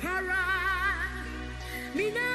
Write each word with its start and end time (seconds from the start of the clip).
Para 0.00 0.42
Mina 1.94 2.31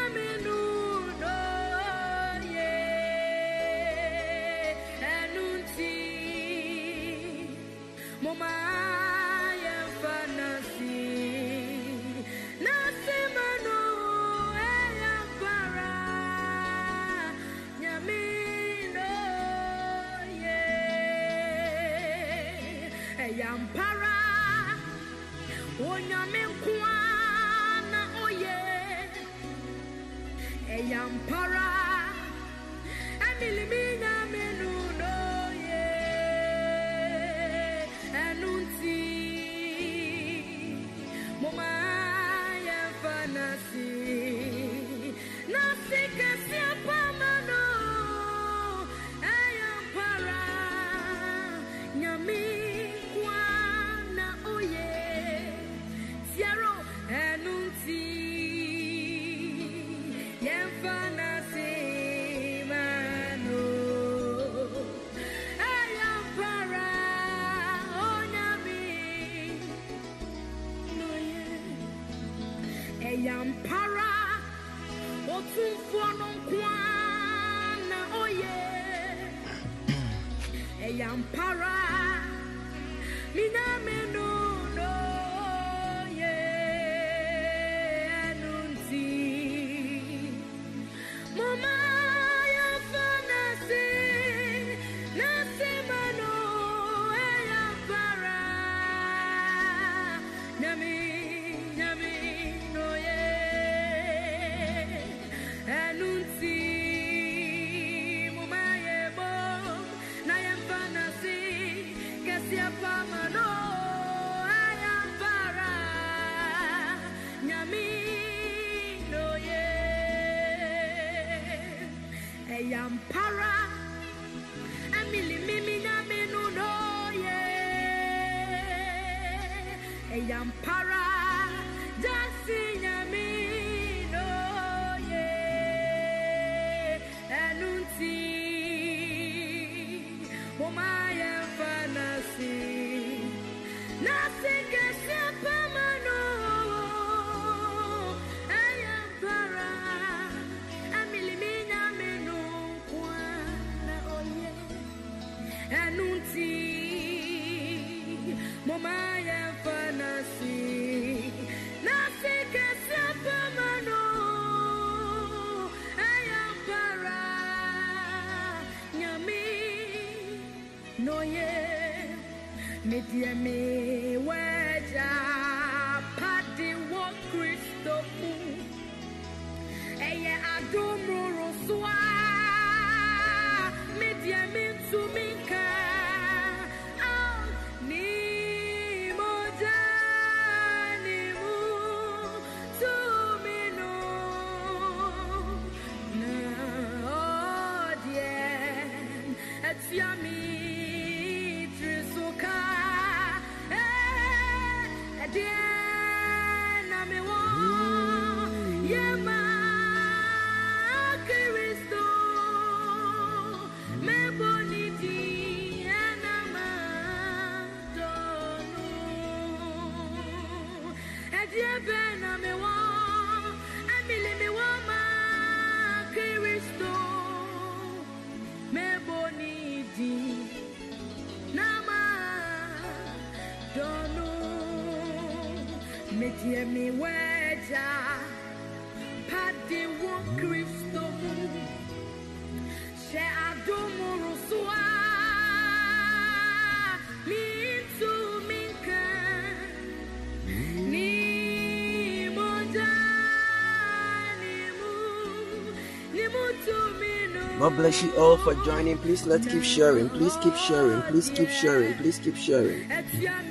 God 257.67 257.75
bless 257.75 258.01
you 258.01 258.15
all 258.15 258.37
for 258.37 258.55
joining. 258.63 258.97
Please 258.97 259.27
let's 259.27 259.45
keep 259.45 259.61
sharing. 259.61 260.07
Please 260.07 260.37
keep 260.37 260.55
sharing. 260.55 261.01
Please 261.01 261.29
keep 261.29 261.49
sharing. 261.49 261.97
Please 261.97 262.17
keep 262.17 262.35
sharing. 262.37 262.87
Please 262.87 262.97
keep 262.97 263.27
sharing. 263.27 263.46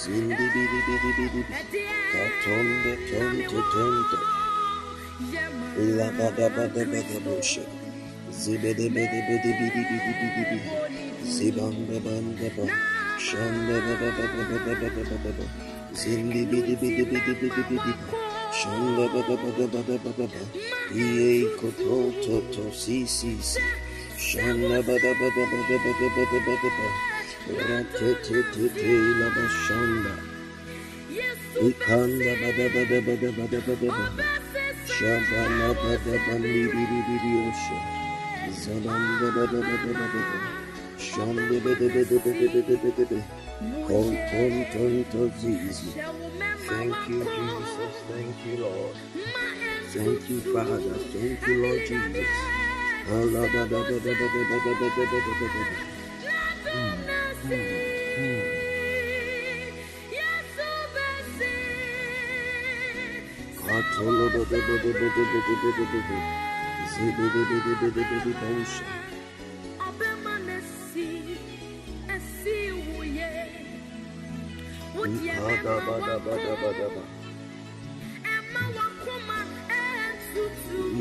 Zindi 0.00 0.44
bidi 0.54 0.76
bidi 0.86 1.14
bidi, 1.18 1.42
katonda 2.12 2.92
tonta 3.08 3.60
tonta. 3.72 4.49
Labadabadabadabosha. 5.78 7.62
Zibedebedebedebedebedebedebe. 8.30 10.70
Zibandabandaba. 11.24 12.64
Shandabadabadabadabadabadaba. 13.26 15.44
Zindibidibidibidibidibidibidib. 15.94 17.98
Shandabadabadabadabadaba. 18.58 20.42
Iye 20.94 21.46
kotototo 21.60 22.64
si 22.74 23.06
si 23.06 23.36
si. 23.42 23.60
Shandabadabadabadabadabadaba. 24.18 26.88
Ratetetete 27.68 28.92
labashanda. 29.20 30.14
Ikanda 31.68 32.32
badabadabadabadabadaba. 32.40 34.04
Thank 46.68 47.08
you, 47.08 47.24
Jesus. 47.24 47.94
Thank 48.10 48.36
you, 48.46 48.56
Lord. 48.64 48.96
Thank 49.92 50.30
you, 50.30 50.40
Father. 50.52 50.78
Thank 50.78 51.46
you, 51.46 51.62
Lord 51.62 51.80
Jesus. 51.86 52.26
Mm. 56.64 57.06
Mm. 57.44 57.99
Bosha. 68.40 68.84
Ikada 74.94 75.74
ba 75.86 75.96
da 76.06 76.18
ba 76.18 76.34
da 76.36 76.54
ba 76.62 76.70
da 76.78 76.88
ba. 76.94 77.02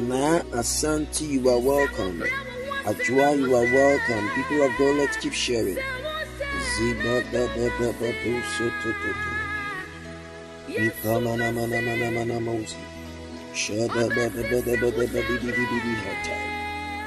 Ma 0.10 0.40
Asante, 0.58 1.28
you 1.28 1.50
are 1.50 1.60
welcome. 1.60 2.24
Ajua, 2.86 3.38
you 3.38 3.56
are 3.56 3.68
welcome. 3.74 4.30
People 4.36 4.62
of 4.64 4.72
God, 4.78 4.96
let's 4.98 5.18
keep 5.18 5.34
sharing. 5.34 5.78
Ziba 6.78 7.24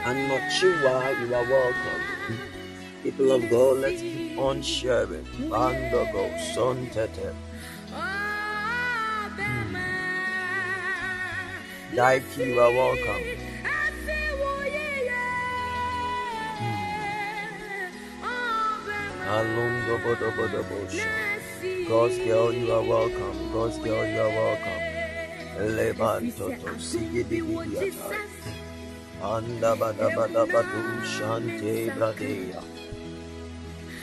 And 0.04 0.30
Machiwa, 0.30 0.94
you 1.20 1.34
are 1.34 1.44
welcome. 1.48 2.02
People 3.02 3.32
of 3.32 3.48
God, 3.48 3.78
let's 3.78 4.00
keep 4.02 4.38
on 4.38 4.60
sharing. 4.60 5.24
Bandogo, 5.48 6.38
son 6.54 6.86
tete. 6.90 7.34
Daiki, 11.94 12.46
you 12.48 12.60
are 12.60 12.72
welcome. 12.72 13.24
Alungo 19.32 19.96
bodo 20.04 20.30
bodo 20.36 20.62
bosha. 20.64 21.41
God's 21.92 22.16
girl, 22.20 22.50
you 22.54 22.72
are 22.72 22.80
welcome. 22.80 23.52
God's 23.52 23.76
girl, 23.76 24.06
you 24.06 24.18
are 24.18 24.32
welcome. 24.32 24.82
Leban 25.76 26.32
toto 26.32 26.72
sigi 26.80 27.22
digi 27.30 27.56
diata. 27.68 28.16
Anda 29.20 29.72
bada 29.76 30.08
bada 30.16 30.42
badu 30.52 30.80
shante 31.14 31.92
bradea. 31.92 32.62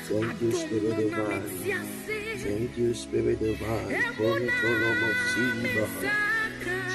Thank 0.05 0.37
you, 0.41 0.51
Spirit 0.53 0.97
Divine. 1.01 1.49
Thank 2.45 2.77
you, 2.77 2.93
Spirit 2.93 3.39
Divine. 3.39 3.89
Kontolo 4.19 4.91
mosiba. 5.01 5.85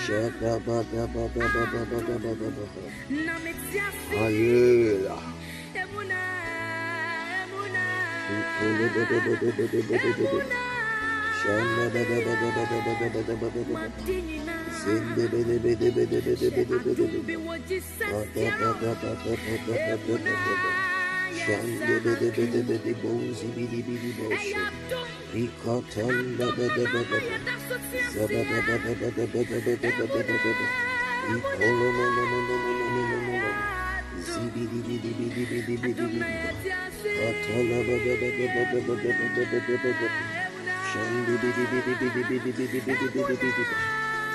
Shada 0.04 0.54
bada 0.66 1.02
bada 1.14 1.44
bada 1.54 1.82
bada 1.90 2.16
bada 2.22 2.48
bada. 2.54 2.84
Ayela. 4.22 5.18
Ikolo 8.36 8.86
bada 8.94 9.18
bada 9.26 10.73
Zibidi 34.24 34.94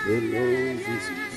Hello, 0.05 0.43
Jesus. 0.83 1.29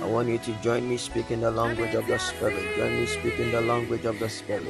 I 0.00 0.06
want 0.06 0.28
you 0.28 0.38
to 0.38 0.52
join 0.62 0.88
me 0.88 0.96
speaking 0.96 1.40
the 1.42 1.50
language 1.50 1.94
of 1.94 2.06
the 2.06 2.18
Spirit. 2.18 2.76
Join 2.76 3.00
me 3.00 3.06
speaking 3.06 3.52
the 3.52 3.60
language 3.60 4.04
of 4.04 4.18
the 4.18 4.28
Spirit. 4.28 4.64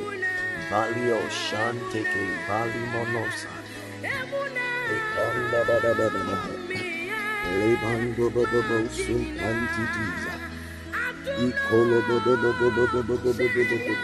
Valio 0.69 1.21
Shanteke 1.31 2.47
Vali 2.49 2.83
Monosa. 2.93 3.49
Lebando 7.59 8.25
bobo 8.35 8.61
bo 8.69 8.77
sum 8.91 9.23
bobo 12.09 12.33
bobo 12.35 12.83
bobo 12.83 13.03
bobo 13.03 13.33
bobo 13.33 13.65
bobo. 13.69 13.95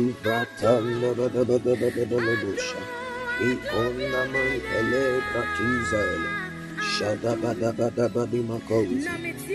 Ivatanda 0.00 1.10
bada 1.18 1.42
bada 1.48 1.72
bada 1.80 2.04
bada 2.10 2.34
bosha. 2.42 2.80
Ikona 3.48 4.20
man 4.32 4.52
ele. 6.12 6.30
Shada 6.92 7.32
bada 7.42 7.70
bada 7.78 8.06
badi 8.14 8.40
makozi. 8.48 9.08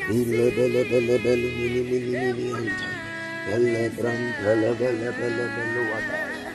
Ile 0.10 0.46
bele 0.56 0.82
bele 0.90 1.16
bele 1.24 1.48
mini 1.58 1.82
mini 1.90 2.12
mini 2.22 2.46
anta. 2.58 2.90
Bele 3.46 3.84
bram 3.96 4.22
bele 4.44 4.70
bele 4.80 5.10
bele 5.18 5.46
bele 5.56 5.82
wadaya. 5.92 6.52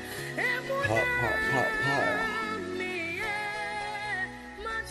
Pa 0.87 0.99
pa 1.19 1.31
pa 1.51 1.63
pa. 1.83 1.98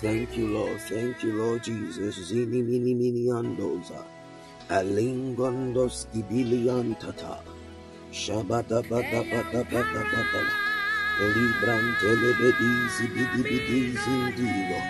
Thank 0.01 0.38
you, 0.38 0.48
Lord. 0.54 0.80
Thank 0.82 1.24
you, 1.24 1.34
Lord 1.34 1.63
Jesus. 1.63 2.16
Zini 2.30 2.62
mini 2.62 2.94
mini 2.94 3.32
andoza. 3.34 4.06
Alingondos 4.70 6.06
ibiliantata. 6.13 7.42
Shabada 8.12 8.82
bada 8.89 9.22
bada 9.25 9.63
bada 9.66 10.04
bada. 10.13 10.44
Libran 11.34 11.86
telebedizi 12.00 13.08
bidi 13.10 13.42
bidizi 13.50 14.12
indigo. 14.22 14.82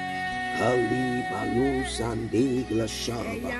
Kali 0.59 1.23
balu 1.31 1.87
sandi 1.87 2.65
glashaba. 2.69 3.51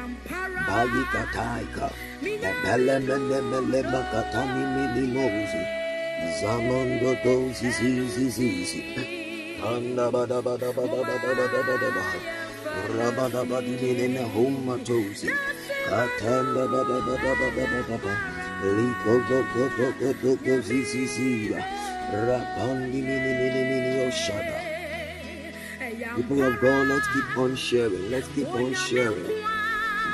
Bayi 0.68 1.04
kataika. 1.14 1.88
Ebele 2.22 3.00
mele 3.08 3.40
mele 3.50 3.82
makatani 3.88 4.64
mili 4.76 5.08
mozi. 5.16 5.64
Zamando 6.42 7.16
dozi 7.24 7.72
zizi 7.72 8.30
zizi. 8.30 9.17
Anda 9.68 10.12
bada 10.12 10.40
bada 10.42 10.70
bada 10.78 11.02
bada 11.08 11.30
bada 11.38 11.60
bada 11.68 11.90
bada. 11.96 12.20
Rabada 12.98 13.42
badi 13.50 13.74
mele 13.82 14.08
me 14.14 14.24
humma 14.34 14.76
tozi. 14.88 15.30
Bada 15.90 16.36
bada 16.56 16.82
bada 17.08 17.32
bada 17.42 17.82
bada. 17.90 18.14
Liko 18.64 19.14
go 19.28 19.40
go 19.54 19.64
go 19.78 19.88
go 20.00 20.14
go 20.22 20.36
go 20.46 20.62
zizi 20.62 21.04
zizi. 21.08 21.56
Rapandi 22.14 23.00
mini. 23.08 23.28
People 26.16 26.44
of 26.44 26.60
God, 26.62 26.88
let's 26.88 27.08
keep 27.14 27.38
on 27.38 27.56
sharing. 27.56 28.10
Let's 28.10 28.28
keep 28.30 28.48
on 28.50 28.74
sharing. 28.74 29.44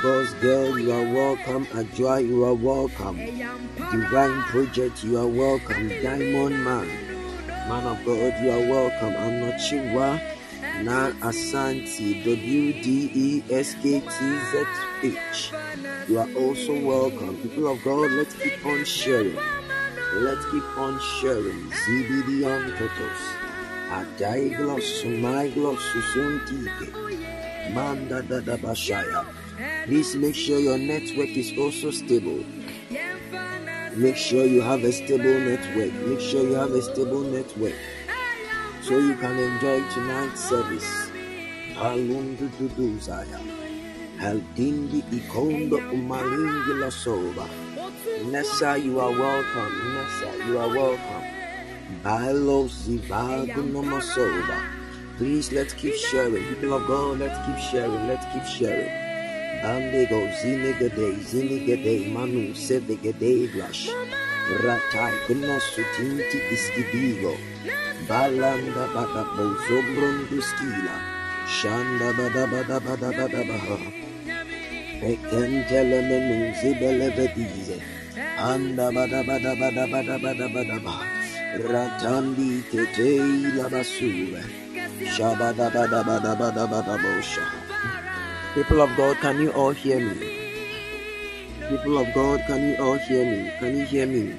God's 0.02 0.34
girl, 0.34 0.78
you 0.78 0.92
are 0.92 1.14
welcome. 1.14 1.64
Ajua, 1.66 2.26
you 2.26 2.44
are 2.44 2.54
welcome. 2.54 3.16
Divine 3.16 4.42
Project, 4.42 5.02
you 5.02 5.18
are 5.18 5.26
welcome. 5.26 5.88
Diamond 5.88 6.62
Man, 6.62 6.86
Man 7.68 7.86
of 7.86 8.04
God, 8.04 8.34
you 8.42 8.50
are 8.50 8.60
welcome. 8.68 9.16
I'm 9.16 9.40
not 9.40 9.58
sure. 9.58 10.20
Na 10.84 11.12
Asante, 11.24 12.22
W 12.24 12.82
D 12.82 13.10
E 13.14 13.42
S 13.50 13.74
K 13.80 14.00
T 14.00 14.16
Z 14.50 14.64
H. 15.02 15.52
You 16.08 16.18
are 16.18 16.28
also 16.36 16.78
welcome. 16.78 17.36
People 17.38 17.72
of 17.72 17.82
God, 17.82 18.10
let's 18.12 18.34
keep 18.34 18.64
on 18.66 18.84
sharing. 18.84 19.38
Let's 20.16 20.44
keep 20.50 20.66
on 20.76 21.00
sharing. 21.20 21.70
ZBD 21.70 22.44
on. 22.44 22.68
Adai 23.96 24.56
gloss, 24.56 25.02
gloss, 25.54 25.80
Susuntike. 25.92 26.92
Manda 27.72 28.20
da 28.22 28.40
da 28.40 28.56
bashaya. 28.56 29.24
Please 29.86 30.16
make 30.16 30.34
sure 30.34 30.58
your 30.60 30.76
network 30.78 31.30
is 31.30 31.56
also 31.56 31.90
stable. 31.90 32.44
Make 33.96 34.16
sure 34.16 34.44
you 34.44 34.60
have 34.60 34.82
a 34.82 34.90
stable 34.90 35.38
network. 35.38 35.92
Make 36.06 36.20
sure 36.20 36.42
you 36.42 36.54
have 36.54 36.72
a 36.72 36.82
stable 36.82 37.20
network 37.20 37.74
so 38.82 38.98
you 38.98 39.14
can 39.16 39.38
enjoy 39.38 39.88
tonight's 39.94 40.40
service. 40.48 41.10
Halundu 41.78 42.50
duduzaya. 42.58 43.38
Haldindi 44.18 45.04
ikondo 45.12 45.76
umalingi 45.92 46.74
la 46.80 46.90
soba. 46.90 47.48
Nessa, 48.30 48.76
you 48.78 48.98
are 48.98 49.12
welcome. 49.12 49.72
Nessa, 49.94 50.48
you 50.48 50.58
are 50.58 50.68
welcome. 50.68 51.24
Bailo 52.02 52.68
zivagu 52.68 53.62
nomasoba. 53.62 54.58
Please, 55.18 55.52
let's 55.52 55.72
keep 55.74 55.94
sharing. 55.94 56.44
People 56.46 56.74
of 56.74 56.86
God, 56.88 57.20
let's 57.20 57.38
keep 57.46 57.58
sharing. 57.70 58.08
Let's 58.08 58.26
keep 58.32 58.44
sharing. 58.44 59.03
Bandego 59.64 60.20
zinigade 60.40 61.08
zinigade 61.30 61.94
manu 62.14 62.52
sevigade 62.52 63.48
blush. 63.52 63.88
Ratai 64.62 65.16
kunosutinti 65.24 66.38
iskidigo. 66.54 67.32
Balanda 68.08 68.84
bada 68.94 69.22
bozombrondo 69.34 70.38
skila. 70.48 70.96
Shanda 71.56 72.12
bada 72.18 72.44
bada 72.52 72.78
bada 72.86 73.10
bada 73.16 73.42
baha. 73.48 73.78
Pekentele 75.00 75.98
menu 76.08 76.38
zibele 76.60 77.08
vedize. 77.16 77.78
Anda 78.36 78.92
bada 78.96 79.20
bada 79.28 79.52
bada 79.60 79.84
bada 79.92 80.16
bada 80.24 80.46
bada 80.54 80.78
baha. 80.84 81.06
Ratandi 81.72 82.50
ketei 82.68 83.56
la 83.56 83.66
basura. 83.72 84.44
Shabada 85.14 85.66
bada 85.74 86.00
bada 86.08 86.32
bada 86.40 86.64
bada 86.72 86.96
bosha. 87.04 87.73
People 88.54 88.82
of 88.82 88.96
God, 88.96 89.16
can 89.18 89.40
you 89.40 89.50
all 89.50 89.70
hear 89.72 89.98
me? 89.98 90.14
People 91.68 91.98
of 91.98 92.14
God, 92.14 92.40
can 92.46 92.62
you 92.70 92.76
all 92.76 92.94
hear 92.94 93.24
me? 93.26 93.50
Can 93.58 93.76
you 93.76 93.84
hear 93.84 94.06
me? 94.06 94.36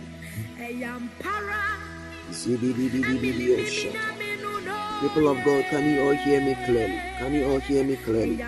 People 5.01 5.27
of 5.27 5.43
God, 5.43 5.65
can 5.69 5.83
you 5.91 5.99
all 6.07 6.13
hear 6.13 6.39
me 6.39 6.55
clearly? 6.65 7.01
Can 7.19 7.33
you 7.33 7.43
all 7.51 7.59
hear 7.59 7.83
me 7.83 7.95
clearly? 7.97 8.39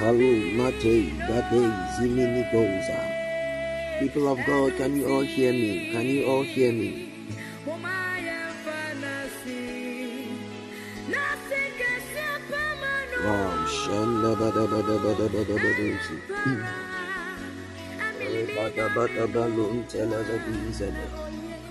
Kalu 0.00 0.56
Mate 0.56 1.12
Gade 1.28 1.62
Zimini 2.00 2.42
Goza. 2.50 3.00
People 4.00 4.26
of 4.32 4.38
God, 4.46 4.74
can 4.78 4.96
you 4.96 5.06
all 5.12 5.20
hear 5.20 5.52
me? 5.52 5.92
Can 5.92 6.06
you 6.06 6.24
all 6.24 6.42
hear 6.42 6.72
me? 6.72 7.12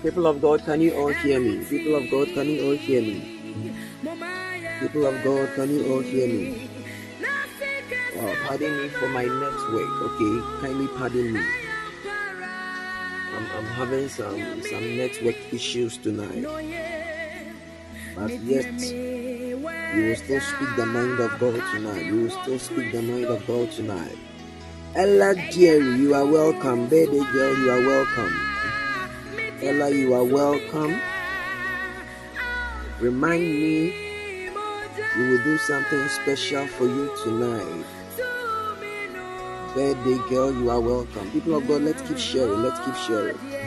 People 0.02 0.26
of 0.26 0.40
God, 0.40 0.64
can 0.64 0.80
you 0.80 0.94
all 0.94 1.08
hear 1.12 1.40
me? 1.40 1.64
People 1.64 1.96
of 1.96 2.10
God, 2.10 2.28
can 2.34 2.46
you 2.48 2.64
all 2.66 2.76
hear 2.76 3.02
me? 3.02 3.20
People 4.80 5.06
of 5.06 5.22
God, 5.22 5.54
can 5.54 5.70
you 5.70 5.92
all 5.92 6.00
hear 6.00 6.26
me? 6.26 6.70
Oh, 8.16 8.34
pardon 8.48 8.82
me 8.82 8.88
for 8.88 9.08
my 9.08 9.24
network, 9.24 9.90
okay? 10.08 10.66
Kindly 10.66 10.88
pardon 10.96 11.32
me. 11.34 11.40
I'm, 13.36 13.46
I'm 13.56 13.66
having 13.76 14.08
some 14.08 14.62
some 14.62 14.96
network 14.96 15.36
issues 15.52 15.98
tonight. 15.98 16.44
But 18.22 18.38
yet, 18.42 18.80
you 18.80 20.04
will 20.06 20.14
still 20.14 20.40
speak 20.40 20.68
the 20.76 20.86
mind 20.86 21.18
of 21.18 21.40
God 21.40 21.60
tonight. 21.74 22.06
You 22.06 22.22
will 22.22 22.30
still 22.30 22.58
speak 22.60 22.92
the 22.92 23.02
mind 23.02 23.24
of 23.24 23.44
God 23.48 23.72
tonight. 23.72 24.16
Ella 24.94 25.34
Jerry, 25.50 25.96
you 25.96 26.14
are 26.14 26.24
welcome. 26.24 26.88
Baby 26.88 27.18
girl, 27.32 27.58
you 27.58 27.70
are 27.72 27.80
welcome. 27.80 28.32
Ella, 29.60 29.90
you 29.90 30.14
are 30.14 30.22
welcome. 30.22 31.00
Remind 33.00 33.42
me, 33.42 34.48
we 35.16 35.28
will 35.28 35.42
do 35.42 35.58
something 35.58 36.06
special 36.08 36.68
for 36.68 36.84
you 36.84 37.10
tonight. 37.24 37.84
Birthday 39.74 40.18
girl, 40.30 40.52
you 40.52 40.70
are 40.70 40.80
welcome. 40.80 41.28
People 41.32 41.56
of 41.56 41.66
God, 41.66 41.82
let's 41.82 42.02
keep 42.02 42.18
sharing. 42.18 42.62
Let's 42.62 42.78
keep 42.86 42.94
sharing. 42.94 43.61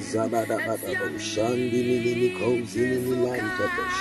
Zabada 0.00 0.56
bada 0.56 0.92
bo 0.98 1.06
shandi 1.18 1.80
ni 1.86 1.96
ni 2.04 2.12
ni 2.20 2.28
kozi 2.38 2.80
ni 2.80 2.96
ni 3.04 3.14
lanta 3.22 3.66
bosh. 3.76 4.00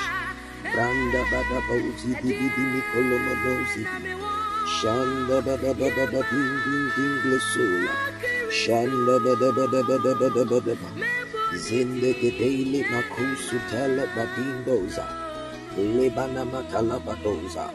Branda 0.63 1.21
bada 1.31 1.59
bo 1.67 1.75
zi 1.99 2.15
di 2.21 2.31
di 2.39 2.47
di 2.55 2.63
ni 2.73 2.81
kolomo 2.91 3.33
bo 3.43 3.53
zi. 3.73 3.83
Shanda 4.79 5.37
bada 5.43 5.71
bada 5.75 6.05
ba 6.11 6.21
ding 6.31 6.53
ding 6.63 6.87
ding 6.95 7.15
glesula. 7.23 7.93
Shanda 8.49 9.15
bada 9.25 9.49
bada 9.51 9.81
bada 9.83 10.13
bada 10.21 10.43
bada 10.51 10.73
ba. 10.81 10.89
Zinde 11.65 12.11
ke 12.15 12.29
daily 12.39 12.81
makusu 12.87 13.59
tele 13.69 14.07
badindoza. 14.15 15.05
Lebana 15.75 16.45
matala 16.47 16.97
badoza. 17.05 17.65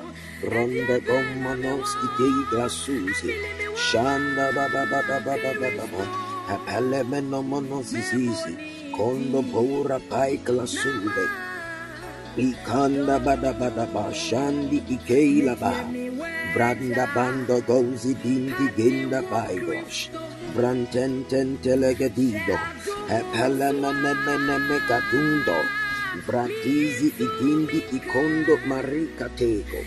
Ronda 0.42 0.96
gomanoski 1.06 2.08
dei 2.16 2.38
glasuzi. 2.50 3.30
Shanda 3.76 4.48
bada 4.56 4.82
bada 4.90 5.20
bada 5.20 5.52
bada 5.60 5.86
ba. 5.92 6.33
Eh, 6.46 6.52
eh, 6.52 6.58
Pelle 6.66 7.02
meno 7.04 7.40
mono 7.40 7.80
sisi, 7.82 8.54
condo 8.92 9.40
paura 9.40 9.98
pai 10.08 10.34
i 10.34 10.40
Picanda 12.34 13.18
bada 13.18 13.52
bada 13.54 13.86
bashandi 13.86 14.82
ikeila 14.90 15.54
ba 15.54 15.72
Branda 16.52 17.06
bando 17.14 17.62
gozi 17.66 18.12
dindi 18.22 18.66
ginda 18.76 19.22
baigosh. 19.30 20.10
Branten 20.54 21.24
ten 21.30 21.58
telegedido. 21.62 22.58
Pelle 23.08 23.68
eh, 23.70 23.72
mene 23.72 24.12
mene 24.26 24.56
megadundo. 24.68 25.58
Bratisi 26.26 27.08
idindi 27.24 27.80
ikondo 27.96 28.58
marika 28.66 29.28
tego. 29.38 29.80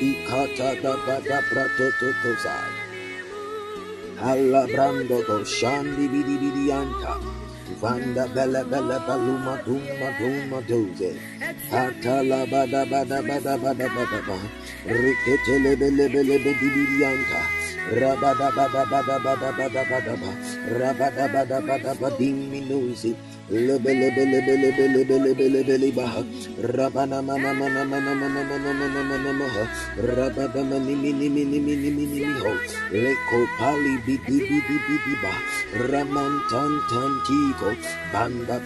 Ikata 0.00 0.70
da 0.82 0.94
bada 1.04 1.38
brato 1.50 1.86
tozai. 2.22 2.85
Alla 4.18 4.64
brando 4.66 5.22
go 5.26 5.44
shandi 5.44 6.08
bidi 6.08 6.36
bidi 6.40 6.70
anta. 6.72 7.20
Vanda 7.80 8.26
bella 8.28 8.64
bella 8.64 8.98
baluma 9.06 9.60
duma 9.64 10.08
duma 10.18 10.60
doze. 10.62 11.18
Atala 11.70 12.46
bada 12.48 12.86
bada 12.86 13.20
bada 13.20 13.56
bada 13.58 13.86
bada 13.88 14.20
ba. 14.26 14.36
Riketele 14.86 15.76
bele 15.76 16.08
bele 16.08 16.38
bedi 16.38 16.68
bidi 16.74 17.04
anta. 17.04 17.40
Rabada 17.92 18.48
bada 18.56 18.84
bada 18.90 19.18
bada 19.20 19.50
bada 19.52 19.82
bada 19.84 20.14
ba. 20.16 20.30
Rabada 20.78 21.28
bada 21.28 21.58
bada 21.60 21.92
bading 22.00 22.48
minuzi. 22.50 23.12
Lebelebelebelebelebelebelebaha. 23.12 23.35
Rabana 23.48 24.10
mana 27.22 27.54
mana 27.54 27.84
mana 27.84 28.14
mana 28.14 28.42
mana 28.42 28.72
mana 28.74 29.02
mana 29.06 29.32
maha. 29.38 29.64
Rabada 30.02 30.62
mani 30.66 30.94
mini 30.96 31.28
mini 31.28 31.60
mini 31.60 31.90
mini 31.90 32.24
miho. 32.26 32.52
Leko 32.90 33.46
pali 33.58 33.94
bidi 34.02 34.38
bidi 34.50 34.76
bidi 34.88 35.14
ba. 35.22 35.30
Raman 35.78 36.34
tan 36.50 36.72
tan 36.90 37.12
tiko. 37.26 37.70
Banda. 38.12 38.58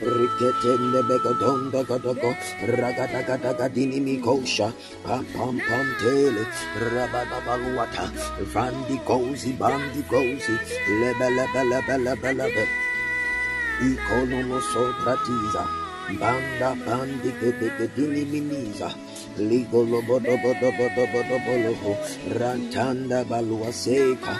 Riketende 0.00 1.00
begadonda 1.08 1.84
gadako. 1.84 2.30
Ragada 2.72 3.20
gada 3.26 3.52
gadini 3.52 4.00
mikosha. 4.00 4.72
Pam 5.04 5.24
pam 5.36 5.60
pam 5.60 5.86
tele. 6.00 6.44
Rabada 6.80 7.38
baluata. 7.44 8.08
Vandi 8.54 8.96
gozi 9.04 9.52
bandi. 9.58 10.00
Lebe 11.00 11.28
lebe 11.36 11.62
lebe 11.70 11.94
lebe 12.04 12.30
lebe. 12.32 12.45
Vabbè. 12.46 12.64
Icono 13.80 14.60
sopra 14.60 15.16
tisa, 15.24 15.66
banda 16.16 16.76
bandi 16.84 17.36
che 17.38 17.58
te 17.58 17.90
minisa. 17.96 19.05
Ligo 19.36 19.84
lobo 19.84 20.18
dobo 20.18 20.54
dobo 20.60 20.88
dobo 20.96 21.20
dobo 21.28 21.52
lobo. 21.64 21.92
Rantanda 22.38 23.20
balua 23.28 23.68
seka. 23.68 24.34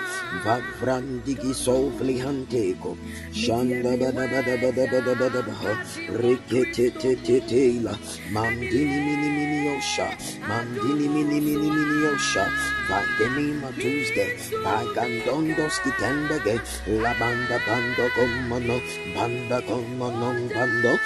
Vavrandigi 0.44 1.52
sofli 1.52 2.16
hanteko. 2.18 2.96
Shanda 3.32 3.92
bada 4.00 4.24
bada 4.32 4.56
bada 4.56 4.84
bada 4.88 5.14
bada 5.20 5.40
baha. 5.44 5.72
Rikete 6.16 6.96
te 6.96 7.14
te 7.16 7.40
te 7.44 7.80
la. 7.84 7.92
Mandini 8.32 8.98
mini 9.04 9.28
mini 9.36 9.68
osha. 9.76 10.08
Mandini 10.48 11.06
mini 11.12 11.40
mini 11.44 11.68
mini 11.68 12.06
osha. 12.08 12.48
Vandenima 12.88 13.68
Tuesday. 13.76 14.32
Vagandondo 14.64 15.68
skitendage. 15.68 16.56
La 17.02 17.12
banda 17.20 17.60
bando 17.66 18.08
gomono. 18.16 18.80
Banda 19.14 19.60
gomono 19.60 20.32
bando. 20.54 20.96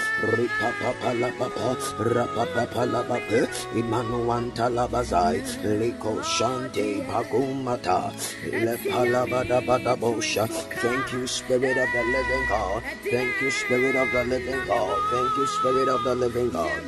Papa 0.80 1.12
la 1.14 1.30
papa. 1.38 1.75
Rapa 1.99 2.47
papa 2.54 2.85
la 2.87 3.02
papa. 3.02 3.40
Imanu 3.80 4.20
antala 4.37 4.84
bazai. 4.92 5.40
Liko 5.80 6.12
shante 6.34 6.86
bagumata. 7.08 8.12
Le 8.64 8.76
palabada 8.90 9.60
bada 9.66 9.95
bosha. 9.97 10.47
Thank 10.82 11.12
you, 11.12 11.26
Spirit 11.26 11.76
of 11.84 11.88
the 11.95 12.02
Living 12.14 12.47
God. 12.49 12.82
Thank 13.10 13.40
you, 13.40 13.50
Spirit 13.50 13.97
of 13.97 14.12
the 14.12 14.25
Living 14.25 14.62
God. 14.66 14.99
Thank 15.10 15.36
you, 15.36 15.47
Spirit 15.47 15.88
of 15.88 16.04
the 16.04 16.14
Living 16.14 16.50
God. 16.50 16.82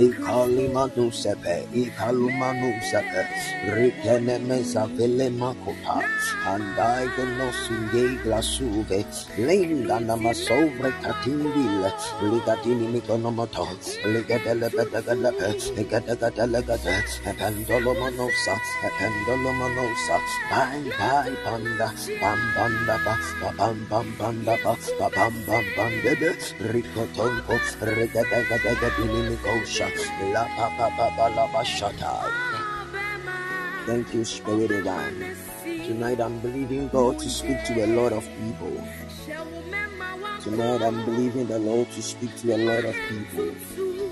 Ikalimanu 0.00 1.12
sepe, 1.12 1.68
ikalumanu 1.76 2.72
sepe, 2.80 3.20
rikeneme 3.68 4.64
savele 4.64 5.28
makopa, 5.28 6.00
and 6.48 6.80
I 6.80 7.04
genosunge 7.16 8.16
glasuve, 8.24 9.04
lenda 9.36 10.00
namasovre 10.00 10.90
katimbil, 11.04 11.84
ligatini 12.24 12.88
mikonomoto, 12.94 13.68
ligadelebedagalepe, 14.12 15.48
ligadagadelegade, 15.76 16.96
ependolomonosa, 17.28 18.54
ependolomonosa, 18.88 20.16
bye 20.48 20.80
bye 20.96 21.36
panda, 21.44 21.92
bam 22.20 22.40
banda 22.56 22.96
ba, 23.04 23.14
ba 23.42 23.52
bam 23.58 23.76
bam 23.90 24.06
banda 24.18 24.56
ba, 24.64 24.72
ba 24.98 25.10
bam 25.14 25.34
bam 25.46 25.64
bam 25.76 25.92
bebe, 26.02 26.30
rikotonko, 26.72 27.54
rigadagadegadini 27.84 29.20
mikosha, 29.28 29.89
Thank 33.86 34.14
you, 34.14 34.24
Spirit 34.24 34.68
Divine. 34.68 35.36
Tonight 35.64 36.20
I'm 36.20 36.38
believing 36.40 36.88
God 36.88 37.18
to 37.18 37.28
speak 37.28 37.64
to 37.64 37.84
a 37.84 37.88
lot 37.88 38.12
of 38.12 38.28
people. 38.38 38.72
Tonight 40.40 40.82
I'm 40.82 41.04
believing 41.04 41.46
the 41.46 41.58
Lord 41.58 41.90
to 41.92 42.02
speak 42.02 42.34
to 42.36 42.54
a 42.54 42.58
lot 42.58 42.84
of 42.84 42.94
people. 43.08 43.54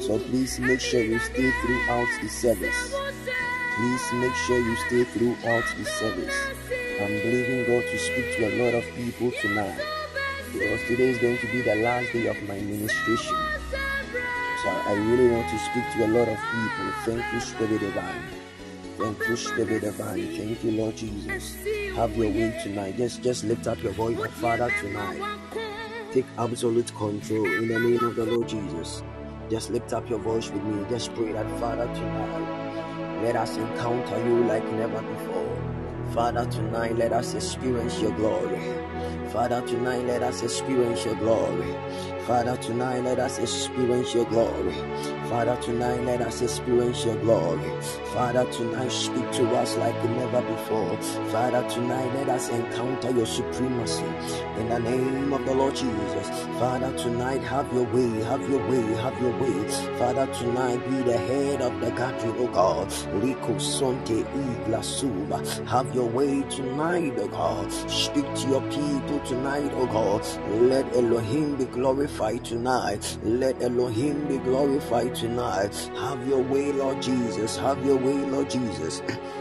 So 0.01 0.19
please 0.19 0.59
make 0.59 0.81
sure 0.81 1.03
you 1.03 1.19
stay 1.19 1.51
throughout 1.63 2.09
the 2.23 2.29
service. 2.29 2.95
Please 3.77 4.13
make 4.15 4.35
sure 4.35 4.59
you 4.59 4.77
stay 4.89 5.05
throughout 5.05 5.65
the 5.77 5.85
service. 5.85 6.35
I'm 7.01 7.15
believing 7.23 7.67
God 7.67 7.83
to 7.83 7.99
speak 7.99 8.37
to 8.37 8.49
a 8.49 8.53
lot 8.65 8.75
of 8.75 8.85
people 8.97 9.31
tonight. 9.41 9.81
Because 10.53 10.81
today 10.89 11.11
is 11.11 11.19
going 11.19 11.39
to 11.39 11.47
be 11.53 11.63
the 11.63 11.77
last 11.77 12.13
day 12.13 12.27
of 12.27 12.43
my 12.49 12.59
ministration. 12.59 13.37
So 14.63 14.69
I 14.71 14.95
really 14.95 15.29
want 15.29 15.49
to 15.49 15.59
speak 15.59 15.85
to 15.93 16.07
a 16.07 16.09
lot 16.09 16.29
of 16.29 16.37
people. 16.37 16.93
Thank 17.05 17.33
you, 17.33 17.41
Spirit 17.41 17.81
Divine. 17.81 18.23
Thank 18.99 19.29
you, 19.29 19.37
Spirit 19.37 19.83
Divine. 19.83 20.37
Thank 20.37 20.65
you, 20.65 20.71
Lord 20.73 20.97
Jesus. 20.97 21.57
Have 21.95 22.17
your 22.17 22.29
way 22.31 22.59
tonight. 22.63 22.97
Just 22.97 23.23
just 23.23 23.45
lift 23.45 23.69
up 23.69 23.81
your 23.83 23.93
voice, 23.93 24.19
like, 24.19 24.33
Father, 24.33 24.69
tonight. 24.81 25.23
Take 26.13 26.27
absolute 26.39 26.93
control 26.97 27.47
in 27.47 27.69
the 27.69 27.79
name 27.79 28.05
of 28.05 28.17
the 28.17 28.25
Lord 28.27 28.49
Jesus. 28.49 29.03
Just 29.49 29.71
lift 29.71 29.93
up 29.93 30.11
your 30.11 30.19
voice 30.19 30.51
with 30.51 30.65
me. 30.65 30.85
Just 30.91 31.15
pray 31.15 31.33
that, 31.33 31.49
Father, 31.61 31.87
tonight, 31.95 33.23
let 33.23 33.37
us 33.37 33.57
encounter 33.57 34.19
you 34.27 34.45
like 34.45 34.65
never 34.73 35.01
before. 35.01 36.13
Father, 36.13 36.47
tonight, 36.51 36.97
let 36.97 37.13
us 37.13 37.35
experience 37.35 38.01
your 38.01 38.13
glory. 38.13 38.59
Father, 39.31 39.61
tonight, 39.69 40.05
let 40.07 40.23
us 40.23 40.43
experience 40.43 41.05
your 41.05 41.15
glory. 41.17 41.75
Father, 42.29 42.59
tonight, 42.59 43.05
let 43.05 43.19
us 43.19 43.39
experience 43.39 44.13
your 44.15 44.27
glory. 44.27 44.75
Father, 45.31 45.57
tonight, 45.63 46.03
let 46.05 46.21
us 46.21 46.43
experience 46.43 47.03
your 47.07 47.17
glory. 47.17 47.71
Father, 48.13 48.45
tonight, 48.53 48.93
speak 48.93 49.33
to 49.33 49.49
us 49.57 49.79
like 49.79 49.95
never 50.05 50.43
before. 50.43 50.95
Father, 51.33 51.67
tonight, 51.71 52.15
let 52.17 52.29
us 52.29 52.51
encounter 52.51 53.13
your 53.13 53.25
supremacy. 53.25 54.05
In 54.59 54.69
the 54.69 54.79
name 54.79 55.33
of 55.33 55.43
the 55.47 55.55
Lord 55.55 55.75
Jesus. 55.75 56.29
Father, 56.59 56.93
tonight, 56.99 57.43
have 57.45 57.73
your 57.73 57.85
way, 57.85 58.23
have 58.25 58.47
your 58.51 58.61
way, 58.69 58.83
have 58.97 59.19
your 59.23 59.33
way. 59.39 59.69
Father, 59.99 60.27
tonight, 60.35 60.85
be 60.91 60.97
the 61.11 61.17
head 61.17 61.63
of 61.63 61.81
the 61.81 61.91
gathering, 61.93 62.35
oh 62.41 62.49
God. 62.49 62.93
Have 65.67 65.95
your 65.95 66.09
way 66.11 66.43
tonight, 66.51 67.15
oh 67.17 67.29
God. 67.29 67.73
Speak 67.73 68.27
to 68.35 68.49
your 68.49 68.63
people 68.71 69.21
tonight, 69.21 69.71
oh 69.77 69.87
God. 69.87 70.27
Let 70.61 70.95
Elohim 70.95 71.57
be 71.57 71.65
glorified 71.65 72.18
tonight. 72.19 73.17
Let 73.23 73.63
Elohim 73.63 74.27
be 74.27 74.39
glorified 74.39 75.15
tonight. 75.15 75.73
Have 75.95 76.27
your 76.27 76.43
way, 76.43 76.73
Lord 76.73 77.01
Jesus. 77.01 77.57
Have 77.59 77.85
your 77.87 77.97
way, 77.97 78.15
Lord 78.15 78.51
Jesus. 78.51 79.03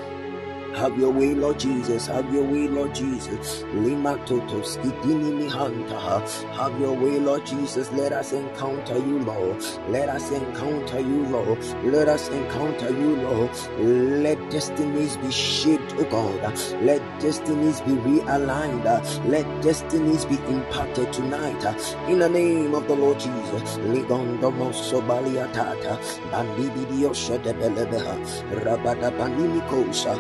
Have 0.76 0.98
your 1.00 1.12
way, 1.12 1.34
Lord 1.34 1.60
Jesus. 1.60 2.08
Have 2.08 2.32
your 2.34 2.44
way, 2.44 2.68
Lord 2.68 2.94
Jesus. 2.94 3.64
Lima 3.74 4.18
toto 4.26 4.62
skidini 4.62 5.32
mihanta. 5.34 6.22
Have 6.56 6.80
your 6.80 6.94
way, 6.94 7.20
Lord 7.20 7.46
Jesus. 7.46 7.92
Let 7.94 8.12
us 8.14 8.34
encounter 8.34 8.98
you, 8.98 9.20
Lord. 9.20 9.64
Let 9.90 10.10
us 10.10 10.30
encounter 10.32 11.00
you, 11.00 11.26
Lord. 11.28 11.58
Let 11.84 12.08
us 12.08 12.30
encounter 12.30 12.90
you, 12.92 13.16
Lord. 13.18 13.50
Let 13.80 14.38
destinies 14.52 15.18
be 15.18 15.32
shaped, 15.32 15.96
oh 15.98 16.04
God. 16.06 16.54
Let 16.84 17.02
destinies 17.20 17.82
be 17.82 17.94
realigned. 17.94 18.86
Let 19.26 19.46
destinies 19.64 20.26
be 20.26 20.36
impacted 20.48 21.12
tonight. 21.14 21.64
In 22.08 22.20
the 22.20 22.30
name 22.30 22.76
of 22.76 22.88
the 22.88 22.96
Lord 22.96 23.20
Jesus. 23.20 23.78
Ligondo 23.90 24.52
moso 24.52 25.02
baliatata. 25.02 25.98
Bandibidio 26.32 27.14
shedebelebeha. 27.14 28.16
Rabada 28.64 29.12
banimikosa. 29.18 30.18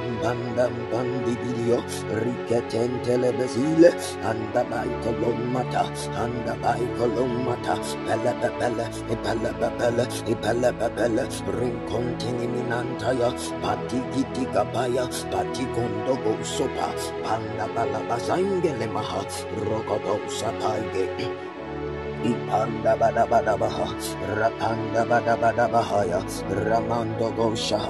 Rambandam 0.00 0.72
Bandibidio, 0.90 1.76
oh. 1.76 1.84
Riketen 2.22 3.02
Telebezile, 3.04 3.92
and 4.24 4.52
the 4.54 4.64
Baikolomata, 4.64 5.84
and 6.16 6.48
the 6.48 6.52
Baikolomata, 6.54 7.76
Pelebebele, 8.06 8.86
Epelebebele, 9.08 10.06
Epelebebele, 10.24 11.28
pati 13.60 13.96
Patigitigabaya, 14.00 15.04
Patigondogo 15.30 16.34
Sopa, 16.44 16.88
Panda 17.22 17.66
Balabazangelemaha, 17.74 19.22
Rogodo 19.66 20.18
Sapaige. 20.28 21.49
Ipanda 22.24 22.96
bada 22.98 23.26
bada 23.26 23.56
baha, 23.58 23.86
rapanda 24.36 25.06
bada 25.08 25.36
bada 25.40 25.68
bahaya, 25.70 26.20
ramando 26.66 27.32
gosha. 27.36 27.80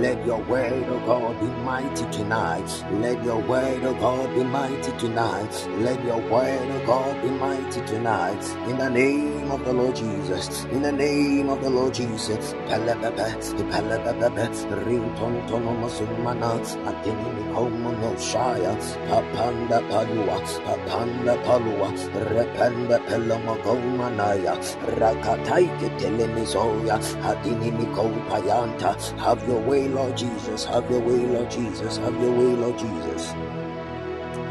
Let 0.00 0.24
your 0.26 0.38
word, 0.44 0.84
O 0.88 0.98
God, 1.06 1.38
be 1.40 1.46
mighty 1.64 2.04
tonight. 2.10 2.68
Let 3.00 3.22
your 3.24 3.40
word, 3.42 3.84
O 3.84 3.92
God, 3.94 4.34
be 4.34 4.44
mighty 4.44 4.92
tonight. 4.98 5.52
Let 5.80 6.02
your 6.04 6.18
word, 6.30 6.70
O 6.70 6.86
God, 6.86 7.22
be 7.22 7.30
mighty 7.30 7.80
tonight. 7.86 8.42
In 8.68 8.78
the 8.78 8.88
name 8.90 9.50
of 9.50 9.64
the 9.64 9.72
Lord 9.72 9.96
Jesus. 9.96 10.64
In 10.72 10.82
the 10.82 10.92
name 10.92 11.50
of 11.50 11.60
the 11.60 11.70
Lord 11.70 11.94
Jesus. 11.94 12.54
Pelepepe, 12.68 13.36
pelepepe, 13.70 14.86
rinton 14.86 15.46
tono 15.46 15.72
masumana, 15.76 16.56
atini 16.88 17.28
mikomo 17.36 17.92
no 18.00 18.14
shaya, 18.16 18.72
papanda 19.08 19.80
palua, 19.90 20.38
papanda 20.64 21.36
palua, 21.44 21.90
rependa 22.32 22.98
pelamago 23.06 23.73
manaya 23.76 24.58
rakataike 25.00 25.88
telemizoya 25.98 27.00
hadini 27.22 27.70
mikopayanta 27.72 28.96
have 29.16 29.42
your 29.52 29.62
way 29.70 29.88
lord 29.88 30.14
jesus 30.16 30.66
have 30.68 30.94
your 30.94 31.02
way 31.06 31.26
lord 31.34 31.50
jesus 31.50 31.98
have 32.00 32.24
your 32.24 32.32
way 32.38 32.56
lord 32.56 32.76
jesus 32.78 33.34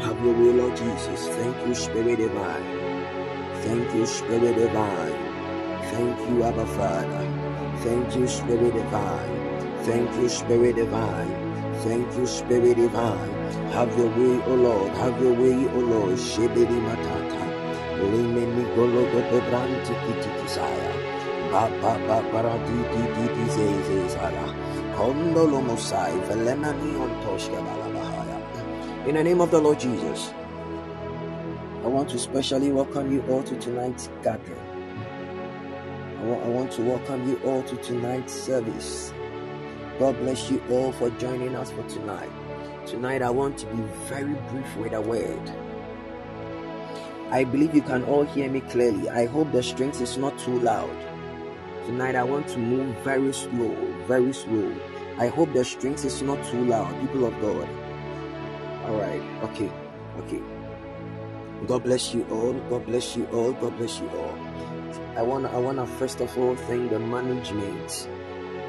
Have 0.02 0.22
your 0.24 0.34
way, 0.34 0.52
Lord 0.52 0.76
Jesus. 0.76 1.28
Thank 1.28 1.66
you, 1.66 1.74
Spirit 1.74 2.18
Divine. 2.18 2.88
Thank 3.64 3.94
you, 3.94 4.06
Spirit 4.06 4.56
Divine. 4.56 5.14
Thank 5.92 6.18
you, 6.30 6.44
Abba 6.44 6.66
Father. 6.66 7.24
Thank 7.78 8.16
you, 8.16 8.28
Spirit 8.28 8.74
Divine. 8.74 9.76
Thank 9.84 10.14
you, 10.16 10.28
Spirit 10.28 10.76
Divine. 10.76 11.34
Thank 11.84 12.16
you, 12.16 12.26
Spirit 12.26 12.76
Divine. 12.76 13.30
Have 13.72 13.96
your 13.98 14.08
way, 14.10 14.42
O 14.46 14.54
Lord. 14.56 14.92
Have 14.96 15.20
your 15.22 15.34
way, 15.34 15.68
O 15.74 15.80
Lord. 15.80 16.18
Shebedi 16.18 16.78
matata. 16.88 17.43
Balabahaya. 27.62 29.08
In 29.08 29.14
the 29.14 29.24
name 29.24 29.40
of 29.40 29.50
the 29.50 29.60
Lord 29.60 29.80
Jesus, 29.80 30.32
I 31.82 31.86
want 31.86 32.08
to 32.10 32.18
specially 32.18 32.72
welcome 32.72 33.12
you 33.12 33.22
all 33.28 33.42
to 33.42 33.56
tonight's 33.58 34.10
gathering. 34.22 34.60
I 36.20 36.48
want 36.48 36.72
to 36.72 36.82
welcome 36.82 37.28
you 37.28 37.36
all 37.44 37.62
to 37.62 37.76
tonight's 37.76 38.32
service. 38.32 39.12
God 39.98 40.16
bless 40.18 40.50
you 40.50 40.62
all 40.70 40.92
for 40.92 41.10
joining 41.10 41.54
us 41.54 41.70
for 41.70 41.82
tonight. 41.88 42.30
Tonight, 42.86 43.22
I 43.22 43.30
want 43.30 43.58
to 43.58 43.66
be 43.66 43.82
very 44.08 44.34
brief 44.34 44.76
with 44.76 44.92
a 44.92 45.00
word. 45.00 45.63
I 47.30 47.44
believe 47.44 47.74
you 47.74 47.82
can 47.82 48.04
all 48.04 48.24
hear 48.24 48.48
me 48.50 48.60
clearly. 48.60 49.08
I 49.08 49.26
hope 49.26 49.52
the 49.52 49.62
strength 49.62 50.00
is 50.00 50.16
not 50.16 50.38
too 50.38 50.60
loud. 50.60 50.96
Tonight, 51.86 52.14
I 52.14 52.22
want 52.22 52.48
to 52.48 52.58
move 52.58 52.96
very 53.04 53.32
slow, 53.32 53.74
very 54.06 54.32
slow. 54.32 54.74
I 55.18 55.28
hope 55.28 55.52
the 55.52 55.64
strength 55.64 56.04
is 56.04 56.22
not 56.22 56.42
too 56.46 56.64
loud, 56.64 56.98
people 57.00 57.26
of 57.26 57.40
God. 57.40 57.68
All 58.86 58.96
right, 58.96 59.22
okay, 59.44 59.70
okay. 60.18 60.42
God 61.66 61.84
bless 61.84 62.12
you 62.14 62.26
all. 62.30 62.52
God 62.68 62.86
bless 62.86 63.16
you 63.16 63.26
all. 63.26 63.52
God 63.52 63.76
bless 63.78 64.00
you 64.00 64.08
all. 64.10 64.38
I 65.16 65.22
want 65.22 65.44
to, 65.44 65.50
I 65.50 65.58
want 65.58 65.78
to 65.78 65.86
first 65.86 66.20
of 66.20 66.36
all 66.36 66.56
thank 66.56 66.90
the 66.90 66.98
management. 66.98 68.08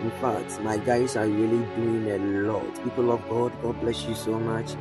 In 0.02 0.12
fact, 0.22 0.60
my 0.62 0.78
guys 0.78 1.16
are 1.16 1.28
really 1.28 1.66
doing 1.76 2.12
a 2.12 2.18
lot. 2.52 2.84
People 2.84 3.12
of 3.12 3.28
God, 3.28 3.52
God 3.62 3.80
bless 3.82 4.04
you 4.06 4.14
so 4.14 4.40
much. 4.40 4.76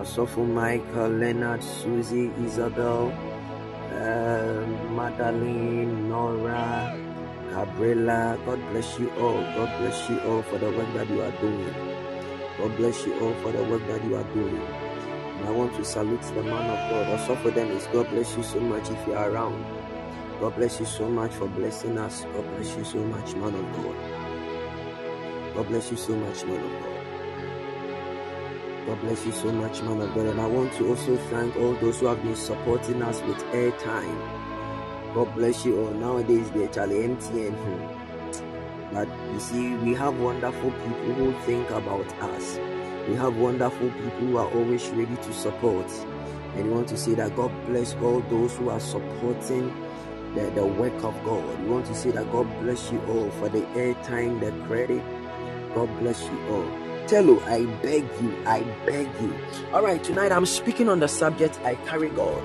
Asofo 0.00 0.46
Michael, 0.46 1.10
Leonard, 1.10 1.62
Susie, 1.62 2.30
Isabel, 2.42 3.12
uh, 3.92 4.64
Madeline, 4.96 6.08
Nora, 6.08 6.96
Gabriela. 7.50 8.38
God 8.46 8.60
bless 8.70 8.98
you 8.98 9.10
all. 9.20 9.42
God 9.42 9.68
bless 9.78 10.08
you 10.08 10.18
all 10.20 10.40
for 10.44 10.56
the 10.56 10.70
work 10.70 10.90
that 10.94 11.06
you 11.10 11.20
are 11.20 11.30
doing. 11.42 11.74
God 12.56 12.74
bless 12.78 13.04
you 13.04 13.12
all 13.20 13.34
for 13.42 13.52
the 13.52 13.62
work 13.64 13.86
that 13.88 14.02
you 14.04 14.16
are 14.16 14.24
doing. 14.32 14.56
And 14.56 15.46
I 15.48 15.50
want 15.50 15.74
to 15.76 15.84
salute 15.84 16.22
the 16.22 16.42
man 16.44 16.70
of 16.70 16.90
God. 16.90 17.06
Also 17.20 17.36
for 17.36 17.50
them 17.50 17.70
is 17.72 17.86
God 17.88 18.08
bless 18.08 18.34
you 18.38 18.42
so 18.42 18.58
much 18.58 18.88
if 18.90 19.06
you 19.06 19.12
are 19.12 19.30
around. 19.30 19.62
God 20.40 20.56
bless 20.56 20.80
you 20.80 20.86
so 20.86 21.10
much 21.10 21.32
for 21.34 21.46
blessing 21.46 21.98
us. 21.98 22.24
God 22.32 22.46
bless 22.56 22.74
you 22.74 22.84
so 22.84 22.98
much, 23.04 23.34
man 23.34 23.54
of 23.54 23.72
God. 23.76 23.96
God 25.54 25.68
bless 25.68 25.90
you 25.90 25.98
so 25.98 26.16
much, 26.16 26.42
man 26.46 26.64
of 26.64 26.82
God. 26.82 26.89
God 28.86 29.00
bless 29.02 29.26
you 29.26 29.32
so 29.32 29.52
much, 29.52 29.82
man 29.82 30.00
of 30.00 30.14
God. 30.14 30.26
And 30.26 30.40
I 30.40 30.46
want 30.46 30.72
to 30.74 30.88
also 30.88 31.16
thank 31.16 31.54
all 31.56 31.74
those 31.74 32.00
who 32.00 32.06
have 32.06 32.22
been 32.22 32.34
supporting 32.34 33.02
us 33.02 33.20
with 33.22 33.36
airtime. 33.52 35.14
God 35.14 35.34
bless 35.34 35.64
you 35.64 35.80
all. 35.80 35.90
Nowadays, 35.92 36.50
they're 36.50 36.68
Charlie 36.68 37.08
MTN. 37.08 37.52
But 38.92 39.08
you 39.32 39.40
see, 39.40 39.74
we 39.76 39.94
have 39.94 40.18
wonderful 40.18 40.70
people 40.70 41.14
who 41.14 41.32
think 41.40 41.68
about 41.70 42.06
us. 42.22 42.58
We 43.08 43.14
have 43.16 43.36
wonderful 43.36 43.90
people 43.90 44.10
who 44.10 44.36
are 44.38 44.50
always 44.50 44.88
ready 44.90 45.16
to 45.16 45.32
support. 45.32 45.90
And 46.56 46.66
we 46.66 46.72
want 46.72 46.88
to 46.88 46.96
say 46.96 47.14
that 47.14 47.36
God 47.36 47.52
bless 47.66 47.94
all 47.96 48.20
those 48.22 48.56
who 48.56 48.70
are 48.70 48.80
supporting 48.80 49.68
the, 50.34 50.50
the 50.54 50.66
work 50.66 50.94
of 51.04 51.14
God. 51.24 51.60
We 51.62 51.68
want 51.68 51.86
to 51.86 51.94
say 51.94 52.10
that 52.12 52.30
God 52.32 52.48
bless 52.60 52.90
you 52.90 53.00
all 53.08 53.30
for 53.32 53.48
the 53.48 53.60
airtime, 53.76 54.40
the 54.40 54.52
credit. 54.66 55.02
God 55.74 55.88
bless 56.00 56.22
you 56.24 56.48
all. 56.48 56.89
Tello, 57.10 57.40
I 57.40 57.64
beg 57.82 58.04
you, 58.22 58.36
I 58.46 58.62
beg 58.86 59.08
you. 59.20 59.34
All 59.72 59.82
right, 59.82 60.00
tonight 60.00 60.30
I'm 60.30 60.46
speaking 60.46 60.88
on 60.88 61.00
the 61.00 61.08
subject 61.08 61.58
I 61.64 61.74
carry 61.74 62.08
God. 62.08 62.40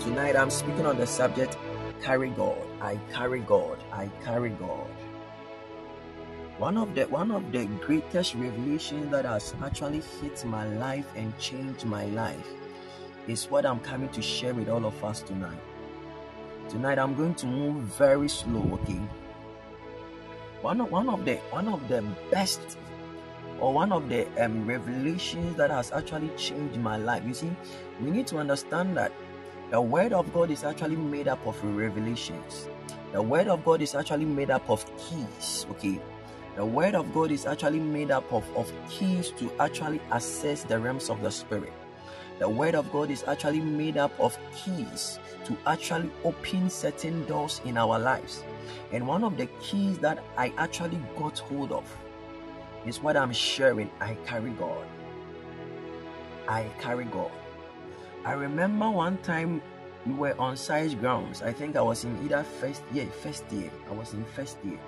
Tonight 0.00 0.34
I'm 0.34 0.48
speaking 0.48 0.86
on 0.86 0.96
the 0.96 1.06
subject 1.06 1.58
carry 2.00 2.30
God. 2.30 2.56
I 2.80 2.98
carry 3.12 3.40
God. 3.40 3.84
I 3.92 4.08
carry 4.24 4.48
God. 4.48 4.88
One 6.56 6.78
of 6.78 6.94
the 6.94 7.04
one 7.08 7.30
of 7.30 7.52
the 7.52 7.66
greatest 7.84 8.34
revelations 8.34 9.10
that 9.10 9.26
has 9.26 9.54
actually 9.62 10.00
hit 10.22 10.42
my 10.46 10.66
life 10.66 11.12
and 11.16 11.38
changed 11.38 11.84
my 11.84 12.06
life 12.06 12.48
is 13.28 13.44
what 13.50 13.66
I'm 13.66 13.80
coming 13.80 14.08
to 14.08 14.22
share 14.22 14.54
with 14.54 14.70
all 14.70 14.86
of 14.86 15.04
us 15.04 15.20
tonight. 15.20 15.60
Tonight 16.70 16.98
I'm 16.98 17.14
going 17.14 17.34
to 17.34 17.46
move 17.46 17.82
very 18.00 18.30
slow, 18.30 18.80
okay? 18.80 19.02
One 20.62 20.80
of 20.80 20.90
one 20.90 21.08
of 21.08 21.24
the 21.24 21.36
one 21.50 21.68
of 21.68 21.88
the 21.88 22.02
best 22.30 22.60
or 23.60 23.72
one 23.72 23.92
of 23.92 24.08
the 24.08 24.26
um, 24.42 24.66
revelations 24.66 25.56
that 25.56 25.70
has 25.70 25.90
actually 25.92 26.28
changed 26.36 26.76
my 26.78 26.96
life. 26.96 27.22
You 27.26 27.34
see, 27.34 27.50
we 28.00 28.10
need 28.10 28.26
to 28.28 28.38
understand 28.38 28.96
that 28.96 29.12
the 29.70 29.80
word 29.80 30.12
of 30.12 30.32
God 30.34 30.50
is 30.50 30.64
actually 30.64 30.96
made 30.96 31.28
up 31.28 31.46
of 31.46 31.62
revelations. 31.64 32.68
The 33.12 33.22
word 33.22 33.48
of 33.48 33.64
God 33.64 33.80
is 33.82 33.94
actually 33.94 34.24
made 34.24 34.50
up 34.50 34.68
of 34.68 34.84
keys, 34.96 35.66
okay? 35.70 36.00
The 36.56 36.66
word 36.66 36.94
of 36.94 37.12
God 37.14 37.30
is 37.30 37.46
actually 37.46 37.78
made 37.80 38.10
up 38.10 38.30
of, 38.32 38.44
of 38.56 38.72
keys 38.88 39.30
to 39.38 39.50
actually 39.60 40.00
access 40.10 40.64
the 40.64 40.78
realms 40.78 41.08
of 41.08 41.22
the 41.22 41.30
spirit. 41.30 41.72
The 42.38 42.48
word 42.48 42.74
of 42.74 42.90
God 42.92 43.10
is 43.10 43.24
actually 43.24 43.60
made 43.60 43.96
up 43.96 44.12
of 44.18 44.38
keys 44.54 45.18
to 45.50 45.56
actually 45.66 46.10
open 46.22 46.70
certain 46.70 47.26
doors 47.26 47.60
in 47.64 47.76
our 47.76 47.98
lives. 47.98 48.44
And 48.92 49.06
one 49.06 49.24
of 49.24 49.36
the 49.36 49.46
keys 49.60 49.98
that 49.98 50.22
I 50.38 50.52
actually 50.56 51.00
got 51.18 51.40
hold 51.40 51.72
of 51.72 51.84
is 52.86 53.02
what 53.02 53.16
I'm 53.16 53.32
sharing. 53.32 53.90
I 54.00 54.14
carry 54.26 54.50
God. 54.50 54.86
I 56.48 56.70
carry 56.80 57.04
God. 57.04 57.32
I 58.24 58.32
remember 58.32 58.88
one 58.90 59.18
time 59.18 59.60
we 60.06 60.14
were 60.14 60.40
on 60.40 60.56
science 60.56 60.94
grounds. 60.94 61.42
I 61.42 61.52
think 61.52 61.74
I 61.74 61.82
was 61.82 62.04
in 62.04 62.16
either 62.24 62.44
first 62.60 62.82
year, 62.92 63.06
first 63.06 63.50
year. 63.50 63.70
I 63.90 63.92
was 63.92 64.14
in 64.14 64.24
first 64.24 64.58
year. 64.64 64.78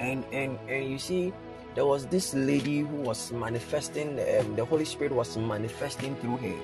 And 0.00 0.24
and 0.32 0.58
and 0.68 0.90
you 0.90 0.98
see, 0.98 1.32
there 1.76 1.86
was 1.86 2.06
this 2.06 2.34
lady 2.34 2.80
who 2.80 2.96
was 2.96 3.32
manifesting. 3.32 4.18
Um, 4.18 4.56
the 4.56 4.64
Holy 4.64 4.84
Spirit 4.84 5.12
was 5.12 5.36
manifesting 5.36 6.16
through 6.16 6.38
her. 6.38 6.56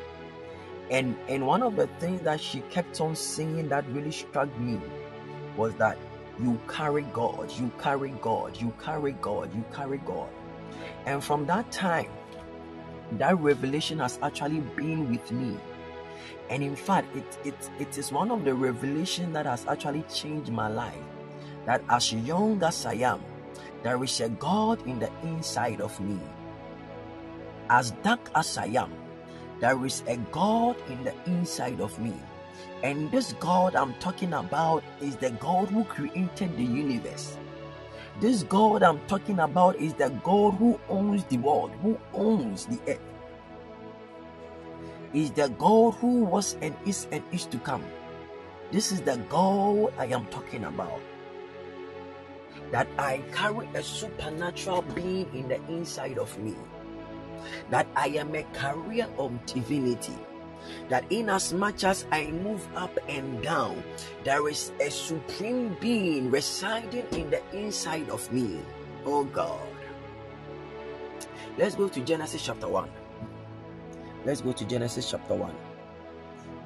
And 0.90 1.16
and 1.28 1.46
one 1.46 1.62
of 1.62 1.76
the 1.76 1.86
things 1.98 2.22
that 2.22 2.40
she 2.40 2.60
kept 2.70 3.00
on 3.00 3.16
saying 3.16 3.68
that 3.68 3.88
really 3.88 4.12
struck 4.12 4.48
me 4.58 4.80
was 5.56 5.74
that 5.74 5.96
you 6.40 6.58
carry 6.68 7.02
God, 7.12 7.50
you 7.52 7.70
carry 7.78 8.10
God, 8.20 8.60
you 8.60 8.72
carry 8.82 9.12
God, 9.12 9.54
you 9.54 9.64
carry 9.72 9.98
God. 9.98 10.28
And 11.06 11.22
from 11.22 11.46
that 11.46 11.70
time, 11.70 12.10
that 13.12 13.38
revelation 13.38 13.98
has 13.98 14.18
actually 14.22 14.60
been 14.60 15.10
with 15.10 15.30
me. 15.30 15.56
And 16.50 16.62
in 16.62 16.76
fact, 16.76 17.14
it, 17.16 17.38
it, 17.44 17.70
it 17.78 17.98
is 17.98 18.12
one 18.12 18.30
of 18.30 18.44
the 18.44 18.54
revelations 18.54 19.32
that 19.34 19.46
has 19.46 19.66
actually 19.66 20.04
changed 20.12 20.50
my 20.50 20.68
life. 20.68 20.94
That 21.66 21.82
as 21.88 22.12
young 22.12 22.62
as 22.62 22.84
I 22.86 22.94
am, 22.94 23.22
there 23.82 24.02
is 24.02 24.20
a 24.20 24.28
God 24.28 24.86
in 24.86 24.98
the 24.98 25.10
inside 25.22 25.80
of 25.80 25.98
me. 26.00 26.18
As 27.68 27.92
dark 28.02 28.30
as 28.34 28.58
I 28.58 28.66
am, 28.66 28.92
there 29.62 29.86
is 29.86 30.02
a 30.08 30.16
God 30.34 30.74
in 30.88 31.04
the 31.04 31.14
inside 31.26 31.80
of 31.80 31.96
me. 32.00 32.12
And 32.82 33.08
this 33.12 33.32
God 33.34 33.76
I'm 33.76 33.94
talking 34.00 34.32
about 34.32 34.82
is 35.00 35.14
the 35.14 35.30
God 35.30 35.68
who 35.68 35.84
created 35.84 36.56
the 36.56 36.64
universe. 36.64 37.38
This 38.18 38.42
God 38.42 38.82
I'm 38.82 38.98
talking 39.06 39.38
about 39.38 39.76
is 39.76 39.94
the 39.94 40.08
God 40.24 40.54
who 40.54 40.80
owns 40.88 41.22
the 41.26 41.38
world, 41.38 41.70
who 41.80 41.96
owns 42.12 42.66
the 42.66 42.80
earth. 42.88 43.00
Is 45.14 45.30
the 45.30 45.48
God 45.50 45.94
who 45.94 46.24
was 46.24 46.56
and 46.60 46.74
is 46.84 47.06
and 47.12 47.22
is 47.30 47.46
to 47.46 47.58
come. 47.58 47.84
This 48.72 48.90
is 48.90 49.00
the 49.02 49.16
God 49.30 49.94
I 49.96 50.06
am 50.06 50.26
talking 50.26 50.64
about. 50.64 51.00
That 52.72 52.88
I 52.98 53.22
carry 53.30 53.68
a 53.74 53.82
supernatural 53.84 54.82
being 54.82 55.30
in 55.32 55.46
the 55.46 55.62
inside 55.70 56.18
of 56.18 56.36
me. 56.40 56.56
That 57.70 57.86
I 57.96 58.08
am 58.08 58.34
a 58.34 58.42
carrier 58.54 59.08
of 59.18 59.44
divinity 59.46 60.16
that 60.88 61.04
in 61.10 61.28
as 61.30 61.52
much 61.52 61.84
as 61.84 62.06
I 62.12 62.26
move 62.26 62.66
up 62.76 62.96
and 63.08 63.42
down, 63.42 63.82
there 64.24 64.48
is 64.48 64.72
a 64.80 64.90
supreme 64.90 65.76
being 65.80 66.30
residing 66.30 67.06
in 67.12 67.30
the 67.30 67.42
inside 67.52 68.08
of 68.10 68.30
me. 68.32 68.60
Oh 69.04 69.24
God. 69.24 69.60
Let's 71.58 71.74
go 71.74 71.88
to 71.88 72.00
Genesis 72.00 72.44
chapter 72.44 72.68
1. 72.68 72.88
Let's 74.24 74.40
go 74.40 74.52
to 74.52 74.64
Genesis 74.64 75.10
chapter 75.10 75.34
1. 75.34 75.54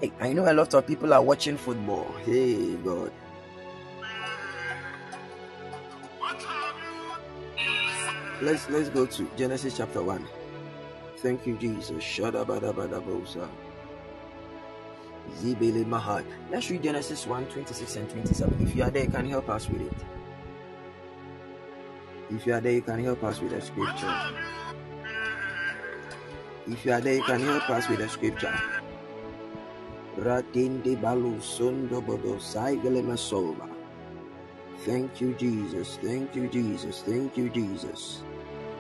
Hey, 0.01 0.13
I 0.21 0.33
know 0.33 0.51
a 0.51 0.53
lot 0.53 0.75
of 0.75 0.87
people 0.87 1.13
are 1.15 1.23
watching 1.23 1.57
football. 1.57 2.07
Hey 2.25 2.77
God. 2.77 3.13
Let's 8.43 8.69
let's 8.69 8.91
go 8.91 9.07
to 9.07 9.31
Genesis 9.37 9.79
chapter 9.79 10.03
1. 10.03 10.36
Thank 11.19 11.47
you, 11.47 11.57
Jesus. 11.57 12.03
Shadabadabadabosa. 12.03 13.49
Zibele 15.41 15.85
Mahai. 15.85 16.25
Let's 16.51 16.71
read 16.71 16.83
Genesis 16.83 17.27
1 17.27 17.47
26 17.47 17.97
and 17.97 18.11
27. 18.11 18.67
If 18.67 18.77
you 18.77 18.83
are 18.83 18.91
there, 18.91 19.05
you 19.05 19.11
can 19.11 19.29
help 19.29 19.49
us 19.49 19.69
with 19.69 19.81
it. 19.81 19.93
If 22.31 22.47
you 22.47 22.55
are 22.55 22.61
there, 22.61 22.73
you 22.73 22.83
can 22.83 23.03
help 23.03 23.23
us 23.25 23.41
with 23.41 23.53
the 23.53 23.61
scripture. 23.61 24.15
If 26.67 26.85
you 26.85 26.93
are 26.93 27.01
there, 27.01 27.15
you 27.15 27.23
can 27.23 27.41
help 27.41 27.71
us 27.71 27.89
with 27.89 27.99
the 27.99 28.09
scripture. 28.09 28.55
Ratinde 30.19 30.97
balu 31.01 31.41
sundo 31.41 32.01
bodo 32.05 32.39
saigele 32.39 33.03
masoba. 33.03 33.69
Thank 34.85 35.21
you, 35.21 35.35
Jesus. 35.35 35.99
Thank 36.03 36.35
you, 36.35 36.49
Jesus. 36.49 37.03
Thank 37.03 37.37
you, 37.37 37.49
Jesus. 37.51 38.23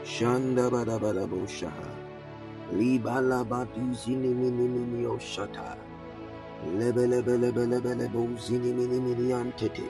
Shanda 0.05 0.70
bada 0.70 0.99
bada 0.99 1.29
bo. 1.29 1.46
Libala 2.74 3.44
badu 3.44 3.94
zini 3.94 4.35
mini 4.35 4.66
mini 4.66 5.07
o 5.07 5.18
shata. 5.18 5.76
Lebe 6.66 7.07
lebe 7.07 7.38
lebe 7.38 7.66
lebe 7.66 7.94
lebe 7.94 8.38
zini 8.40 8.72
mini 8.72 8.98
mini 8.98 9.33
antete. 9.33 9.87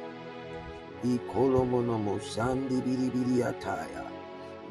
Ikolo 1.05 1.65
monomo 1.65 2.21
sandi 2.21 2.81
biri 2.83 3.09
biri 3.09 3.41
ataya. 3.43 4.05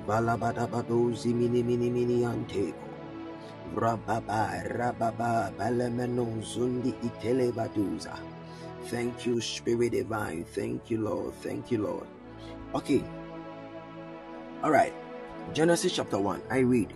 Balabada 0.07 0.67
bado 0.67 1.11
zimini 1.17 1.63
mini 1.63 1.89
mini 1.89 2.21
anteko. 2.25 2.85
Rababa 3.75 4.61
rababa 4.69 5.51
balemeno 5.57 6.27
itele 7.01 7.51
baduza. 7.51 8.19
Thank 8.85 9.25
you, 9.25 9.41
Spirit 9.41 9.93
Divine. 9.93 10.45
Thank 10.45 10.91
you, 10.91 11.01
Lord. 11.01 11.33
Thank 11.41 11.71
you, 11.71 11.81
Lord. 11.81 12.07
Okay. 12.75 13.03
All 14.61 14.69
right. 14.69 14.93
Genesis 15.53 15.93
chapter 15.93 16.19
1. 16.19 16.41
I 16.51 16.59
read. 16.59 16.93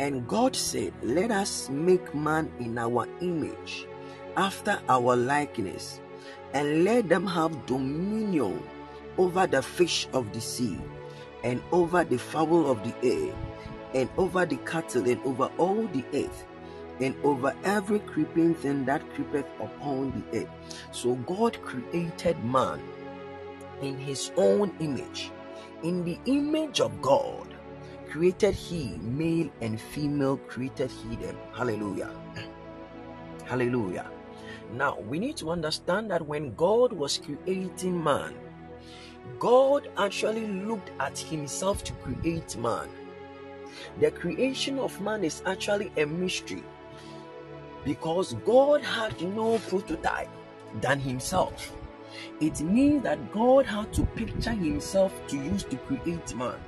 And 0.00 0.26
God 0.26 0.56
said, 0.56 0.94
Let 1.02 1.30
us 1.30 1.68
make 1.68 2.14
man 2.14 2.50
in 2.58 2.78
our 2.78 3.06
image, 3.20 3.86
after 4.34 4.80
our 4.88 5.14
likeness, 5.14 6.00
and 6.54 6.84
let 6.84 7.10
them 7.10 7.26
have 7.26 7.66
dominion 7.66 8.62
over 9.18 9.46
the 9.46 9.60
fish 9.60 10.08
of 10.14 10.32
the 10.32 10.40
sea, 10.40 10.78
and 11.44 11.60
over 11.70 12.02
the 12.02 12.16
fowl 12.16 12.70
of 12.70 12.82
the 12.82 12.94
air, 13.06 13.34
and 13.92 14.08
over 14.16 14.46
the 14.46 14.56
cattle, 14.64 15.06
and 15.06 15.20
over 15.22 15.50
all 15.58 15.86
the 15.88 16.02
earth, 16.14 16.46
and 16.98 17.14
over 17.22 17.54
every 17.64 17.98
creeping 17.98 18.54
thing 18.54 18.86
that 18.86 19.06
creepeth 19.12 19.44
upon 19.60 20.12
the 20.32 20.38
earth. 20.38 20.78
So 20.92 21.16
God 21.16 21.60
created 21.60 22.42
man 22.42 22.80
in 23.82 23.98
his 23.98 24.32
own 24.38 24.72
image. 24.80 25.30
In 25.82 26.04
the 26.04 26.18
image 26.24 26.80
of 26.80 27.02
God 27.02 27.49
created 28.10 28.54
he, 28.54 28.98
male 28.98 29.48
and 29.60 29.80
female 29.80 30.36
created 30.36 30.90
he 30.90 31.16
them. 31.16 31.36
Hallelujah. 31.54 32.10
Hallelujah. 33.46 34.10
Now 34.74 34.98
we 35.00 35.18
need 35.18 35.36
to 35.38 35.50
understand 35.50 36.10
that 36.10 36.26
when 36.26 36.54
God 36.54 36.92
was 36.92 37.18
creating 37.18 38.02
man, 38.02 38.34
God 39.38 39.88
actually 39.96 40.46
looked 40.46 40.90
at 41.00 41.18
himself 41.18 41.84
to 41.84 41.92
create 41.94 42.56
man. 42.56 42.88
The 44.00 44.10
creation 44.10 44.78
of 44.78 45.00
man 45.00 45.24
is 45.24 45.42
actually 45.46 45.92
a 45.96 46.04
mystery 46.04 46.64
because 47.84 48.34
God 48.44 48.82
had 48.82 49.20
no 49.22 49.58
prototype 49.68 50.28
than 50.80 51.00
himself. 51.00 51.72
It 52.40 52.60
means 52.60 53.02
that 53.04 53.32
God 53.32 53.66
had 53.66 53.92
to 53.94 54.04
picture 54.04 54.52
himself 54.52 55.12
to 55.28 55.36
use 55.36 55.64
to 55.64 55.76
create 55.76 56.34
man. 56.34 56.58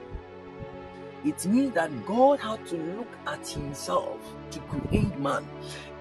It 1.25 1.45
means 1.47 1.75
that 1.75 1.91
God 2.07 2.41
had 2.41 2.67
to 2.67 2.77
look 2.77 3.09
at 3.27 3.47
himself 3.47 4.19
to 4.51 4.59
create 4.61 5.19
man. 5.19 5.47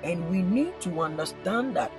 And 0.04 0.30
we 0.30 0.42
need 0.42 0.80
to 0.82 1.02
understand 1.02 1.76
that 1.76 1.92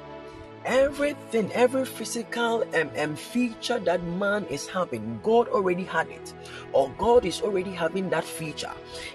everything, 0.65 1.51
every 1.53 1.85
physical 1.85 2.65
um, 2.75 2.91
um, 2.99 3.17
feature 3.17 3.79
that 3.81 4.03
man 4.03 4.45
is 4.47 4.67
having, 4.67 5.21
God 5.23 5.49
already 5.49 5.85
had 5.85 6.09
it, 6.09 6.35
or 6.73 6.91
God 6.99 7.25
is 7.25 7.43
already 7.43 7.73
having 7.73 8.11
that 8.11 8.25
feature. 8.25 8.73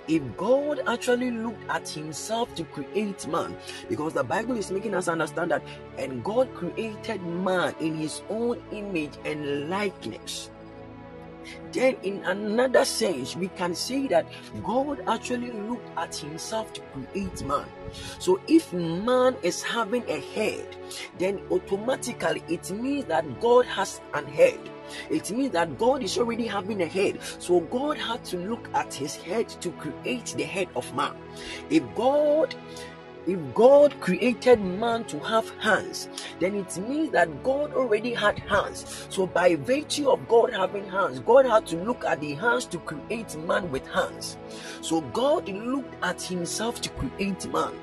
If 0.08 0.22
God 0.38 0.82
actually 0.88 1.32
looked 1.32 1.70
at 1.70 1.88
Himself 1.88 2.54
to 2.56 2.64
create 2.66 3.28
man, 3.28 3.56
because 3.90 4.14
the 4.14 4.24
Bible 4.24 4.58
is 4.58 4.72
making 4.72 4.94
us 4.94 5.08
understand 5.08 5.52
that, 5.52 5.64
and 5.98 6.24
God 6.24 6.54
created 6.54 7.22
man 7.24 7.76
in 7.80 7.96
His 7.96 8.22
own 8.30 8.62
image 8.72 9.14
and 9.26 9.70
likeness 9.70 10.50
then 11.72 11.96
in 12.04 12.24
another 12.26 12.86
sense 12.86 13.36
we 13.36 13.48
can 13.50 13.74
say 13.76 14.08
that 14.08 14.26
god 14.64 15.02
actually 15.08 15.52
looked 15.52 15.88
at 15.98 16.16
himself 16.16 16.74
to 16.74 16.82
create 16.82 17.44
man 17.44 17.66
so 18.20 18.40
if 18.48 18.72
man 18.74 19.36
is 19.44 19.64
having 19.64 20.04
a 20.10 20.20
head 20.34 20.76
then 21.18 21.40
automatically 21.52 22.44
it 22.48 22.70
means 22.72 23.06
that 23.06 23.40
god 23.42 23.66
has 23.66 24.02
an 24.14 24.26
head 24.26 24.60
it 25.10 25.32
means 25.32 25.52
that 25.52 25.78
God 25.78 26.04
is 26.04 26.18
already 26.18 26.48
having 26.48 26.82
a 26.82 26.86
head. 26.86 27.20
So 27.40 27.60
God 27.60 27.98
had 27.98 28.24
to 28.26 28.38
look 28.38 28.70
at 28.74 28.94
his 28.94 29.16
head 29.16 29.50
to 29.62 29.72
create 29.72 30.34
the 30.38 30.44
head 30.44 30.70
of 30.76 30.94
man. 30.96 31.16
If 31.70 31.84
God 31.96 32.56
if 33.28 33.54
God 33.54 33.94
created 34.00 34.62
man 34.62 35.04
to 35.06 35.20
have 35.20 35.50
hands, 35.60 36.08
then 36.40 36.56
it 36.56 36.78
means 36.78 37.12
that 37.12 37.44
God 37.44 37.74
already 37.74 38.14
had 38.14 38.40
hands. 38.40 39.06
So, 39.10 39.28
by 39.28 39.56
virtue 39.56 40.10
of 40.10 40.26
God 40.30 40.54
having 40.54 40.90
hands, 40.90 41.20
God 41.20 41.46
had 41.46 41.66
to 41.68 41.84
look 41.84 42.06
at 42.06 42.22
the 42.22 42.36
hands 42.36 42.66
to 42.68 42.78
create 42.80 43.36
man 43.40 43.70
with 43.70 43.86
hands. 43.88 44.38
So, 44.82 45.02
God 45.02 45.50
looked 45.50 45.94
at 46.02 46.22
himself 46.22 46.80
to 46.82 46.90
create 46.92 47.46
man. 47.52 47.74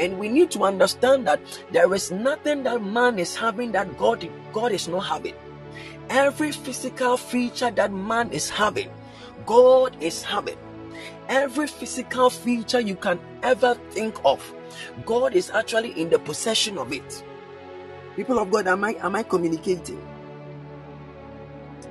And 0.00 0.18
we 0.18 0.28
need 0.28 0.50
to 0.52 0.64
understand 0.64 1.28
that 1.28 1.40
there 1.70 1.94
is 1.94 2.10
nothing 2.10 2.64
that 2.64 2.82
man 2.82 3.20
is 3.20 3.36
having 3.36 3.70
that 3.72 3.96
God, 3.96 4.28
God 4.52 4.72
is 4.72 4.88
not 4.88 5.06
having. 5.06 5.34
Every 6.08 6.50
physical 6.50 7.16
feature 7.16 7.70
that 7.70 7.92
man 7.92 8.32
is 8.32 8.50
having, 8.50 8.90
God 9.46 9.96
is 10.02 10.24
having 10.24 10.58
every 11.30 11.68
physical 11.68 12.28
feature 12.28 12.80
you 12.80 12.96
can 12.96 13.18
ever 13.42 13.74
think 13.90 14.20
of, 14.24 14.52
God 15.06 15.34
is 15.34 15.50
actually 15.50 15.98
in 15.98 16.10
the 16.10 16.18
possession 16.18 16.76
of 16.76 16.92
it. 16.92 17.24
People 18.16 18.38
of 18.38 18.50
God, 18.50 18.66
am 18.66 18.84
I 18.84 18.96
am 19.00 19.14
I 19.14 19.22
communicating? 19.22 20.02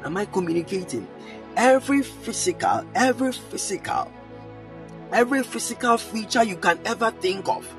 Am 0.03 0.15
I 0.17 0.25
communicating? 0.25 1.07
Every 1.55 2.03
physical, 2.03 2.85
every 2.93 3.31
physical, 3.31 4.11
every 5.11 5.43
physical 5.43 5.97
feature 5.97 6.43
you 6.43 6.57
can 6.57 6.79
ever 6.85 7.11
think 7.11 7.47
of, 7.47 7.73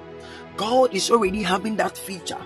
God 0.56 0.94
is 0.94 1.10
already 1.10 1.42
having 1.42 1.76
that 1.76 1.96
feature. 1.96 2.40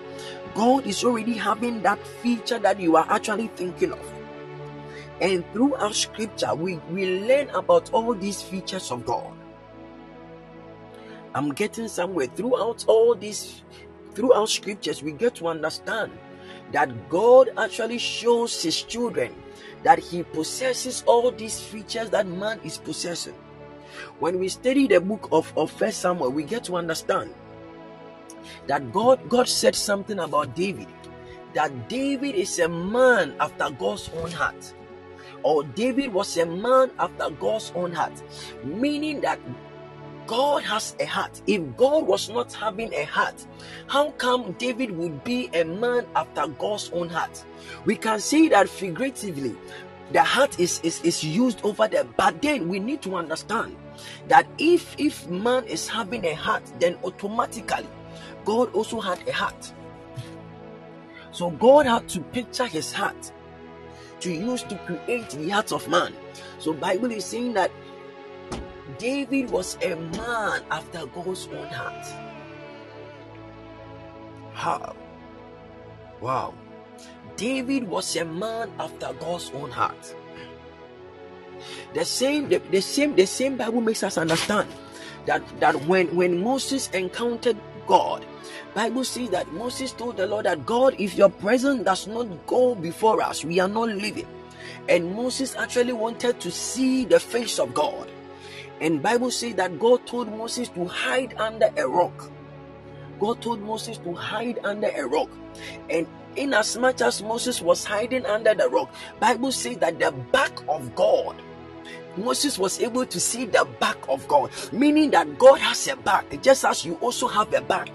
God 0.55 0.87
is 0.87 1.03
already 1.03 1.35
having 1.35 1.83
that 1.83 2.05
feature 2.23 2.59
that 2.59 2.79
you 2.79 2.97
are 2.97 3.07
actually 3.09 3.49
thinking 3.49 3.93
of. 3.93 4.14
And 5.21 5.45
through 5.53 5.75
our 5.75 5.93
scripture, 5.93 6.55
we, 6.55 6.77
we 6.91 7.21
learn 7.21 7.49
about 7.51 7.93
all 7.93 8.15
these 8.15 8.43
features 8.43 8.91
of 8.91 9.07
God. 9.07 9.33
I'm 11.35 11.53
getting 11.53 11.89
somewhere 11.89 12.27
throughout 12.27 12.85
all 12.87 13.15
these 13.15 13.63
throughout 14.15 14.49
scriptures, 14.49 15.03
we 15.03 15.13
get 15.13 15.35
to 15.37 15.49
understand 15.49 16.13
that 16.73 17.09
God 17.09 17.51
actually 17.59 17.99
shows 17.99 18.63
his 18.63 18.83
children 18.83 19.35
that 19.83 19.99
he 19.99 20.23
possesses 20.23 21.03
all 21.07 21.31
these 21.31 21.61
features 21.61 22.11
that 22.11 22.27
man 22.27 22.61
is 22.65 22.79
possessing. 22.79 23.35
When 24.19 24.39
we 24.39 24.49
study 24.49 24.87
the 24.87 25.01
book 25.01 25.29
of, 25.31 25.53
of 25.57 25.71
First 25.71 26.01
Samuel, 26.01 26.31
we 26.31 26.45
get 26.45 26.65
to 26.65 26.77
understand 26.77 27.35
that 28.67 28.93
God 28.93 29.29
God 29.29 29.49
said 29.49 29.75
something 29.75 30.19
about 30.19 30.55
David. 30.55 30.89
That 31.55 31.89
David 31.89 32.35
is 32.35 32.59
a 32.59 32.69
man 32.69 33.35
after 33.39 33.71
God's 33.71 34.11
own 34.17 34.31
heart 34.33 34.75
or 35.45 35.63
David 35.63 36.13
was 36.13 36.37
a 36.39 36.47
man 36.47 36.91
after 36.99 37.31
God's 37.31 37.71
own 37.77 37.93
heart, 37.93 38.21
meaning 38.65 39.21
that 39.21 39.39
God 40.27 40.63
has 40.63 40.97
a 40.99 41.05
heart. 41.05 41.43
If 41.47 41.77
God 41.77 42.07
was 42.07 42.31
not 42.31 42.53
having 42.55 42.93
a 42.95 43.05
heart, 43.05 43.47
how 43.87 44.11
come 44.13 44.53
David 44.53 44.97
would 44.97 45.23
be 45.23 45.51
a 45.53 45.65
man 45.65 46.07
after 46.17 46.47
God's 46.49 46.91
own 46.93 47.11
heart? 47.11 47.45
We 47.85 47.97
can 47.97 48.19
see 48.21 48.49
that 48.49 48.69
figuratively. 48.69 49.55
The 50.13 50.23
heart 50.23 50.59
is, 50.59 50.81
is, 50.83 51.03
is 51.03 51.23
used 51.23 51.63
over 51.63 51.89
there, 51.89 52.05
but 52.05 52.41
then 52.41 52.69
we 52.69 52.79
need 52.79 53.03
to 53.03 53.17
understand 53.17 53.77
that 54.29 54.47
if 54.59 54.95
if 54.99 55.29
man 55.29 55.65
is 55.65 55.89
having 55.89 56.25
a 56.25 56.35
heart, 56.35 56.63
then 56.81 56.97
automatically 57.05 57.87
God 58.45 58.75
also 58.75 59.01
had 59.01 59.27
a 59.29 59.33
heart. 59.33 59.73
So 61.33 61.51
God 61.51 61.87
had 61.87 62.09
to 62.11 62.21
picture 62.21 62.67
his 62.67 62.93
heart 62.93 63.33
to 64.25 64.33
use 64.33 64.63
to 64.65 64.77
create 64.89 65.29
the 65.29 65.51
heart 65.51 65.71
of 65.71 65.87
man. 65.87 66.15
So 66.59 66.73
Bible 66.73 67.13
is 67.13 67.27
saying 67.27 67.53
that 67.55 67.71
David 68.97 69.51
was 69.51 69.77
a 69.83 69.97
man 70.17 70.65
after 70.71 71.05
God's 71.05 71.47
own 71.53 71.69
heart. 71.69 72.07
How? 74.55 74.97
Wow. 76.23 76.55
David 77.37 77.85
was 77.85 78.17
a 78.17 78.25
man 78.25 78.73
after 78.81 79.13
God's 79.21 79.51
own 79.53 79.71
heart. 79.71 80.15
The 81.93 82.05
same, 82.05 82.49
the, 82.49 82.63
the 82.71 82.81
same, 82.81 83.15
the 83.15 83.27
same 83.27 83.59
Bible 83.59 83.83
makes 83.83 84.03
us 84.03 84.17
understand 84.17 84.69
that 85.27 85.43
that 85.61 85.77
when 85.85 86.09
when 86.17 86.41
Moses 86.43 86.89
encountered 86.91 87.57
God, 87.87 88.27
Bible 88.75 89.05
says 89.05 89.31
that 89.31 89.53
Moses 89.53 89.93
told 89.93 90.17
the 90.17 90.27
Lord 90.27 90.47
that 90.47 90.67
God, 90.67 90.95
if 90.99 91.15
your 91.15 91.31
presence 91.31 91.85
does 91.85 92.07
not 92.07 92.47
go 92.47 92.75
before 92.75 93.23
us, 93.23 93.45
we 93.45 93.61
are 93.61 93.69
not 93.69 93.89
living. 93.89 94.27
And 94.89 95.15
Moses 95.15 95.55
actually 95.57 95.93
wanted 95.93 96.41
to 96.41 96.51
see 96.51 97.05
the 97.05 97.21
face 97.21 97.59
of 97.59 97.73
God. 97.73 98.11
And 98.81 99.03
Bible 99.03 99.31
says 99.31 99.55
that 99.55 99.79
God 99.79 100.07
told 100.07 100.29
Moses 100.29 100.69
to 100.71 100.85
hide 100.87 101.35
under 101.39 101.71
a 101.77 101.87
rock. 101.87 102.31
God 103.21 103.41
told 103.41 103.61
Moses 103.63 103.99
to 103.99 104.13
hide 104.13 104.59
under 104.65 104.89
a 104.89 105.07
rock. 105.07 105.31
And 105.89 106.07
in 106.37 106.53
as 106.53 106.77
much 106.77 107.01
as 107.01 107.23
Moses 107.23 107.63
was 107.63 107.85
hiding 107.85 108.27
under 108.27 108.55
the 108.55 108.69
rock, 108.69 108.93
Bible 109.21 109.53
says 109.53 109.77
that 109.79 109.99
the 109.99 110.11
back 110.33 110.53
of 110.69 110.95
God 110.95 111.37
Moses 112.17 112.59
was 112.59 112.81
able 112.81 113.07
to 113.07 113.21
see 113.21 113.45
the 113.45 113.67
back 113.81 113.97
of 114.09 114.27
God, 114.29 114.51
meaning 114.73 115.11
that 115.11 115.39
God 115.39 115.61
has 115.61 115.87
a 115.89 115.97
back, 115.97 116.41
just 116.43 116.65
as 116.65 116.85
you 116.85 116.95
also 116.97 117.29
have 117.29 117.53
a 117.55 117.61
back. 117.61 117.89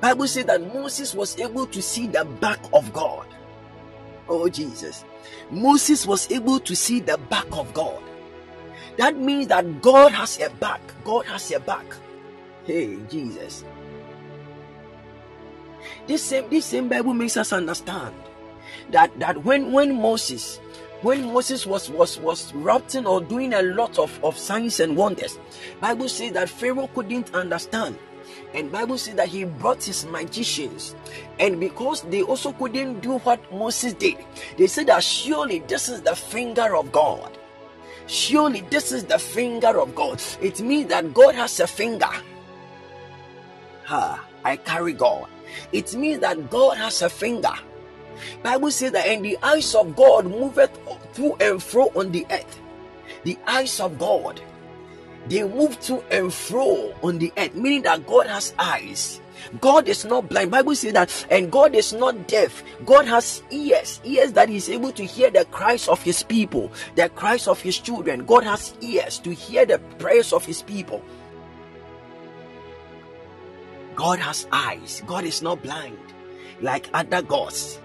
Bible 0.00 0.26
says 0.26 0.46
that 0.46 0.60
Moses 0.74 1.14
was 1.14 1.38
able 1.38 1.66
to 1.66 1.80
see 1.80 2.08
the 2.08 2.24
back 2.24 2.58
of 2.72 2.92
God. 2.92 3.26
Oh 4.28 4.48
Jesus. 4.48 5.04
Moses 5.50 6.06
was 6.06 6.30
able 6.30 6.58
to 6.60 6.74
see 6.74 6.98
the 7.00 7.18
back 7.30 7.46
of 7.52 7.72
God. 7.72 8.02
That 8.96 9.16
means 9.16 9.46
that 9.48 9.80
God 9.80 10.12
has 10.12 10.40
a 10.40 10.50
back. 10.50 10.80
God 11.04 11.26
has 11.26 11.50
a 11.52 11.60
back. 11.60 11.84
Hey, 12.64 12.98
Jesus. 13.08 13.64
This 16.06 16.22
same 16.22 16.50
this 16.50 16.66
same 16.66 16.88
Bible 16.88 17.14
makes 17.14 17.36
us 17.36 17.52
understand 17.52 18.14
that 18.90 19.16
that 19.18 19.44
when 19.44 19.72
when 19.72 19.94
Moses 20.00 20.58
when 21.02 21.32
Moses 21.32 21.66
was 21.66 21.90
was 21.90 22.18
was 22.18 22.54
writing 22.54 23.06
or 23.06 23.20
doing 23.20 23.54
a 23.54 23.62
lot 23.62 23.98
of, 23.98 24.22
of 24.24 24.38
signs 24.38 24.80
and 24.80 24.96
wonders, 24.96 25.38
Bible 25.80 26.08
says 26.08 26.32
that 26.32 26.48
Pharaoh 26.48 26.88
couldn't 26.94 27.34
understand. 27.34 27.98
And 28.54 28.70
Bible 28.70 28.98
says 28.98 29.14
that 29.16 29.28
he 29.28 29.44
brought 29.44 29.82
his 29.82 30.06
magicians. 30.06 30.94
And 31.38 31.58
because 31.58 32.02
they 32.02 32.22
also 32.22 32.52
couldn't 32.52 33.00
do 33.00 33.18
what 33.18 33.40
Moses 33.52 33.94
did, 33.94 34.16
they 34.56 34.66
said 34.66 34.86
that 34.88 35.02
surely 35.02 35.60
this 35.60 35.88
is 35.88 36.02
the 36.02 36.14
finger 36.14 36.76
of 36.76 36.92
God. 36.92 37.36
Surely 38.06 38.60
this 38.70 38.92
is 38.92 39.04
the 39.04 39.18
finger 39.18 39.80
of 39.80 39.94
God. 39.94 40.22
It 40.40 40.60
means 40.60 40.88
that 40.88 41.14
God 41.14 41.34
has 41.34 41.60
a 41.60 41.66
finger. 41.66 42.10
Ha, 43.84 44.24
I 44.44 44.56
carry 44.56 44.92
God. 44.92 45.28
It 45.72 45.94
means 45.94 46.20
that 46.20 46.50
God 46.50 46.76
has 46.76 47.02
a 47.02 47.10
finger. 47.10 47.54
Bible 48.42 48.70
says 48.70 48.92
that 48.92 49.06
and 49.06 49.24
the 49.24 49.38
eyes 49.42 49.74
of 49.74 49.94
God 49.96 50.26
moveth 50.26 50.78
to 51.14 51.34
and 51.36 51.62
fro 51.62 51.90
on 51.94 52.12
the 52.12 52.26
earth. 52.30 52.60
The 53.24 53.38
eyes 53.46 53.80
of 53.80 53.98
God 53.98 54.40
they 55.28 55.44
move 55.44 55.78
to 55.80 56.02
and 56.10 56.32
fro 56.32 56.92
on 57.02 57.18
the 57.18 57.32
earth, 57.36 57.54
meaning 57.54 57.82
that 57.82 58.06
God 58.06 58.26
has 58.26 58.54
eyes. 58.58 59.20
God 59.60 59.88
is 59.88 60.04
not 60.04 60.28
blind. 60.28 60.50
Bible 60.50 60.74
says 60.74 60.92
that, 60.92 61.26
and 61.30 61.50
God 61.50 61.74
is 61.74 61.92
not 61.92 62.28
deaf. 62.28 62.62
God 62.84 63.06
has 63.06 63.42
ears, 63.50 64.00
ears 64.04 64.32
that 64.32 64.48
He's 64.48 64.68
able 64.68 64.92
to 64.92 65.04
hear 65.04 65.30
the 65.30 65.44
cries 65.46 65.88
of 65.88 66.02
His 66.02 66.22
people, 66.22 66.72
the 66.94 67.08
cries 67.08 67.48
of 67.48 67.60
His 67.60 67.78
children. 67.78 68.24
God 68.24 68.44
has 68.44 68.74
ears 68.80 69.18
to 69.20 69.32
hear 69.32 69.66
the 69.66 69.78
prayers 69.98 70.32
of 70.32 70.44
His 70.44 70.62
people. 70.62 71.02
God 73.94 74.18
has 74.18 74.46
eyes. 74.52 75.02
God 75.06 75.24
is 75.24 75.42
not 75.42 75.62
blind 75.62 75.98
like 76.60 76.88
other 76.94 77.22
gods. 77.22 77.78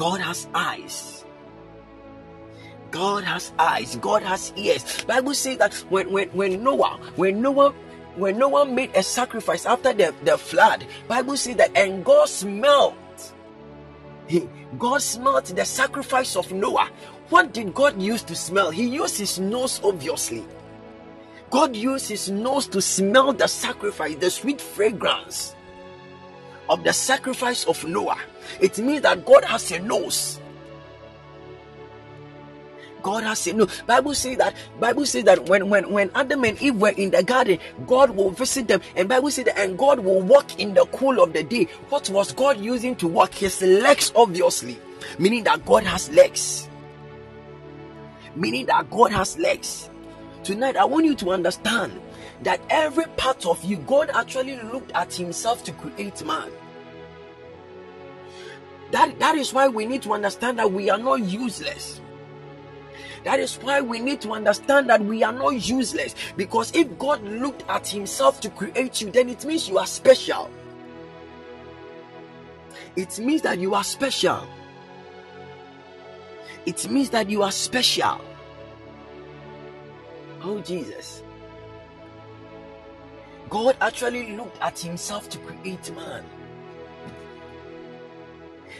God 0.00 0.22
has 0.22 0.48
eyes. 0.54 1.26
God 2.90 3.22
has 3.22 3.52
eyes. 3.58 3.96
God 3.96 4.22
has 4.22 4.50
ears. 4.56 5.04
Bible 5.04 5.34
says 5.34 5.58
that 5.58 5.74
when 5.90 6.10
when 6.10 6.30
when 6.30 6.64
Noah 6.64 6.98
when 7.16 7.42
Noah 7.42 7.74
when 8.16 8.38
Noah 8.38 8.64
made 8.64 8.96
a 8.96 9.02
sacrifice 9.02 9.66
after 9.66 9.92
the, 9.92 10.14
the 10.24 10.38
flood, 10.38 10.86
Bible 11.06 11.36
says 11.36 11.56
that 11.56 11.76
and 11.76 12.02
God 12.02 12.30
smelled. 12.30 12.96
He, 14.26 14.48
God 14.78 15.02
smelled 15.02 15.44
the 15.44 15.66
sacrifice 15.66 16.34
of 16.34 16.50
Noah. 16.50 16.88
What 17.28 17.52
did 17.52 17.74
God 17.74 18.00
use 18.00 18.22
to 18.22 18.34
smell? 18.34 18.70
He 18.70 18.88
used 18.88 19.18
his 19.18 19.38
nose, 19.38 19.82
obviously. 19.84 20.46
God 21.50 21.76
used 21.76 22.08
his 22.08 22.30
nose 22.30 22.66
to 22.68 22.80
smell 22.80 23.34
the 23.34 23.48
sacrifice, 23.48 24.14
the 24.16 24.30
sweet 24.30 24.62
fragrance 24.62 25.54
of 26.70 26.84
the 26.84 26.92
sacrifice 26.92 27.64
of 27.66 27.84
Noah. 27.84 28.18
It 28.60 28.78
means 28.78 29.02
that 29.02 29.26
God 29.26 29.44
has 29.44 29.70
a 29.72 29.80
nose. 29.80 30.40
God 33.02 33.22
has 33.22 33.38
said 33.40 33.56
no. 33.56 33.66
Bible 33.86 34.14
says 34.14 34.36
that 34.38 34.54
Bible 34.78 35.06
says 35.06 35.24
that 35.24 35.48
when 35.48 35.68
when 35.68 35.90
when 35.90 36.10
Adam 36.14 36.44
and 36.44 36.60
Eve 36.60 36.76
were 36.76 36.90
in 36.90 37.10
the 37.10 37.22
garden, 37.22 37.58
God 37.86 38.10
will 38.10 38.30
visit 38.30 38.68
them, 38.68 38.80
and 38.94 39.08
Bible 39.08 39.30
said 39.30 39.46
that 39.46 39.58
and 39.58 39.78
God 39.78 40.00
will 40.00 40.20
walk 40.20 40.58
in 40.58 40.74
the 40.74 40.84
cool 40.86 41.20
of 41.22 41.32
the 41.32 41.42
day. 41.42 41.64
What 41.88 42.08
was 42.10 42.32
God 42.32 42.58
using 42.58 42.94
to 42.96 43.08
walk? 43.08 43.32
His 43.34 43.60
legs, 43.62 44.12
obviously, 44.14 44.78
meaning 45.18 45.44
that 45.44 45.64
God 45.64 45.84
has 45.84 46.10
legs. 46.10 46.68
Meaning 48.36 48.66
that 48.66 48.90
God 48.90 49.10
has 49.12 49.36
legs. 49.38 49.90
Tonight, 50.44 50.76
I 50.76 50.84
want 50.84 51.04
you 51.04 51.14
to 51.16 51.30
understand 51.30 52.00
that 52.42 52.60
every 52.70 53.04
part 53.16 53.44
of 53.44 53.62
you, 53.64 53.76
God 53.78 54.10
actually 54.14 54.56
looked 54.62 54.92
at 54.92 55.12
Himself 55.12 55.64
to 55.64 55.72
create 55.72 56.24
man. 56.24 56.50
That, 58.90 59.18
that 59.20 59.36
is 59.36 59.52
why 59.52 59.68
we 59.68 59.86
need 59.86 60.02
to 60.02 60.12
understand 60.12 60.58
that 60.58 60.70
we 60.72 60.90
are 60.90 60.98
not 60.98 61.20
useless. 61.20 62.00
That 63.24 63.38
is 63.38 63.56
why 63.56 63.80
we 63.80 63.98
need 64.00 64.20
to 64.22 64.32
understand 64.32 64.88
that 64.88 65.04
we 65.04 65.22
are 65.22 65.32
not 65.32 65.50
useless. 65.50 66.14
Because 66.36 66.74
if 66.74 66.98
God 66.98 67.22
looked 67.22 67.64
at 67.68 67.86
Himself 67.86 68.40
to 68.40 68.50
create 68.50 69.00
you, 69.00 69.10
then 69.10 69.28
it 69.28 69.44
means 69.44 69.68
you 69.68 69.78
are 69.78 69.86
special. 69.86 70.50
It 72.96 73.18
means 73.18 73.42
that 73.42 73.58
you 73.58 73.74
are 73.74 73.84
special. 73.84 74.46
It 76.66 76.90
means 76.90 77.10
that 77.10 77.28
you 77.30 77.42
are 77.42 77.52
special. 77.52 78.20
Oh, 80.42 80.60
Jesus. 80.60 81.22
God 83.50 83.76
actually 83.80 84.36
looked 84.36 84.60
at 84.62 84.78
Himself 84.78 85.28
to 85.28 85.38
create 85.38 85.94
man. 85.94 86.24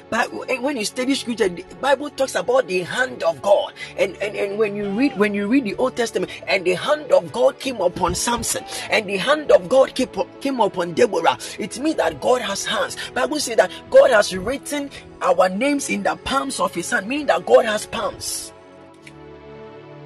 But 0.08 0.32
when 0.62 0.76
you 0.76 0.84
study 0.84 1.14
scripture, 1.14 1.48
the 1.48 1.62
Bible 1.80 2.10
talks 2.10 2.34
about 2.34 2.66
the 2.66 2.82
hand 2.82 3.22
of 3.22 3.40
God. 3.42 3.74
And, 3.96 4.16
and, 4.16 4.36
and 4.36 4.58
when 4.58 4.76
you 4.76 4.90
read 4.90 5.16
when 5.18 5.34
you 5.34 5.46
read 5.46 5.64
the 5.64 5.74
Old 5.76 5.96
Testament, 5.96 6.30
and 6.46 6.64
the 6.64 6.74
hand 6.74 7.12
of 7.12 7.32
God 7.32 7.58
came 7.58 7.80
upon 7.80 8.14
Samson, 8.14 8.64
and 8.90 9.08
the 9.08 9.16
hand 9.16 9.50
of 9.52 9.68
God 9.68 9.94
came, 9.94 10.08
came 10.40 10.60
upon 10.60 10.94
Deborah, 10.94 11.38
it 11.58 11.78
means 11.78 11.96
that 11.96 12.20
God 12.20 12.42
has 12.42 12.64
hands. 12.64 12.96
Bible 13.14 13.38
says 13.40 13.56
that 13.56 13.70
God 13.90 14.10
has 14.10 14.36
written 14.36 14.90
our 15.22 15.48
names 15.48 15.90
in 15.90 16.02
the 16.02 16.16
palms 16.16 16.60
of 16.60 16.74
his 16.74 16.90
hand, 16.90 17.06
meaning 17.06 17.26
that 17.26 17.46
God 17.46 17.64
has 17.64 17.86
palms. 17.86 18.52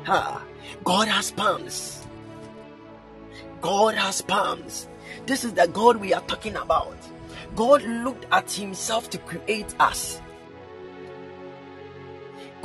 Ha! 0.04 0.42
God 0.82 1.08
has 1.08 1.30
palms. 1.30 2.06
God 3.60 3.94
has 3.94 4.20
palms. 4.20 4.88
This 5.24 5.44
is 5.44 5.54
the 5.54 5.66
God 5.66 5.96
we 5.96 6.12
are 6.12 6.20
talking 6.22 6.56
about. 6.56 6.96
God 7.56 7.82
looked 7.82 8.26
at 8.32 8.50
himself 8.50 9.10
to 9.10 9.18
create 9.18 9.74
us. 9.78 10.20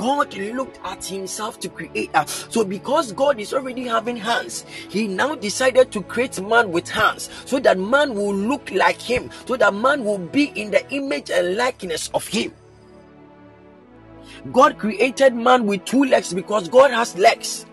God 0.00 0.34
looked 0.34 0.80
at 0.82 1.04
himself 1.04 1.60
to 1.60 1.68
create 1.68 2.14
us. 2.14 2.46
So, 2.48 2.64
because 2.64 3.12
God 3.12 3.38
is 3.38 3.52
already 3.52 3.86
having 3.86 4.16
hands, 4.16 4.64
he 4.88 5.06
now 5.06 5.34
decided 5.34 5.92
to 5.92 6.02
create 6.02 6.40
man 6.40 6.72
with 6.72 6.88
hands 6.88 7.28
so 7.44 7.60
that 7.60 7.78
man 7.78 8.14
will 8.14 8.34
look 8.34 8.70
like 8.70 9.00
him, 9.00 9.30
so 9.44 9.56
that 9.56 9.74
man 9.74 10.02
will 10.02 10.18
be 10.18 10.44
in 10.54 10.70
the 10.70 10.90
image 10.90 11.30
and 11.30 11.56
likeness 11.56 12.08
of 12.14 12.26
him. 12.26 12.54
God 14.52 14.78
created 14.78 15.34
man 15.34 15.66
with 15.66 15.84
two 15.84 16.04
legs 16.04 16.32
because 16.32 16.68
God 16.68 16.92
has 16.92 17.14
legs. 17.16 17.66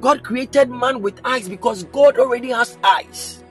God 0.00 0.24
created 0.24 0.70
man 0.70 1.02
with 1.02 1.20
eyes 1.22 1.50
because 1.50 1.84
God 1.84 2.18
already 2.18 2.48
has 2.48 2.78
eyes. 2.82 3.41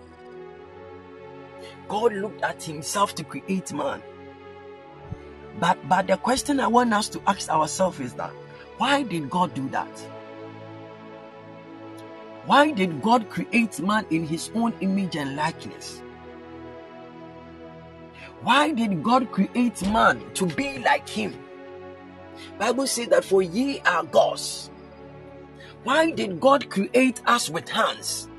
God 1.92 2.14
looked 2.14 2.42
at 2.42 2.64
himself 2.64 3.14
to 3.16 3.24
create 3.26 3.74
man. 3.74 4.02
But 5.60 5.78
but 5.90 6.08
the 6.08 6.16
question 6.16 6.62
I 6.62 6.68
want 6.68 6.94
us 6.94 7.10
to 7.10 7.22
ask 7.28 7.50
ourselves 7.50 8.00
is 8.00 8.14
that 8.14 8.32
why 8.78 9.04
did 9.04 9.30
God 9.30 9.54
do 9.54 9.68
that? 9.72 10.00
Why 12.46 12.72
did 12.72 13.02
God 13.02 13.30
create 13.30 13.82
man 13.82 14.06
in 14.10 14.26
his 14.26 14.50
own 14.56 14.74
image 14.80 15.18
and 15.18 15.36
likeness? 15.36 16.02
Why 18.42 18.72
did 18.72 19.04
God 19.04 19.30
create 19.30 19.86
man 19.92 20.24
to 20.36 20.46
be 20.46 20.80
like 20.80 21.10
him? 21.10 21.36
Bible 22.58 22.88
says 22.88 23.10
that 23.10 23.26
for 23.26 23.42
ye 23.42 23.82
are 23.82 24.06
gods. 24.06 24.72
Why 25.84 26.12
did 26.12 26.40
God 26.40 26.70
create 26.70 27.22
us 27.26 27.50
with 27.50 27.68
hands? 27.68 28.30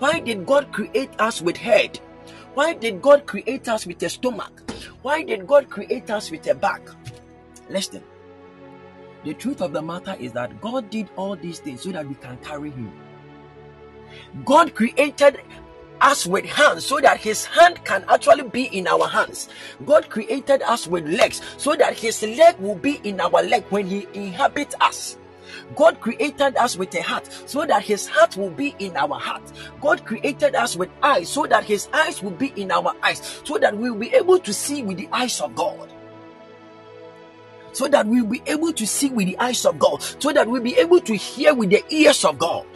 Why 0.00 0.20
did 0.20 0.44
God 0.44 0.70
create 0.70 1.18
us 1.18 1.40
with 1.40 1.56
head? 1.56 1.98
Why 2.54 2.74
did 2.74 3.00
God 3.00 3.26
create 3.26 3.68
us 3.68 3.86
with 3.86 4.02
a 4.02 4.08
stomach? 4.08 4.70
Why 5.02 5.22
did 5.22 5.46
God 5.46 5.70
create 5.70 6.10
us 6.10 6.30
with 6.30 6.46
a 6.48 6.54
back? 6.54 6.82
Listen. 7.68 8.02
The 9.24 9.34
truth 9.34 9.60
of 9.60 9.72
the 9.72 9.82
matter 9.82 10.16
is 10.18 10.32
that 10.32 10.60
God 10.60 10.90
did 10.90 11.08
all 11.16 11.36
these 11.36 11.60
things 11.60 11.82
so 11.82 11.92
that 11.92 12.08
we 12.08 12.14
can 12.14 12.36
carry 12.38 12.70
Him. 12.70 12.92
God 14.44 14.74
created 14.74 15.40
us 16.00 16.26
with 16.26 16.44
hands 16.44 16.84
so 16.84 16.98
that 17.00 17.20
his 17.20 17.44
hand 17.44 17.84
can 17.84 18.04
actually 18.08 18.48
be 18.48 18.64
in 18.76 18.86
our 18.88 19.06
hands. 19.06 19.48
God 19.84 20.08
created 20.08 20.62
us 20.62 20.86
with 20.86 21.06
legs 21.06 21.40
so 21.58 21.76
that 21.76 21.94
his 21.94 22.22
leg 22.22 22.58
will 22.58 22.74
be 22.74 23.00
in 23.04 23.20
our 23.20 23.42
leg 23.42 23.64
when 23.68 23.86
he 23.86 24.06
inhabits 24.14 24.74
us. 24.80 25.18
God 25.76 26.00
created 26.00 26.56
us 26.56 26.76
with 26.76 26.94
a 26.94 27.02
heart 27.02 27.28
so 27.46 27.64
that 27.64 27.82
his 27.82 28.06
heart 28.06 28.36
will 28.36 28.50
be 28.50 28.74
in 28.78 28.96
our 28.96 29.18
heart. 29.18 29.42
God 29.80 30.04
created 30.04 30.54
us 30.54 30.76
with 30.76 30.90
eyes 31.02 31.28
so 31.28 31.46
that 31.46 31.64
his 31.64 31.88
eyes 31.92 32.22
will 32.22 32.32
be 32.32 32.52
in 32.56 32.70
our 32.70 32.94
eyes, 33.02 33.40
so 33.44 33.58
that 33.58 33.76
we 33.76 33.90
will 33.90 33.98
be 33.98 34.12
able 34.14 34.38
to 34.38 34.52
see 34.52 34.82
with 34.82 34.96
the 34.96 35.08
eyes 35.12 35.40
of 35.40 35.54
God. 35.54 35.92
So 37.72 37.86
that 37.86 38.06
we'll 38.06 38.26
be 38.26 38.42
able 38.46 38.72
to 38.72 38.86
see 38.86 39.10
with 39.10 39.26
the 39.26 39.38
eyes 39.38 39.64
of 39.64 39.78
God, 39.78 40.02
so 40.18 40.32
that 40.32 40.48
we'll 40.48 40.62
be 40.62 40.76
able 40.76 41.00
to 41.00 41.14
hear 41.14 41.54
with 41.54 41.70
the 41.70 41.84
ears 41.94 42.24
of 42.24 42.36
God. 42.38 42.66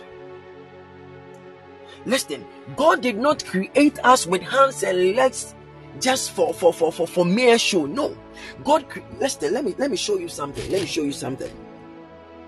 Listen, 2.06 2.44
God 2.76 3.00
did 3.00 3.16
not 3.16 3.44
create 3.44 3.98
us 4.04 4.26
with 4.26 4.42
hands 4.42 4.82
and 4.84 5.16
legs 5.16 5.54
just 6.00 6.32
for 6.32 6.52
for 6.52 6.72
for 6.72 6.92
for, 6.92 7.06
for 7.06 7.24
mere 7.24 7.58
show. 7.58 7.86
No. 7.86 8.16
God 8.62 8.84
listen, 9.18 9.52
let 9.52 9.64
me 9.64 9.74
let 9.78 9.90
me 9.90 9.96
show 9.96 10.18
you 10.18 10.28
something. 10.28 10.70
Let 10.70 10.82
me 10.82 10.86
show 10.86 11.02
you 11.02 11.12
something. 11.12 11.50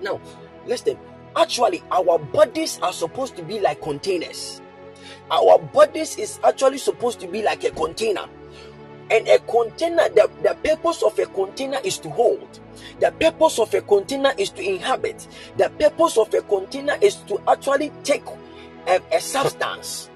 Now, 0.03 0.21
listen. 0.67 0.99
Actually, 1.35 1.83
our 1.93 2.19
bodies 2.19 2.79
are 2.83 2.95
supposed 2.95 3.37
to 3.37 3.43
be 3.43 3.61
like 3.61 3.83
containers. 3.83 4.63
Our 5.31 5.59
bodies 5.59 6.17
is 6.17 6.41
actually 6.43 6.79
supposed 6.79 7.21
to 7.21 7.29
be 7.29 7.43
like 7.43 7.63
a 7.65 7.71
container. 7.73 8.27
And 9.11 9.29
a 9.29 9.39
container, 9.41 10.09
the, 10.09 10.31
the 10.43 10.57
purpose 10.65 11.03
of 11.03 11.19
a 11.19 11.27
container 11.27 11.79
is 11.85 11.99
to 11.99 12.09
hold. 12.09 12.59
The 13.01 13.13
purpose 13.13 13.59
of 13.59 13.73
a 13.75 13.83
container 13.83 14.33
is 14.39 14.49
to 14.51 14.63
inhabit. 14.63 15.29
The 15.59 15.69
purpose 15.79 16.17
of 16.17 16.33
a 16.33 16.41
container 16.41 16.97
is 17.03 17.17
to 17.27 17.39
actually 17.47 17.93
take 18.03 18.25
a, 18.87 19.01
a 19.13 19.21
substance 19.21 20.11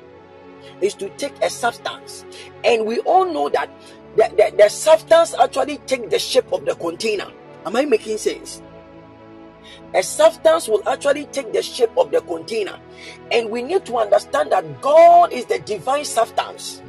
is 0.80 0.94
to 0.94 1.08
take 1.10 1.34
a 1.42 1.50
substance 1.50 2.24
and 2.64 2.86
we 2.86 2.98
all 3.00 3.30
know 3.30 3.48
that 3.48 3.70
the, 4.16 4.32
the, 4.36 4.56
the 4.56 4.68
substance 4.68 5.34
actually 5.34 5.78
take 5.86 6.10
the 6.10 6.18
shape 6.18 6.50
of 6.52 6.64
the 6.64 6.74
container 6.76 7.30
am 7.66 7.76
i 7.76 7.84
making 7.84 8.16
sense 8.16 8.62
a 9.94 10.02
substance 10.02 10.68
will 10.68 10.86
actually 10.88 11.26
take 11.26 11.52
the 11.52 11.62
shape 11.62 11.90
of 11.96 12.10
the 12.10 12.20
container 12.22 12.78
and 13.32 13.50
we 13.50 13.62
need 13.62 13.84
to 13.84 13.96
understand 13.96 14.52
that 14.52 14.80
god 14.80 15.32
is 15.32 15.46
the 15.46 15.58
divine 15.60 16.04
substance 16.04 16.82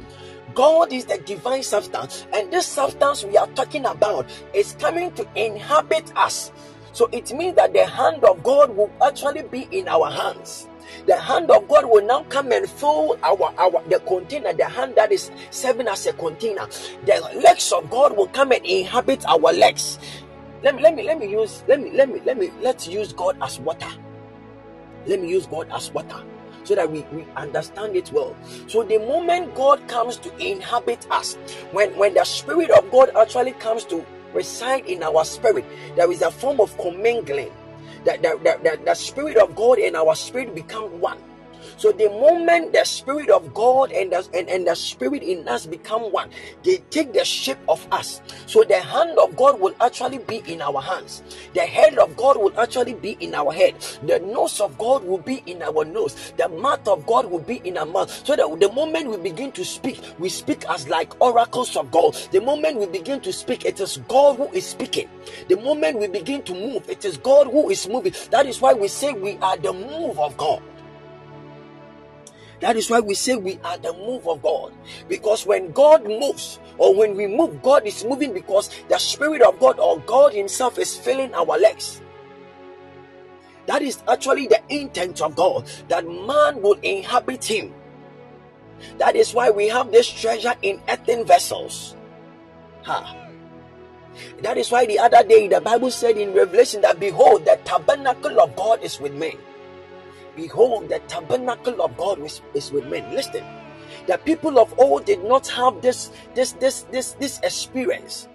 God 0.54 0.92
is 0.92 1.06
the 1.06 1.16
divine 1.16 1.62
substance, 1.62 2.26
and 2.34 2.52
this 2.52 2.66
substance 2.66 3.24
we 3.24 3.38
are 3.38 3.46
talking 3.48 3.86
about 3.86 4.26
is 4.52 4.76
coming 4.78 5.10
to 5.12 5.26
inhabit 5.34 6.14
us. 6.14 6.52
So 6.92 7.08
it 7.10 7.32
means 7.32 7.56
that 7.56 7.72
the 7.72 7.86
hand 7.86 8.22
of 8.24 8.42
God 8.42 8.76
will 8.76 8.92
actually 9.02 9.42
be 9.44 9.66
in 9.70 9.88
our 9.88 10.10
hands 10.10 10.68
the 11.06 11.16
hand 11.16 11.50
of 11.50 11.66
God 11.68 11.86
will 11.86 12.04
now 12.04 12.22
come 12.24 12.52
and 12.52 12.68
fill 12.68 13.18
our 13.22 13.52
our 13.58 13.82
the 13.88 14.00
container, 14.00 14.52
the 14.52 14.64
hand 14.64 14.94
that 14.96 15.12
is 15.12 15.30
serving 15.50 15.88
as 15.88 16.06
a 16.06 16.12
container. 16.12 16.66
The 17.06 17.20
legs 17.42 17.72
of 17.72 17.90
God 17.90 18.16
will 18.16 18.28
come 18.28 18.52
and 18.52 18.64
inhabit 18.64 19.24
our 19.26 19.52
legs. 19.52 19.98
Let 20.62 20.76
me 20.76 20.82
let 20.82 20.94
me 20.94 21.02
let 21.02 21.18
me 21.18 21.28
use 21.28 21.64
let 21.66 21.80
me 21.80 21.90
let 21.90 22.08
me 22.08 22.20
let 22.24 22.38
me 22.38 22.50
let's 22.60 22.86
use 22.86 23.12
God 23.12 23.36
as 23.42 23.58
water. 23.58 23.90
Let 25.06 25.20
me 25.20 25.28
use 25.28 25.46
God 25.46 25.68
as 25.72 25.90
water 25.92 26.22
so 26.64 26.76
that 26.76 26.90
we, 26.90 27.00
we 27.12 27.26
understand 27.36 27.96
it 27.96 28.12
well. 28.12 28.36
So 28.68 28.84
the 28.84 28.98
moment 28.98 29.54
God 29.56 29.86
comes 29.88 30.16
to 30.18 30.36
inhabit 30.38 31.06
us, 31.10 31.34
when 31.72 31.96
when 31.98 32.14
the 32.14 32.24
Spirit 32.24 32.70
of 32.70 32.90
God 32.90 33.10
actually 33.16 33.52
comes 33.52 33.84
to 33.86 34.04
reside 34.32 34.86
in 34.86 35.02
our 35.02 35.24
spirit, 35.24 35.64
there 35.96 36.10
is 36.10 36.22
a 36.22 36.30
form 36.30 36.60
of 36.60 36.76
commingling 36.78 37.50
that 38.04 38.22
the, 38.22 38.38
the, 38.42 38.70
the, 38.70 38.84
the 38.84 38.94
Spirit 38.94 39.36
of 39.36 39.54
God 39.56 39.78
and 39.78 39.96
our 39.96 40.14
spirit 40.14 40.54
become 40.54 41.00
one. 41.00 41.18
So 41.82 41.90
the 41.90 42.08
moment 42.10 42.72
the 42.72 42.84
Spirit 42.84 43.28
of 43.28 43.52
God 43.54 43.90
and 43.90 44.12
the, 44.12 44.24
and, 44.34 44.48
and 44.48 44.68
the 44.68 44.76
Spirit 44.76 45.24
in 45.24 45.48
us 45.48 45.66
become 45.66 46.12
one, 46.12 46.30
they 46.62 46.76
take 46.90 47.12
the 47.12 47.24
shape 47.24 47.58
of 47.68 47.84
us. 47.90 48.20
So 48.46 48.62
the 48.62 48.80
hand 48.80 49.18
of 49.18 49.34
God 49.34 49.58
will 49.58 49.74
actually 49.80 50.18
be 50.18 50.44
in 50.46 50.62
our 50.62 50.80
hands. 50.80 51.24
The 51.54 51.62
head 51.62 51.98
of 51.98 52.16
God 52.16 52.36
will 52.38 52.54
actually 52.56 52.94
be 52.94 53.16
in 53.18 53.34
our 53.34 53.52
head. 53.52 53.74
The 54.06 54.20
nose 54.20 54.60
of 54.60 54.78
God 54.78 55.02
will 55.02 55.18
be 55.18 55.42
in 55.46 55.60
our 55.60 55.84
nose. 55.84 56.32
The 56.36 56.48
mouth 56.48 56.86
of 56.86 57.04
God 57.04 57.28
will 57.28 57.40
be 57.40 57.56
in 57.64 57.76
our 57.76 57.84
mouth. 57.84 58.12
So 58.24 58.36
that 58.36 58.60
the 58.60 58.70
moment 58.70 59.10
we 59.10 59.16
begin 59.16 59.50
to 59.50 59.64
speak, 59.64 60.00
we 60.20 60.28
speak 60.28 60.64
as 60.70 60.88
like 60.88 61.20
oracles 61.20 61.76
of 61.76 61.90
God. 61.90 62.14
The 62.30 62.40
moment 62.40 62.78
we 62.78 62.86
begin 62.86 63.20
to 63.22 63.32
speak, 63.32 63.64
it 63.64 63.80
is 63.80 63.98
God 64.06 64.36
who 64.36 64.46
is 64.52 64.68
speaking. 64.68 65.08
The 65.48 65.56
moment 65.56 65.98
we 65.98 66.06
begin 66.06 66.44
to 66.44 66.54
move, 66.54 66.88
it 66.88 67.04
is 67.04 67.16
God 67.16 67.48
who 67.48 67.70
is 67.70 67.88
moving. 67.88 68.14
That 68.30 68.46
is 68.46 68.60
why 68.60 68.72
we 68.72 68.86
say 68.86 69.12
we 69.14 69.36
are 69.38 69.56
the 69.56 69.72
move 69.72 70.20
of 70.20 70.36
God. 70.36 70.62
That 72.62 72.76
is 72.76 72.88
why 72.88 73.00
we 73.00 73.14
say 73.14 73.34
we 73.34 73.58
are 73.64 73.76
the 73.76 73.92
move 73.92 74.28
of 74.28 74.40
God. 74.40 74.72
Because 75.08 75.44
when 75.44 75.72
God 75.72 76.04
moves, 76.06 76.60
or 76.78 76.94
when 76.94 77.16
we 77.16 77.26
move, 77.26 77.60
God 77.60 77.84
is 77.84 78.04
moving 78.04 78.32
because 78.32 78.70
the 78.88 78.98
Spirit 78.98 79.42
of 79.42 79.58
God 79.58 79.80
or 79.80 79.98
God 80.06 80.32
Himself 80.32 80.78
is 80.78 80.96
filling 80.96 81.34
our 81.34 81.58
legs. 81.58 82.00
That 83.66 83.82
is 83.82 84.00
actually 84.06 84.46
the 84.46 84.62
intent 84.68 85.20
of 85.20 85.34
God 85.34 85.66
that 85.88 86.06
man 86.06 86.62
will 86.62 86.78
inhabit 86.82 87.44
Him. 87.44 87.74
That 88.98 89.16
is 89.16 89.34
why 89.34 89.50
we 89.50 89.66
have 89.66 89.90
this 89.90 90.08
treasure 90.08 90.54
in 90.62 90.80
earthen 90.88 91.26
vessels. 91.26 91.96
Ha. 92.84 93.26
That 94.42 94.56
is 94.56 94.70
why 94.70 94.86
the 94.86 95.00
other 95.00 95.26
day 95.26 95.48
the 95.48 95.60
Bible 95.60 95.90
said 95.90 96.16
in 96.16 96.32
Revelation 96.32 96.82
that 96.82 97.00
behold, 97.00 97.44
the 97.44 97.58
tabernacle 97.64 98.38
of 98.40 98.54
God 98.54 98.84
is 98.84 99.00
with 99.00 99.14
men. 99.14 99.34
Behold, 100.36 100.88
the 100.88 100.98
tabernacle 101.00 101.82
of 101.82 101.96
God 101.96 102.20
is, 102.20 102.40
is 102.54 102.72
with 102.72 102.86
men. 102.86 103.14
Listen, 103.14 103.44
the 104.06 104.18
people 104.18 104.58
of 104.58 104.72
old 104.78 105.04
did 105.04 105.22
not 105.24 105.46
have 105.48 105.82
this, 105.82 106.10
this, 106.34 106.52
this, 106.52 106.86
this, 106.90 107.12
this 107.12 107.40
experience. 107.42 108.28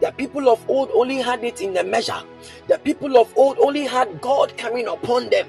The 0.00 0.12
people 0.12 0.48
of 0.48 0.64
old 0.68 0.90
only 0.92 1.16
had 1.16 1.42
it 1.42 1.60
in 1.60 1.74
the 1.74 1.82
measure. 1.82 2.22
The 2.68 2.78
people 2.78 3.18
of 3.18 3.32
old 3.36 3.58
only 3.58 3.84
had 3.84 4.20
God 4.20 4.56
coming 4.56 4.86
upon 4.86 5.30
them. 5.30 5.48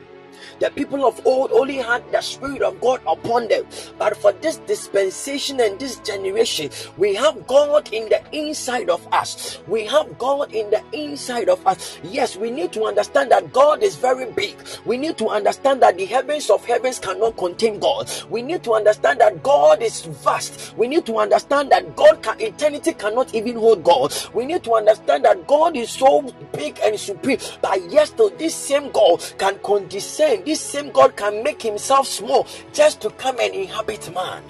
The 0.59 0.69
people 0.71 1.05
of 1.05 1.25
old 1.25 1.51
only 1.51 1.77
had 1.77 2.03
the 2.11 2.21
Spirit 2.21 2.61
of 2.61 2.79
God 2.81 3.01
upon 3.07 3.47
them. 3.47 3.65
But 3.97 4.17
for 4.17 4.31
this 4.33 4.57
dispensation 4.57 5.59
and 5.59 5.79
this 5.79 5.99
generation, 5.99 6.69
we 6.97 7.15
have 7.15 7.45
God 7.47 7.89
in 7.91 8.09
the 8.09 8.21
inside 8.31 8.89
of 8.89 9.05
us. 9.13 9.59
We 9.67 9.85
have 9.87 10.17
God 10.17 10.53
in 10.53 10.69
the 10.69 10.81
inside 10.93 11.49
of 11.49 11.65
us. 11.67 11.99
Yes, 12.03 12.37
we 12.37 12.51
need 12.51 12.71
to 12.73 12.85
understand 12.85 13.31
that 13.31 13.51
God 13.53 13.83
is 13.83 13.95
very 13.95 14.31
big. 14.31 14.55
We 14.85 14.97
need 14.97 15.17
to 15.19 15.29
understand 15.29 15.81
that 15.81 15.97
the 15.97 16.05
heavens 16.05 16.49
of 16.49 16.65
heavens 16.65 16.99
cannot 16.99 17.37
contain 17.37 17.79
God. 17.79 18.09
We 18.29 18.41
need 18.41 18.63
to 18.63 18.73
understand 18.73 19.19
that 19.21 19.43
God 19.43 19.81
is 19.81 20.01
vast. 20.05 20.75
We 20.77 20.87
need 20.87 21.05
to 21.05 21.17
understand 21.17 21.71
that 21.71 21.95
God 21.95 22.21
can, 22.21 22.39
eternity 22.39 22.93
cannot 22.93 23.33
even 23.35 23.55
hold 23.55 23.83
God. 23.83 24.13
We 24.33 24.45
need 24.45 24.63
to 24.63 24.73
understand 24.75 25.25
that 25.25 25.47
God 25.47 25.75
is 25.75 25.89
so 25.89 26.21
big 26.53 26.79
and 26.83 26.99
supreme. 26.99 27.39
But 27.61 27.89
yes, 27.91 28.11
though 28.11 28.29
this 28.29 28.55
same 28.55 28.91
God 28.91 29.23
can 29.37 29.59
condescend 29.59 30.32
this 30.41 30.59
same 30.59 30.91
God 30.91 31.15
can 31.15 31.43
make 31.43 31.61
himself 31.61 32.07
small 32.07 32.47
just 32.73 33.01
to 33.01 33.09
come 33.11 33.39
and 33.39 33.53
inhabit 33.53 34.13
man. 34.13 34.43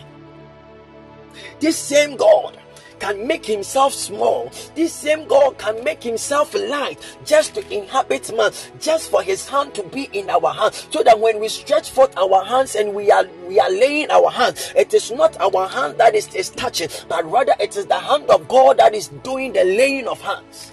This 1.60 1.78
same 1.78 2.16
God 2.16 2.58
can 3.00 3.28
make 3.28 3.46
himself 3.46 3.94
small. 3.94 4.50
This 4.76 4.94
same 4.94 5.28
God 5.28 5.58
can 5.58 5.84
make 5.84 6.02
himself 6.02 6.54
light 6.54 6.98
just 7.26 7.54
to 7.56 7.62
inhabit 7.74 8.34
man, 8.36 8.52
just 8.80 9.12
for 9.12 9.22
his 9.22 9.48
hand 9.50 9.74
to 9.76 9.84
be 9.84 10.10
in 10.14 10.30
our 10.30 10.54
hand. 10.54 10.74
So 10.74 11.04
that 11.04 11.20
when 11.20 11.42
we 11.42 11.50
stretch 11.50 11.90
forth 11.90 12.16
our 12.18 12.46
hands 12.46 12.76
and 12.76 12.94
we 12.94 13.12
are 13.12 13.26
we 13.48 13.60
are 13.60 13.70
laying 13.70 14.10
our 14.10 14.30
hands, 14.30 14.72
it 14.76 14.94
is 14.94 15.12
not 15.12 15.36
our 15.42 15.68
hand 15.68 15.98
that 15.98 16.16
is, 16.16 16.34
is 16.34 16.50
touching, 16.52 16.88
but 17.10 17.30
rather 17.30 17.54
it 17.60 17.76
is 17.76 17.88
the 17.88 18.00
hand 18.00 18.30
of 18.30 18.48
God 18.48 18.78
that 18.78 18.96
is 18.96 19.10
doing 19.24 19.52
the 19.52 19.66
laying 19.66 20.08
of 20.08 20.22
hands. 20.22 20.72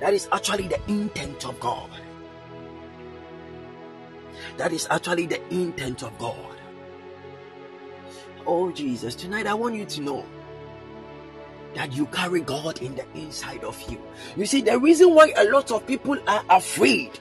That 0.00 0.12
is 0.12 0.28
actually 0.32 0.68
the 0.68 0.80
intent 0.86 1.46
of 1.46 1.58
God. 1.60 1.88
That 4.56 4.72
is 4.72 4.86
actually 4.90 5.26
the 5.26 5.42
intent 5.52 6.02
of 6.02 6.16
God. 6.18 6.56
Oh, 8.46 8.70
Jesus, 8.70 9.14
tonight 9.14 9.46
I 9.46 9.54
want 9.54 9.74
you 9.74 9.84
to 9.84 10.00
know 10.00 10.24
that 11.74 11.92
you 11.92 12.06
carry 12.06 12.40
God 12.40 12.80
in 12.82 12.94
the 12.94 13.04
inside 13.14 13.64
of 13.64 13.80
you. 13.90 14.00
You 14.36 14.46
see, 14.46 14.60
the 14.60 14.78
reason 14.78 15.14
why 15.14 15.32
a 15.36 15.44
lot 15.50 15.72
of 15.72 15.86
people 15.86 16.16
are 16.26 16.44
afraid 16.48 17.18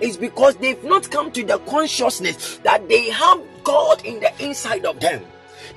is 0.00 0.16
because 0.16 0.56
they've 0.56 0.82
not 0.84 1.10
come 1.10 1.32
to 1.32 1.44
the 1.44 1.58
consciousness 1.60 2.58
that 2.58 2.88
they 2.88 3.10
have 3.10 3.40
God 3.64 4.04
in 4.04 4.20
the 4.20 4.32
inside 4.44 4.84
of 4.84 5.00
them. 5.00 5.24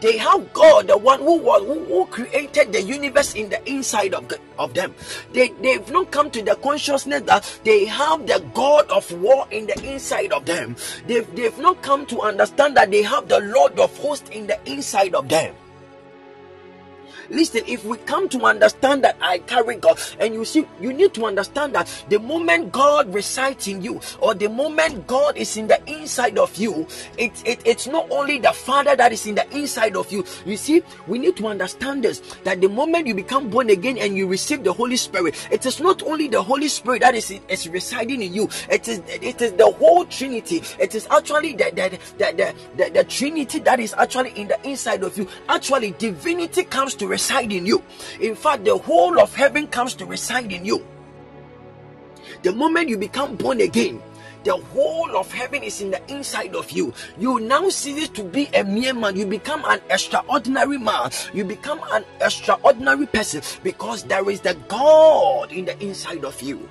They 0.01 0.17
have 0.17 0.53
God, 0.53 0.87
the 0.87 0.97
one 0.97 1.19
who 1.19 1.37
was 1.37 1.61
who, 1.63 1.85
who 1.85 2.05
created 2.07 2.73
the 2.73 2.81
universe 2.81 3.33
in 3.35 3.49
the 3.49 3.61
inside 3.69 4.13
of, 4.13 4.31
of 4.57 4.73
them. 4.73 4.93
They, 5.31 5.49
they've 5.61 5.89
not 5.91 6.11
come 6.11 6.31
to 6.31 6.41
the 6.41 6.55
consciousness 6.55 7.21
that 7.23 7.59
they 7.63 7.85
have 7.85 8.25
the 8.27 8.43
God 8.53 8.89
of 8.89 9.11
war 9.21 9.47
in 9.51 9.67
the 9.67 9.91
inside 9.91 10.31
of 10.33 10.45
them. 10.45 10.75
They've, 11.07 11.35
they've 11.35 11.57
not 11.57 11.81
come 11.81 12.05
to 12.07 12.21
understand 12.21 12.77
that 12.77 12.91
they 12.91 13.03
have 13.03 13.27
the 13.27 13.39
Lord 13.39 13.79
of 13.79 13.95
hosts 13.97 14.29
in 14.29 14.47
the 14.47 14.59
inside 14.69 15.15
of 15.15 15.29
them. 15.29 15.55
Listen, 17.29 17.63
if 17.67 17.85
we 17.85 17.97
come 17.99 18.29
to 18.29 18.41
understand 18.43 19.03
that 19.03 19.17
I 19.21 19.39
carry 19.39 19.75
God, 19.77 19.99
and 20.19 20.33
you 20.33 20.45
see, 20.45 20.65
you 20.81 20.93
need 20.93 21.13
to 21.15 21.25
understand 21.25 21.73
that 21.75 22.05
the 22.09 22.19
moment 22.19 22.71
God 22.71 23.13
resides 23.13 23.67
in 23.67 23.81
you, 23.81 24.01
or 24.19 24.33
the 24.33 24.49
moment 24.49 25.07
God 25.07 25.37
is 25.37 25.57
in 25.57 25.67
the 25.67 25.81
inside 25.89 26.37
of 26.37 26.55
you, 26.57 26.87
it, 27.17 27.31
it, 27.45 27.61
it's 27.65 27.87
not 27.87 28.09
only 28.11 28.39
the 28.39 28.51
Father 28.53 28.95
that 28.95 29.11
is 29.11 29.25
in 29.27 29.35
the 29.35 29.57
inside 29.57 29.95
of 29.95 30.11
you. 30.11 30.25
You 30.45 30.57
see, 30.57 30.83
we 31.07 31.19
need 31.19 31.37
to 31.37 31.47
understand 31.47 32.03
this 32.03 32.21
that 32.43 32.61
the 32.61 32.69
moment 32.69 33.07
you 33.07 33.13
become 33.15 33.49
born 33.49 33.69
again 33.69 33.97
and 33.97 34.17
you 34.17 34.27
receive 34.27 34.63
the 34.63 34.73
Holy 34.73 34.97
Spirit, 34.97 35.35
it 35.51 35.65
is 35.65 35.79
not 35.79 36.03
only 36.03 36.27
the 36.27 36.41
Holy 36.41 36.67
Spirit 36.67 37.01
that 37.01 37.15
is, 37.15 37.31
is 37.47 37.67
residing 37.69 38.21
in 38.21 38.33
you, 38.33 38.49
it 38.69 38.87
is 38.87 39.01
it 39.07 39.41
is 39.41 39.53
the 39.53 39.69
whole 39.71 40.05
Trinity. 40.05 40.61
It 40.79 40.95
is 40.95 41.07
actually 41.09 41.53
the 41.53 41.71
the, 41.73 41.99
the, 42.17 42.25
the, 42.35 42.55
the, 42.83 42.89
the 42.91 43.03
Trinity 43.05 43.59
that 43.59 43.79
is 43.79 43.93
actually 43.93 44.31
in 44.31 44.47
the 44.47 44.67
inside 44.67 45.03
of 45.03 45.17
you. 45.17 45.27
Actually, 45.49 45.91
divinity 45.91 46.63
comes 46.63 46.95
to 46.95 47.07
reside 47.13 47.53
in 47.53 47.65
you. 47.65 47.83
In 48.19 48.33
fact, 48.33 48.65
the 48.65 48.75
whole 48.75 49.21
of 49.21 49.35
heaven 49.35 49.67
comes 49.67 49.93
to 50.01 50.05
reside 50.05 50.51
in 50.51 50.65
you. 50.65 50.81
The 52.41 52.51
moment 52.51 52.89
you 52.89 52.97
become 52.97 53.35
born 53.37 53.61
again, 53.61 54.01
the 54.43 54.57
whole 54.73 55.15
of 55.15 55.31
heaven 55.31 55.61
is 55.63 55.79
in 55.79 55.91
the 55.91 56.01
inside 56.11 56.55
of 56.55 56.71
you. 56.71 56.91
You 57.17 57.39
now 57.39 57.69
cease 57.69 58.09
to 58.09 58.23
be 58.23 58.49
a 58.53 58.63
mere 58.63 58.93
man. 58.93 59.15
You 59.15 59.25
become 59.25 59.63
an 59.65 59.79
extraordinary 59.89 60.77
man. 60.77 61.11
You 61.33 61.45
become 61.45 61.79
an 61.93 62.03
extraordinary 62.19 63.05
person 63.05 63.41
because 63.61 64.03
there 64.03 64.27
is 64.29 64.41
the 64.41 64.57
God 64.67 65.53
in 65.53 65.65
the 65.65 65.79
inside 65.79 66.25
of 66.25 66.41
you. 66.41 66.67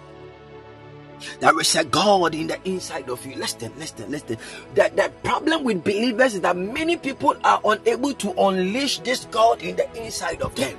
There 1.40 1.58
is 1.60 1.74
a 1.76 1.84
God 1.84 2.34
in 2.34 2.46
the 2.48 2.58
inside 2.64 3.08
of 3.08 3.24
you. 3.26 3.36
Listen, 3.36 3.72
listen, 3.78 4.10
listen. 4.10 4.36
That 4.74 4.96
the 4.96 5.12
problem 5.22 5.64
with 5.64 5.84
believers 5.84 6.34
is 6.34 6.40
that 6.42 6.56
many 6.56 6.96
people 6.96 7.36
are 7.44 7.60
unable 7.64 8.14
to 8.14 8.32
unleash 8.40 8.98
this 9.00 9.26
God 9.30 9.62
in 9.62 9.76
the 9.76 10.04
inside 10.04 10.42
of 10.42 10.54
them. 10.54 10.76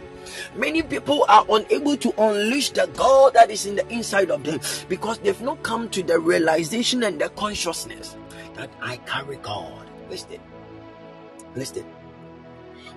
Many 0.56 0.82
people 0.82 1.26
are 1.28 1.46
unable 1.50 1.98
to 1.98 2.14
unleash 2.18 2.72
the 2.72 2.90
God 2.96 3.34
that 3.34 3.52
is 3.52 3.66
in 3.66 3.76
the 3.76 3.88
inside 3.90 4.32
of 4.32 4.44
them 4.44 4.60
because 4.88 5.20
they've 5.20 5.42
not 5.42 5.62
come 5.64 5.90
to 5.90 6.02
the 6.04 6.20
realization 6.20 7.04
and 7.04 7.20
the 7.20 7.30
consciousness 7.30 8.16
that 8.56 8.70
I 8.82 8.98
carry 8.98 9.38
God. 9.38 9.88
Listen, 10.10 10.40
listen. 11.56 11.86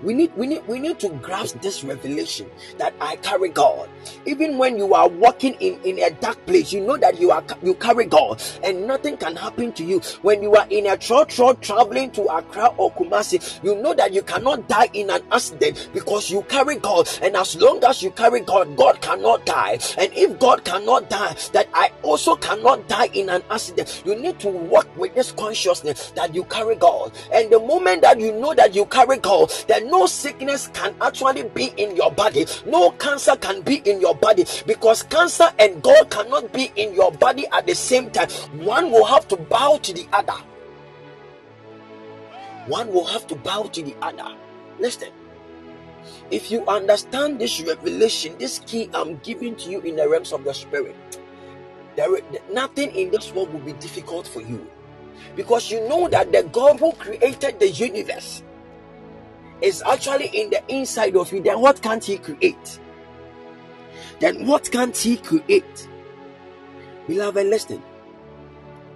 We 0.02 0.14
need, 0.14 0.34
we 0.36 0.46
need, 0.46 0.66
we 0.66 0.78
need 0.78 0.98
to 1.00 1.08
grasp 1.08 1.60
this 1.60 1.82
revelation 1.84 2.50
that 2.78 2.94
I 3.00 3.16
carry 3.16 3.48
God. 3.48 3.88
Even 4.26 4.58
when 4.58 4.76
you 4.76 4.94
are 4.94 5.08
walking 5.08 5.54
in, 5.54 5.80
in 5.82 5.98
a 5.98 6.10
dark 6.10 6.44
place, 6.46 6.72
you 6.72 6.80
know 6.80 6.96
that 6.96 7.20
you 7.20 7.30
are 7.30 7.42
you 7.62 7.74
carry 7.74 8.04
God, 8.06 8.42
and 8.62 8.86
nothing 8.86 9.16
can 9.16 9.36
happen 9.36 9.72
to 9.72 9.84
you. 9.84 10.00
When 10.22 10.42
you 10.42 10.54
are 10.54 10.66
in 10.70 10.86
a 10.86 10.96
truck 10.96 11.30
traveling 11.60 12.10
to 12.12 12.24
Accra 12.24 12.68
or 12.76 12.92
Kumasi, 12.92 13.62
you 13.64 13.74
know 13.76 13.94
that 13.94 14.12
you 14.12 14.22
cannot 14.22 14.68
die 14.68 14.88
in 14.92 15.10
an 15.10 15.22
accident 15.32 15.90
because 15.92 16.30
you 16.30 16.42
carry 16.42 16.76
God. 16.76 17.08
And 17.22 17.36
as 17.36 17.56
long 17.56 17.82
as 17.84 18.02
you 18.02 18.10
carry 18.10 18.40
God, 18.40 18.76
God 18.76 19.00
cannot 19.00 19.46
die. 19.46 19.78
And 19.98 20.12
if 20.12 20.38
God 20.38 20.64
cannot 20.64 21.08
die, 21.10 21.34
that 21.52 21.68
I 21.74 21.90
also 22.02 22.36
cannot 22.36 22.88
die 22.88 23.08
in 23.12 23.28
an 23.28 23.42
accident. 23.50 24.02
You 24.04 24.14
need 24.14 24.38
to 24.40 24.48
walk 24.48 24.88
with 24.96 25.14
this 25.14 25.32
consciousness 25.32 26.10
that 26.12 26.34
you 26.34 26.44
carry 26.44 26.76
God. 26.76 27.12
And 27.32 27.50
the 27.50 27.58
moment 27.58 28.02
that 28.02 28.20
you 28.20 28.32
know 28.32 28.54
that 28.54 28.74
you 28.74 28.86
carry 28.86 29.18
God, 29.18 29.52
then 29.68 29.85
no 29.86 30.06
sickness 30.06 30.68
can 30.74 30.94
actually 31.00 31.44
be 31.44 31.72
in 31.76 31.96
your 31.96 32.12
body, 32.12 32.46
no 32.66 32.90
cancer 32.92 33.36
can 33.36 33.62
be 33.62 33.76
in 33.84 34.00
your 34.00 34.14
body 34.14 34.44
because 34.66 35.02
cancer 35.04 35.48
and 35.58 35.82
God 35.82 36.10
cannot 36.10 36.52
be 36.52 36.72
in 36.76 36.94
your 36.94 37.12
body 37.12 37.46
at 37.52 37.66
the 37.66 37.74
same 37.74 38.10
time. 38.10 38.28
One 38.64 38.90
will 38.90 39.04
have 39.04 39.28
to 39.28 39.36
bow 39.36 39.78
to 39.82 39.92
the 39.92 40.06
other. 40.12 40.36
One 42.66 42.92
will 42.92 43.06
have 43.06 43.26
to 43.28 43.36
bow 43.36 43.64
to 43.64 43.82
the 43.82 43.94
other. 44.02 44.36
Listen, 44.78 45.10
if 46.30 46.50
you 46.50 46.66
understand 46.66 47.40
this 47.40 47.60
revelation, 47.60 48.36
this 48.38 48.58
key 48.66 48.90
I'm 48.92 49.18
giving 49.18 49.54
to 49.56 49.70
you 49.70 49.80
in 49.80 49.96
the 49.96 50.08
realms 50.08 50.32
of 50.32 50.44
the 50.44 50.52
spirit, 50.52 50.96
there 51.94 52.08
nothing 52.52 52.94
in 52.94 53.10
this 53.10 53.32
world 53.32 53.52
will 53.52 53.60
be 53.60 53.72
difficult 53.74 54.26
for 54.26 54.42
you 54.42 54.68
because 55.34 55.70
you 55.70 55.86
know 55.88 56.08
that 56.08 56.32
the 56.32 56.42
God 56.44 56.78
who 56.78 56.92
created 56.92 57.58
the 57.58 57.68
universe 57.68 58.42
is 59.60 59.82
actually 59.82 60.26
in 60.28 60.50
the 60.50 60.62
inside 60.68 61.16
of 61.16 61.32
you, 61.32 61.42
then 61.42 61.60
what 61.60 61.82
can't 61.82 62.04
He 62.04 62.18
create? 62.18 62.80
Then 64.20 64.46
what 64.46 64.70
can't 64.70 64.96
He 64.96 65.16
create? 65.16 65.88
Beloved, 67.06 67.46
listen. 67.46 67.82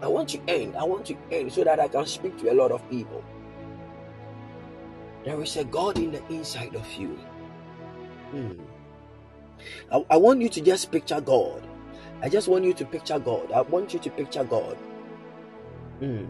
I 0.02 0.08
want 0.08 0.30
to 0.30 0.40
end. 0.48 0.76
I 0.76 0.84
want 0.84 1.06
to 1.06 1.16
end 1.30 1.52
so 1.52 1.64
that 1.64 1.78
I 1.78 1.88
can 1.88 2.06
speak 2.06 2.38
to 2.38 2.52
a 2.52 2.54
lot 2.54 2.72
of 2.72 2.88
people. 2.90 3.22
There 5.24 5.40
is 5.42 5.56
a 5.56 5.64
God 5.64 5.98
in 5.98 6.12
the 6.12 6.26
inside 6.32 6.74
of 6.74 6.90
you. 6.94 7.18
Hmm. 8.30 8.52
I, 9.92 10.04
I 10.11 10.16
want 10.16 10.40
you 10.40 10.48
to 10.48 10.61
just 10.61 10.90
picture 10.90 11.20
God. 11.20 11.66
I 12.22 12.28
just 12.28 12.48
want 12.48 12.64
you 12.64 12.72
to 12.74 12.84
picture 12.84 13.18
God. 13.18 13.52
I 13.52 13.61
want 13.61 13.92
you 13.92 14.00
to 14.00 14.11
picture 14.11 14.44
God. 14.44 14.76
Hmm. 15.98 16.24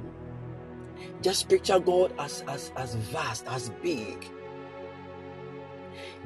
Just 1.22 1.48
picture 1.48 1.78
God 1.78 2.12
as, 2.18 2.42
as, 2.48 2.72
as 2.76 2.94
vast, 2.94 3.46
as 3.48 3.70
big. 3.82 4.24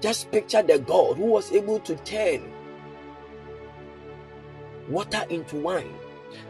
Just 0.00 0.30
picture 0.30 0.62
the 0.62 0.78
God 0.78 1.16
who 1.16 1.26
was 1.26 1.52
able 1.52 1.80
to 1.80 1.96
turn 1.96 2.52
water 4.88 5.24
into 5.30 5.56
wine. 5.56 5.94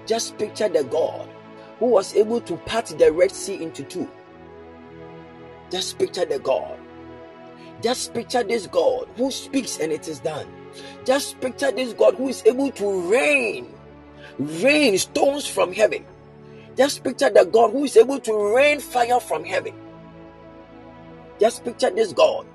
Just 0.06 0.36
picture 0.38 0.68
the 0.68 0.84
God 0.84 1.28
who 1.78 1.86
was 1.86 2.14
able 2.14 2.40
to 2.42 2.56
part 2.58 2.86
the 2.86 3.12
Red 3.12 3.30
Sea 3.30 3.62
into 3.62 3.82
two. 3.84 4.10
Just 5.70 5.98
picture 5.98 6.24
the 6.24 6.38
God. 6.38 6.78
Just 7.82 8.14
picture 8.14 8.42
this 8.42 8.66
God 8.66 9.08
who 9.16 9.30
speaks 9.30 9.78
and 9.78 9.92
it 9.92 10.08
is 10.08 10.20
done. 10.20 10.46
Just 11.04 11.40
picture 11.40 11.70
this 11.70 11.92
God 11.92 12.14
who 12.14 12.28
is 12.28 12.42
able 12.46 12.70
to 12.72 13.10
rain, 13.10 13.72
rain 14.38 14.98
stones 14.98 15.46
from 15.46 15.72
heaven. 15.72 16.04
Just 16.76 17.04
picture 17.04 17.30
the 17.30 17.44
God 17.44 17.70
who 17.70 17.84
is 17.84 17.96
able 17.96 18.18
to 18.20 18.54
rain 18.54 18.80
fire 18.80 19.20
from 19.20 19.44
heaven. 19.44 19.74
Just 21.38 21.64
picture 21.64 21.90
this 21.90 22.12
God. 22.12 22.46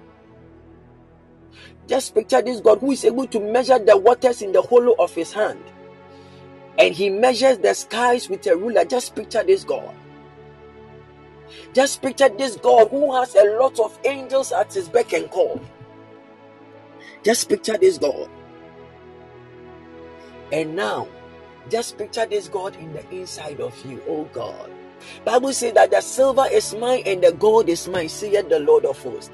Just 1.88 2.14
picture 2.14 2.42
this 2.42 2.60
God 2.62 2.80
who 2.80 2.92
is 2.92 3.06
able 3.06 3.28
to 3.28 3.40
measure 3.40 3.80
the 3.80 3.98
waters 3.98 4.42
in 4.42 4.52
the 4.52 4.62
hollow 4.62 4.96
of 5.00 5.14
his 5.16 5.34
hand. 5.34 5.64
And 6.78 6.94
he 6.94 7.10
measures 7.10 7.58
the 7.58 7.74
skies 7.74 8.30
with 8.30 8.46
a 8.48 8.56
ruler. 8.56 8.86
Just 8.86 9.16
picture 9.16 9.44
this 9.44 9.64
God. 9.64 9.94
Just 11.74 12.02
picture 12.02 12.30
this 12.30 12.56
God 12.58 12.90
who 12.90 13.16
has 13.16 13.36
a 13.36 13.44
lot 13.60 13.80
of 13.80 13.98
angels 14.06 14.52
at 14.52 14.74
his 14.74 14.88
beck 14.88 15.14
and 15.14 15.30
call. 15.30 15.60
Just 17.24 17.50
picture 17.50 17.78
this 17.78 17.98
God. 17.98 18.30
And 20.52 20.76
now, 20.76 21.08
just 21.70 21.98
picture 21.98 22.26
this 22.26 22.48
God 22.48 22.76
in 22.76 22.94
the 22.94 23.08
inside 23.12 23.60
of 23.62 23.74
you, 23.86 24.02
oh 24.08 24.26
God. 24.34 24.72
Bible 25.24 25.54
says 25.54 25.74
that 25.74 25.92
the 25.92 26.02
silver 26.02 26.46
is 26.52 26.76
mine 26.76 27.04
and 27.06 27.24
the 27.24 27.32
gold 27.32 27.70
is 27.70 27.88
mine, 27.88 28.10
saith 28.10 28.50
the 28.50 28.60
Lord 28.60 28.86
of 28.86 29.02
hosts. 29.02 29.32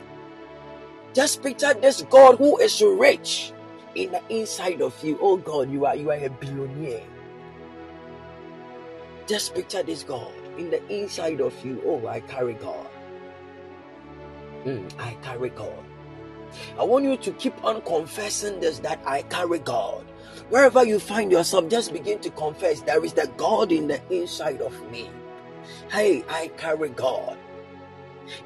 Just 1.13 1.41
picture 1.41 1.73
this 1.73 2.01
God 2.03 2.37
who 2.37 2.57
is 2.59 2.81
rich 2.81 3.53
in 3.95 4.11
the 4.11 4.21
inside 4.29 4.81
of 4.81 5.01
you. 5.03 5.17
Oh 5.21 5.37
God, 5.37 5.71
you 5.71 5.85
are 5.85 5.95
you 5.95 6.11
are 6.11 6.17
a 6.17 6.29
billionaire. 6.29 7.03
Just 9.27 9.55
picture 9.55 9.81
this 9.81 10.03
God 10.03 10.31
in 10.57 10.69
the 10.69 10.85
inside 10.93 11.41
of 11.41 11.53
you. 11.65 11.81
Oh, 11.85 12.05
I 12.07 12.19
carry 12.21 12.53
God. 12.53 12.87
Mm, 14.65 14.91
I 14.99 15.13
carry 15.23 15.49
God. 15.49 15.83
I 16.77 16.83
want 16.83 17.05
you 17.05 17.17
to 17.17 17.31
keep 17.33 17.63
on 17.63 17.81
confessing 17.81 18.59
this 18.59 18.79
that 18.79 18.99
I 19.05 19.23
carry 19.23 19.59
God. 19.59 20.05
Wherever 20.49 20.85
you 20.85 20.99
find 20.99 21.31
yourself, 21.31 21.69
just 21.69 21.91
begin 21.91 22.19
to 22.19 22.29
confess 22.31 22.81
there 22.81 23.03
is 23.03 23.13
the 23.13 23.31
God 23.35 23.71
in 23.71 23.87
the 23.87 23.99
inside 24.13 24.61
of 24.61 24.91
me. 24.91 25.09
Hey, 25.89 26.23
I 26.29 26.49
carry 26.57 26.89
God. 26.89 27.37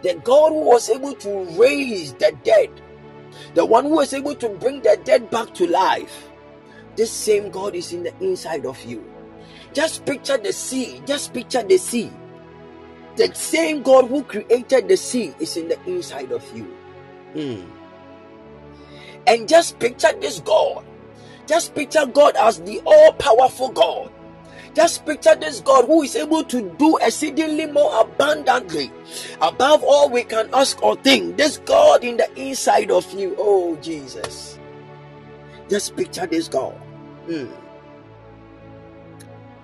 The 0.02 0.16
God 0.24 0.52
who 0.52 0.62
was 0.62 0.90
able 0.90 1.14
to 1.16 1.44
raise 1.60 2.14
the 2.14 2.36
dead, 2.44 2.70
the 3.54 3.66
one 3.66 3.86
who 3.86 3.96
was 3.96 4.14
able 4.14 4.36
to 4.36 4.50
bring 4.50 4.82
the 4.82 5.00
dead 5.04 5.30
back 5.30 5.54
to 5.56 5.68
life. 5.68 6.30
This 6.96 7.12
same 7.12 7.50
God 7.50 7.76
is 7.76 7.92
in 7.92 8.04
the 8.04 8.18
inside 8.20 8.66
of 8.66 8.82
you. 8.84 9.04
Just 9.74 10.06
picture 10.06 10.38
the 10.38 10.54
sea. 10.54 11.02
Just 11.06 11.34
picture 11.34 11.64
the 11.64 11.78
sea. 11.78 12.12
The 13.16 13.34
same 13.36 13.84
God 13.84 14.08
who 14.08 14.24
created 14.24 14.88
the 14.88 14.98
sea 14.98 15.34
is 15.40 15.58
in 15.58 15.68
the 15.68 15.80
inside 15.86 16.32
of 16.32 16.44
you. 16.56 16.64
Hmm. 17.34 17.70
And 19.28 19.48
just 19.48 19.80
picture 19.80 20.14
this 20.20 20.40
God 20.40 20.84
just 21.50 21.74
picture 21.74 22.06
God 22.06 22.36
as 22.38 22.62
the 22.62 22.80
all 22.86 23.12
powerful 23.14 23.70
God. 23.70 24.12
Just 24.76 25.04
picture 25.04 25.34
this 25.34 25.62
God 25.62 25.86
who 25.86 26.04
is 26.04 26.16
able 26.16 26.44
to 26.44 26.62
do 26.78 26.98
exceedingly 27.02 27.66
more 27.66 28.02
abundantly 28.02 28.92
above 29.42 29.84
all 29.84 30.10
we 30.10 30.24
can 30.24 30.48
ask 30.54 30.82
or 30.84 30.96
think. 30.98 31.38
This 31.38 31.58
God 31.58 32.04
in 32.04 32.18
the 32.18 32.30
inside 32.40 32.92
of 32.92 33.12
you. 33.14 33.36
Oh, 33.40 33.76
Jesus. 33.78 34.60
Just 35.68 35.96
picture 35.96 36.28
this 36.28 36.48
God. 36.48 36.80
Mm. 37.28 37.52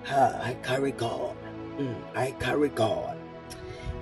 Ah, 0.08 0.42
I 0.42 0.54
carry 0.64 0.90
God. 0.90 1.36
Mm, 1.78 2.02
I 2.16 2.32
carry 2.32 2.68
God. 2.70 3.16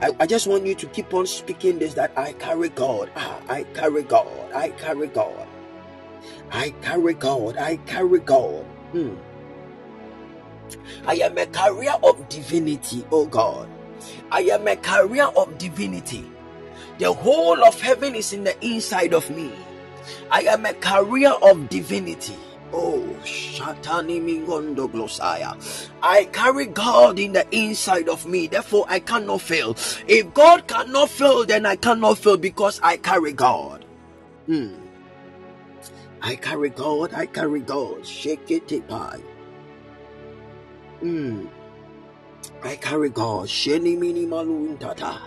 I, 0.00 0.10
I 0.20 0.26
just 0.26 0.46
want 0.46 0.64
you 0.64 0.74
to 0.74 0.86
keep 0.86 1.12
on 1.12 1.26
speaking 1.26 1.78
this 1.78 1.92
that 1.94 2.12
I 2.16 2.32
carry 2.32 2.70
God. 2.70 3.10
Ah, 3.14 3.40
I 3.46 3.64
carry 3.74 4.02
God. 4.04 4.52
I 4.54 4.70
carry 4.70 5.08
God. 5.08 5.43
I 6.50 6.70
carry 6.82 7.14
God. 7.14 7.56
I 7.56 7.76
carry 7.76 8.20
God. 8.20 8.64
Hmm. 8.92 9.14
I 11.06 11.14
am 11.16 11.36
a 11.36 11.46
carrier 11.46 11.94
of 12.02 12.28
divinity, 12.28 13.04
oh 13.10 13.26
God. 13.26 13.68
I 14.30 14.40
am 14.42 14.66
a 14.66 14.76
carrier 14.76 15.26
of 15.36 15.58
divinity. 15.58 16.24
The 16.98 17.12
whole 17.12 17.62
of 17.64 17.80
heaven 17.80 18.14
is 18.14 18.32
in 18.32 18.44
the 18.44 18.56
inside 18.64 19.14
of 19.14 19.28
me. 19.30 19.52
I 20.30 20.42
am 20.42 20.64
a 20.66 20.74
carrier 20.74 21.32
of 21.42 21.68
divinity. 21.68 22.36
Oh, 22.72 23.00
Shatani 23.22 24.20
Mingondo 24.20 24.90
Glosaya. 24.90 25.56
I 26.02 26.24
carry 26.26 26.66
God 26.66 27.18
in 27.18 27.32
the 27.32 27.46
inside 27.54 28.08
of 28.08 28.26
me, 28.26 28.48
therefore 28.48 28.84
I 28.88 28.98
cannot 28.98 29.42
fail. 29.42 29.76
If 30.08 30.34
God 30.34 30.66
cannot 30.66 31.10
fail, 31.10 31.44
then 31.44 31.66
I 31.66 31.76
cannot 31.76 32.18
fail 32.18 32.36
because 32.36 32.80
I 32.82 32.96
carry 32.96 33.32
God. 33.32 33.84
Hmm. 34.46 34.83
I 36.24 36.36
carry 36.36 36.70
God, 36.70 37.12
I 37.12 37.26
carry 37.26 37.60
God. 37.60 38.06
Shake 38.06 38.50
it, 38.50 38.88
pie. 38.88 39.20
Hmm. 41.00 41.44
I 42.62 42.76
carry 42.76 43.10
God. 43.10 43.46
Sheni 43.46 43.98
mini 43.98 44.24
malun 44.24 44.80
tata. 44.80 45.20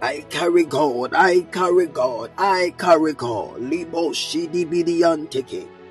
I 0.00 0.24
carry 0.30 0.66
God. 0.66 1.14
I 1.14 1.40
carry 1.50 1.88
God. 1.88 2.30
I 2.38 2.72
carry 2.78 3.12
God. 3.14 3.58
Libo 3.60 4.10
shidi 4.10 4.64
bidi 4.70 5.02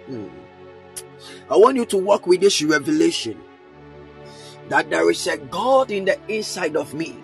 Hmm. 0.07 0.27
I 1.51 1.57
want 1.57 1.75
you 1.75 1.85
to 1.87 1.97
walk 1.97 2.27
with 2.27 2.39
this 2.39 2.61
revelation 2.61 3.37
that 4.69 4.89
there 4.89 5.11
is 5.11 5.27
a 5.27 5.35
God 5.35 5.91
in 5.91 6.05
the 6.05 6.17
inside 6.29 6.77
of 6.77 6.93
me. 6.93 7.17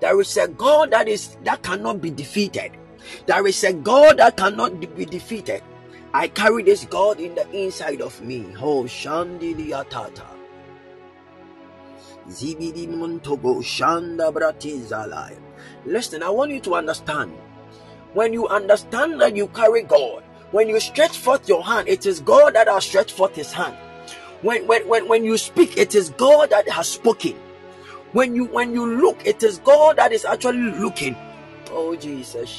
There 0.00 0.18
is 0.18 0.34
a 0.38 0.48
God 0.48 0.92
that 0.92 1.08
is 1.08 1.36
that 1.44 1.62
cannot 1.62 2.00
be 2.00 2.08
defeated. 2.08 2.72
There 3.26 3.46
is 3.46 3.62
a 3.64 3.74
God 3.74 4.16
that 4.16 4.38
cannot 4.38 4.80
be 4.80 5.04
defeated. 5.04 5.62
I 6.14 6.28
carry 6.28 6.62
this 6.62 6.84
God 6.84 7.20
in 7.20 7.34
the 7.34 7.50
inside 7.50 8.02
of 8.02 8.20
me. 8.22 8.46
Oh 8.60 8.84
Shandiliatata. 8.84 10.26
Zibidi 12.28 12.86
Montogo 12.86 13.62
Shanda 13.62 14.32
Bratizalai. 14.32 15.38
Listen, 15.86 16.22
I 16.22 16.30
want 16.30 16.50
you 16.50 16.60
to 16.60 16.74
understand. 16.74 17.32
When 18.12 18.32
you 18.32 18.46
understand 18.48 19.20
that 19.20 19.34
you 19.36 19.48
carry 19.48 19.82
God, 19.82 20.22
when 20.50 20.68
you 20.68 20.78
stretch 20.80 21.16
forth 21.18 21.48
your 21.48 21.64
hand, 21.64 21.88
it 21.88 22.04
is 22.04 22.20
God 22.20 22.54
that 22.54 22.68
has 22.68 22.84
stretched 22.84 23.12
forth 23.12 23.34
his 23.34 23.52
hand. 23.52 23.76
When, 24.42 24.66
when, 24.66 24.86
when, 24.86 25.08
when 25.08 25.24
you 25.24 25.38
speak, 25.38 25.78
it 25.78 25.94
is 25.94 26.10
God 26.10 26.50
that 26.50 26.68
has 26.68 26.88
spoken. 26.88 27.36
When 28.12 28.34
you 28.34 28.44
when 28.44 28.74
you 28.74 28.84
look, 29.00 29.26
it 29.26 29.42
is 29.42 29.58
God 29.60 29.96
that 29.96 30.12
is 30.12 30.26
actually 30.26 30.72
looking. 30.78 31.16
Oh 31.70 31.96
Jesus, 31.96 32.50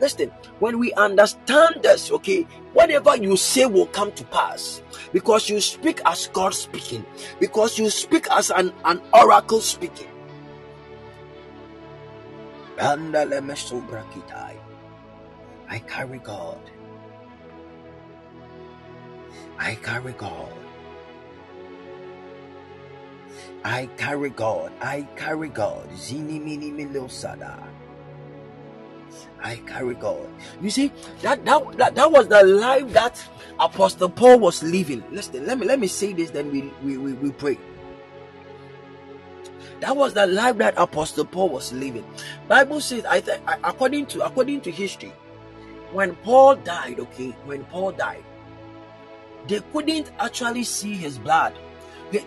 Listen, 0.00 0.30
when 0.58 0.78
we 0.78 0.92
understand 0.94 1.76
this, 1.82 2.10
okay, 2.12 2.42
whatever 2.74 3.16
you 3.16 3.36
say 3.36 3.66
will 3.66 3.86
come 3.86 4.12
to 4.12 4.24
pass 4.24 4.82
because 5.12 5.48
you 5.48 5.60
speak 5.60 6.00
as 6.06 6.28
God 6.28 6.54
speaking, 6.54 7.04
because 7.40 7.78
you 7.78 7.88
speak 7.90 8.26
as 8.30 8.50
an, 8.50 8.72
an 8.84 9.00
oracle 9.14 9.60
speaking. 9.60 10.08
I 15.68 15.78
carry 15.88 16.18
God. 16.18 16.60
I 19.58 19.74
carry 19.76 20.12
God. 20.12 20.52
I 23.64 23.86
carry 23.96 24.30
God. 24.30 24.72
I 24.80 25.02
carry 25.16 25.48
God. 25.48 25.88
Zini 25.96 26.38
mini 26.38 26.70
milosada. 26.70 27.58
I 29.42 29.56
carry 29.66 29.94
God. 29.94 30.28
You 30.60 30.70
see, 30.70 30.92
that, 31.22 31.44
that 31.44 31.76
that 31.76 31.94
that 31.94 32.10
was 32.10 32.28
the 32.28 32.42
life 32.42 32.92
that 32.92 33.22
Apostle 33.60 34.08
Paul 34.08 34.40
was 34.40 34.62
living. 34.62 35.04
Listen, 35.10 35.46
let 35.46 35.58
me 35.58 35.66
let 35.66 35.78
me 35.78 35.86
say 35.86 36.12
this, 36.12 36.30
then 36.30 36.50
we 36.50 36.72
we, 36.82 36.96
we, 36.96 37.12
we 37.14 37.30
pray. 37.32 37.58
That 39.80 39.94
was 39.94 40.14
the 40.14 40.26
life 40.26 40.56
that 40.58 40.74
Apostle 40.78 41.26
Paul 41.26 41.50
was 41.50 41.72
living. 41.72 42.04
Bible 42.48 42.80
says, 42.80 43.04
I 43.04 43.20
think 43.20 43.42
according 43.62 44.06
to 44.06 44.24
according 44.24 44.62
to 44.62 44.70
history, 44.70 45.12
when 45.92 46.16
Paul 46.16 46.56
died, 46.56 46.98
okay, 46.98 47.30
when 47.44 47.64
Paul 47.64 47.92
died, 47.92 48.24
they 49.46 49.60
couldn't 49.72 50.10
actually 50.18 50.64
see 50.64 50.94
his 50.94 51.18
blood. 51.18 51.54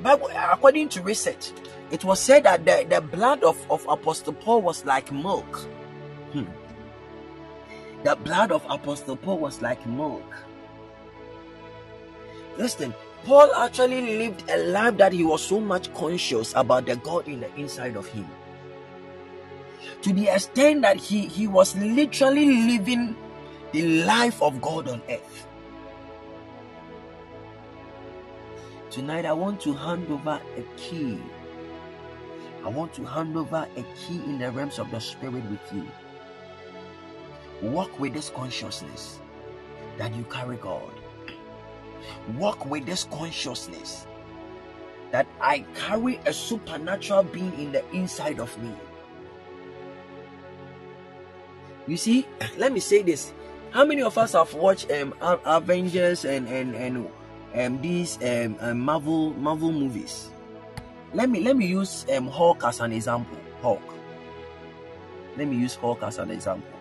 Bible, 0.01 0.30
according 0.36 0.89
to 0.89 1.01
research, 1.01 1.51
it 1.89 2.03
was 2.03 2.20
said 2.20 2.43
that 2.43 2.66
the, 2.66 2.86
the 2.88 3.01
blood 3.01 3.43
of, 3.43 3.57
of 3.72 3.86
Apostle 3.88 4.34
Paul 4.34 4.62
was 4.62 4.86
like 4.86 5.12
milk. 5.12 5.57
Hmm. 6.34 6.45
The 8.04 8.16
blood 8.16 8.52
of 8.52 8.66
Apostle 8.70 9.18
Paul 9.18 9.39
was 9.39 9.62
like 9.62 9.86
milk. 9.86 10.24
Listen, 12.58 12.93
Paul 13.26 13.54
actually 13.56 14.18
lived 14.18 14.50
a 14.50 14.58
life 14.58 14.97
that 14.97 15.12
he 15.12 15.24
was 15.24 15.41
so 15.41 15.60
much 15.60 15.93
conscious 15.93 16.54
about 16.56 16.86
the 16.86 16.95
God 16.95 17.28
in 17.28 17.41
the 17.41 17.54
inside 17.56 17.95
of 17.95 18.08
him. 18.08 18.28
To 20.02 20.14
the 20.14 20.30
extent 20.30 20.82
that 20.84 20.97
he, 20.97 21.26
he 21.26 21.47
was 21.47 21.76
literally 21.76 22.45
living 22.45 23.16
the 23.74 24.04
life 24.04 24.41
of 24.41 24.62
God 24.62 24.88
on 24.88 25.02
earth. 25.10 25.47
Tonight, 28.89 29.26
I 29.26 29.34
want 29.34 29.60
to 29.62 29.74
hand 29.74 30.10
over 30.10 30.41
a 30.58 30.64
key. 30.78 31.20
I 32.64 32.70
want 32.70 32.93
to 32.93 33.06
hand 33.06 33.36
over 33.38 33.68
a 33.76 33.84
key 33.95 34.22
in 34.26 34.39
the 34.39 34.52
realms 34.52 34.80
of 34.80 34.89
the 34.89 35.00
Spirit 35.00 35.43
with 35.50 35.60
you. 35.74 35.86
Walk 37.62 37.99
with 37.99 38.14
this 38.14 38.30
consciousness 38.30 39.20
that 39.97 40.14
you 40.16 40.24
carry 40.26 40.57
God. 40.57 40.93
Walk 42.38 42.66
with 42.66 42.86
this 42.86 43.03
consciousness 43.05 44.07
that 45.12 45.28
I 45.41 45.66
carry 45.76 46.20
a 46.26 46.34
supernatural 46.34 47.24
being 47.24 47.53
in 47.60 47.72
the 47.72 47.84
inside 47.93 48.39
of 48.39 48.55
me. 48.62 48.72
You 51.88 51.97
see, 51.97 52.26
let 52.57 52.72
me 52.72 52.80
say 52.80 53.01
this 53.01 53.34
how 53.72 53.86
many 53.86 54.01
of 54.01 54.18
us 54.18 54.34
have 54.34 54.53
watched 54.53 54.91
um, 54.91 55.14
Avengers 55.22 56.26
and 56.26 56.47
and 56.47 56.76
and 56.76 57.07
um, 57.55 57.82
these 57.82 58.18
um, 58.24 58.55
um, 58.62 58.80
Marvel 58.80 59.34
Marvel 59.34 59.72
movies? 59.72 60.32
Let 61.14 61.30
me 61.30 61.41
let 61.41 61.57
me 61.57 61.66
use 61.66 62.05
um, 62.16 62.28
Hulk 62.28 62.64
as 62.64 62.80
an 62.80 62.93
example. 62.93 63.38
Hulk. 63.62 63.82
Let 65.38 65.47
me 65.47 65.57
use 65.57 65.76
Hulk 65.76 66.01
as 66.03 66.18
an 66.18 66.32
example. 66.32 66.78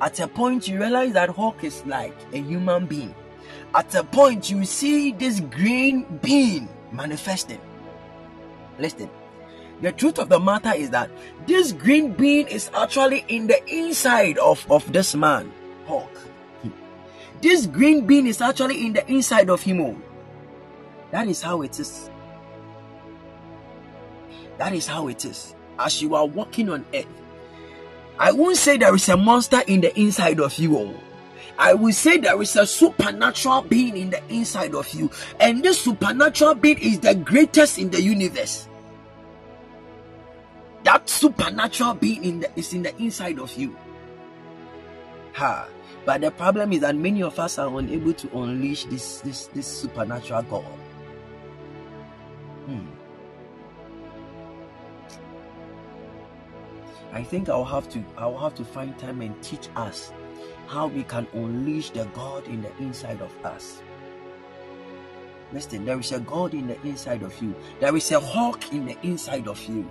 At 0.00 0.20
a 0.20 0.28
point, 0.28 0.68
you 0.68 0.78
realize 0.78 1.12
that 1.12 1.30
Hulk 1.30 1.64
is 1.64 1.84
like 1.86 2.16
a 2.32 2.38
human 2.38 2.86
being. 2.86 3.14
At 3.74 3.94
a 3.94 4.04
point, 4.04 4.50
you 4.50 4.64
see 4.64 5.12
this 5.12 5.40
green 5.40 6.18
being 6.22 6.68
manifesting. 6.90 7.60
Listen, 8.78 9.08
the 9.80 9.92
truth 9.92 10.18
of 10.18 10.28
the 10.28 10.38
matter 10.38 10.72
is 10.72 10.90
that 10.90 11.10
this 11.46 11.72
green 11.72 12.12
being 12.12 12.46
is 12.48 12.70
actually 12.74 13.24
in 13.28 13.46
the 13.46 13.64
inside 13.72 14.38
of, 14.38 14.64
of 14.70 14.92
this 14.92 15.14
man, 15.14 15.52
Hulk. 15.86 16.10
This 17.42 17.66
green 17.66 18.06
bean 18.06 18.28
is 18.28 18.40
actually 18.40 18.86
in 18.86 18.92
the 18.92 19.04
inside 19.10 19.50
of 19.50 19.60
him. 19.60 19.80
Oh. 19.80 20.00
That 21.10 21.26
is 21.26 21.42
how 21.42 21.62
it 21.62 21.78
is. 21.80 22.08
That 24.58 24.72
is 24.72 24.86
how 24.86 25.08
it 25.08 25.24
is. 25.24 25.56
As 25.76 26.00
you 26.00 26.14
are 26.14 26.24
walking 26.24 26.70
on 26.70 26.84
earth, 26.94 27.06
I 28.18 28.32
won't 28.32 28.56
say 28.56 28.76
there 28.76 28.94
is 28.94 29.08
a 29.08 29.16
monster 29.16 29.62
in 29.66 29.80
the 29.80 29.98
inside 29.98 30.40
of 30.40 30.56
you. 30.58 30.78
Oh. 30.78 30.94
I 31.58 31.74
will 31.74 31.92
say 31.92 32.18
there 32.18 32.40
is 32.40 32.56
a 32.56 32.66
supernatural 32.66 33.62
being 33.62 33.96
in 33.96 34.10
the 34.10 34.22
inside 34.28 34.74
of 34.74 34.92
you, 34.94 35.10
and 35.38 35.62
this 35.62 35.80
supernatural 35.80 36.54
being 36.54 36.78
is 36.78 37.00
the 37.00 37.14
greatest 37.14 37.78
in 37.78 37.90
the 37.90 38.00
universe. 38.00 38.68
That 40.84 41.08
supernatural 41.08 41.94
being 41.94 42.24
in 42.24 42.40
the, 42.40 42.50
is 42.56 42.72
in 42.74 42.82
the 42.82 42.96
inside 42.96 43.38
of 43.38 43.52
you. 43.56 43.76
Ha! 45.34 45.68
But 46.04 46.22
the 46.22 46.30
problem 46.32 46.72
is 46.72 46.80
that 46.80 46.96
many 46.96 47.22
of 47.22 47.38
us 47.38 47.58
are 47.58 47.78
unable 47.78 48.12
to 48.12 48.38
unleash 48.38 48.84
this 48.86 49.20
this 49.20 49.46
this 49.48 49.66
supernatural 49.66 50.42
God. 50.42 50.64
I 57.12 57.22
think 57.22 57.50
I'll 57.50 57.64
have 57.64 57.88
to 57.90 58.02
I'll 58.16 58.38
have 58.38 58.54
to 58.54 58.64
find 58.64 58.98
time 58.98 59.20
and 59.20 59.40
teach 59.42 59.68
us 59.76 60.12
how 60.66 60.86
we 60.86 61.02
can 61.04 61.26
unleash 61.34 61.90
the 61.90 62.06
God 62.14 62.46
in 62.48 62.62
the 62.62 62.74
inside 62.78 63.20
of 63.20 63.30
us. 63.44 63.82
Listen, 65.52 65.84
there 65.84 66.00
is 66.00 66.12
a 66.12 66.20
God 66.20 66.54
in 66.54 66.66
the 66.66 66.80
inside 66.80 67.22
of 67.22 67.40
you. 67.42 67.54
There 67.78 67.94
is 67.94 68.10
a 68.10 68.18
Hulk 68.18 68.72
in 68.72 68.86
the 68.86 68.96
inside 69.02 69.46
of 69.46 69.62
you. 69.68 69.88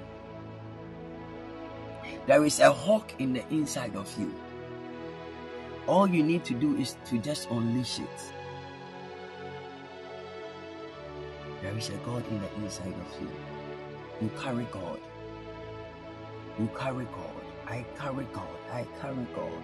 There 2.25 2.43
is 2.43 2.59
a 2.59 2.73
Hulk 2.73 3.13
in 3.19 3.33
the 3.33 3.47
inside 3.53 3.95
of 3.95 4.11
you. 4.19 4.33
All 5.85 6.07
you 6.07 6.23
need 6.23 6.43
to 6.45 6.55
do 6.55 6.75
is 6.77 6.95
to 7.05 7.19
just 7.19 7.49
unleash 7.51 7.99
it. 7.99 8.33
There 11.61 11.77
is 11.77 11.89
a 11.89 11.97
God 11.97 12.27
in 12.29 12.41
the 12.41 12.53
inside 12.63 12.93
of 12.93 13.21
you. 13.21 13.29
You 14.21 14.31
carry 14.41 14.65
God. 14.71 14.99
You 16.59 16.69
carry 16.77 17.05
God. 17.05 17.43
I 17.67 17.85
carry 17.97 18.25
God. 18.33 18.57
I 18.71 18.85
carry 18.99 19.25
God. 19.35 19.63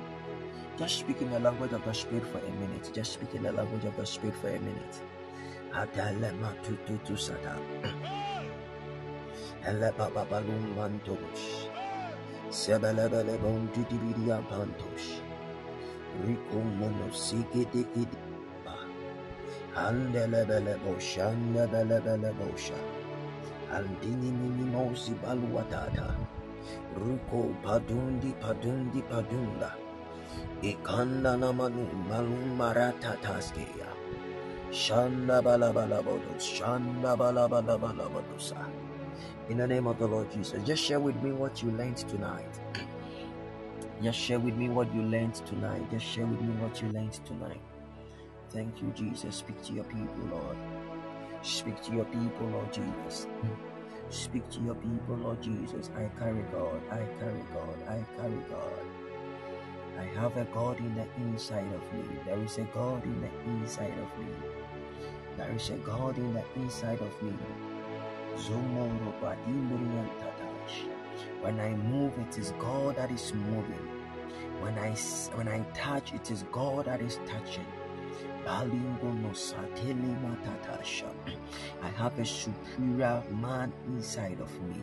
Just 0.78 1.00
speak 1.00 1.22
in 1.22 1.30
the 1.32 1.40
language 1.40 1.74
of 1.74 1.84
the 1.84 1.94
Spirit 1.94 2.26
for 2.28 2.40
a 2.40 2.52
minute. 2.62 2.92
Just 2.94 3.14
speak 3.14 3.34
in 3.36 3.44
the 3.44 3.52
language 3.52 3.84
of 3.84 3.96
the 3.98 4.06
Spirit 4.06 4.36
for 4.38 4.50
a 4.50 4.60
minute. 4.60 5.02
Adalema 5.74 6.54
tututu 6.64 7.18
sada. 7.18 7.58
Eleba 9.66 10.10
babalum 10.14 10.76
mantos. 10.76 11.68
Sebelebele 12.50 13.38
bon 13.42 13.68
didibidia 13.74 14.42
pantos. 14.48 15.22
Rico 16.26 16.60
monosiki 16.80 17.66
dikidi. 17.72 18.18
Andelebele 19.76 20.78
bosha, 20.86 21.30
andelebele 21.30 22.34
bosha. 22.40 22.80
Andini 23.72 24.32
baluatata. 25.22 26.37
Ruko 26.98 27.54
padundi 27.64 28.34
padundi 28.42 29.02
padunda. 29.04 29.74
Ikanda 30.64 31.38
namanu 31.38 31.88
malum 32.10 32.58
maratataskea. 32.58 33.90
Shanda 34.72 35.42
balabalabodos. 35.42 36.44
Shanda 36.44 37.16
balabalabalabodosa. 37.18 38.66
In 39.50 39.58
the 39.58 39.68
name 39.68 39.88
of 39.88 39.98
the 40.00 40.08
Lord 40.08 40.32
Jesus, 40.32 40.62
just 40.64 40.84
share 40.84 41.00
with 41.00 41.16
me 41.24 41.32
what 41.32 41.64
you 41.64 41.72
learned 41.72 41.98
tonight. 41.98 42.60
Just 44.04 44.20
share 44.20 44.40
with 44.40 44.56
me 44.56 44.70
what 44.70 44.94
you 44.94 45.02
learned 45.02 45.36
tonight. 45.36 45.90
Just 45.90 46.06
share 46.06 46.26
with 46.26 46.40
me 46.42 46.54
what 46.62 46.82
you 46.82 46.90
learned 46.90 47.14
tonight. 47.26 47.62
Thank 48.50 48.82
you, 48.82 48.92
Jesus. 48.96 49.38
Speak 49.38 49.60
to 49.64 49.74
your 49.74 49.86
people, 49.86 50.24
Lord. 50.32 50.58
Speak 51.42 51.82
to 51.84 51.94
your 51.94 52.06
people, 52.06 52.48
Lord 52.48 52.72
Jesus. 52.72 53.28
Speak 54.10 54.50
to 54.52 54.60
your 54.62 54.76
people, 54.76 55.16
Lord 55.18 55.42
Jesus. 55.42 55.90
I 55.96 56.10
carry 56.20 56.44
God. 56.54 56.82
I 56.92 57.04
carry 57.20 57.44
God. 57.54 57.78
I 57.90 58.06
carry 58.16 58.42
God. 58.50 58.86
I 60.00 60.04
have 60.20 60.38
a 60.38 60.46
God 60.46 60.80
in 60.80 60.96
the 60.96 61.06
inside 61.18 61.68
of 61.74 61.94
me. 61.94 62.04
There 62.26 62.40
is 62.40 62.58
a 62.58 62.64
God 62.74 63.04
in 63.04 63.22
the 63.22 63.30
inside 63.52 63.94
of 64.00 64.20
me. 64.20 64.32
There 65.38 65.52
is 65.52 65.70
a 65.72 65.78
God 65.78 66.18
in 66.18 66.34
the 66.34 66.44
inside 66.56 67.02
of 67.02 67.22
me. 67.22 67.34
When 71.42 71.60
I 71.60 71.70
move, 71.76 72.14
it 72.20 72.38
is 72.38 72.54
God 72.60 72.96
that 72.98 73.12
is 73.12 73.34
moving. 73.34 73.88
When 74.62 74.78
I 74.80 74.92
when 75.36 75.48
I 75.48 75.62
touch, 75.74 76.14
it 76.14 76.32
is 76.32 76.44
God 76.52 76.86
that 76.86 77.02
is 77.02 77.20
touching. 77.28 77.66
I 78.50 78.64
have 81.98 82.18
a 82.18 82.26
superior 82.26 83.22
man 83.42 83.74
inside 83.88 84.40
of 84.40 84.62
me. 84.62 84.82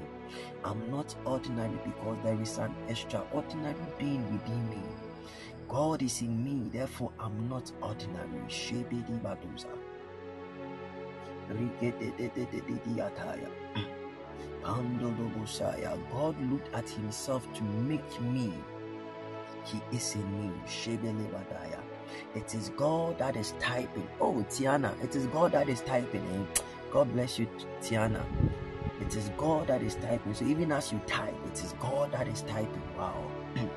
I'm 0.65 0.91
not 0.91 1.15
ordinary 1.25 1.79
because 1.83 2.19
there 2.23 2.39
is 2.43 2.59
an 2.59 2.75
extraordinary 2.89 3.75
being 3.99 4.31
within 4.31 4.69
me. 4.69 4.83
God 5.67 6.03
is 6.03 6.21
in 6.21 6.45
me, 6.45 6.69
therefore 6.71 7.11
I'm 7.19 7.49
not 7.49 7.73
ordinary. 7.81 8.43
Shebedi 8.49 9.19
baduza. 9.23 9.71
God 16.13 16.37
looked 16.51 16.75
at 16.75 16.91
himself 16.91 17.51
to 17.55 17.63
make 17.63 18.21
me. 18.21 18.53
He 19.65 19.81
is 19.97 20.15
in 20.17 20.41
me. 20.41 20.53
Shebele 20.67 21.31
badaya. 21.31 21.84
It 22.35 22.55
is 22.55 22.71
God 22.77 23.19
that 23.19 23.37
is 23.37 23.55
typing. 23.61 24.07
Oh, 24.21 24.45
Tiana, 24.51 24.93
it 25.03 25.15
is 25.17 25.27
God 25.27 25.53
that 25.53 25.69
is 25.69 25.81
typing. 25.83 26.23
eh? 26.23 26.61
God 26.93 27.13
bless 27.13 27.39
you, 27.39 27.49
Tiana. 27.83 28.25
It 29.01 29.17
is 29.17 29.31
God 29.37 29.67
that 29.69 29.83
is 29.83 29.97
typing. 29.97 30.35
So 30.35 30.45
even 30.45 30.73
as 30.73 30.93
you 30.93 31.01
type, 31.07 31.35
it 31.47 31.63
is 31.63 31.75
God 31.81 32.13
that 32.13 32.29
is 32.29 32.43
typing. 32.43 32.83
Wow. 32.97 33.25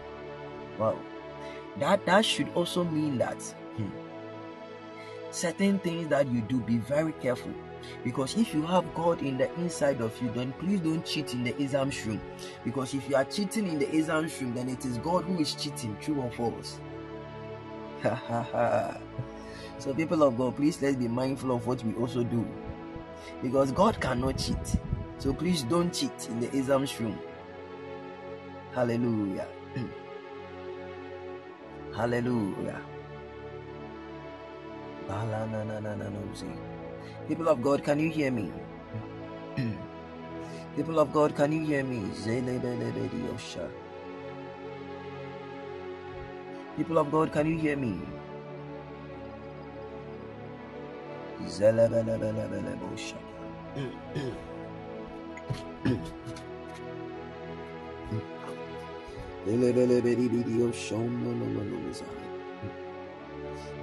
wow. 0.80 0.98
That 1.80 2.06
that 2.06 2.26
should 2.26 2.50
also 2.56 2.84
mean 2.84 3.18
that 3.20 3.42
hmm, 3.76 3.90
certain 5.32 5.80
things 5.80 6.08
that 6.10 6.28
you 6.32 6.42
do, 6.42 6.60
be 6.62 6.78
very 6.78 7.14
careful. 7.14 7.54
Because 8.04 8.36
if 8.38 8.54
you 8.54 8.64
have 8.64 8.92
God 8.96 9.22
in 9.22 9.38
the 9.38 9.54
inside 9.56 10.02
of 10.02 10.20
you, 10.22 10.32
then 10.32 10.52
please 10.54 10.80
don't 10.80 11.06
cheat 11.06 11.34
in 11.34 11.44
the 11.44 11.60
exam 11.62 11.92
room. 12.06 12.22
Because 12.66 12.94
if 12.94 13.08
you 13.10 13.16
are 13.16 13.26
cheating 13.26 13.68
in 13.68 13.80
the 13.80 13.96
exam 13.96 14.30
room, 14.42 14.54
then 14.56 14.70
it 14.70 14.84
is 14.86 14.98
God 14.98 15.24
who 15.26 15.40
is 15.40 15.54
cheating, 15.56 15.96
true 16.02 16.20
or 16.22 16.32
false. 16.32 16.80
So, 19.80 19.94
people 19.94 20.24
of 20.24 20.38
God, 20.38 20.56
please 20.56 20.82
let's 20.82 20.96
be 20.96 21.08
mindful 21.08 21.52
of 21.52 21.68
what 21.68 21.84
we 21.84 21.94
also 21.96 22.24
do. 22.24 22.46
Because 23.44 23.72
God 23.72 24.00
cannot 24.02 24.38
cheat. 24.40 24.76
So, 25.20 25.34
please 25.34 25.62
don't 25.64 25.94
cheat 25.94 26.30
in 26.30 26.40
the 26.40 26.48
exam 26.48 26.88
room. 27.00 27.20
Hallelujah. 28.74 29.48
Hallelujah. 31.96 32.82
People 37.28 37.48
of 37.50 37.62
God, 37.62 37.84
can 37.84 38.00
you 38.00 38.10
hear 38.10 38.32
me? 38.32 38.52
People 40.76 41.00
of 41.00 41.14
God, 41.14 41.36
can 41.36 41.52
you 41.52 41.66
hear 41.66 41.84
me? 41.84 42.02
People 46.78 47.00
of 47.00 47.12
God, 47.12 47.34
can 47.34 47.48
you 47.52 47.60
hear 47.60 47.78
me? 47.78 48.00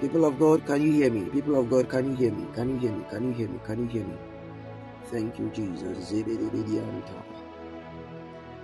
People 0.01 0.27
of 0.27 0.39
God, 0.39 0.67
can 0.67 0.83
you 0.83 0.93
hear 0.93 1.11
me? 1.11 1.25
People 1.31 1.57
of 1.61 1.71
God, 1.71 1.91
can 1.91 2.11
you 2.11 2.17
hear 2.17 2.33
me? 2.33 2.47
Can 2.55 2.71
you 2.71 2.79
hear 2.81 2.93
me? 2.93 3.05
Can 3.11 3.29
you 3.29 3.35
hear 3.35 3.49
me? 3.49 3.61
Can 3.67 3.79
you 3.85 3.89
hear 3.89 4.05
me? 4.05 4.17
Thank 5.07 5.39
you, 5.39 5.51
Jesus. 5.51 6.13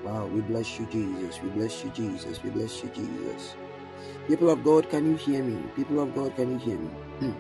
Wow, 0.04 0.26
we 0.26 0.40
bless 0.42 0.78
you, 0.80 0.86
Jesus. 0.86 1.40
We 1.42 1.50
bless 1.50 1.84
you, 1.84 1.90
Jesus. 1.90 2.42
We 2.42 2.50
bless 2.50 2.82
you, 2.84 2.90
Jesus. 2.90 3.56
People 4.26 4.51
of 4.51 4.62
God, 4.64 4.88
can 4.90 5.11
you 5.11 5.16
hear 5.16 5.42
me? 5.42 5.62
People 5.76 6.01
of 6.01 6.14
God, 6.14 6.36
can 6.36 6.53
you 6.53 6.59
hear 6.59 6.78
me? 6.78 6.88
Hmm. 7.20 7.32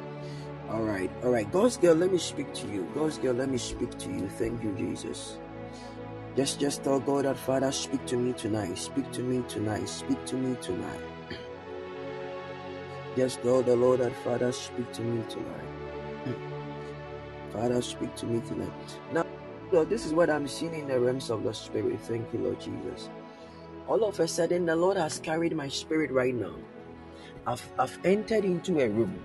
all 0.70 0.82
right, 0.82 1.10
all 1.22 1.30
right. 1.30 1.50
God's 1.50 1.76
girl, 1.76 1.94
let 1.94 2.12
me 2.12 2.18
speak 2.18 2.52
to 2.54 2.66
you. 2.68 2.88
God's 2.94 3.18
girl, 3.18 3.34
let 3.34 3.48
me 3.48 3.58
speak 3.58 3.96
to 3.98 4.10
you. 4.10 4.28
Thank 4.28 4.62
you, 4.62 4.72
Jesus. 4.76 5.38
Just, 6.36 6.60
just 6.60 6.84
tell 6.84 7.00
God 7.00 7.24
that 7.24 7.36
Father, 7.36 7.72
speak 7.72 8.06
to 8.06 8.16
me 8.16 8.32
tonight. 8.32 8.78
Speak 8.78 9.10
to 9.12 9.22
me 9.22 9.42
tonight. 9.48 9.88
Speak 9.88 10.24
to 10.26 10.36
me 10.36 10.56
tonight. 10.60 11.00
Just 13.16 13.42
tell 13.42 13.62
the 13.62 13.74
Lord 13.74 14.00
that 14.00 14.14
Father, 14.22 14.52
speak 14.52 14.92
to 14.92 15.02
me 15.02 15.24
tonight. 15.28 15.70
Hmm. 16.24 17.52
Father, 17.52 17.82
speak 17.82 18.14
to 18.16 18.26
me 18.26 18.40
tonight. 18.46 18.72
Now, 19.12 19.26
Lord, 19.72 19.90
this 19.90 20.06
is 20.06 20.12
what 20.14 20.30
I'm 20.30 20.46
seeing 20.46 20.74
in 20.74 20.88
the 20.88 21.00
realms 21.00 21.30
of 21.30 21.42
the 21.42 21.52
Spirit. 21.52 22.00
Thank 22.02 22.32
you, 22.32 22.40
Lord 22.40 22.60
Jesus. 22.60 23.10
All 23.90 24.04
of 24.04 24.20
a 24.20 24.28
sudden, 24.28 24.66
the 24.66 24.76
Lord 24.76 24.96
has 24.96 25.18
carried 25.18 25.56
my 25.56 25.66
spirit 25.66 26.12
right 26.12 26.32
now. 26.32 26.54
I've, 27.44 27.68
I've 27.76 27.98
entered 28.04 28.44
into 28.44 28.78
a 28.78 28.88
room. 28.88 29.20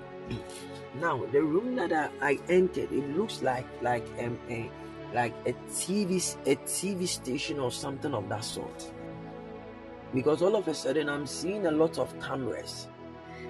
Now, 0.99 1.23
the 1.31 1.43
room 1.43 1.75
that 1.75 1.93
I, 1.93 2.09
I 2.19 2.39
entered, 2.49 2.91
it 2.91 3.15
looks 3.15 3.43
like 3.43 3.67
like 3.83 4.07
um, 4.17 4.39
a 4.49 4.71
like 5.13 5.35
a 5.45 5.53
TV 5.69 6.35
a 6.47 6.55
TV 6.55 7.07
station 7.07 7.59
or 7.59 7.69
something 7.69 8.13
of 8.15 8.27
that 8.29 8.43
sort. 8.43 8.91
Because 10.15 10.41
all 10.41 10.55
of 10.55 10.67
a 10.67 10.73
sudden, 10.73 11.09
I'm 11.09 11.27
seeing 11.27 11.67
a 11.67 11.71
lot 11.71 11.99
of 11.99 12.19
cameras. 12.19 12.87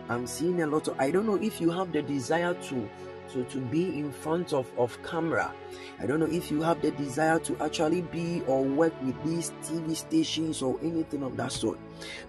I'm 0.10 0.28
seeing 0.28 0.64
a 0.64 0.68
lot 0.68 0.90
of. 0.90 1.00
I 1.00 1.12
don't 1.12 1.28
know 1.28 1.42
if 1.42 1.62
you 1.62 1.70
have 1.70 1.94
the 1.94 2.02
desire 2.02 2.56
to 2.56 2.90
to 3.30 3.44
to 3.46 3.60
be 3.60 4.00
in 4.00 4.12
front 4.12 4.54
of 4.54 4.72
of 4.78 5.02
camera. 5.04 5.54
I 6.00 6.06
don't 6.06 6.20
know 6.20 6.28
if 6.28 6.52
you 6.52 6.62
have 6.62 6.82
the 6.82 6.92
desire 6.92 7.40
to 7.40 7.64
actually 7.64 8.02
be 8.02 8.42
or 8.48 8.64
work 8.64 8.94
with 9.02 9.16
these 9.24 9.52
TV 9.64 9.96
stations 9.96 10.62
or 10.62 10.78
anything 10.82 11.24
of 11.24 11.38
that 11.38 11.52
sort. 11.52 11.80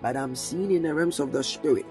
But 0.00 0.16
I'm 0.16 0.34
seeing 0.34 0.70
in 0.70 0.82
the 0.82 0.94
realms 0.94 1.20
of 1.20 1.32
the 1.32 1.42
spirit 1.42 1.86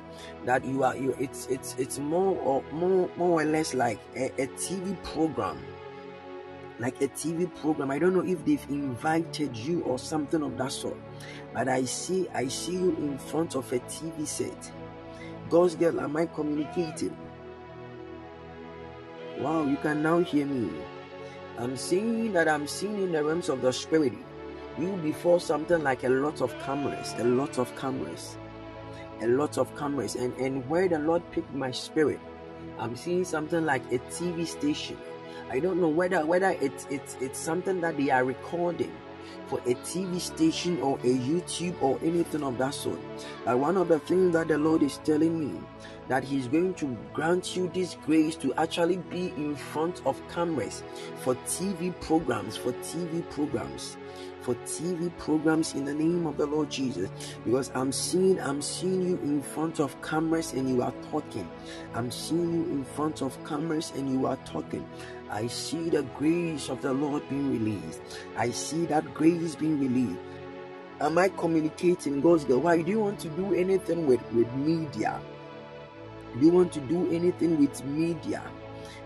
that 0.46 0.66
you 0.66 0.84
are 0.84 0.96
you. 0.96 1.16
It's 1.20 1.48
it's 1.48 1.76
it's 1.78 2.00
more 2.00 2.38
or 2.40 2.64
more 2.72 3.10
more 3.18 3.42
or 3.42 3.46
less 3.46 3.74
like 3.74 4.00
a, 4.16 4.28
a 4.42 4.48
TV 4.48 5.02
program. 5.04 5.60
Like 6.80 7.02
a 7.02 7.08
TV 7.08 7.54
program. 7.56 7.90
I 7.90 8.00
don't 8.00 8.14
know 8.14 8.26
if 8.26 8.44
they've 8.46 8.66
invited 8.70 9.56
you 9.56 9.82
or 9.84 9.98
something 9.98 10.42
of 10.42 10.58
that 10.58 10.72
sort. 10.72 10.98
But 11.54 11.70
I 11.70 11.86
see 11.86 12.28
I 12.34 12.48
see 12.48 12.74
you 12.74 12.96
in 12.98 13.18
front 13.18 13.56
of 13.56 13.72
a 13.72 13.80
TV 13.80 14.28
set. 14.28 14.72
God's 15.50 15.76
girl, 15.76 16.00
am 16.02 16.18
I 16.18 16.26
communicating? 16.26 17.16
Wow, 19.40 19.66
you 19.66 19.76
can 19.78 20.02
now 20.02 20.20
hear 20.20 20.46
me. 20.46 20.72
I'm 21.60 21.76
seeing 21.76 22.32
that 22.34 22.48
I'm 22.48 22.68
seeing 22.68 22.96
in 23.04 23.12
the 23.12 23.22
realms 23.24 23.50
of 23.50 23.62
the 23.62 23.74
spirit. 23.74 24.14
You 24.80 24.98
before 25.04 25.42
something 25.42 25.84
like 25.84 26.06
a 26.06 26.10
lot 26.10 26.42
of 26.42 26.58
cameras, 26.64 27.14
a 27.18 27.26
lot 27.26 27.60
of 27.60 27.76
cameras, 27.76 28.38
a 29.22 29.28
lot 29.28 29.58
of 29.58 29.76
cameras, 29.78 30.16
and 30.16 30.34
and 30.38 30.68
where 30.70 30.88
the 30.88 31.00
Lord 31.00 31.22
picked 31.32 31.54
my 31.54 31.72
spirit, 31.72 32.20
I'm 32.80 32.96
seeing 32.96 33.26
something 33.26 33.66
like 33.66 33.84
a 33.92 34.00
TV 34.08 34.48
station. 34.48 34.98
I 35.50 35.60
don't 35.60 35.82
know 35.82 35.90
whether 35.90 36.26
whether 36.26 36.52
it's 36.62 36.88
it's 36.90 37.18
it's 37.20 37.40
something 37.40 37.82
that 37.82 37.98
they 37.98 38.12
are 38.12 38.24
recording, 38.24 38.92
for 39.48 39.60
a 39.60 39.76
TV 39.76 40.20
station 40.20 40.82
or 40.82 40.98
a 41.00 41.18
YouTube 41.18 41.82
or 41.82 42.00
anything 42.04 42.44
of 42.44 42.58
that 42.58 42.74
sort. 42.74 43.00
But 43.46 43.60
one 43.60 43.78
of 43.78 43.88
the 43.88 44.00
things 44.00 44.34
that 44.34 44.48
the 44.48 44.58
Lord 44.58 44.84
is 44.84 44.98
telling 45.00 45.40
me 45.40 45.60
that 46.08 46.24
He's 46.24 46.48
going 46.48 46.74
to 46.76 46.98
grant 47.14 47.56
you 47.56 47.70
this 47.74 47.98
grace 48.06 48.36
to 48.38 48.54
actually 48.56 48.98
be 48.98 49.28
in 49.38 49.56
front 49.56 50.02
of 50.06 50.22
cameras 50.30 50.84
for 51.22 51.36
TV 51.36 52.00
programs, 52.02 52.58
for 52.58 52.74
TV 52.74 53.28
programs 53.32 53.98
for 54.46 54.54
TV 54.68 55.12
programs 55.18 55.74
in 55.74 55.86
the 55.86 55.94
name 55.94 56.28
of 56.28 56.38
the 56.38 56.46
Lord 56.46 56.70
Jesus. 56.70 57.10
Because 57.44 57.72
I'm 57.74 57.92
seeing, 57.92 58.40
I'm 58.40 58.62
seeing 58.62 59.02
you 59.02 59.18
in 59.24 59.42
front 59.42 59.80
of 59.80 60.00
cameras 60.04 60.54
and 60.54 60.70
you 60.70 60.84
are 60.84 60.94
talking. 61.10 61.50
I'm 61.96 62.12
seeing 62.12 62.54
you 62.54 62.64
in 62.66 62.86
front 62.86 63.24
of 63.24 63.44
cameras 63.44 63.92
and 63.96 64.08
you 64.08 64.28
are 64.28 64.38
talking. 64.46 64.88
I 65.30 65.48
see 65.48 65.90
the 65.90 66.04
grace 66.18 66.70
of 66.70 66.82
the 66.82 66.94
Lord 66.94 67.28
being 67.30 67.52
released. 67.52 68.02
I 68.38 68.52
see 68.52 68.86
that 68.86 69.14
grace 69.14 69.56
being 69.56 69.80
released. 69.80 70.20
Am 71.02 71.18
I 71.18 71.30
communicating 71.30 72.22
God's 72.22 72.46
the 72.46 72.58
why 72.58 72.82
do 72.82 72.90
you 72.90 73.00
want 73.02 73.20
to 73.20 73.30
do 73.30 73.54
anything 73.54 74.08
with, 74.08 74.22
with 74.32 74.52
media? 74.54 75.20
Do 76.40 76.46
you 76.46 76.52
want 76.52 76.72
to 76.74 76.80
do 76.82 77.12
anything 77.12 77.60
with 77.60 77.84
media? 77.86 78.44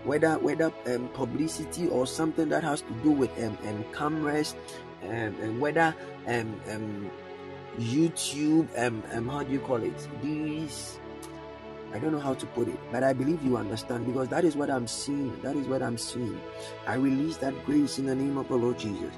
Whether 0.04 0.38
whether 0.38 0.72
um, 0.86 1.08
publicity 1.08 1.88
or 1.88 2.06
something 2.06 2.48
that 2.50 2.62
has 2.62 2.82
to 2.82 2.92
do 3.02 3.10
with 3.10 3.30
um, 3.42 3.58
um 3.66 3.84
cameras, 3.92 4.54
um, 5.02 5.36
um, 5.42 5.60
whether 5.60 5.94
um, 6.26 6.60
um, 6.70 7.10
YouTube, 7.78 8.68
um, 8.78 9.02
um, 9.12 9.28
how 9.28 9.42
do 9.42 9.52
you 9.52 9.60
call 9.60 9.82
it? 9.82 10.08
These, 10.22 10.99
I 11.92 11.98
don't 11.98 12.12
know 12.12 12.20
how 12.20 12.34
to 12.34 12.46
put 12.46 12.68
it, 12.68 12.78
but 12.92 13.02
I 13.02 13.12
believe 13.12 13.42
you 13.42 13.56
understand 13.56 14.06
because 14.06 14.28
that 14.28 14.44
is 14.44 14.54
what 14.56 14.70
I'm 14.70 14.86
seeing. 14.86 15.40
That 15.42 15.56
is 15.56 15.66
what 15.66 15.82
I'm 15.82 15.98
seeing. 15.98 16.40
I 16.86 16.94
release 16.94 17.36
that 17.38 17.64
grace 17.64 17.98
in 17.98 18.06
the 18.06 18.14
name 18.14 18.38
of 18.38 18.48
the 18.48 18.56
Lord 18.56 18.78
Jesus. 18.78 19.12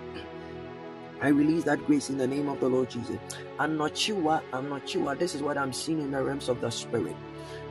I 1.20 1.28
release 1.28 1.64
that 1.64 1.84
grace 1.86 2.10
in 2.10 2.18
the 2.18 2.26
name 2.26 2.48
of 2.48 2.60
the 2.60 2.68
Lord 2.68 2.90
Jesus. 2.90 3.18
I'm 3.58 3.76
not 3.76 3.96
sure. 3.96 4.42
I'm 4.52 4.68
not 4.70 4.88
sure. 4.88 5.14
This 5.14 5.34
is 5.34 5.42
what 5.42 5.58
I'm 5.58 5.72
seeing 5.72 6.00
in 6.00 6.10
the 6.10 6.22
realms 6.22 6.48
of 6.48 6.60
the 6.60 6.70
spirit. 6.70 7.14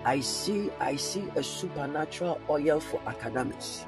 I 0.06 0.20
see. 0.22 0.70
I 0.80 0.96
see 0.96 1.24
a 1.36 1.44
supernatural 1.44 2.40
oil 2.50 2.80
for 2.80 3.02
academics. 3.08 3.86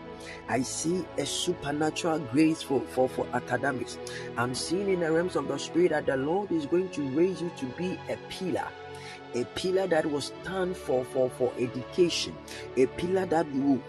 I 0.49 0.61
see 0.61 1.05
a 1.17 1.25
supernatural 1.25 2.19
grace 2.19 2.61
for, 2.61 2.81
for, 2.81 3.07
for 3.07 3.27
academics. 3.33 3.97
I'm 4.37 4.55
seeing 4.55 4.89
in 4.89 4.99
the 5.01 5.11
realms 5.11 5.35
of 5.35 5.47
the 5.47 5.57
spirit 5.57 5.91
that 5.91 6.05
the 6.05 6.17
Lord 6.17 6.51
is 6.51 6.65
going 6.65 6.89
to 6.89 7.01
raise 7.09 7.41
you 7.41 7.51
to 7.57 7.65
be 7.77 7.99
a 8.09 8.17
pillar 8.29 8.67
a 9.35 9.45
pillar 9.55 9.87
that 9.87 10.05
was 10.05 10.31
stand 10.41 10.75
for, 10.75 11.03
for, 11.05 11.29
for 11.31 11.51
education, 11.57 12.35
a 12.77 12.85
pillar 12.87 13.25
that 13.25 13.47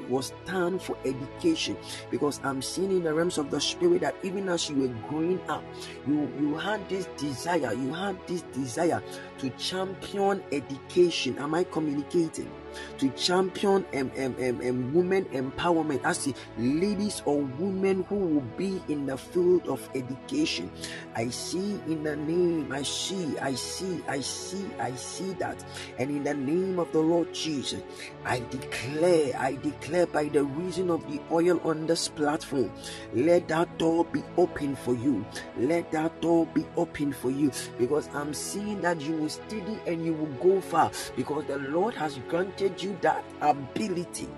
was 0.08 0.32
stand 0.44 0.82
for 0.82 0.96
education. 1.04 1.76
Because 2.10 2.40
I'm 2.44 2.62
seeing 2.62 2.90
in 2.90 3.02
the 3.04 3.14
realms 3.14 3.38
of 3.38 3.50
the 3.50 3.60
spirit 3.60 4.00
that 4.02 4.14
even 4.22 4.48
as 4.48 4.70
you 4.70 4.76
were 4.76 5.08
growing 5.08 5.40
up, 5.48 5.64
you, 6.06 6.30
you 6.40 6.56
had 6.56 6.88
this 6.88 7.06
desire, 7.16 7.72
you 7.72 7.92
had 7.92 8.16
this 8.26 8.42
desire 8.52 9.02
to 9.38 9.50
champion 9.50 10.42
education. 10.52 11.38
Am 11.38 11.54
I 11.54 11.64
communicating? 11.64 12.50
To 12.98 13.08
champion 13.10 13.84
um, 13.94 14.10
um, 14.18 14.36
um, 14.40 14.60
um, 14.60 14.94
women 14.94 15.24
empowerment. 15.26 16.04
I 16.04 16.12
see 16.12 16.34
ladies 16.58 17.22
or 17.24 17.40
women 17.40 18.04
who 18.04 18.16
will 18.16 18.48
be 18.56 18.80
in 18.88 19.06
the 19.06 19.16
field 19.16 19.68
of 19.68 19.88
education. 19.94 20.70
I 21.14 21.28
see 21.28 21.80
in 21.86 22.02
the 22.02 22.16
name, 22.16 22.72
I 22.72 22.82
see, 22.82 23.38
I 23.38 23.54
see, 23.54 24.02
I 24.08 24.20
see, 24.20 24.64
I 24.78 24.94
see 24.94 25.32
that. 25.34 25.64
And 25.98 26.10
in 26.10 26.24
the 26.24 26.34
name 26.34 26.78
of 26.78 26.90
the 26.92 27.00
Lord 27.00 27.32
Jesus, 27.32 27.82
I 28.24 28.40
declare, 28.50 29.36
I 29.38 29.56
declare 29.56 30.06
by 30.06 30.24
the 30.24 30.44
reason 30.44 30.90
of 30.90 31.06
the 31.10 31.20
oil 31.30 31.60
on 31.64 31.86
this 31.86 32.08
platform, 32.08 32.72
let 33.12 33.48
that 33.48 33.78
door 33.78 34.04
be 34.04 34.22
open 34.36 34.76
for 34.76 34.94
you. 34.94 35.24
Let 35.58 35.90
that 35.92 36.20
door 36.20 36.46
be 36.46 36.64
open 36.76 37.12
for 37.12 37.30
you 37.30 37.50
because 37.78 38.08
I'm 38.14 38.34
seeing 38.34 38.80
that 38.80 39.00
you 39.00 39.12
will 39.16 39.28
study 39.28 39.78
and 39.86 40.04
you 40.04 40.14
will 40.14 40.34
go 40.42 40.60
far 40.60 40.90
because 41.16 41.44
the 41.46 41.58
Lord 41.58 41.94
has 41.94 42.18
granted 42.28 42.63
granted 42.64 42.82
you 42.82 42.98
that 43.02 43.24
ability. 43.42 44.28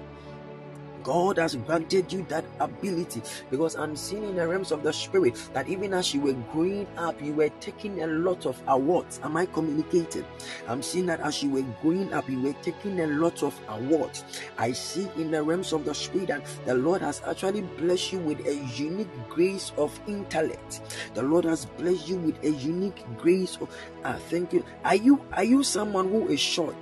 God 1.04 1.38
has 1.38 1.54
granted 1.54 2.12
you 2.12 2.26
that 2.28 2.44
ability 2.58 3.22
because 3.48 3.76
I'm 3.76 3.94
seeing 3.94 4.24
in 4.24 4.34
the 4.34 4.48
realms 4.48 4.72
of 4.72 4.82
the 4.82 4.92
spirit 4.92 5.40
that 5.52 5.68
even 5.68 5.94
as 5.94 6.12
you 6.12 6.20
were 6.20 6.32
growing 6.50 6.88
up, 6.96 7.22
you 7.22 7.32
were 7.32 7.50
taking 7.60 8.02
a 8.02 8.08
lot 8.08 8.44
of 8.44 8.60
awards. 8.66 9.20
Am 9.22 9.36
I 9.36 9.46
communicating? 9.46 10.24
I'm 10.66 10.82
seeing 10.82 11.06
that 11.06 11.20
as 11.20 11.44
you 11.44 11.50
were 11.50 11.64
growing 11.80 12.12
up, 12.12 12.28
you 12.28 12.42
were 12.42 12.54
taking 12.54 12.98
a 12.98 13.06
lot 13.06 13.44
of 13.44 13.54
awards. 13.68 14.24
I 14.58 14.72
see 14.72 15.08
in 15.14 15.30
the 15.30 15.44
realms 15.44 15.72
of 15.72 15.84
the 15.84 15.94
spirit 15.94 16.26
that 16.26 16.44
the 16.64 16.74
Lord 16.74 17.02
has 17.02 17.22
actually 17.24 17.62
blessed 17.62 18.14
you 18.14 18.18
with 18.18 18.44
a 18.44 18.56
unique 18.74 19.28
grace 19.28 19.70
of 19.78 19.96
intellect. 20.08 20.80
The 21.14 21.22
Lord 21.22 21.44
has 21.44 21.66
blessed 21.66 22.08
you 22.08 22.16
with 22.16 22.42
a 22.42 22.50
unique 22.50 23.04
grace 23.16 23.58
of 23.60 23.70
ah, 24.04 24.18
thank 24.28 24.52
you. 24.52 24.64
Are 24.84 24.96
you 24.96 25.24
are 25.34 25.44
you 25.44 25.62
someone 25.62 26.08
who 26.08 26.26
is 26.26 26.40
short? 26.40 26.74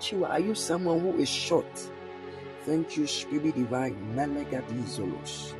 Sure. 0.00 0.26
Are 0.26 0.40
you 0.40 0.54
someone 0.54 1.00
who 1.00 1.18
is 1.18 1.28
short? 1.28 1.66
Thank 2.64 2.96
you, 2.96 3.06
Spirit 3.06 3.54
Divine. 3.54 3.96
Melegadizolos. 4.14 5.54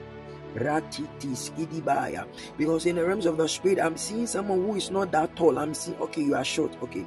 Because 2.56 2.86
in 2.86 2.96
the 2.96 3.04
realms 3.04 3.26
of 3.26 3.36
the 3.36 3.48
spirit, 3.48 3.80
I'm 3.80 3.96
seeing 3.96 4.26
someone 4.26 4.62
who 4.62 4.76
is 4.76 4.90
not 4.90 5.10
that 5.12 5.34
tall. 5.34 5.58
I'm 5.58 5.74
seeing, 5.74 5.98
okay, 5.98 6.22
you 6.22 6.36
are 6.36 6.44
short. 6.44 6.76
Okay. 6.82 7.04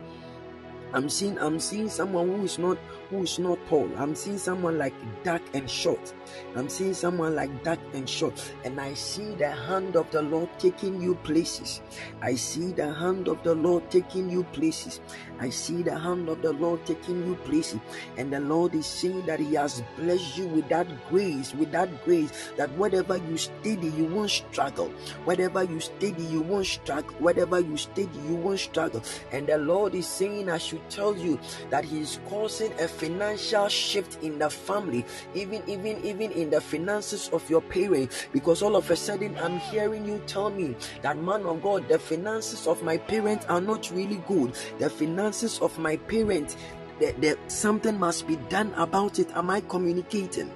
I'm 0.94 1.10
seeing 1.10 1.38
I'm 1.40 1.60
seeing 1.60 1.90
someone 1.90 2.28
who 2.28 2.44
is 2.44 2.60
not 2.60 2.78
who 3.10 3.24
is 3.24 3.40
not 3.40 3.58
tall. 3.68 3.90
I'm 3.98 4.16
seeing 4.16 4.38
someone 4.38 4.78
like 4.78 4.94
dark 5.24 5.42
and 5.54 5.70
short. 5.70 6.14
I'm 6.56 6.70
seeing 6.70 6.94
someone 6.94 7.36
like 7.36 7.64
dark 7.64 7.80
and 7.94 8.10
short. 8.10 8.54
And 8.66 8.80
I 8.80 8.94
see 8.94 9.36
the 9.36 9.52
hand 9.52 9.96
of 9.96 10.10
the 10.12 10.22
Lord 10.22 10.50
taking 10.60 11.02
you 11.02 11.16
places. 11.16 11.82
I 12.22 12.36
see 12.36 12.72
the 12.72 12.94
hand 12.94 13.28
of 13.28 13.42
the 13.44 13.56
Lord 13.56 13.90
taking 13.90 14.30
you 14.30 14.44
places. 14.46 15.00
I 15.40 15.50
see 15.50 15.84
the 15.84 15.98
hand 15.98 16.30
of 16.30 16.42
the 16.42 16.54
Lord 16.54 16.86
taking 16.86 17.26
you 17.26 17.36
places. 17.36 17.80
And 18.18 18.34
the 18.34 18.40
Lord 18.40 18.74
is 18.74 18.86
saying 18.86 19.26
that 19.26 19.40
He 19.40 19.54
has 19.54 19.84
blessed 19.98 20.38
you 20.38 20.48
with 20.48 20.68
that 20.70 20.88
grace, 21.10 21.54
with 21.54 21.72
that 21.72 22.04
grace, 22.04 22.52
that 22.58 22.72
whatever 22.72 23.18
you 23.18 23.38
steady, 23.38 23.90
you 23.90 24.06
won't 24.06 24.32
struggle. 24.32 24.90
Whatever 25.26 25.64
you 25.64 25.80
steady, 25.80 26.24
you 26.24 26.42
won't 26.42 26.66
struggle. 26.66 27.16
Whatever 27.20 27.60
you 27.60 27.78
steady, 27.78 28.20
you 28.28 28.36
won't 28.36 28.60
struggle. 28.60 29.04
And 29.32 29.48
the 29.48 29.58
Lord 29.58 29.96
is 29.96 30.08
saying, 30.08 30.50
I 30.50 30.58
should 30.58 30.88
tell 30.90 31.16
you 31.16 31.40
that 31.70 31.86
He 31.86 32.02
is 32.02 32.20
causing 32.28 32.72
a 32.74 32.88
financial 32.98 33.68
shift 33.68 34.24
in 34.24 34.40
the 34.40 34.50
family, 34.50 35.06
even 35.36 35.62
even 35.68 36.04
even 36.04 36.32
in 36.32 36.50
the 36.50 36.60
finances 36.60 37.30
of 37.30 37.48
your 37.50 37.62
parents. 37.62 38.28
Because 38.34 38.62
all 38.62 38.76
of 38.76 38.90
a 38.90 38.96
sudden 38.96 39.38
I'm 39.38 39.60
hearing 39.60 40.06
you 40.06 40.22
tell 40.26 40.50
me 40.50 40.76
that 41.02 41.18
man 41.18 41.44
of 41.44 41.62
God, 41.62 41.88
the 41.88 42.00
finances 42.00 42.68
of 42.68 42.82
my 42.84 42.98
parents 42.98 43.46
are 43.46 43.62
not 43.62 43.92
really 43.92 44.22
good. 44.28 44.54
The 44.80 44.90
finances 44.90 45.60
of 45.60 45.78
my 45.80 45.98
parents, 45.98 46.58
that 47.00 47.38
something 47.48 48.00
must 48.00 48.28
be 48.28 48.38
done 48.50 48.74
about 48.76 49.20
it. 49.20 49.30
Am 49.36 49.50
I 49.50 49.62
communicating? 49.62 50.52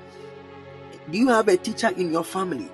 Do 1.09 1.17
you 1.17 1.27
have 1.29 1.47
a 1.47 1.57
teacher 1.57 1.89
in 1.89 2.11
your 2.11 2.23
family? 2.23 2.69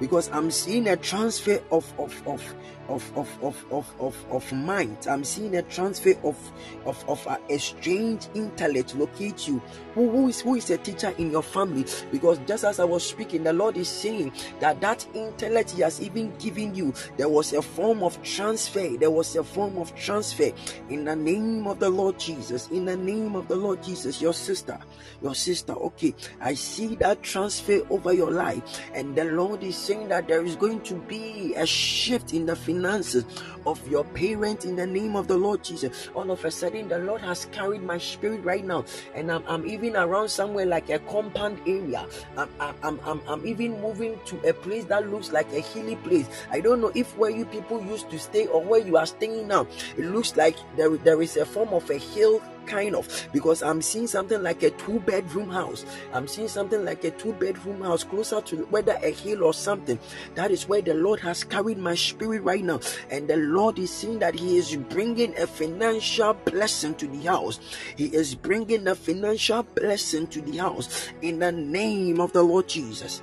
Because 0.00 0.28
I'm 0.32 0.50
seeing 0.50 0.88
a 0.88 0.96
transfer 0.96 1.62
of 1.70 1.92
of 1.98 2.26
of 2.26 2.42
of 2.88 3.16
of 3.16 3.28
of 3.42 3.64
of 3.70 3.94
of, 4.00 4.26
of 4.30 4.52
mind. 4.52 5.06
I'm 5.08 5.24
seeing 5.24 5.56
a 5.56 5.62
transfer 5.62 6.14
of 6.24 6.36
of 6.84 7.04
of 7.08 7.26
a, 7.48 7.58
strange 7.58 8.28
intellect 8.34 8.94
locate 8.96 9.46
you. 9.46 9.62
Who, 9.94 10.10
who 10.10 10.28
is 10.28 10.40
who 10.40 10.56
is 10.56 10.70
a 10.70 10.78
teacher 10.78 11.14
in 11.18 11.30
your 11.30 11.42
family? 11.42 11.84
Because 12.10 12.38
just 12.46 12.64
as 12.64 12.80
I 12.80 12.84
was 12.84 13.06
speaking, 13.06 13.44
the 13.44 13.52
Lord 13.52 13.76
is 13.76 13.88
saying 13.88 14.32
that 14.60 14.80
that 14.80 15.06
intellect 15.14 15.70
He 15.72 15.82
has 15.82 16.00
even 16.00 16.34
given 16.36 16.74
you. 16.74 16.92
There 17.16 17.28
was 17.28 17.52
a 17.52 17.62
form 17.62 18.02
of 18.02 18.20
transfer. 18.22 18.96
There 18.96 19.10
was 19.10 19.36
a 19.36 19.44
form 19.44 19.78
of 19.78 19.94
transfer 19.94 20.50
in 20.88 21.04
the 21.04 21.16
name 21.16 21.66
of 21.66 21.78
the 21.78 21.90
Lord 21.90 22.18
Jesus. 22.18 22.68
In 22.68 22.84
the 22.84 22.96
name 22.96 23.36
of 23.36 23.48
the 23.48 23.56
Lord 23.56 23.82
Jesus, 23.82 24.20
your 24.20 24.34
sister, 24.34 24.78
your 25.22 25.34
sister. 25.34 25.72
Okay, 25.72 26.14
I 26.40 26.54
see 26.54 26.96
that 26.96 27.22
transfer 27.22 27.82
over 27.90 28.12
your 28.12 28.30
life, 28.30 28.62
and 28.94 29.14
the 29.14 29.24
Lord 29.24 29.62
is 29.62 29.76
saying 29.76 30.08
that 30.08 30.28
there 30.28 30.44
is 30.44 30.56
going 30.56 30.80
to 30.82 30.94
be 30.94 31.54
a 31.54 31.66
shift 31.66 32.32
in 32.32 32.46
the 32.46 32.56
finances 32.82 33.24
of 33.64 33.78
your 33.88 34.04
parents 34.04 34.64
in 34.64 34.74
the 34.74 34.86
name 34.86 35.14
of 35.14 35.28
the 35.28 35.36
Lord 35.36 35.62
Jesus. 35.62 36.08
All 36.14 36.30
of 36.30 36.44
a 36.44 36.50
sudden, 36.50 36.88
the 36.88 36.98
Lord 36.98 37.20
has 37.20 37.46
carried 37.52 37.82
my 37.82 37.98
spirit 37.98 38.42
right 38.44 38.64
now, 38.64 38.84
and 39.14 39.30
I'm, 39.30 39.44
I'm 39.46 39.66
even 39.66 39.96
around 39.96 40.28
somewhere 40.28 40.66
like 40.66 40.90
a 40.90 40.98
compound 40.98 41.60
area. 41.66 42.06
I'm, 42.36 42.48
I'm, 42.82 43.00
I'm, 43.04 43.20
I'm 43.28 43.46
even 43.46 43.80
moving 43.80 44.18
to 44.26 44.48
a 44.48 44.52
place 44.52 44.84
that 44.86 45.08
looks 45.08 45.30
like 45.30 45.52
a 45.52 45.60
hilly 45.60 45.96
place. 45.96 46.28
I 46.50 46.60
don't 46.60 46.80
know 46.80 46.90
if 46.94 47.16
where 47.16 47.30
you 47.30 47.44
people 47.44 47.80
used 47.84 48.10
to 48.10 48.18
stay 48.18 48.46
or 48.46 48.62
where 48.62 48.80
you 48.80 48.96
are 48.96 49.06
staying 49.06 49.46
now, 49.46 49.68
it 49.96 50.04
looks 50.06 50.36
like 50.36 50.56
there, 50.76 50.90
there 50.96 51.22
is 51.22 51.36
a 51.36 51.46
form 51.46 51.68
of 51.68 51.88
a 51.88 51.98
hill 51.98 52.42
kind 52.66 52.94
of 52.94 53.28
because 53.32 53.62
I'm 53.62 53.82
seeing 53.82 54.06
something 54.06 54.42
like 54.42 54.62
a 54.62 54.70
two 54.70 55.00
bedroom 55.00 55.50
house. 55.50 55.84
I'm 56.12 56.26
seeing 56.26 56.48
something 56.48 56.84
like 56.84 57.04
a 57.04 57.10
two 57.10 57.32
bedroom 57.34 57.82
house 57.82 58.04
closer 58.04 58.40
to 58.40 58.56
whether 58.66 58.98
a 59.02 59.10
hill 59.10 59.44
or 59.44 59.54
something. 59.54 59.98
That 60.34 60.50
is 60.50 60.68
where 60.68 60.82
the 60.82 60.94
Lord 60.94 61.20
has 61.20 61.44
carried 61.44 61.78
my 61.78 61.94
spirit 61.94 62.42
right 62.42 62.64
now. 62.64 62.80
And 63.10 63.28
the 63.28 63.36
Lord 63.36 63.78
is 63.78 63.90
seeing 63.90 64.18
that 64.20 64.34
He 64.34 64.56
is 64.56 64.76
bringing 64.76 65.36
a 65.38 65.46
financial 65.46 66.34
blessing 66.34 66.94
to 66.96 67.06
the 67.06 67.22
house. 67.28 67.60
He 67.96 68.06
is 68.06 68.34
bringing 68.34 68.86
a 68.88 68.94
financial 68.94 69.62
blessing 69.62 70.26
to 70.28 70.40
the 70.40 70.58
house 70.58 71.08
in 71.22 71.38
the 71.38 71.52
name 71.52 72.20
of 72.20 72.32
the 72.32 72.42
Lord 72.42 72.68
Jesus. 72.68 73.22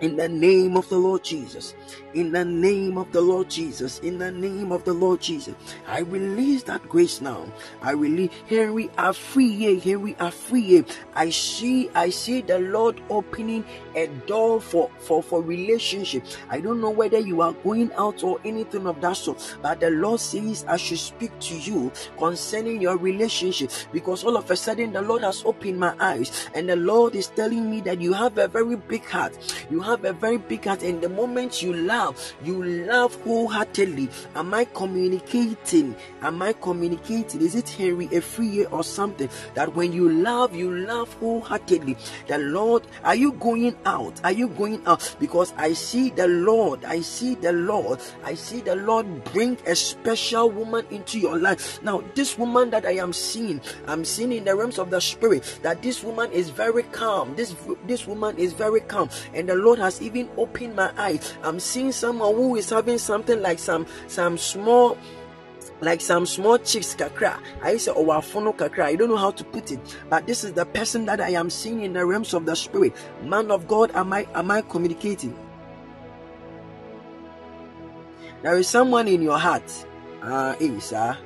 In 0.00 0.16
the 0.16 0.28
name 0.28 0.76
of 0.76 0.88
the 0.88 0.98
Lord 0.98 1.24
Jesus. 1.24 1.74
In 2.14 2.32
the 2.32 2.44
name 2.44 2.98
of 2.98 3.10
the 3.12 3.20
Lord 3.20 3.50
Jesus. 3.50 3.98
In 4.00 4.18
the 4.18 4.30
name 4.30 4.72
of 4.72 4.84
the 4.84 4.92
Lord 4.92 5.20
Jesus. 5.20 5.54
I 5.86 6.00
release 6.00 6.62
that 6.64 6.88
grace 6.88 7.20
now. 7.20 7.46
I 7.82 7.92
release. 7.92 8.30
Here 8.46 8.72
we 8.72 8.90
are 8.98 9.12
free. 9.12 9.78
Here 9.78 9.98
we 9.98 10.14
are 10.16 10.30
free. 10.30 10.84
I 11.14 11.30
see. 11.30 11.90
I 11.94 12.10
see 12.10 12.40
the 12.40 12.58
Lord 12.58 13.00
opening 13.10 13.64
a 13.98 14.06
door 14.26 14.60
for 14.60 14.90
for 14.98 15.22
for 15.22 15.42
relationship. 15.42 16.24
I 16.48 16.60
don't 16.60 16.80
know 16.80 16.90
whether 16.90 17.18
you 17.18 17.42
are 17.42 17.52
going 17.52 17.92
out 17.94 18.22
or 18.22 18.38
anything 18.44 18.86
of 18.86 19.00
that 19.00 19.16
sort, 19.16 19.58
but 19.62 19.80
the 19.80 19.90
Lord 19.90 20.20
says 20.20 20.64
I 20.68 20.76
should 20.76 20.98
speak 20.98 21.36
to 21.40 21.56
you 21.58 21.92
concerning 22.18 22.80
your 22.80 22.96
relationship 22.96 23.70
because 23.92 24.24
all 24.24 24.36
of 24.36 24.50
a 24.50 24.56
sudden 24.56 24.92
the 24.92 25.02
Lord 25.02 25.22
has 25.22 25.42
opened 25.44 25.78
my 25.78 25.94
eyes 25.98 26.48
and 26.54 26.68
the 26.68 26.76
Lord 26.76 27.14
is 27.14 27.28
telling 27.28 27.70
me 27.70 27.80
that 27.82 28.00
you 28.00 28.12
have 28.12 28.38
a 28.38 28.48
very 28.48 28.76
big 28.76 29.04
heart. 29.04 29.36
You 29.70 29.80
have 29.80 30.04
a 30.04 30.12
very 30.12 30.38
big 30.38 30.64
heart, 30.64 30.82
and 30.82 31.00
the 31.02 31.08
moment 31.08 31.62
you 31.62 31.72
love, 31.72 32.34
you 32.44 32.62
love 32.62 33.14
wholeheartedly. 33.22 34.08
Am 34.34 34.54
I 34.54 34.64
communicating? 34.64 35.94
Am 36.22 36.40
I 36.42 36.52
communicating? 36.52 37.40
Is 37.40 37.54
it 37.54 37.68
Henry 37.68 38.08
Efriye 38.08 38.70
or 38.72 38.84
something 38.84 39.28
that 39.54 39.74
when 39.74 39.92
you 39.92 40.08
love, 40.08 40.54
you 40.54 40.74
love 40.74 41.12
wholeheartedly? 41.14 41.96
The 42.26 42.38
Lord, 42.38 42.86
are 43.04 43.14
you 43.14 43.32
going 43.32 43.76
out? 43.88 44.20
Are 44.22 44.32
you 44.32 44.48
going 44.48 44.84
out? 44.86 45.16
Because 45.18 45.54
I 45.56 45.72
see 45.72 46.10
the 46.10 46.28
Lord, 46.28 46.84
I 46.84 47.00
see 47.00 47.34
the 47.34 47.52
Lord, 47.52 48.00
I 48.22 48.34
see 48.34 48.60
the 48.60 48.76
Lord 48.76 49.24
bring 49.32 49.56
a 49.66 49.74
special 49.74 50.50
woman 50.50 50.84
into 50.90 51.18
your 51.18 51.38
life. 51.38 51.82
Now, 51.82 52.04
this 52.14 52.36
woman 52.36 52.68
that 52.70 52.84
I 52.84 52.96
am 53.00 53.12
seeing, 53.12 53.60
I'm 53.86 54.04
seeing 54.04 54.32
in 54.32 54.44
the 54.44 54.54
realms 54.54 54.78
of 54.78 54.90
the 54.90 55.00
spirit 55.00 55.58
that 55.62 55.80
this 55.80 56.04
woman 56.04 56.30
is 56.32 56.50
very 56.50 56.82
calm. 56.92 57.34
This 57.34 57.56
this 57.86 58.06
woman 58.06 58.36
is 58.36 58.52
very 58.52 58.80
calm, 58.80 59.08
and 59.32 59.48
the 59.48 59.54
Lord 59.54 59.78
has 59.78 60.02
even 60.02 60.28
opened 60.36 60.76
my 60.76 60.92
eyes. 60.98 61.32
I'm 61.42 61.58
seeing 61.58 61.92
someone 61.92 62.34
who 62.34 62.56
is 62.56 62.68
having 62.68 62.98
something 62.98 63.40
like 63.40 63.58
some 63.58 63.86
some 64.06 64.36
small 64.36 64.98
like 65.80 66.00
some 66.00 66.26
small 66.26 66.58
chicks 66.58 66.94
kakra. 66.94 67.38
I 67.62 67.76
say 67.76 67.92
owafono 67.92 68.56
kakra. 68.56 68.84
I 68.84 68.96
don't 68.96 69.08
know 69.08 69.16
how 69.16 69.30
to 69.30 69.44
put 69.44 69.70
it, 69.72 69.80
but 70.08 70.26
this 70.26 70.44
is 70.44 70.52
the 70.52 70.66
person 70.66 71.06
that 71.06 71.20
I 71.20 71.30
am 71.30 71.50
seeing 71.50 71.82
in 71.82 71.92
the 71.92 72.04
realms 72.04 72.34
of 72.34 72.46
the 72.46 72.54
spirit. 72.54 72.94
Man 73.22 73.50
of 73.50 73.68
God, 73.68 73.90
am 73.94 74.12
I 74.12 74.26
am 74.34 74.50
I 74.50 74.62
communicating? 74.62 75.36
There 78.42 78.56
is 78.56 78.68
someone 78.68 79.08
in 79.08 79.22
your 79.22 79.38
heart. 79.38 79.86
Uh, 80.22 80.54
hey, 80.54 80.78
sir. 80.78 81.16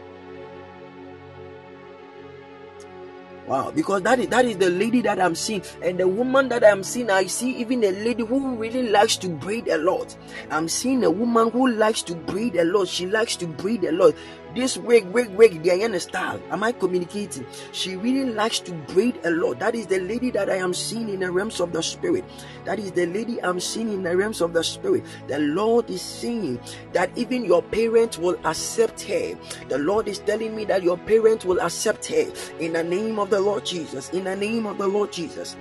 Wow, 3.46 3.72
because 3.72 4.02
that 4.02 4.20
is 4.20 4.28
that 4.28 4.44
is 4.44 4.56
the 4.56 4.70
lady 4.70 5.02
that 5.02 5.20
I'm 5.20 5.34
seeing, 5.34 5.62
and 5.82 5.98
the 5.98 6.06
woman 6.06 6.48
that 6.48 6.64
I'm 6.64 6.84
seeing, 6.84 7.10
I 7.10 7.26
see 7.26 7.56
even 7.56 7.82
a 7.82 7.90
lady 7.90 8.24
who 8.24 8.54
really 8.54 8.88
likes 8.88 9.16
to 9.16 9.28
breathe 9.28 9.68
a 9.68 9.78
lot. 9.78 10.16
I'm 10.50 10.68
seeing 10.68 11.04
a 11.04 11.10
woman 11.10 11.50
who 11.50 11.68
likes 11.72 12.02
to 12.02 12.14
breathe 12.14 12.56
a 12.56 12.64
lot. 12.64 12.86
She 12.86 13.06
likes 13.06 13.34
to 13.36 13.46
breathe 13.46 13.84
a 13.84 13.92
lot. 13.92 14.14
This 14.54 14.76
wig, 14.76 15.06
wig, 15.06 15.30
wig, 15.30 15.62
Diana 15.62 15.98
style. 15.98 16.38
Am 16.50 16.62
I 16.62 16.72
communicating? 16.72 17.46
She 17.72 17.96
really 17.96 18.30
likes 18.32 18.60
to 18.60 18.72
braid 18.92 19.18
a 19.24 19.30
lot. 19.30 19.58
That 19.58 19.74
is 19.74 19.86
the 19.86 19.98
lady 20.00 20.30
that 20.32 20.50
I 20.50 20.56
am 20.56 20.74
seeing 20.74 21.08
in 21.08 21.20
the 21.20 21.32
realms 21.32 21.58
of 21.58 21.72
the 21.72 21.82
spirit. 21.82 22.24
That 22.66 22.78
is 22.78 22.92
the 22.92 23.06
lady 23.06 23.42
I'm 23.42 23.60
seeing 23.60 23.90
in 23.90 24.02
the 24.02 24.14
realms 24.14 24.42
of 24.42 24.52
the 24.52 24.62
spirit. 24.62 25.04
The 25.26 25.38
Lord 25.38 25.88
is 25.88 26.02
saying 26.02 26.60
that 26.92 27.10
even 27.16 27.46
your 27.46 27.62
parents 27.62 28.18
will 28.18 28.36
accept 28.44 29.00
her. 29.02 29.38
The 29.68 29.78
Lord 29.78 30.06
is 30.06 30.18
telling 30.18 30.54
me 30.54 30.66
that 30.66 30.82
your 30.82 30.98
parents 30.98 31.46
will 31.46 31.60
accept 31.60 32.04
her 32.06 32.30
in 32.60 32.74
the 32.74 32.84
name 32.84 33.18
of 33.18 33.30
the 33.30 33.40
Lord 33.40 33.64
Jesus. 33.64 34.10
In 34.10 34.24
the 34.24 34.36
name 34.36 34.66
of 34.66 34.76
the 34.76 34.86
Lord 34.86 35.12
Jesus. 35.12 35.56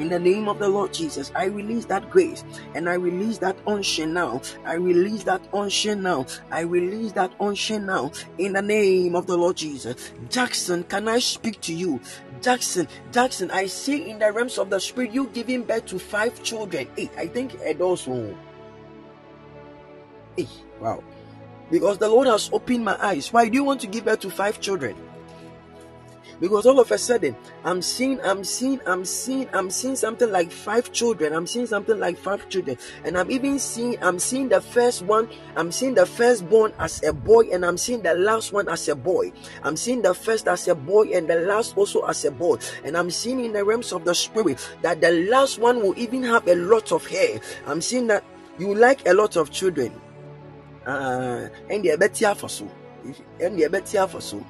In 0.00 0.08
the 0.08 0.18
name 0.18 0.48
of 0.48 0.58
the 0.58 0.68
Lord 0.68 0.94
Jesus, 0.94 1.30
I 1.34 1.44
release 1.44 1.84
that 1.84 2.08
grace 2.08 2.42
and 2.74 2.88
I 2.88 2.94
release 2.94 3.36
that 3.38 3.58
unction 3.66 4.14
now. 4.14 4.40
I 4.64 4.74
release 4.74 5.24
that 5.24 5.42
unction 5.52 6.02
now. 6.02 6.24
I 6.50 6.60
release 6.60 7.12
that 7.12 7.34
unction 7.38 7.84
now. 7.84 8.10
In 8.38 8.54
the 8.54 8.62
name 8.62 9.14
of 9.14 9.26
the 9.26 9.36
Lord 9.36 9.58
Jesus. 9.58 10.12
Jackson, 10.30 10.84
can 10.84 11.06
I 11.06 11.18
speak 11.18 11.60
to 11.60 11.74
you? 11.74 12.00
Jackson, 12.40 12.88
Jackson, 13.12 13.50
I 13.50 13.66
see 13.66 14.08
in 14.08 14.18
the 14.18 14.32
realms 14.32 14.56
of 14.56 14.70
the 14.70 14.80
spirit 14.80 15.12
you 15.12 15.26
giving 15.34 15.64
birth 15.64 15.84
to 15.86 15.98
five 15.98 16.42
children. 16.42 16.88
Hey, 16.96 17.10
I 17.18 17.26
think 17.26 17.52
it 17.56 17.82
also. 17.82 18.12
Oh. 18.12 18.38
Hey, 20.34 20.48
wow. 20.80 21.04
Because 21.70 21.98
the 21.98 22.08
Lord 22.08 22.26
has 22.26 22.48
opened 22.54 22.86
my 22.86 22.96
eyes. 23.04 23.30
Why 23.34 23.50
do 23.50 23.54
you 23.54 23.64
want 23.64 23.82
to 23.82 23.86
give 23.86 24.06
birth 24.06 24.20
to 24.20 24.30
five 24.30 24.62
children? 24.62 24.96
Because 26.40 26.66
all 26.66 26.80
of 26.80 26.90
a 26.90 26.98
sudden 26.98 27.36
i'm 27.64 27.82
seeing 27.82 28.20
i'm 28.22 28.42
seeing 28.42 28.80
i'm 28.86 29.04
seeing 29.04 29.48
i'm 29.52 29.70
seeing 29.70 29.94
something 29.94 30.30
like 30.30 30.50
five 30.50 30.90
children. 30.92 31.32
I'm 31.32 31.46
seeing 31.46 31.66
something 31.66 31.98
like 31.98 32.16
five 32.16 32.48
children. 32.48 32.78
And 33.04 33.16
i'm 33.16 33.30
even 33.30 33.58
seeing 33.58 34.02
i'm 34.02 34.18
seeing 34.18 34.48
the 34.48 34.60
first 34.60 35.02
one 35.02 35.28
i'm 35.56 35.70
seeing 35.70 35.94
the 35.94 36.06
firstborn 36.06 36.72
as 36.78 37.02
a 37.04 37.12
boy 37.12 37.50
and 37.52 37.64
i'm 37.64 37.76
seeing 37.76 38.02
the 38.02 38.14
last 38.14 38.52
one 38.52 38.68
as 38.68 38.88
a 38.88 38.96
boy. 38.96 39.32
I'm 39.62 39.76
seeing 39.76 40.02
the 40.02 40.14
first 40.14 40.48
as 40.48 40.66
a 40.68 40.74
boy 40.74 41.10
and 41.12 41.28
the 41.28 41.40
last 41.40 41.76
also 41.76 42.02
as 42.06 42.24
a 42.24 42.30
boy. 42.30 42.58
And 42.84 42.96
i'm 42.96 43.10
seeing 43.10 43.44
in 43.44 43.52
the 43.52 43.64
realms 43.64 43.92
of 43.92 44.04
the 44.04 44.14
spirit 44.14 44.58
that 44.82 45.00
the 45.00 45.12
last 45.28 45.58
one 45.58 45.82
will 45.82 45.98
even 45.98 46.22
have 46.24 46.48
a 46.48 46.54
lot 46.54 46.92
of 46.92 47.06
hair. 47.06 47.40
I'm 47.66 47.80
seeing 47.80 48.06
that 48.08 48.24
you 48.58 48.74
like 48.74 49.06
a 49.06 49.14
lot 49.14 49.36
of 49.36 49.50
children. 49.50 49.92
Uh, 50.86 51.48
and 51.68 51.84
they're 51.84 51.98
better 51.98 52.34
for 52.34 52.48
so. 52.48 52.68
And 53.40 53.58
they're 53.58 53.68
better 53.68 54.06
for 54.06 54.20
so 54.20 54.44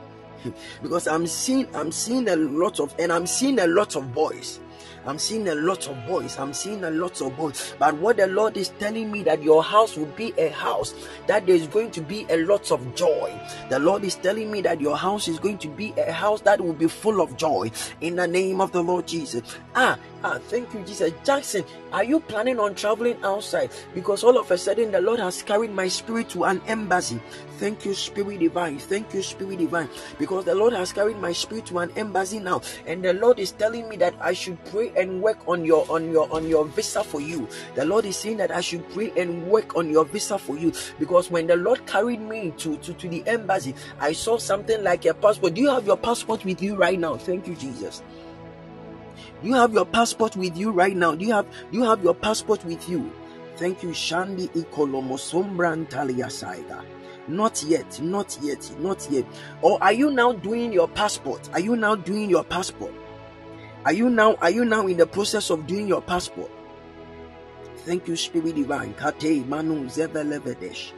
because 0.82 1.06
I'm 1.06 1.26
seeing 1.26 1.68
I'm 1.74 1.92
seeing 1.92 2.28
a 2.28 2.36
lot 2.36 2.80
of 2.80 2.94
and 2.98 3.12
I'm 3.12 3.26
seeing 3.26 3.58
a 3.58 3.66
lot 3.66 3.96
of 3.96 4.12
boys. 4.14 4.60
I'm 5.06 5.18
seeing 5.18 5.48
a 5.48 5.54
lot 5.54 5.88
of 5.88 6.06
boys. 6.06 6.38
I'm 6.38 6.52
seeing 6.52 6.84
a 6.84 6.90
lot 6.90 7.20
of 7.20 7.36
boys. 7.36 7.74
But 7.78 7.96
what 7.96 8.18
the 8.18 8.26
Lord 8.26 8.56
is 8.56 8.68
telling 8.78 9.10
me 9.10 9.22
that 9.24 9.42
your 9.42 9.62
house 9.62 9.96
will 9.96 10.06
be 10.06 10.32
a 10.38 10.48
house 10.50 10.94
that 11.26 11.46
there's 11.46 11.66
going 11.66 11.90
to 11.92 12.00
be 12.00 12.26
a 12.28 12.38
lot 12.44 12.70
of 12.70 12.94
joy. 12.94 13.32
The 13.68 13.78
Lord 13.78 14.04
is 14.04 14.16
telling 14.16 14.50
me 14.50 14.60
that 14.62 14.80
your 14.80 14.96
house 14.96 15.28
is 15.28 15.38
going 15.38 15.58
to 15.58 15.68
be 15.68 15.94
a 15.96 16.12
house 16.12 16.40
that 16.42 16.60
will 16.60 16.74
be 16.74 16.88
full 16.88 17.20
of 17.20 17.36
joy 17.36 17.70
in 18.00 18.16
the 18.16 18.26
name 18.26 18.60
of 18.60 18.72
the 18.72 18.82
Lord 18.82 19.06
Jesus. 19.06 19.42
Ah, 19.74 19.98
ah, 20.22 20.38
thank 20.48 20.72
you, 20.74 20.82
Jesus. 20.82 21.12
Jackson, 21.24 21.64
are 21.92 22.04
you 22.04 22.20
planning 22.20 22.58
on 22.60 22.74
traveling 22.74 23.16
outside? 23.24 23.70
Because 23.94 24.22
all 24.22 24.38
of 24.38 24.50
a 24.50 24.58
sudden 24.58 24.92
the 24.92 25.00
Lord 25.00 25.20
has 25.20 25.42
carried 25.42 25.72
my 25.72 25.88
spirit 25.88 26.28
to 26.30 26.44
an 26.44 26.60
embassy. 26.66 27.20
Thank 27.58 27.84
you, 27.84 27.92
Spirit 27.92 28.40
Divine. 28.40 28.78
Thank 28.78 29.12
you, 29.12 29.22
Spirit 29.22 29.58
Divine. 29.58 29.88
Because 30.18 30.46
the 30.46 30.54
Lord 30.54 30.72
has 30.72 30.94
carried 30.94 31.18
my 31.18 31.32
spirit 31.32 31.66
to 31.66 31.78
an 31.80 31.90
embassy 31.94 32.38
now. 32.38 32.62
And 32.86 33.04
the 33.04 33.12
Lord 33.12 33.38
is 33.38 33.52
telling 33.52 33.86
me 33.86 33.96
that 33.98 34.14
I 34.18 34.32
should 34.32 34.64
pray 34.66 34.89
and 34.96 35.22
work 35.22 35.38
on 35.48 35.64
your 35.64 35.90
on 35.90 36.10
your 36.10 36.32
on 36.32 36.48
your 36.48 36.64
visa 36.66 37.02
for 37.02 37.20
you. 37.20 37.48
The 37.74 37.84
Lord 37.84 38.04
is 38.04 38.16
saying 38.16 38.38
that 38.38 38.50
I 38.50 38.60
should 38.60 38.88
pray 38.90 39.12
and 39.16 39.46
work 39.46 39.76
on 39.76 39.90
your 39.90 40.04
visa 40.04 40.38
for 40.38 40.56
you. 40.56 40.72
Because 40.98 41.30
when 41.30 41.46
the 41.46 41.56
Lord 41.56 41.86
carried 41.86 42.20
me 42.20 42.52
to, 42.58 42.76
to, 42.78 42.94
to 42.94 43.08
the 43.08 43.22
embassy, 43.26 43.74
I 43.98 44.12
saw 44.12 44.38
something 44.38 44.82
like 44.82 45.04
a 45.04 45.14
passport. 45.14 45.54
Do 45.54 45.60
you 45.60 45.70
have 45.70 45.86
your 45.86 45.96
passport 45.96 46.44
with 46.44 46.62
you 46.62 46.76
right 46.76 46.98
now? 46.98 47.16
Thank 47.16 47.46
you, 47.46 47.54
Jesus. 47.54 48.02
Do 49.42 49.48
you 49.48 49.54
have 49.54 49.72
your 49.72 49.86
passport 49.86 50.36
with 50.36 50.56
you 50.56 50.70
right 50.70 50.96
now? 50.96 51.14
Do 51.14 51.24
you 51.24 51.32
have 51.32 51.46
do 51.70 51.78
you 51.78 51.84
have 51.84 52.02
your 52.04 52.14
passport 52.14 52.64
with 52.64 52.88
you? 52.88 53.10
Thank 53.56 53.82
you, 53.82 53.90
Shandi 53.90 54.48
Ikolomosombrantalia 54.50 56.28
Saiga. 56.30 56.84
Not 57.28 57.62
yet, 57.62 58.00
not 58.00 58.38
yet, 58.42 58.70
not 58.80 59.06
yet. 59.10 59.24
Or 59.62 59.82
are 59.82 59.92
you 59.92 60.10
now 60.10 60.32
doing 60.32 60.72
your 60.72 60.88
passport? 60.88 61.48
Are 61.52 61.60
you 61.60 61.76
now 61.76 61.94
doing 61.94 62.28
your 62.28 62.42
passport? 62.44 62.92
Are 63.84 63.92
you 63.92 64.10
now 64.10 64.34
are 64.36 64.50
you 64.50 64.64
now 64.64 64.86
in 64.86 64.96
the 64.96 65.06
process 65.06 65.50
of 65.50 65.66
doing 65.66 65.88
your 65.88 66.02
passport? 66.02 66.50
Thank 67.88 68.08
you, 68.08 68.16
Spirit 68.16 68.56
Divine. 68.56 68.94
Kate 68.94 69.46
Manu 69.46 69.86
Zevelevedesh 69.86 70.92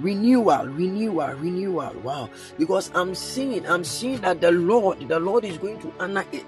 renewal 0.00 0.66
renewal 0.66 1.34
renewal 1.34 1.92
wow 2.02 2.30
because 2.56 2.90
i'm 2.94 3.14
seeing 3.14 3.66
i'm 3.66 3.82
seeing 3.82 4.20
that 4.20 4.40
the 4.40 4.50
lord 4.52 4.96
the 5.08 5.18
lord 5.18 5.44
is 5.44 5.58
going 5.58 5.78
to 5.80 5.92
honor 5.98 6.24
it 6.32 6.46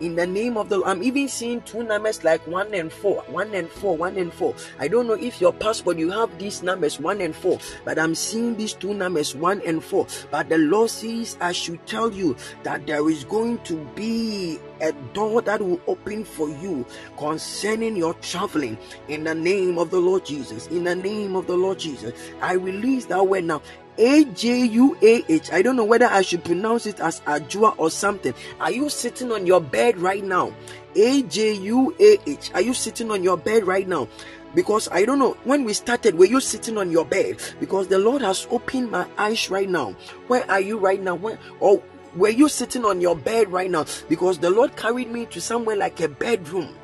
in 0.00 0.14
the 0.14 0.26
name 0.26 0.56
of 0.56 0.68
the 0.68 0.82
I'm 0.84 1.02
even 1.02 1.28
seeing 1.28 1.60
two 1.62 1.82
numbers 1.82 2.24
like 2.24 2.46
one 2.46 2.72
and 2.74 2.92
four, 2.92 3.22
one 3.28 3.54
and 3.54 3.68
four, 3.68 3.96
one 3.96 4.16
and 4.16 4.32
four. 4.32 4.54
I 4.78 4.88
don't 4.88 5.06
know 5.06 5.14
if 5.14 5.40
your 5.40 5.52
passport 5.52 5.98
you 5.98 6.10
have 6.10 6.38
these 6.38 6.62
numbers 6.62 6.98
one 6.98 7.20
and 7.20 7.34
four, 7.34 7.58
but 7.84 7.98
I'm 7.98 8.14
seeing 8.14 8.56
these 8.56 8.72
two 8.72 8.94
numbers 8.94 9.34
one 9.34 9.62
and 9.66 9.82
four. 9.82 10.06
But 10.30 10.48
the 10.48 10.58
Lord 10.58 10.90
says 10.90 11.36
I 11.40 11.52
should 11.52 11.84
tell 11.86 12.12
you 12.12 12.36
that 12.62 12.86
there 12.86 13.08
is 13.08 13.24
going 13.24 13.58
to 13.64 13.76
be 13.94 14.58
a 14.80 14.92
door 15.12 15.42
that 15.42 15.60
will 15.60 15.80
open 15.86 16.24
for 16.24 16.48
you 16.48 16.86
concerning 17.16 17.96
your 17.96 18.14
traveling 18.14 18.78
in 19.08 19.24
the 19.24 19.34
name 19.34 19.78
of 19.78 19.90
the 19.90 20.00
Lord 20.00 20.24
Jesus. 20.24 20.66
In 20.68 20.84
the 20.84 20.94
name 20.94 21.36
of 21.36 21.46
the 21.46 21.56
Lord 21.56 21.78
Jesus, 21.78 22.12
I 22.40 22.52
release 22.52 23.06
that 23.06 23.26
word 23.26 23.44
now. 23.44 23.62
A 23.98 24.24
J 24.24 24.64
U 24.64 24.96
A 25.02 25.24
H. 25.28 25.52
I 25.52 25.60
don't 25.60 25.76
know 25.76 25.84
whether 25.84 26.06
I 26.06 26.22
should 26.22 26.44
pronounce 26.44 26.86
it 26.86 27.00
as 27.00 27.20
Ajua 27.22 27.74
or 27.78 27.90
something. 27.90 28.32
Are 28.60 28.70
you 28.70 28.88
sitting 28.88 29.32
on 29.32 29.46
your 29.46 29.60
bed 29.60 29.98
right 29.98 30.24
now? 30.24 30.54
A 30.94 31.22
J 31.22 31.54
U 31.54 31.94
A 31.98 32.16
H. 32.30 32.52
Are 32.54 32.60
you 32.60 32.74
sitting 32.74 33.10
on 33.10 33.22
your 33.22 33.36
bed 33.36 33.66
right 33.66 33.86
now? 33.86 34.08
Because 34.54 34.88
I 34.90 35.04
don't 35.04 35.18
know 35.18 35.36
when 35.44 35.64
we 35.64 35.72
started, 35.74 36.14
were 36.14 36.24
you 36.24 36.40
sitting 36.40 36.78
on 36.78 36.90
your 36.90 37.04
bed? 37.04 37.36
Because 37.60 37.88
the 37.88 37.98
Lord 37.98 38.22
has 38.22 38.46
opened 38.50 38.90
my 38.90 39.06
eyes 39.18 39.50
right 39.50 39.68
now. 39.68 39.92
Where 40.28 40.48
are 40.50 40.60
you 40.60 40.78
right 40.78 41.02
now? 41.02 41.16
Where 41.16 41.38
or 41.60 41.82
were 42.16 42.30
you 42.30 42.48
sitting 42.48 42.84
on 42.84 43.00
your 43.00 43.16
bed 43.16 43.52
right 43.52 43.70
now? 43.70 43.84
Because 44.08 44.38
the 44.38 44.50
Lord 44.50 44.74
carried 44.76 45.10
me 45.10 45.26
to 45.26 45.40
somewhere 45.40 45.76
like 45.76 46.00
a 46.00 46.08
bedroom. 46.08 46.74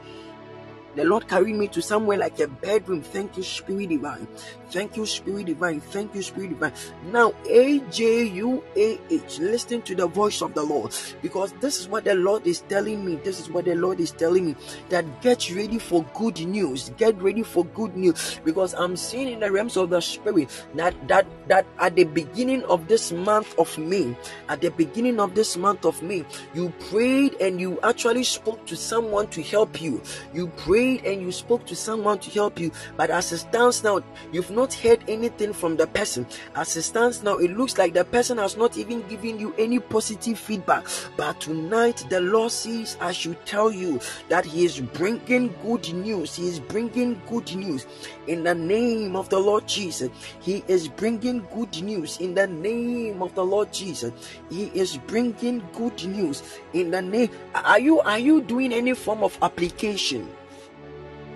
The 0.95 1.05
Lord 1.05 1.27
carried 1.27 1.57
me 1.57 1.67
to 1.69 1.83
somewhere 1.83 2.19
like 2.19 2.39
a 2.39 2.47
bedroom. 2.47 3.03
Thank 3.03 3.37
you, 3.37 3.43
Spirit 3.43 3.89
Divine. 3.89 4.29
Thank 4.75 4.97
you, 4.97 5.07
Spirit 5.07 5.47
Divine. 5.47 5.81
Thank 5.81 6.17
you, 6.17 6.23
Spirit 6.23 6.51
Divine. 6.51 6.73
Now, 7.13 7.33
A 7.49 7.79
J 7.95 8.25
U 8.25 8.61
A 8.75 8.99
H. 9.09 9.39
Listen 9.39 9.83
to 9.83 9.95
the 9.95 10.09
voice 10.09 10.43
of 10.43 10.53
the 10.55 10.65
Lord 10.65 10.91
because 11.23 11.53
this 11.61 11.79
is 11.79 11.87
what 11.87 12.03
the 12.03 12.17
Lord 12.17 12.45
is 12.45 12.63
telling 12.63 13.05
me. 13.05 13.15
This 13.23 13.39
is 13.39 13.49
what 13.49 13.67
the 13.67 13.77
Lord 13.77 14.01
is 14.01 14.11
telling 14.11 14.47
me 14.47 14.57
that 14.89 15.07
get 15.23 15.49
ready 15.55 15.79
for 15.79 16.05
good 16.13 16.41
news. 16.41 16.91
Get 16.97 17.15
ready 17.23 17.45
for 17.45 17.65
good 17.67 17.97
news 17.97 18.41
because 18.45 18.75
I'm 18.75 18.97
seeing 18.97 19.29
in 19.29 19.39
the 19.39 19.53
realms 19.53 19.77
of 19.77 19.91
the 19.91 20.01
Spirit 20.01 20.51
that 20.75 20.93
that 21.07 21.25
that 21.47 21.67
at 21.79 21.95
the 21.95 22.03
beginning 22.03 22.65
of 22.65 22.89
this 22.89 23.13
month 23.13 23.57
of 23.61 23.79
May, 23.79 24.17
at 24.49 24.61
the 24.61 24.71
beginning 24.71 25.21
of 25.21 25.37
this 25.37 25.57
month 25.57 25.85
of 25.85 26.03
May, 26.03 26.25
you 26.53 26.71
prayed 26.91 27.35
and 27.41 27.61
you 27.61 27.79
actually 27.85 28.25
spoke 28.25 28.67
to 28.67 28.75
someone 28.75 29.29
to 29.29 29.41
help 29.41 29.81
you. 29.81 30.03
You 30.33 30.49
prayed 30.67 31.05
and 31.05 31.23
you 31.23 31.31
spoke 31.31 31.65
to 31.67 31.77
someone 31.77 32.19
to 32.19 32.31
help 32.33 32.59
you, 32.59 32.73
but 32.97 33.11
as 33.11 33.31
it 33.31 33.39
stands 33.39 33.85
now, 33.85 34.03
you've 34.33 34.51
not 34.51 34.64
heard 34.73 35.05
anything 35.09 35.53
from 35.53 35.77
the 35.77 35.87
person. 35.87 36.27
As 36.55 36.77
it 36.77 36.83
stands 36.83 37.23
now, 37.23 37.37
it 37.37 37.51
looks 37.51 37.77
like 37.77 37.93
the 37.93 38.05
person 38.05 38.39
has 38.39 38.57
not 38.57 38.79
even 38.79 39.07
given 39.09 39.39
you 39.39 39.55
any 39.59 39.79
positive 39.81 40.39
feedback. 40.39 40.87
But 41.17 41.41
tonight, 41.41 42.07
the 42.09 42.21
Lord 42.21 42.53
says, 42.53 42.97
I 43.01 43.13
should 43.13 43.45
tell 43.45 43.71
you 43.71 44.01
that 44.29 44.45
He 44.45 44.65
is 44.65 44.81
bringing 44.81 45.55
good 45.63 45.93
news. 45.93 46.37
He 46.37 46.49
is 46.49 46.61
bringing 46.61 47.21
good 47.29 47.55
news 47.55 47.87
in 48.27 48.45
the 48.45 48.55
name 48.55 49.17
of 49.17 49.29
the 49.29 49.39
Lord 49.39 49.67
Jesus. 49.67 50.11
He 50.41 50.65
is 50.69 50.89
bringing 50.89 51.47
good 51.53 51.83
news 51.83 52.19
in 52.19 52.35
the 52.35 52.47
name 52.47 53.23
of 53.23 53.35
the 53.35 53.45
Lord 53.45 53.73
Jesus. 53.73 54.13
He 54.51 54.67
is 54.75 54.97
bringing 54.97 55.63
good 55.75 56.05
news 56.07 56.43
in 56.73 56.91
the 56.91 57.03
name. 57.03 57.31
Are 57.55 57.81
you 57.81 58.01
are 58.01 58.19
you 58.19 58.41
doing 58.41 58.73
any 58.73 58.95
form 58.95 59.23
of 59.23 59.37
application? 59.43 60.29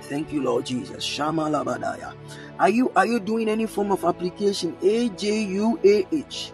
Thank 0.03 0.33
you, 0.33 0.43
Lord 0.43 0.64
Jesus. 0.64 1.05
Shama 1.05 1.45
Labadaya. 1.45 2.14
Are 2.59 2.68
you 2.68 2.90
are 2.96 3.06
you 3.06 3.20
doing 3.20 3.48
any 3.48 3.66
form 3.66 3.92
of 3.92 4.04
application? 4.04 4.76
A 4.82 5.09
J 5.11 5.42
U 5.44 5.78
A 5.84 6.06
H. 6.11 6.52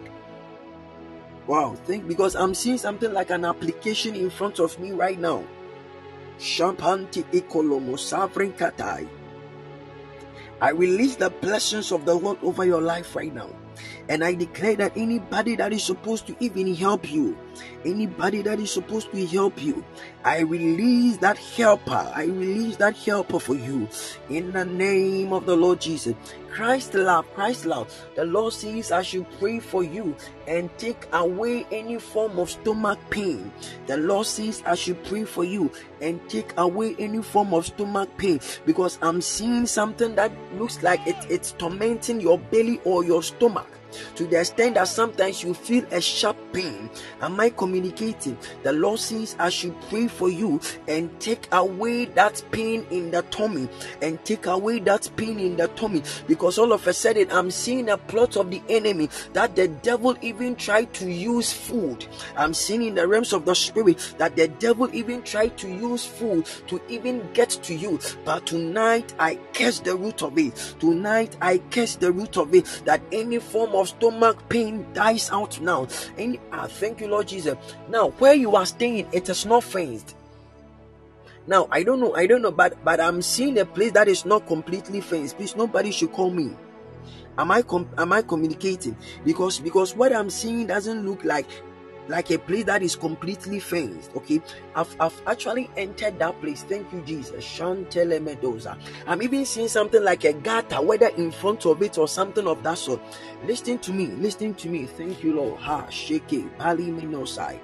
Wow, 1.47 1.75
think 1.85 2.09
because 2.09 2.37
I'm 2.37 2.55
seeing 2.55 2.79
something 2.79 3.13
like 3.13 3.31
an 3.31 3.45
application 3.45 4.15
in 4.15 4.31
front 4.31 4.61
of 4.61 4.79
me 4.79 4.93
right 4.93 5.19
now. 5.19 5.45
Shampanti 6.39 7.25
ikolomo 7.33 7.97
savrin 7.97 8.53
katai. 8.53 9.09
I 10.61 10.71
release 10.71 11.17
the 11.17 11.31
blessings 11.31 11.93
of 11.93 12.05
the 12.05 12.15
Lord 12.15 12.39
over 12.43 12.65
your 12.65 12.81
life 12.81 13.17
right 13.17 13.35
now. 13.35 13.51
And 14.09 14.23
I 14.23 14.35
declare 14.35 14.77
that 14.77 14.97
anybody 14.97 15.57
that 15.57 15.73
is 15.73 15.83
supposed 15.83 16.27
to 16.29 16.37
even 16.41 16.75
help 16.75 17.11
you, 17.11 17.37
anybody 17.85 18.43
that 18.43 18.59
is 18.61 18.71
supposed 18.71 19.11
to 19.13 19.27
help 19.27 19.63
you, 19.63 19.85
I 20.25 20.41
release 20.41 21.17
that 21.19 21.39
helper. 21.39 22.11
I 22.15 22.25
release 22.25 22.77
that 22.77 22.97
helper 22.97 23.39
for 23.39 23.55
you 23.55 23.89
in 24.29 24.53
the 24.53 24.65
name 24.65 25.33
of 25.33 25.47
the 25.47 25.57
Lord 25.57 25.81
Jesus. 25.81 26.15
Christ 26.51 26.95
love, 26.95 27.27
Christ 27.35 27.67
love. 27.67 27.93
The 28.15 28.25
Lord 28.25 28.53
says 28.53 28.93
I 28.93 29.03
should 29.03 29.27
pray 29.41 29.59
for 29.59 29.83
you 29.83 30.15
and 30.47 30.71
take 30.79 31.09
away 31.13 31.67
any 31.73 31.99
form 31.99 32.39
of 32.39 32.49
stomach 32.49 33.01
pain. 33.11 33.51
The 33.87 33.97
Lord 33.97 34.27
says 34.27 34.63
I 34.65 34.77
should 34.77 35.03
pray 35.05 35.25
for 35.25 35.45
you 35.45 35.71
and 36.01 36.21
take 36.29 36.55
away 36.57 36.95
any 36.99 37.23
form 37.23 37.53
of 37.55 37.67
stomach 37.67 38.09
pain 38.19 38.41
because 38.67 38.99
I'm 39.03 39.21
seeing 39.21 39.67
something 39.67 40.15
that 40.15 40.31
looks 40.55 40.81
like 40.83 41.05
it, 41.09 41.17
it's 41.29 41.53
tormenting 41.53 42.21
your 42.21 42.39
belly 42.39 42.81
or 42.85 43.05
your 43.05 43.23
stomach 43.25 43.74
to 44.17 44.27
the 44.27 44.41
extent 44.41 44.75
that 44.75 44.89
sometimes 44.89 45.43
you 45.43 45.55
feel 45.55 45.85
a 45.91 46.01
sharp 46.01 46.37
pain. 46.53 46.91
Am 47.21 47.39
I 47.41 47.51
communicating? 47.51 48.37
The 48.63 48.73
Lord 48.73 48.99
says, 49.01 49.37
I 49.39 49.51
should 49.51 49.79
pray 49.89 50.09
for 50.09 50.29
you 50.29 50.61
and 50.89 51.19
take 51.21 51.49
away 51.53 52.07
that 52.07 52.43
pain 52.51 52.87
in 52.91 53.11
the 53.11 53.23
tummy 53.23 53.69
and 54.03 54.23
take 54.25 54.47
away 54.47 54.79
that 54.81 55.11
pain 55.17 55.39
in 55.39 55.57
the 55.57 55.69
tummy 55.69 56.03
because 56.27 56.59
all 56.59 56.73
of 56.73 56.87
a 56.87 56.93
sudden 56.93 57.31
I'm 57.31 57.51
seeing 57.51 57.89
a 57.89 57.99
plot 57.99 58.37
of 58.37 58.51
the 58.51 58.63
enemy 58.69 59.09
that 59.33 59.57
the 59.57 59.69
devil 59.69 60.17
even 60.23 60.57
tried 60.57 60.93
to 60.95 61.11
use 61.11 61.53
food. 61.53 62.07
I'm 62.37 62.55
seeing 62.55 62.83
in 62.83 62.95
the 62.95 63.07
realms 63.07 63.33
of 63.33 63.45
the 63.45 63.55
spirit 63.55 64.15
that 64.19 64.37
the 64.37 64.49
devil 64.49 64.89
even 64.95 65.23
tried 65.23 65.57
to 65.59 65.69
use 65.69 66.05
food 66.05 66.47
to 66.69 66.81
even 66.89 67.29
get 67.33 67.51
to 67.51 67.75
you. 67.75 67.99
But 68.25 68.47
tonight 68.47 69.15
I 69.19 69.37
curse 69.53 69.81
the 69.81 69.97
root 69.97 70.23
of 70.23 70.39
it. 70.39 70.57
Tonight 70.79 71.37
I 71.41 71.59
curse 71.71 71.97
the 71.97 72.13
root 72.13 72.37
of 72.37 72.55
it 72.55 72.83
that 72.85 73.03
any 73.13 73.39
form 73.39 73.75
of 73.75 73.84
of 73.85 73.89
stomach 73.89 74.49
pain 74.49 74.87
dies 74.93 75.31
out 75.31 75.61
now. 75.61 75.87
And 76.19 76.39
ah, 76.53 76.67
thank 76.67 77.01
you, 77.01 77.09
Lord 77.09 77.29
Jesus. 77.29 77.57
Now, 77.89 78.11
where 78.19 78.35
you 78.35 78.57
are 78.57 78.67
staying, 78.67 79.09
it 79.13 79.29
is 79.29 79.47
not 79.47 79.65
fenced. 79.65 80.17
Now, 81.47 81.69
I 81.71 81.83
don't 81.83 82.01
know, 82.01 82.15
I 82.15 82.27
don't 82.27 82.41
know, 82.41 82.51
but 82.51 82.83
but 82.85 83.01
I'm 83.01 83.21
seeing 83.21 83.59
a 83.59 83.65
place 83.65 83.93
that 83.93 84.09
is 84.09 84.25
not 84.25 84.47
completely 84.47 85.01
fenced. 85.01 85.37
Please, 85.37 85.55
nobody 85.55 85.93
should 85.93 86.13
call 86.13 86.31
me. 86.31 86.57
Am 87.37 87.51
I 87.51 87.63
com- 87.63 87.91
am 87.99 88.13
I 88.13 88.23
communicating? 88.23 88.97
Because 89.25 89.61
because 89.61 89.95
what 89.95 90.15
I'm 90.15 90.31
seeing 90.31 90.67
doesn't 90.67 91.05
look 91.05 91.25
like 91.25 91.47
like 92.09 92.31
a 92.31 92.39
place 92.39 92.65
that 92.65 92.83
is 92.83 92.97
completely 92.97 93.61
fenced. 93.61 94.11
Okay, 94.17 94.41
I've, 94.75 94.95
I've 95.01 95.23
actually 95.27 95.71
entered 95.77 96.19
that 96.19 96.41
place. 96.41 96.63
Thank 96.63 96.93
you, 96.93 97.01
Jesus. 97.03 97.45
Shantele 97.45 98.21
Medoza. 98.21 98.79
I'm 99.07 99.23
even 99.23 99.45
seeing 99.47 99.69
something 99.69 100.03
like 100.03 100.25
a 100.25 100.33
gutter, 100.33 100.83
whether 100.83 101.09
in 101.09 101.31
front 101.31 101.67
of 101.67 101.83
it 101.83 101.99
or 101.99 102.09
something 102.09 102.47
of 102.47 102.63
that 102.63 102.79
sort. 102.79 103.01
Listen 103.45 103.79
to 103.79 103.93
me, 103.93 104.07
listen 104.07 104.55
to 104.55 104.69
me. 104.69 104.87
Thank 104.87 105.23
you, 105.23 105.35
Lord. 105.35 105.61
Ha, 105.61 105.89
shake 105.89 106.59
Pali 106.59 106.87
Minosai. 106.87 107.59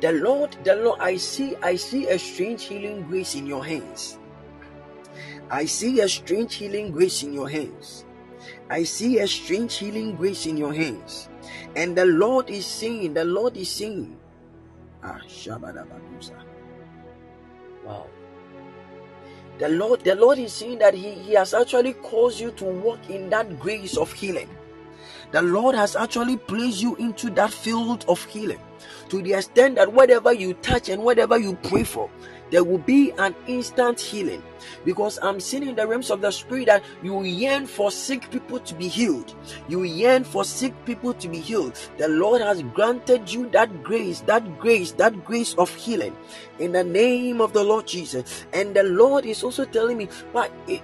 The 0.00 0.12
Lord, 0.12 0.56
the 0.64 0.76
Lord, 0.76 1.00
I 1.00 1.16
see, 1.16 1.56
I 1.62 1.76
see 1.76 2.08
a 2.08 2.18
strange 2.18 2.64
healing 2.64 3.02
grace 3.02 3.34
in 3.34 3.46
your 3.46 3.64
hands. 3.64 4.18
I 5.50 5.66
see 5.66 6.00
a 6.00 6.08
strange 6.08 6.54
healing 6.54 6.90
grace 6.90 7.22
in 7.22 7.32
your 7.32 7.48
hands. 7.48 8.04
I 8.68 8.82
see 8.82 9.18
a 9.20 9.26
strange 9.26 9.76
healing 9.76 10.16
grace 10.16 10.46
in 10.46 10.56
your 10.56 10.74
hands. 10.74 11.28
And 11.76 11.96
the 11.96 12.06
Lord 12.06 12.50
is 12.50 12.66
saying, 12.66 13.14
the 13.14 13.24
Lord 13.24 13.56
is 13.56 13.68
saying, 13.68 14.16
Ah, 15.02 15.20
Shabadabadusa. 15.28 16.36
Wow. 17.84 18.06
The 19.58 19.68
Lord, 19.68 20.00
the 20.00 20.14
Lord 20.14 20.38
is 20.38 20.52
saying 20.52 20.78
that 20.78 20.94
He, 20.94 21.12
He 21.12 21.34
has 21.34 21.52
actually 21.54 21.92
caused 21.94 22.40
you 22.40 22.50
to 22.52 22.64
walk 22.64 23.10
in 23.10 23.28
that 23.30 23.58
grace 23.60 23.96
of 23.96 24.12
healing. 24.12 24.48
The 25.32 25.42
Lord 25.42 25.74
has 25.74 25.96
actually 25.96 26.36
placed 26.36 26.80
you 26.80 26.96
into 26.96 27.28
that 27.30 27.52
field 27.52 28.04
of 28.08 28.24
healing 28.24 28.60
to 29.08 29.20
the 29.22 29.34
extent 29.34 29.76
that 29.76 29.92
whatever 29.92 30.32
you 30.32 30.54
touch 30.54 30.88
and 30.88 31.02
whatever 31.02 31.38
you 31.38 31.56
pray 31.64 31.84
for, 31.84 32.08
there 32.50 32.64
will 32.64 32.78
be 32.78 33.12
an 33.18 33.34
instant 33.46 34.00
healing 34.00 34.42
because 34.84 35.18
I'm 35.22 35.40
seeing 35.40 35.66
in 35.66 35.74
the 35.74 35.86
realms 35.86 36.10
of 36.10 36.20
the 36.20 36.30
spirit 36.30 36.66
that 36.66 36.82
you 37.02 37.22
yearn 37.22 37.66
for 37.66 37.90
sick 37.90 38.30
people 38.30 38.60
to 38.60 38.74
be 38.74 38.88
healed. 38.88 39.34
You 39.68 39.82
yearn 39.82 40.24
for 40.24 40.44
sick 40.44 40.72
people 40.84 41.14
to 41.14 41.28
be 41.28 41.40
healed. 41.40 41.78
The 41.98 42.08
Lord 42.08 42.40
has 42.40 42.62
granted 42.62 43.32
you 43.32 43.48
that 43.50 43.82
grace, 43.82 44.20
that 44.22 44.58
grace, 44.58 44.92
that 44.92 45.24
grace 45.24 45.54
of 45.54 45.74
healing 45.74 46.16
in 46.58 46.72
the 46.72 46.84
name 46.84 47.40
of 47.40 47.52
the 47.52 47.64
Lord 47.64 47.86
Jesus. 47.86 48.46
And 48.52 48.74
the 48.74 48.84
Lord 48.84 49.24
is 49.24 49.42
also 49.42 49.64
telling 49.64 49.98
me, 49.98 50.08
but 50.32 50.52
eh, 50.68 50.80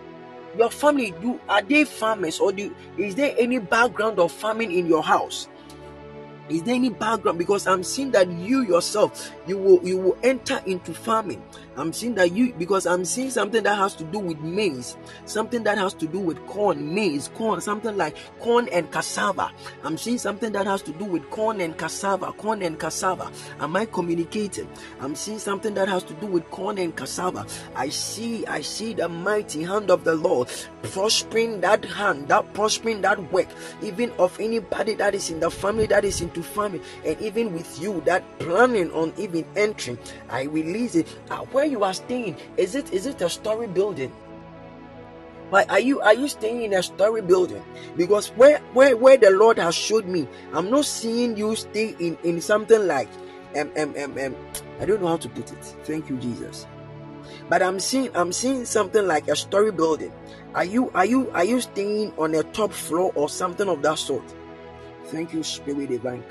your 0.59 0.71
family, 0.71 1.15
do 1.21 1.39
are 1.49 1.63
they 1.63 1.85
farmers 1.85 2.41
or 2.41 2.53
do 2.53 2.75
is 2.99 3.15
there 3.15 3.35
any 3.39 3.59
background 3.59 4.19
of 4.19 4.33
farming 4.33 4.73
in 4.73 4.87
your 4.87 5.03
house? 5.03 5.49
Is 6.51 6.63
there 6.65 6.75
any 6.75 6.91
background? 6.91 7.39
Because 7.39 7.67
I'm 7.67 7.83
seeing 7.85 8.11
that 8.11 8.29
you 8.31 8.63
yourself, 8.63 9.33
you 9.47 9.57
will 9.57 9.81
you 9.87 9.97
will 9.97 10.19
enter 10.23 10.61
into 10.67 10.93
farming. 10.93 11.43
I'm 11.81 11.95
seeing 11.95 12.15
that 12.17 12.33
you 12.33 12.53
because 12.53 12.87
I'm 12.87 13.07
seeing 13.07 13.31
something 13.31 13.63
that 13.63 13.79
has 13.79 13.95
to 13.97 14.05
do 14.05 14.19
with 14.19 14.39
maize, 14.41 14.99
something 15.25 15.63
that 15.63 15.79
has 15.79 15.95
to 15.95 16.07
do 16.07 16.19
with 16.19 16.45
corn, 16.47 16.95
maize, 16.95 17.29
corn, 17.29 17.61
something 17.63 17.97
like 17.97 18.17
corn 18.39 18.69
and 18.69 18.91
cassava. 18.93 19.51
I'm 19.83 19.97
seeing 19.97 20.19
something 20.19 20.53
that 20.53 20.67
has 20.67 20.83
to 20.83 20.93
do 20.93 21.07
with 21.07 21.29
corn 21.31 21.61
and 21.63 21.77
cassava, 21.79 22.33
corn 22.33 22.61
and 22.61 22.79
cassava. 22.79 23.33
Am 23.61 23.75
I 23.77 23.87
communicating? 23.87 24.69
I'm 25.01 25.15
seeing 25.15 25.39
something 25.39 25.73
that 25.75 25.89
has 25.89 26.03
to 26.05 26.15
do 26.15 26.27
with 26.27 26.51
corn 26.51 26.77
and 26.77 26.95
cassava. 26.95 27.47
I 27.75 27.89
see, 27.89 28.45
I 28.47 28.61
see 28.61 28.93
the 28.93 29.09
mighty 29.09 29.63
hand 29.63 29.91
of 29.91 30.05
the 30.05 30.15
Lord 30.15 30.49
prospering 30.83 31.61
that 31.63 31.85
hand, 31.85 32.29
that 32.29 32.53
prospering 32.53 33.01
that 33.03 33.33
work, 33.33 33.49
even 33.83 34.11
of 34.19 34.39
anybody 34.39 34.95
that 34.95 35.15
is 35.15 35.31
in 35.31 35.41
the 35.41 35.51
family 35.51 35.87
that 35.87 36.05
is 36.05 36.21
into 36.21 36.43
farming, 36.43 36.83
and 37.07 37.19
even 37.21 37.55
with 37.55 37.81
you 37.81 38.03
that 38.03 38.23
planning 38.39 38.91
on 38.93 39.15
even 39.17 39.47
entering. 39.57 39.99
I 40.29 40.43
release 40.45 40.95
it. 40.95 41.09
Uh, 41.31 41.39
where 41.53 41.70
you 41.71 41.85
are 41.85 41.95
staying, 41.95 42.37
is 42.57 42.75
it 42.75 42.93
is 42.93 43.07
it 43.07 43.21
a 43.23 43.31
story 43.31 43.67
building? 43.67 44.13
Why 45.51 45.65
are 45.69 45.81
you 45.81 46.01
are 46.01 46.15
you 46.15 46.29
staying 46.29 46.63
in 46.63 46.75
a 46.75 46.83
story 46.83 47.23
building? 47.23 47.63
Because 47.97 48.29
where 48.31 48.59
where 48.73 48.97
where 48.97 49.17
the 49.17 49.31
Lord 49.31 49.59
has 49.59 49.75
showed 49.75 50.07
me, 50.07 50.29
I'm 50.53 50.71
not 50.71 50.85
seeing 50.85 51.37
you 51.37 51.57
stay 51.57 51.95
in 51.99 52.17
in 52.23 52.41
something 52.41 52.87
like 52.87 53.09
um, 53.59 53.71
um, 53.77 53.95
um, 53.99 54.19
um 54.19 54.37
I 54.81 54.87
don't 54.87 55.03
know 55.03 55.09
how 55.09 55.17
to 55.17 55.29
put 55.29 55.51
it. 55.51 55.65
Thank 55.85 56.09
you, 56.09 56.17
Jesus. 56.19 56.67
But 57.49 57.63
I'm 57.63 57.81
seeing 57.81 58.11
I'm 58.15 58.33
seeing 58.33 58.65
something 58.65 59.07
like 59.07 59.27
a 59.29 59.35
story 59.35 59.73
building. 59.73 60.13
Are 60.55 60.65
you 60.65 60.91
are 60.95 61.07
you 61.07 61.31
are 61.33 61.45
you 61.45 61.61
staying 61.61 62.13
on 62.17 62.35
a 62.35 62.45
top 62.45 62.73
floor 62.73 63.13
or 63.17 63.29
something 63.29 63.69
of 63.69 63.83
that 63.83 63.99
sort? 63.99 64.25
Thank 65.07 65.33
you, 65.33 65.43
Spirit 65.43 65.89
Divine. 65.89 66.23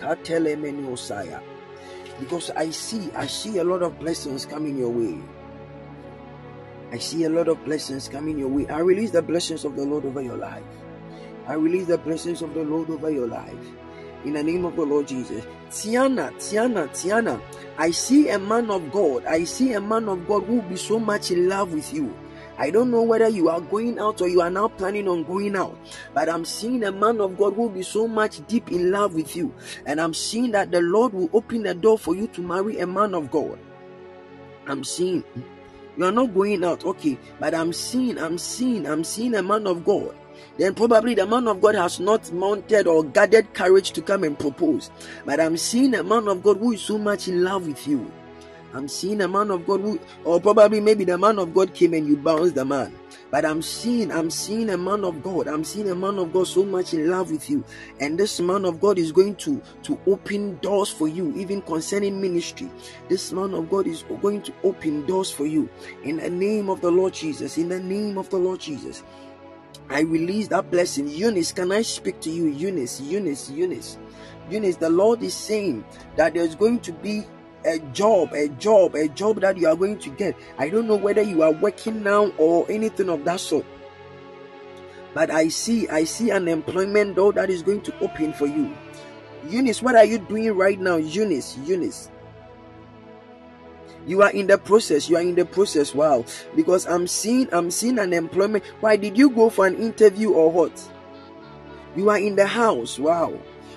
Because 2.19 2.51
I 2.51 2.69
see 2.69 3.09
I 3.15 3.27
see 3.27 3.57
a 3.59 3.63
lot 3.63 3.81
of 3.81 3.99
blessings 3.99 4.45
coming 4.45 4.77
your 4.77 4.89
way. 4.89 5.17
I 6.91 6.97
see 6.97 7.23
a 7.23 7.29
lot 7.29 7.47
of 7.47 7.63
blessings 7.65 8.09
coming 8.09 8.37
your 8.39 8.49
way. 8.49 8.67
I 8.67 8.79
release 8.79 9.11
the 9.11 9.21
blessings 9.21 9.63
of 9.63 9.75
the 9.75 9.83
Lord 9.85 10.05
over 10.05 10.21
your 10.21 10.37
life. 10.37 10.63
I 11.47 11.53
release 11.53 11.87
the 11.87 11.97
blessings 11.97 12.41
of 12.41 12.53
the 12.53 12.63
Lord 12.63 12.89
over 12.89 13.09
your 13.09 13.27
life. 13.27 13.65
In 14.25 14.33
the 14.33 14.43
name 14.43 14.65
of 14.65 14.75
the 14.75 14.83
Lord 14.83 15.07
Jesus. 15.07 15.45
Tiana, 15.69 16.31
Tiana, 16.33 16.89
Tiana. 16.89 17.41
I 17.77 17.91
see 17.91 18.29
a 18.29 18.39
man 18.39 18.69
of 18.69 18.91
God. 18.91 19.25
I 19.25 19.43
see 19.45 19.73
a 19.73 19.81
man 19.81 20.09
of 20.09 20.27
God 20.27 20.43
who 20.43 20.55
will 20.55 20.69
be 20.69 20.75
so 20.75 20.99
much 20.99 21.31
in 21.31 21.47
love 21.47 21.73
with 21.73 21.93
you. 21.93 22.13
I 22.59 22.71
don't 22.71 22.91
know 22.91 23.03
whether 23.03 23.29
you 23.29 23.47
are 23.47 23.61
going 23.61 23.97
out 23.99 24.19
or 24.19 24.27
you 24.27 24.41
are 24.41 24.49
now 24.49 24.67
planning 24.67 25.07
on 25.07 25.23
going 25.23 25.55
out, 25.55 25.77
but 26.13 26.27
I'm 26.27 26.43
seeing 26.43 26.83
a 26.83 26.91
man 26.91 27.21
of 27.21 27.37
God 27.37 27.53
who 27.53 27.63
will 27.63 27.69
be 27.69 27.83
so 27.83 28.05
much 28.05 28.45
deep 28.47 28.69
in 28.69 28.91
love 28.91 29.15
with 29.15 29.33
you. 29.33 29.55
And 29.85 29.99
I'm 30.01 30.13
seeing 30.13 30.51
that 30.51 30.69
the 30.69 30.81
Lord 30.81 31.13
will 31.13 31.29
open 31.31 31.63
the 31.63 31.73
door 31.73 31.97
for 31.97 32.17
you 32.17 32.27
to 32.27 32.41
marry 32.41 32.79
a 32.79 32.85
man 32.85 33.15
of 33.15 33.31
God. 33.31 33.57
I'm 34.67 34.83
seeing 34.83 35.23
you 35.97 36.05
are 36.05 36.11
not 36.11 36.33
going 36.33 36.63
out, 36.63 36.85
okay, 36.85 37.17
but 37.39 37.53
I'm 37.53 37.73
seeing, 37.73 38.17
I'm 38.17 38.37
seeing, 38.37 38.85
I'm 38.85 39.03
seeing 39.03 39.35
a 39.35 39.43
man 39.43 39.65
of 39.65 39.85
God. 39.85 40.15
Then 40.57 40.73
probably 40.73 41.13
the 41.13 41.25
man 41.25 41.47
of 41.47 41.61
God 41.61 41.75
has 41.75 41.99
not 41.99 42.31
mounted 42.31 42.87
or 42.87 43.03
gathered 43.03 43.53
courage 43.53 43.91
to 43.91 44.01
come 44.01 44.23
and 44.23 44.37
propose. 44.37 44.91
But 45.25 45.39
I'm 45.39 45.57
seeing 45.57 45.95
a 45.95 46.03
man 46.03 46.27
of 46.27 46.43
God 46.43 46.57
who 46.57 46.73
is 46.73 46.81
so 46.81 46.97
much 46.97 47.27
in 47.27 47.43
love 47.43 47.67
with 47.67 47.87
you. 47.87 48.11
I'm 48.73 48.87
seeing 48.87 49.21
a 49.21 49.27
man 49.27 49.49
of 49.51 49.65
God 49.65 49.81
who, 49.81 49.99
or 50.23 50.39
probably 50.39 50.79
maybe 50.79 51.03
the 51.03 51.17
man 51.17 51.39
of 51.39 51.53
God 51.53 51.73
came 51.73 51.93
and 51.93 52.07
you 52.07 52.17
bounced 52.17 52.55
the 52.55 52.65
man. 52.65 52.93
But 53.31 53.45
I'm 53.45 53.61
seeing, 53.61 54.11
I'm 54.11 54.29
seeing 54.29 54.69
a 54.69 54.77
man 54.77 55.03
of 55.03 55.21
God. 55.21 55.47
I'm 55.47 55.63
seeing 55.63 55.89
a 55.89 55.95
man 55.95 56.17
of 56.17 56.33
God 56.33 56.47
so 56.47 56.63
much 56.63 56.93
in 56.93 57.09
love 57.09 57.31
with 57.31 57.49
you. 57.49 57.63
And 57.99 58.17
this 58.17 58.39
man 58.39 58.65
of 58.65 58.79
God 58.79 58.97
is 58.97 59.11
going 59.11 59.35
to, 59.37 59.61
to 59.83 59.99
open 60.07 60.57
doors 60.59 60.89
for 60.89 61.07
you, 61.07 61.35
even 61.35 61.61
concerning 61.61 62.19
ministry. 62.19 62.69
This 63.07 63.31
man 63.31 63.53
of 63.53 63.69
God 63.69 63.87
is 63.87 64.03
going 64.21 64.41
to 64.43 64.53
open 64.63 65.05
doors 65.05 65.31
for 65.31 65.45
you. 65.45 65.69
In 66.03 66.17
the 66.17 66.29
name 66.29 66.69
of 66.69 66.81
the 66.81 66.91
Lord 66.91 67.13
Jesus. 67.13 67.57
In 67.57 67.69
the 67.69 67.79
name 67.79 68.17
of 68.17 68.29
the 68.29 68.37
Lord 68.37 68.59
Jesus. 68.59 69.03
I 69.89 70.01
release 70.01 70.47
that 70.49 70.69
blessing. 70.69 71.07
Eunice, 71.07 71.51
can 71.51 71.71
I 71.71 71.81
speak 71.81 72.19
to 72.21 72.29
you? 72.29 72.47
Eunice, 72.47 73.01
Eunice, 73.01 73.49
Eunice. 73.49 73.97
Eunice, 74.49 74.75
the 74.75 74.89
Lord 74.89 75.23
is 75.23 75.33
saying 75.33 75.83
that 76.15 76.35
there's 76.35 76.55
going 76.55 76.79
to 76.81 76.91
be 76.91 77.25
a 77.65 77.79
job, 77.93 78.33
a 78.33 78.47
job, 78.49 78.95
a 78.95 79.07
job 79.07 79.41
that 79.41 79.57
you 79.57 79.67
are 79.67 79.75
going 79.75 79.99
to 79.99 80.09
get. 80.11 80.35
I 80.57 80.69
don't 80.69 80.87
know 80.87 80.95
whether 80.95 81.21
you 81.21 81.43
are 81.43 81.51
working 81.51 82.03
now 82.03 82.27
or 82.37 82.69
anything 82.69 83.09
of 83.09 83.25
that 83.25 83.39
sort. 83.39 83.65
But 85.13 85.31
I 85.31 85.47
see, 85.47 85.87
I 85.89 86.03
see 86.03 86.29
an 86.29 86.47
employment 86.47 87.15
door 87.15 87.33
that 87.33 87.49
is 87.49 87.63
going 87.63 87.81
to 87.81 87.99
open 87.99 88.33
for 88.33 88.47
you. 88.47 88.75
Eunice, 89.47 89.81
what 89.81 89.95
are 89.95 90.05
you 90.05 90.19
doing 90.19 90.51
right 90.55 90.79
now? 90.79 90.97
Eunice, 90.97 91.57
Eunice. 91.65 92.11
You 94.05 94.21
are 94.21 94.31
in 94.31 94.47
the 94.47 94.57
process. 94.57 95.09
You 95.09 95.17
are 95.17 95.21
in 95.21 95.35
the 95.35 95.45
process. 95.45 95.93
Wow. 95.93 96.25
Because 96.55 96.87
I'm 96.87 97.07
seeing, 97.07 97.47
I'm 97.53 97.69
seeing 97.71 97.99
an 97.99 98.13
employment. 98.13 98.63
Why 98.79 98.95
did 98.95 99.17
you 99.17 99.29
go 99.29 99.49
for 99.49 99.67
an 99.67 99.75
interview 99.75 100.31
or 100.31 100.51
what? 100.51 100.91
You 101.95 102.09
are 102.09 102.17
in 102.17 102.35
the 102.35 102.47
house. 102.47 102.97
Wow 102.97 103.33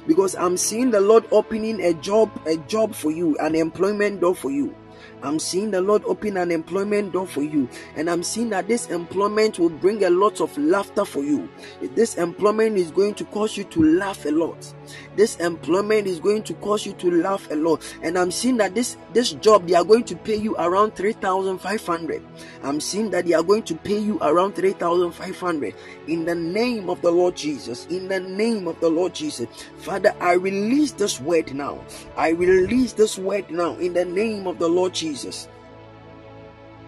because 0.06 0.34
I'm 0.34 0.56
seeing 0.56 0.90
the 0.90 1.00
Lord 1.00 1.24
opening 1.30 1.80
a 1.82 1.94
job, 1.94 2.30
a 2.46 2.56
job 2.56 2.94
for 2.94 3.10
you, 3.10 3.36
an 3.38 3.54
employment 3.54 4.20
door 4.20 4.34
for 4.34 4.50
you. 4.50 4.74
I'm 5.22 5.38
seeing 5.38 5.70
the 5.70 5.80
Lord 5.80 6.02
open 6.04 6.36
an 6.36 6.50
employment 6.50 7.12
door 7.12 7.26
for 7.26 7.42
you, 7.42 7.68
and 7.96 8.10
I'm 8.10 8.22
seeing 8.22 8.50
that 8.50 8.68
this 8.68 8.88
employment 8.88 9.58
will 9.58 9.70
bring 9.70 10.04
a 10.04 10.10
lot 10.10 10.40
of 10.40 10.56
laughter 10.58 11.04
for 11.04 11.22
you. 11.22 11.48
This 11.94 12.16
employment 12.16 12.76
is 12.76 12.90
going 12.90 13.14
to 13.14 13.24
cause 13.26 13.56
you 13.56 13.64
to 13.64 13.82
laugh 13.82 14.24
a 14.24 14.30
lot. 14.30 14.74
This 15.16 15.36
employment 15.36 16.06
is 16.06 16.18
going 16.18 16.42
to 16.44 16.54
cause 16.54 16.84
you 16.84 16.92
to 16.94 17.10
laugh 17.10 17.50
a 17.50 17.54
lot, 17.54 17.82
and 18.02 18.18
I'm 18.18 18.30
seeing 18.30 18.56
that 18.56 18.74
this 18.74 18.96
this 19.12 19.32
job 19.32 19.68
they 19.68 19.74
are 19.74 19.84
going 19.84 20.04
to 20.04 20.16
pay 20.16 20.36
you 20.36 20.56
around 20.56 20.96
three 20.96 21.12
thousand 21.12 21.58
five 21.58 21.84
hundred. 21.86 22.22
I'm 22.62 22.80
seeing 22.80 23.10
that 23.10 23.26
they 23.26 23.34
are 23.34 23.42
going 23.42 23.62
to 23.64 23.74
pay 23.74 23.98
you 23.98 24.18
around 24.22 24.54
three 24.54 24.72
thousand 24.72 25.12
five 25.12 25.38
hundred. 25.38 25.74
In 26.08 26.24
the 26.24 26.34
name 26.34 26.90
of 26.90 27.00
the 27.00 27.10
Lord 27.10 27.36
Jesus, 27.36 27.86
in 27.86 28.08
the 28.08 28.20
name 28.20 28.66
of 28.66 28.80
the 28.80 28.88
Lord 28.88 29.14
Jesus, 29.14 29.46
Father, 29.78 30.14
I 30.20 30.32
release 30.32 30.92
this 30.92 31.20
word 31.20 31.54
now. 31.54 31.84
I 32.16 32.30
release 32.30 32.92
this 32.92 33.18
word 33.18 33.50
now 33.50 33.76
in 33.76 33.92
the 33.92 34.04
name 34.04 34.46
of 34.46 34.58
the 34.58 34.68
Lord 34.68 34.91
Jesus. 34.92 35.48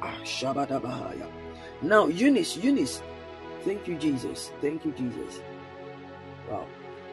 Ah, 0.02 0.18
Now, 1.82 2.06
Eunice, 2.06 2.56
Eunice. 2.56 3.02
Thank 3.64 3.88
you, 3.88 3.96
Jesus. 3.96 4.52
Thank 4.60 4.84
you, 4.84 4.92
Jesus. 4.92 5.40
Wow. 6.50 6.66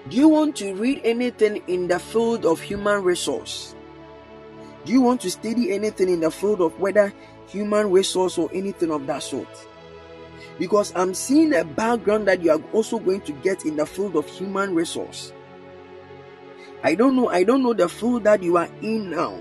Do 0.10 0.18
you 0.18 0.28
want 0.28 0.56
to 0.58 0.74
read 0.74 1.02
anything 1.04 1.62
in 1.68 1.88
the 1.88 2.00
field 2.00 2.46
of 2.46 2.60
human 2.60 3.04
resource? 3.04 3.76
Do 4.84 4.92
you 4.92 5.02
want 5.02 5.22
to 5.22 5.32
study 5.32 5.72
anything 5.72 6.10
in 6.10 6.20
the 6.22 6.32
field 6.32 6.60
of 6.60 6.78
whether 6.80 7.14
human 7.48 7.92
resource 7.92 8.38
or 8.38 8.50
anything 8.54 8.92
of 8.92 9.06
that 9.08 9.22
sort? 9.24 9.48
Because 10.58 10.92
I'm 10.96 11.14
seeing 11.14 11.54
a 11.54 11.64
background 11.64 12.28
that 12.28 12.42
you 12.42 12.52
are 12.52 12.62
also 12.74 13.00
going 13.00 13.22
to 13.22 13.32
get 13.32 13.66
in 13.66 13.76
the 13.78 13.86
field 13.86 14.16
of 14.16 14.28
human 14.28 14.74
resource. 14.76 15.34
I 16.84 16.96
don't 16.96 17.16
know, 17.16 17.30
I 17.30 17.44
don't 17.44 17.62
know 17.62 17.74
the 17.74 17.88
field 17.88 18.24
that 18.24 18.42
you 18.42 18.58
are 18.58 18.70
in 18.82 19.12
now. 19.12 19.40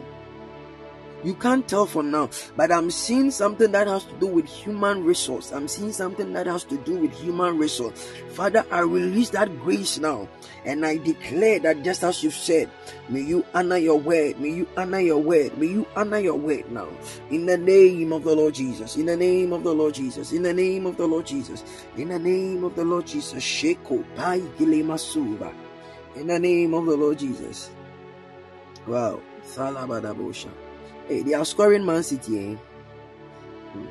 You 1.22 1.34
can't 1.34 1.68
tell 1.68 1.84
for 1.84 2.02
now, 2.02 2.30
but 2.56 2.72
I'm 2.72 2.90
seeing 2.90 3.30
something 3.30 3.72
that 3.72 3.86
has 3.86 4.04
to 4.04 4.14
do 4.14 4.26
with 4.26 4.46
human 4.46 5.04
resource. 5.04 5.52
I'm 5.52 5.68
seeing 5.68 5.92
something 5.92 6.32
that 6.32 6.46
has 6.46 6.64
to 6.64 6.78
do 6.78 6.96
with 6.96 7.12
human 7.12 7.58
resource. 7.58 8.10
Father, 8.30 8.64
I 8.70 8.80
release 8.80 9.30
that 9.30 9.58
grace 9.60 9.98
now, 9.98 10.28
and 10.64 10.86
I 10.86 10.96
declare 10.96 11.58
that 11.60 11.82
just 11.82 12.04
as 12.04 12.22
you've 12.22 12.34
said, 12.34 12.70
may 13.10 13.20
you 13.20 13.44
honor 13.54 13.76
your 13.76 13.98
word, 13.98 14.40
may 14.40 14.50
you 14.50 14.66
honor 14.76 15.00
your 15.00 15.18
word, 15.18 15.58
may 15.58 15.66
you 15.66 15.86
honor 15.94 16.18
your 16.18 16.36
word 16.36 16.70
now. 16.72 16.88
In 17.30 17.44
the 17.44 17.58
name 17.58 18.12
of 18.12 18.24
the 18.24 18.34
Lord 18.34 18.54
Jesus, 18.54 18.96
in 18.96 19.06
the 19.06 19.16
name 19.16 19.52
of 19.52 19.62
the 19.62 19.74
Lord 19.74 19.94
Jesus, 19.94 20.32
in 20.32 20.42
the 20.42 20.54
name 20.54 20.86
of 20.86 20.96
the 20.96 21.06
Lord 21.06 21.26
Jesus, 21.26 21.64
in 21.96 22.08
the 22.08 22.18
name 22.18 22.64
of 22.64 22.74
the 22.76 22.84
Lord 22.84 23.06
Jesus, 23.06 23.44
Sheko 23.44 24.04
Pai 24.16 24.40
Gilemasuba. 24.58 25.52
In 26.16 26.26
the 26.26 26.38
name 26.38 26.74
of 26.74 26.86
the 26.86 26.96
Lord 26.96 27.18
Jesus. 27.18 27.70
Wow. 28.86 29.20
Salabadabosha. 29.44 30.50
Hey, 31.10 31.22
they 31.22 31.34
are 31.34 31.44
scoring 31.44 31.84
Man 31.84 32.04
City, 32.04 32.52
eh? 32.52 32.54
Hmm. 33.72 33.86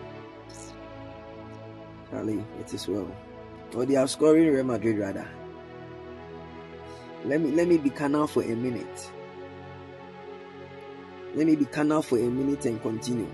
Charlie, 2.09 2.45
it 2.61 2.73
is 2.73 2.87
well. 2.87 3.11
Or 3.75 3.85
they 3.85 3.97
are 3.97 4.07
scoring 4.07 4.47
Real 4.47 4.63
Madrid 4.63 4.97
rather. 4.97 5.27
Let 7.25 7.41
me 7.41 7.51
let 7.51 7.67
me 7.67 7.77
be 7.77 7.89
canal 7.89 8.25
for 8.25 8.41
a 8.41 8.55
minute. 8.55 9.11
Let 11.35 11.47
me 11.47 11.57
be 11.57 11.65
canal 11.65 12.01
for 12.03 12.17
a 12.17 12.21
minute 12.21 12.65
and 12.67 12.81
continue. 12.81 13.29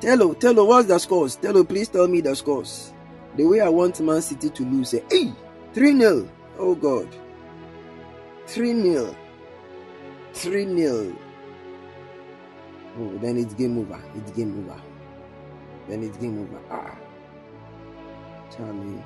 Tello, 0.00 0.34
Tello, 0.34 0.64
what's 0.64 0.88
the 0.88 0.98
scores? 0.98 1.36
Tello, 1.36 1.62
please 1.62 1.86
tell 1.86 2.08
me 2.08 2.20
the 2.22 2.34
scores. 2.34 2.92
The 3.36 3.44
way 3.44 3.60
I 3.60 3.68
want 3.68 4.00
Man 4.00 4.20
City 4.20 4.50
to 4.50 4.64
lose. 4.64 4.94
Eh? 4.94 5.00
Hey, 5.08 5.32
3 5.74 5.96
0. 5.96 6.28
Oh 6.58 6.74
God. 6.74 7.08
3 8.48 8.82
0. 8.82 9.16
3 10.32 10.76
0. 10.76 11.16
Oh, 12.98 13.16
then 13.18 13.38
it's 13.38 13.54
game 13.54 13.78
over. 13.78 14.00
It's 14.16 14.30
game 14.32 14.58
over. 14.58 14.80
Then 15.88 16.02
it's 16.02 16.16
game 16.18 16.40
over. 16.40 16.60
Ah. 16.70 16.98
Charlie. 18.50 19.04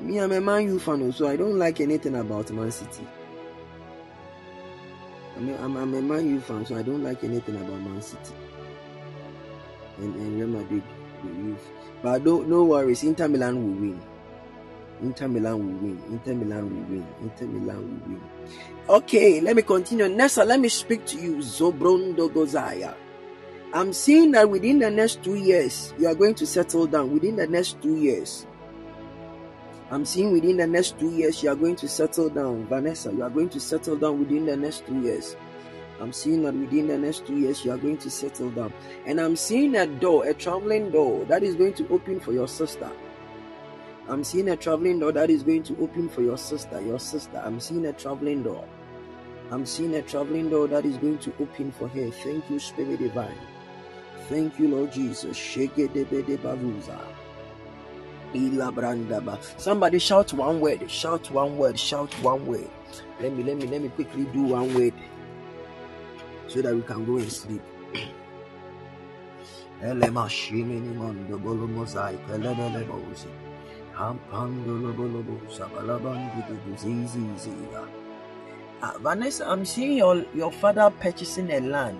Me, 0.00 0.18
I'm 0.18 0.32
a 0.32 0.40
Man 0.40 0.64
U 0.64 0.78
fan, 0.78 1.12
so 1.12 1.28
I 1.28 1.36
don't 1.36 1.58
like 1.58 1.80
anything 1.80 2.16
about 2.16 2.50
Man 2.50 2.70
City. 2.70 3.06
I'm 5.36 5.48
a, 5.48 5.56
I'm, 5.56 5.76
I'm 5.76 5.94
a 5.94 6.02
Man 6.02 6.28
U 6.30 6.40
fan, 6.40 6.66
so 6.66 6.76
I 6.76 6.82
don't 6.82 7.02
like 7.02 7.22
anything 7.22 7.54
about 7.56 7.80
Man 7.80 8.02
City. 8.02 8.34
And, 9.98 10.14
and 10.14 10.38
Real 10.38 10.48
Madrid 10.48 10.82
But 12.02 12.24
don't, 12.24 12.48
no 12.48 12.64
worries, 12.64 13.04
Inter 13.04 13.28
Milan 13.28 13.54
will 13.54 13.80
win. 13.80 14.00
Inter 15.02 15.28
Milan 15.28 15.58
will 15.58 15.80
win. 15.80 16.02
Inter 16.10 16.34
Milan 16.34 16.62
will 16.64 16.86
win. 16.90 17.06
Inter 17.22 17.46
Milan 17.46 17.78
will 17.78 18.08
win. 18.08 18.22
Okay, 18.90 19.42
let 19.42 19.54
me 19.54 19.60
continue. 19.60 20.08
Nessa, 20.08 20.42
let 20.46 20.60
me 20.60 20.70
speak 20.70 21.04
to 21.04 21.20
you, 21.20 21.36
Zobrondo 21.36 22.30
Gozaya. 22.30 22.94
I'm 23.74 23.92
seeing 23.92 24.30
that 24.30 24.48
within 24.48 24.78
the 24.78 24.90
next 24.90 25.22
two 25.22 25.34
years, 25.34 25.92
you 25.98 26.06
are 26.08 26.14
going 26.14 26.34
to 26.36 26.46
settle 26.46 26.86
down. 26.86 27.12
Within 27.12 27.36
the 27.36 27.46
next 27.46 27.82
two 27.82 27.96
years, 27.96 28.46
I'm 29.90 30.06
seeing 30.06 30.32
within 30.32 30.56
the 30.56 30.66
next 30.66 30.98
two 30.98 31.10
years, 31.10 31.42
you 31.42 31.50
are 31.50 31.54
going 31.54 31.76
to 31.76 31.86
settle 31.86 32.30
down. 32.30 32.66
Vanessa, 32.66 33.12
you 33.12 33.22
are 33.22 33.28
going 33.28 33.50
to 33.50 33.60
settle 33.60 33.96
down 33.96 34.20
within 34.20 34.46
the 34.46 34.56
next 34.56 34.86
two 34.86 34.98
years. 35.02 35.36
I'm 36.00 36.10
seeing 36.10 36.44
that 36.44 36.54
within 36.54 36.86
the 36.86 36.96
next 36.96 37.26
two 37.26 37.36
years, 37.36 37.66
you 37.66 37.72
are 37.72 37.76
going 37.76 37.98
to 37.98 38.08
settle 38.08 38.50
down. 38.50 38.72
And 39.04 39.20
I'm 39.20 39.36
seeing 39.36 39.76
a 39.76 39.86
door, 39.86 40.26
a 40.26 40.32
traveling 40.32 40.90
door, 40.92 41.26
that 41.26 41.42
is 41.42 41.56
going 41.56 41.74
to 41.74 41.88
open 41.90 42.20
for 42.20 42.32
your 42.32 42.48
sister. 42.48 42.90
I'm 44.08 44.24
seeing 44.24 44.48
a 44.48 44.56
traveling 44.56 45.00
door 45.00 45.12
that 45.12 45.28
is 45.28 45.42
going 45.42 45.64
to 45.64 45.76
open 45.82 46.08
for 46.08 46.22
your 46.22 46.38
sister. 46.38 46.80
Your 46.80 46.98
sister. 46.98 47.42
I'm 47.44 47.60
seeing 47.60 47.84
a 47.84 47.92
traveling 47.92 48.42
door. 48.42 48.66
I'm 49.50 49.64
seeing 49.64 49.94
a 49.94 50.02
traveling 50.02 50.50
door 50.50 50.68
that 50.68 50.84
is 50.84 50.98
going 50.98 51.18
to 51.18 51.32
open 51.40 51.72
for 51.72 51.88
her. 51.88 52.10
Thank 52.10 52.50
you, 52.50 52.58
Spirit 52.58 52.98
Divine. 52.98 53.38
Thank 54.28 54.58
you, 54.58 54.68
Lord 54.68 54.92
Jesus. 54.92 55.36
Somebody 59.56 59.98
shout 59.98 60.32
one 60.34 60.60
word. 60.60 60.90
Shout 60.90 61.30
one 61.30 61.56
word. 61.56 61.78
Shout 61.78 62.12
one 62.20 62.46
word. 62.46 62.68
Let 63.20 63.32
me 63.32 63.42
let 63.42 63.56
me 63.56 63.66
let 63.66 63.80
me 63.80 63.88
quickly 63.88 64.24
do 64.26 64.42
one 64.42 64.74
word 64.74 64.92
so 66.46 66.60
that 66.60 66.74
we 66.74 66.82
can 66.82 67.06
go 67.06 67.16
and 67.16 67.32
sleep. 67.32 67.62
Uh, 78.80 78.92
Vanessa, 79.00 79.44
I'm 79.50 79.64
seeing 79.64 79.96
your 79.96 80.24
your 80.34 80.52
father 80.52 80.88
purchasing 81.00 81.50
a 81.50 81.58
land. 81.58 81.98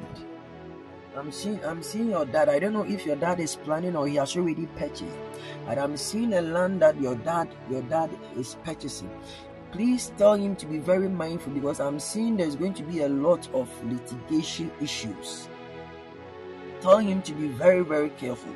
I'm 1.16 1.32
seeing 1.32 1.58
I'm 1.64 1.82
seeing 1.82 2.10
your 2.10 2.24
dad. 2.24 2.48
I 2.48 2.60
don't 2.60 2.72
know 2.72 2.84
if 2.84 3.04
your 3.04 3.16
dad 3.16 3.40
is 3.40 3.56
planning 3.56 3.96
or 3.96 4.06
he 4.06 4.14
has 4.14 4.36
already 4.36 4.66
purchased, 4.76 5.18
but 5.66 5.76
I'm 5.76 5.96
seeing 5.96 6.34
a 6.34 6.40
land 6.40 6.80
that 6.82 7.00
your 7.00 7.16
dad 7.16 7.48
your 7.68 7.82
dad 7.82 8.10
is 8.36 8.56
purchasing. 8.62 9.10
Please 9.72 10.12
tell 10.16 10.34
him 10.34 10.54
to 10.54 10.66
be 10.66 10.78
very 10.78 11.08
mindful 11.08 11.52
because 11.52 11.80
I'm 11.80 11.98
seeing 11.98 12.36
there's 12.36 12.54
going 12.54 12.74
to 12.74 12.84
be 12.84 13.00
a 13.00 13.08
lot 13.08 13.48
of 13.52 13.68
litigation 13.84 14.70
issues. 14.80 15.48
Tell 16.80 16.98
him 16.98 17.22
to 17.22 17.32
be 17.32 17.48
very 17.48 17.82
very 17.82 18.10
careful 18.10 18.54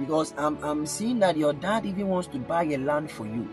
because 0.00 0.34
I'm 0.36 0.58
I'm 0.64 0.84
seeing 0.84 1.20
that 1.20 1.36
your 1.36 1.52
dad 1.52 1.86
even 1.86 2.08
wants 2.08 2.26
to 2.28 2.40
buy 2.40 2.64
a 2.64 2.76
land 2.76 3.08
for 3.08 3.24
you. 3.24 3.48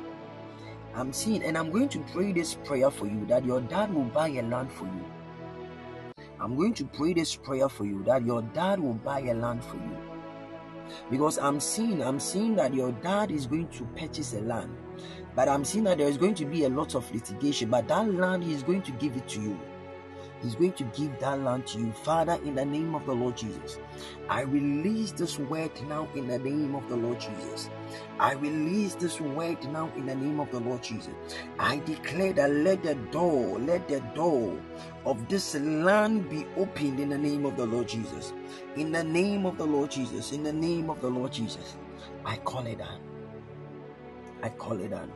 I'm 0.94 1.14
seeing 1.14 1.44
and 1.44 1.58
I'm 1.58 1.72
going 1.72 1.90
to 1.90 2.00
pray 2.12 2.34
this 2.34 2.56
prayer 2.56 2.92
for 2.92 3.06
you 3.06 3.26
that 3.28 3.46
your 3.46 3.62
dad 3.62 3.94
will 3.94 4.06
buy 4.06 4.28
a 4.30 4.42
land 4.42 4.72
for 4.72 4.86
you. 4.86 5.06
I'm 6.40 6.56
going 6.56 6.74
to 6.76 6.86
pray 6.86 7.14
this 7.14 7.36
prayer 7.36 7.70
for 7.70 7.86
you 7.86 8.04
that 8.04 8.26
your 8.26 8.42
dad 8.42 8.80
will 8.80 8.96
buy 8.96 9.20
a 9.22 9.34
land 9.34 9.64
for 9.64 9.76
you. 9.76 9.98
Because 11.10 11.38
I'm 11.38 11.60
seeing, 11.60 12.04
I'm 12.04 12.20
seeing 12.20 12.56
that 12.56 12.74
your 12.74 12.92
dad 12.92 13.32
is 13.32 13.48
going 13.48 13.70
to 13.70 13.86
purchase 13.96 14.34
a 14.34 14.42
land, 14.42 14.76
but 15.36 15.48
I'm 15.48 15.64
seeing 15.64 15.86
that 15.86 16.00
there 16.00 16.08
is 16.08 16.18
going 16.18 16.36
to 16.36 16.46
be 16.46 16.66
a 16.66 16.70
lot 16.70 16.96
of 16.96 17.10
litigation. 17.14 17.70
But 17.70 17.88
that 17.88 18.14
land, 18.14 18.44
he's 18.44 18.64
going 18.64 18.82
to 18.82 18.92
give 18.94 19.16
it 19.16 19.28
to 19.30 19.42
you. 19.42 19.60
He's 20.42 20.56
going 20.56 20.74
to 20.74 20.84
give 20.86 21.20
that 21.20 21.40
land 21.40 21.68
to 21.68 21.80
you. 21.80 21.92
Father, 21.92 22.40
in 22.44 22.56
the 22.56 22.66
name 22.66 22.96
of 22.96 23.06
the 23.06 23.14
Lord 23.14 23.38
Jesus, 23.38 23.78
I 24.28 24.42
release 24.42 25.12
this 25.12 25.38
word 25.38 25.72
now 25.88 26.08
in 26.16 26.28
the 26.28 26.40
name 26.40 26.74
of 26.74 26.88
the 26.90 26.96
Lord 26.96 27.20
Jesus. 27.20 27.70
I 28.20 28.34
release 28.34 28.96
this 28.96 29.22
word 29.22 29.64
now 29.72 29.92
in 29.96 30.08
the 30.08 30.16
name 30.16 30.40
of 30.40 30.50
the 30.52 30.60
Lord 30.60 30.82
Jesus. 30.82 31.14
I 31.60 31.78
declare 31.80 32.34
that 32.34 32.50
let 32.52 32.82
the 32.82 32.96
door, 33.12 33.60
let 33.60 33.88
the 33.88 34.00
door 34.16 34.60
of 35.06 35.28
this 35.28 35.54
land 35.56 36.30
be 36.30 36.46
opened 36.58 37.00
in 37.00 37.10
the 37.10 37.18
name 37.18 37.46
of 37.46 37.56
the 37.56 37.66
Lord 37.66 37.88
Jesus. 37.88 38.34
In 38.76 38.92
the 38.92 39.04
name 39.04 39.46
of 39.46 39.58
the 39.58 39.66
Lord 39.66 39.92
Jesus. 39.92 40.32
In 40.32 40.44
the 40.44 40.54
name 40.54 40.90
of 40.90 41.02
the 41.02 41.10
Lord 41.10 41.32
Jesus. 41.32 41.78
I 42.26 42.38
call 42.38 42.66
it 42.66 42.80
down. 42.80 43.00
I 44.42 44.50
call 44.50 44.80
it 44.82 44.90
down. 44.90 45.12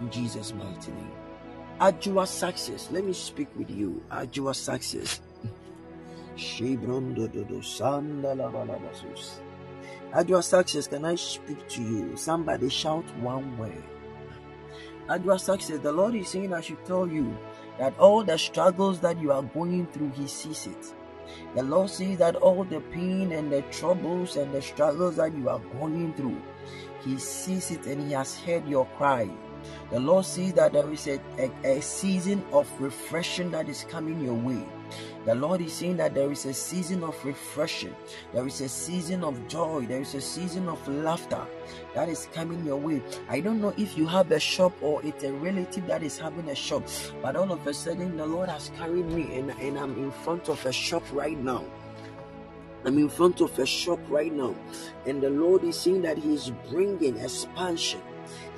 In 0.00 0.10
Jesus' 0.10 0.54
mighty 0.54 0.92
name. 0.92 1.27
Ajua 1.80 2.26
success. 2.26 2.88
Let 2.90 3.04
me 3.04 3.12
speak 3.12 3.46
with 3.56 3.70
you. 3.70 4.02
Ajua 4.10 4.52
success. 4.52 5.20
Ajua 10.12 10.42
success. 10.42 10.86
Can 10.88 11.04
I 11.04 11.14
speak 11.14 11.68
to 11.68 11.82
you? 11.82 12.16
Somebody 12.16 12.68
shout 12.68 13.04
one 13.18 13.56
word. 13.56 13.84
Ajua 15.08 15.38
success. 15.38 15.78
The 15.78 15.92
Lord 15.92 16.16
is 16.16 16.28
saying 16.30 16.52
I 16.52 16.60
should 16.60 16.84
tell 16.84 17.06
you 17.06 17.36
that 17.78 17.96
all 18.00 18.24
the 18.24 18.36
struggles 18.38 18.98
that 19.00 19.20
you 19.20 19.30
are 19.30 19.44
going 19.44 19.86
through, 19.86 20.10
He 20.16 20.26
sees 20.26 20.66
it. 20.66 20.94
The 21.54 21.62
Lord 21.62 21.90
sees 21.90 22.18
that 22.18 22.34
all 22.36 22.64
the 22.64 22.80
pain 22.80 23.30
and 23.30 23.52
the 23.52 23.62
troubles 23.70 24.36
and 24.36 24.52
the 24.52 24.62
struggles 24.62 25.14
that 25.16 25.32
you 25.32 25.48
are 25.48 25.60
going 25.78 26.12
through, 26.14 26.42
He 27.04 27.18
sees 27.18 27.70
it 27.70 27.86
and 27.86 28.02
He 28.08 28.14
has 28.14 28.36
heard 28.40 28.66
your 28.66 28.86
cry. 28.96 29.30
The 29.90 30.00
Lord 30.00 30.24
sees 30.24 30.52
that 30.54 30.72
there 30.72 30.90
is 30.92 31.06
a, 31.06 31.20
a, 31.38 31.50
a 31.64 31.82
season 31.82 32.44
of 32.52 32.68
refreshing 32.80 33.50
that 33.52 33.68
is 33.68 33.84
coming 33.88 34.22
your 34.24 34.34
way. 34.34 34.64
The 35.24 35.34
Lord 35.34 35.60
is 35.60 35.74
saying 35.74 35.98
that 35.98 36.14
there 36.14 36.32
is 36.32 36.46
a 36.46 36.54
season 36.54 37.04
of 37.04 37.22
refreshing, 37.24 37.94
there 38.32 38.46
is 38.46 38.60
a 38.62 38.68
season 38.68 39.22
of 39.22 39.46
joy, 39.48 39.84
there 39.86 40.00
is 40.00 40.14
a 40.14 40.20
season 40.20 40.68
of 40.68 40.86
laughter 40.88 41.44
that 41.94 42.08
is 42.08 42.28
coming 42.32 42.64
your 42.64 42.76
way. 42.76 43.02
I 43.28 43.40
don't 43.40 43.60
know 43.60 43.74
if 43.76 43.98
you 43.98 44.06
have 44.06 44.30
a 44.30 44.40
shop 44.40 44.72
or 44.80 45.04
it's 45.04 45.24
a 45.24 45.32
relative 45.32 45.86
that 45.88 46.02
is 46.02 46.18
having 46.18 46.48
a 46.48 46.54
shop, 46.54 46.84
but 47.20 47.36
all 47.36 47.52
of 47.52 47.66
a 47.66 47.74
sudden 47.74 48.16
the 48.16 48.24
Lord 48.26 48.48
has 48.48 48.70
carried 48.78 49.06
me 49.06 49.38
and, 49.38 49.50
and 49.60 49.78
I'm 49.78 49.98
in 49.98 50.10
front 50.10 50.48
of 50.48 50.64
a 50.64 50.72
shop 50.72 51.02
right 51.12 51.38
now. 51.38 51.64
I'm 52.84 52.96
in 52.98 53.08
front 53.08 53.40
of 53.40 53.58
a 53.58 53.66
shop 53.66 53.98
right 54.08 54.32
now, 54.32 54.54
and 55.04 55.20
the 55.20 55.30
Lord 55.30 55.64
is 55.64 55.78
saying 55.78 56.02
that 56.02 56.16
He 56.16 56.32
is 56.34 56.52
bringing 56.70 57.18
expansion. 57.18 58.00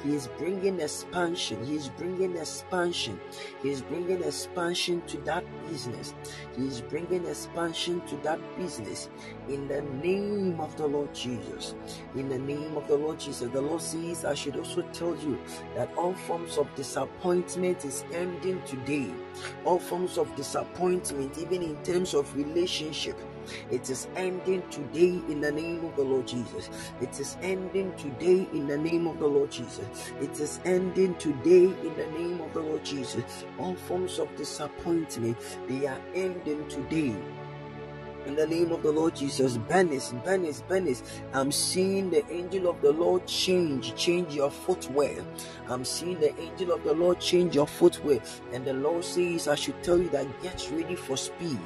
He 0.03 0.15
is 0.15 0.29
bringing 0.39 0.81
expansion. 0.81 1.65
He 1.65 1.77
is 1.77 1.89
bringing 1.91 2.37
expansion. 2.37 3.21
He 3.63 3.71
is 3.71 3.83
bringing 3.83 4.23
expansion 4.23 5.03
to 5.09 5.19
that 5.19 5.45
business. 5.69 6.15
He 6.57 6.67
is 6.67 6.81
bringing 6.81 7.27
expansion 7.27 8.01
to 8.07 8.17
that 8.19 8.41
business 8.57 9.11
in 9.49 9.69
the 9.69 9.83
name 9.83 10.61
of 10.61 10.77
the 10.77 10.87
Lord 10.87 11.15
Jesus. 11.15 11.75
In 12.15 12.29
the 12.29 12.39
name 12.39 12.77
of 12.77 12.89
the 12.89 12.97
Lord 12.97 13.21
Jesus. 13.21 13.51
The 13.51 13.61
Lord 13.61 13.83
says, 13.83 14.25
I 14.25 14.35
should 14.35 14.57
also 14.57 14.83
tell 14.93 15.17
you 15.17 15.39
that 15.75 15.93
all 15.97 16.15
forms 16.15 16.57
of 16.57 16.75
disappointment 16.75 17.85
is 17.85 18.05
ending 18.13 18.63
today. 18.65 19.13
All 19.65 19.79
forms 19.79 20.19
of 20.19 20.35
disappointment, 20.35 21.39
even 21.39 21.63
in 21.63 21.77
terms 21.83 22.15
of 22.15 22.35
relationship, 22.35 23.19
it 23.71 23.91
is 23.91 24.09
ending 24.17 24.63
today 24.71 25.21
in 25.29 25.41
the 25.41 25.53
name 25.53 25.85
of 25.85 25.97
the 25.97 26.03
Lord 26.03 26.27
Jesus. 26.27 26.71
It 27.01 27.19
is 27.21 27.37
ending 27.43 27.95
today 27.97 28.49
in 28.53 28.67
the 28.67 28.79
name 28.79 29.07
of 29.07 29.19
the 29.19 29.27
Lord 29.27 29.51
Jesus. 29.51 30.13
It 30.21 30.39
is 30.41 30.61
ending 30.65 31.15
today 31.17 31.65
in 31.65 31.97
the 31.97 32.07
name 32.19 32.41
of 32.41 32.53
the 32.53 32.61
Lord 32.61 32.85
Jesus. 32.85 33.45
All 33.59 33.75
forms 33.75 34.19
of 34.19 34.35
disappointment, 34.37 35.37
they 35.69 35.87
are 35.87 36.01
ending 36.15 36.67
today 36.69 37.15
in 38.27 38.37
the 38.37 38.47
name 38.47 38.73
of 38.73 38.83
the 38.83 38.91
Lord 38.91 39.15
Jesus. 39.15 39.57
Benis, 39.57 40.13
Benis, 40.25 40.63
Benis. 40.69 41.03
I'm 41.33 41.51
seeing 41.51 42.11
the 42.11 42.25
angel 42.31 42.69
of 42.69 42.81
the 42.81 42.93
Lord 42.93 43.27
change, 43.27 43.95
change 43.95 44.35
your 44.35 44.51
footwear. 44.51 45.25
I'm 45.69 45.85
seeing 45.85 46.21
the 46.21 46.39
angel 46.39 46.73
of 46.73 46.85
the 46.85 46.93
Lord 46.93 47.21
change 47.21 47.55
your 47.55 47.67
footwear. 47.67 48.21
And 48.53 48.65
the 48.65 48.75
Lord 48.75 49.05
says, 49.05 49.49
I 49.49 49.55
should 49.55 49.83
tell 49.83 49.99
you 49.99 50.09
that 50.11 50.27
get 50.43 50.69
ready 50.73 50.95
for 50.95 51.17
speed. 51.17 51.59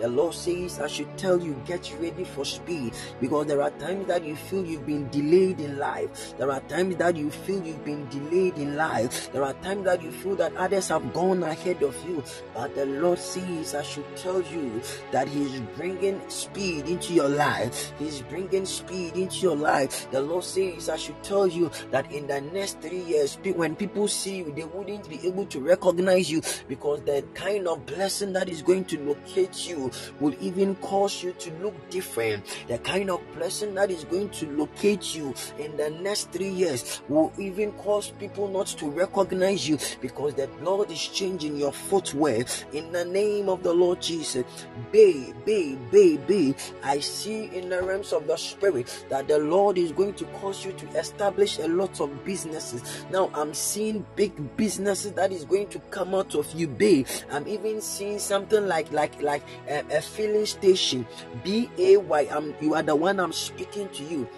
The 0.00 0.08
Lord 0.08 0.34
says, 0.34 0.80
I 0.80 0.86
should 0.86 1.16
tell 1.16 1.40
you, 1.40 1.60
get 1.66 1.92
ready 2.00 2.24
for 2.24 2.44
speed 2.44 2.94
because 3.20 3.46
there 3.46 3.62
are 3.62 3.70
times 3.70 4.06
that 4.08 4.24
you 4.24 4.36
feel 4.36 4.64
you've 4.64 4.86
been 4.86 5.08
delayed 5.08 5.60
in 5.60 5.78
life. 5.78 6.34
There 6.38 6.50
are 6.50 6.60
times 6.60 6.96
that 6.96 7.16
you 7.16 7.30
feel 7.30 7.62
you've 7.64 7.84
been 7.84 8.08
delayed 8.08 8.58
in 8.58 8.76
life. 8.76 9.32
There 9.32 9.42
are 9.42 9.54
times 9.54 9.84
that 9.84 10.02
you 10.02 10.10
feel 10.10 10.36
that 10.36 10.54
others 10.56 10.88
have 10.88 11.12
gone 11.12 11.42
ahead 11.42 11.82
of 11.82 11.96
you. 12.08 12.22
But 12.54 12.74
the 12.74 12.86
Lord 12.86 13.18
says, 13.18 13.74
I 13.74 13.82
should 13.82 14.16
tell 14.16 14.42
you 14.42 14.80
that 15.12 15.28
He's 15.28 15.60
bringing 15.76 16.20
speed 16.28 16.88
into 16.88 17.14
your 17.14 17.28
life. 17.28 17.92
He's 17.98 18.22
bringing 18.22 18.66
speed 18.66 19.16
into 19.16 19.36
your 19.38 19.56
life. 19.56 20.10
The 20.10 20.20
Lord 20.20 20.44
says, 20.44 20.88
I 20.88 20.96
should 20.96 21.22
tell 21.22 21.46
you 21.46 21.70
that 21.90 22.10
in 22.12 22.26
the 22.26 22.40
next 22.40 22.80
three 22.80 23.02
years, 23.02 23.38
when 23.54 23.76
people 23.76 24.08
see 24.08 24.38
you, 24.38 24.52
they 24.54 24.64
wouldn't 24.64 25.08
be 25.08 25.26
able 25.26 25.46
to 25.46 25.60
recognize 25.60 26.30
you 26.30 26.42
because 26.68 27.02
the 27.02 27.24
kind 27.34 27.66
of 27.68 27.84
blessing 27.86 28.32
that 28.32 28.48
is 28.48 28.62
going 28.62 28.84
to 28.86 28.98
locate 29.04 29.65
you 29.68 29.90
will 30.20 30.34
even 30.40 30.74
cause 30.76 31.22
you 31.22 31.32
to 31.32 31.50
look 31.62 31.74
different. 31.90 32.44
The 32.68 32.78
kind 32.78 33.10
of 33.10 33.20
blessing 33.34 33.74
that 33.74 33.90
is 33.90 34.04
going 34.04 34.30
to 34.30 34.46
locate 34.52 35.14
you 35.14 35.34
in 35.58 35.76
the 35.76 35.90
next 35.90 36.30
three 36.32 36.50
years 36.50 37.00
will 37.08 37.32
even 37.38 37.72
cause 37.72 38.10
people 38.10 38.48
not 38.48 38.66
to 38.68 38.90
recognize 38.90 39.68
you 39.68 39.78
because 40.00 40.34
the 40.34 40.48
Lord 40.62 40.90
is 40.90 41.06
changing 41.08 41.56
your 41.56 41.72
footwear 41.72 42.44
in 42.72 42.92
the 42.92 43.04
name 43.04 43.48
of 43.48 43.62
the 43.62 43.72
Lord 43.72 44.00
Jesus. 44.00 44.44
Babe, 44.92 45.34
babe, 45.44 45.78
babe. 45.90 46.56
I 46.82 47.00
see 47.00 47.46
in 47.46 47.68
the 47.68 47.82
realms 47.82 48.12
of 48.12 48.26
the 48.26 48.36
spirit 48.36 49.04
that 49.08 49.28
the 49.28 49.38
Lord 49.38 49.78
is 49.78 49.92
going 49.92 50.14
to 50.14 50.24
cause 50.40 50.64
you 50.64 50.72
to 50.72 50.88
establish 50.98 51.58
a 51.58 51.68
lot 51.68 52.00
of 52.00 52.24
businesses. 52.24 53.04
Now 53.10 53.30
I'm 53.34 53.54
seeing 53.54 54.04
big 54.16 54.56
businesses 54.56 55.12
that 55.12 55.32
is 55.32 55.44
going 55.44 55.68
to 55.68 55.78
come 55.90 56.14
out 56.14 56.34
of 56.34 56.50
you, 56.52 56.68
babe. 56.68 57.06
I'm 57.30 57.46
even 57.46 57.80
seeing 57.80 58.18
something 58.18 58.66
like 58.66 58.90
like 58.92 59.20
like 59.22 59.42
a, 59.68 60.00
filling 60.00 60.46
station. 60.46 61.06
B 61.42 61.70
A 61.78 61.96
Y. 61.96 62.28
I'm 62.30 62.54
you 62.60 62.74
are 62.74 62.82
the 62.82 62.96
one 62.96 63.20
I'm 63.20 63.32
speaking 63.32 63.88
to 63.90 64.04
you. 64.04 64.28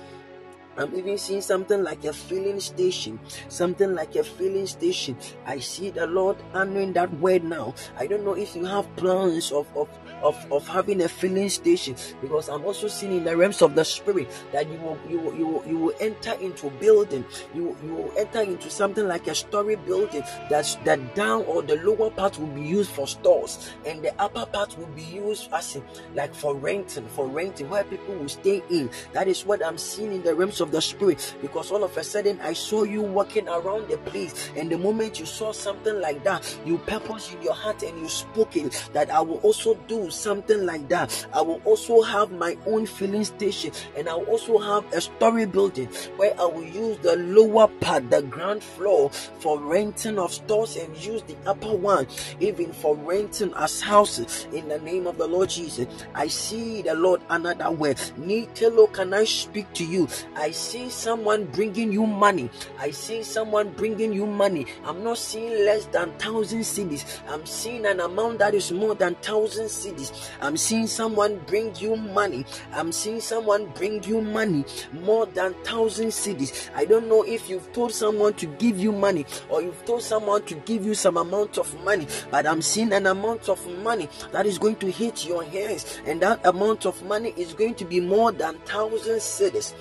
I'm 0.79 0.95
even 0.95 1.19
seeing 1.19 1.41
something 1.43 1.83
like 1.83 2.05
a 2.05 2.13
filling 2.13 2.61
station, 2.61 3.19
something 3.49 3.95
like 3.97 4.15
a 4.15 4.23
filling 4.23 4.69
station. 4.69 5.19
I 5.45 5.59
see 5.59 5.91
the 5.91 6.07
Lord 6.07 6.37
honoring 6.55 6.93
that 6.93 7.13
word 7.19 7.43
now. 7.43 7.75
I 7.99 8.07
don't 8.07 8.25
know 8.25 8.35
if 8.39 8.55
you 8.55 8.65
have 8.65 8.87
plans 8.95 9.51
of, 9.51 9.67
of, 9.77 9.89
of, 10.23 10.53
of 10.53 10.67
having 10.67 11.03
a 11.03 11.09
filling 11.09 11.49
station 11.49 11.97
because 12.21 12.49
I'm 12.49 12.65
also 12.65 12.89
seeing 12.89 13.17
in 13.17 13.25
the 13.25 13.37
realms 13.37 13.63
of 13.63 13.75
the 13.75 13.85
spirit 13.85 14.31
that 14.53 14.69
you 14.71 14.79
will 14.79 14.99
you 15.09 15.19
will, 15.19 15.35
you 15.35 15.47
will, 15.47 15.67
you 15.67 15.79
will 15.79 15.95
enter 16.01 16.33
into 16.41 16.69
a 16.69 16.71
building. 16.71 17.25
You, 17.55 17.77
you 17.85 17.95
will 17.95 18.13
enter 18.17 18.43
into 18.43 18.71
something 18.71 19.07
like 19.07 19.27
a 19.27 19.35
story 19.35 19.77
building 19.77 20.23
that's 20.51 20.77
that 20.77 21.15
down 21.15 21.45
or 21.45 21.63
the 21.63 21.77
lower 21.77 22.11
part 22.11 22.39
will 22.39 22.47
be 22.49 22.63
used 22.63 22.91
for 22.91 23.07
stores 23.07 23.71
and 23.87 24.03
the 24.03 24.15
upper 24.21 24.47
part 24.47 24.77
will 24.79 24.87
be 24.87 25.03
used 25.03 25.53
as 25.53 25.77
in, 25.77 25.83
like 26.15 26.35
for 26.35 26.55
renting, 26.55 27.07
for 27.09 27.27
renting 27.27 27.69
where 27.69 27.85
people 27.85 28.15
will 28.15 28.29
stay 28.29 28.63
in. 28.71 28.91
That 29.13 29.29
is 29.29 29.45
what 29.45 29.65
I'm 29.65 29.79
seeing 29.79 30.13
in 30.13 30.23
the 30.23 30.35
realms 30.35 30.61
of 30.61 30.73
the 30.73 30.81
spirit 30.81 31.35
because 31.41 31.71
all 31.71 31.85
of 31.85 31.97
a 31.97 32.05
sudden 32.05 32.41
I 32.41 32.53
saw 32.53 32.85
you 32.85 33.03
walking 33.03 33.49
around 33.49 33.89
the 33.89 33.99
place, 33.99 34.51
and 34.57 34.71
the 34.71 34.79
moment 34.79 35.19
you 35.21 35.27
saw 35.27 35.53
something 35.53 36.01
like 36.01 36.25
that, 36.25 36.59
you 36.65 36.79
purpose 36.79 37.33
in 37.33 37.43
your 37.43 37.55
heart 37.55 37.83
and 37.83 37.99
you 37.99 38.09
spoke 38.09 38.57
it 38.57 38.91
that 38.93 39.11
I 39.11 39.21
will 39.21 39.39
also 39.39 39.75
do 39.87 40.08
something 40.11 40.65
like 40.67 40.89
that. 40.89 41.27
I 41.33 41.43
will 41.43 41.61
also 41.65 42.03
have 42.03 42.33
my 42.33 42.57
own 42.67 42.87
filling 42.87 43.25
station, 43.25 43.73
and 43.97 44.09
I 44.09 44.15
will 44.15 44.27
also 44.27 44.59
have 44.59 44.91
a 44.93 45.01
story 45.01 45.47
building 45.47 45.89
where 46.17 46.39
I 46.41 46.45
will 46.45 46.65
use 46.65 46.99
the 46.99 47.17
lower 47.17 47.69
part, 47.81 48.11
the 48.11 48.23
ground 48.23 48.63
floor, 48.63 49.11
for 49.11 49.59
renting 49.59 50.19
of 50.19 50.33
stores 50.33 50.77
and 50.77 50.97
use 50.97 51.23
the 51.23 51.37
upper 51.47 51.75
one 51.75 52.07
even 52.41 52.73
for 52.73 52.97
renting 52.97 53.53
as 53.55 53.81
houses 53.81 54.47
in 54.53 54.69
the 54.69 54.79
name 54.81 55.07
of 55.07 55.19
the 55.19 55.27
Lord 55.27 55.49
Jesus. 55.49 55.87
I 56.15 56.29
see 56.29 56.83
the 56.83 56.95
Lord 56.95 57.21
another 57.31 57.71
way. 57.71 57.95
Nitelo, 58.19 58.93
can 58.93 59.15
I 59.15 59.25
speak 59.25 59.73
to 59.75 59.85
you? 59.85 60.09
I 60.37 60.51
see 60.51 60.89
someone 60.91 61.47
bringing 61.47 61.93
you 61.93 62.07
money. 62.07 62.51
I 62.79 62.91
see 62.91 63.23
someone 63.23 63.71
bringing 63.71 64.13
you 64.13 64.27
money. 64.27 64.67
I'm 64.85 65.03
not 65.03 65.19
seeing 65.19 65.65
less 65.65 65.87
than 65.87 66.13
thousand 66.13 66.61
cedis. 66.61 67.05
I'm 67.29 67.45
seeing 67.47 67.87
an 67.87 68.01
amount 68.01 68.39
that 68.39 68.55
is 68.55 68.73
more 68.73 68.95
than 68.95 69.15
thousand 69.17 69.67
cedis. 69.99 70.31
I'm 70.41 70.57
seeing 70.57 70.87
someone 70.87 71.39
bring 71.47 71.75
you 71.77 71.97
money. 71.97 72.45
I'm 72.73 72.93
seeing 72.93 73.21
someone 73.21 73.67
bring 73.75 74.03
you 74.05 74.21
money 74.21 74.65
more 74.93 75.27
than 75.27 75.55
thousand 75.65 76.09
cedis. 76.09 76.71
I 76.75 76.85
don't 76.85 77.09
know 77.09 77.23
if 77.25 77.49
you've 77.49 77.73
told 77.73 77.93
someone 77.93 78.35
to 78.35 78.47
give 78.47 78.79
you 78.79 78.93
money 78.93 79.27
or 79.49 79.63
you've 79.63 79.85
told 79.85 80.03
someone 80.03 80.45
to 80.45 80.55
give 80.55 80.85
you 80.85 80.95
some 80.95 81.17
amount 81.17 81.59
of 81.59 81.85
money, 81.85 82.07
but 82.31 82.47
I'm 82.47 82.63
seeing 82.63 82.93
an 82.93 83.07
amount 83.07 83.49
of 83.49 83.65
money 83.83 84.09
that 84.33 84.47
is 84.47 84.59
going 84.59 84.77
to 84.77 84.91
hit 84.91 85.27
your 85.27 85.45
hands, 85.45 86.01
and 86.07 86.21
that 86.23 86.45
amount 86.47 86.87
of 86.87 87.03
money 87.05 87.35
is 87.37 87.55
going 87.55 87.75
to 87.77 87.85
be 87.85 88.01
more 88.01 88.33
than 88.33 88.59
thousand 88.61 89.17
cedis 89.17 89.75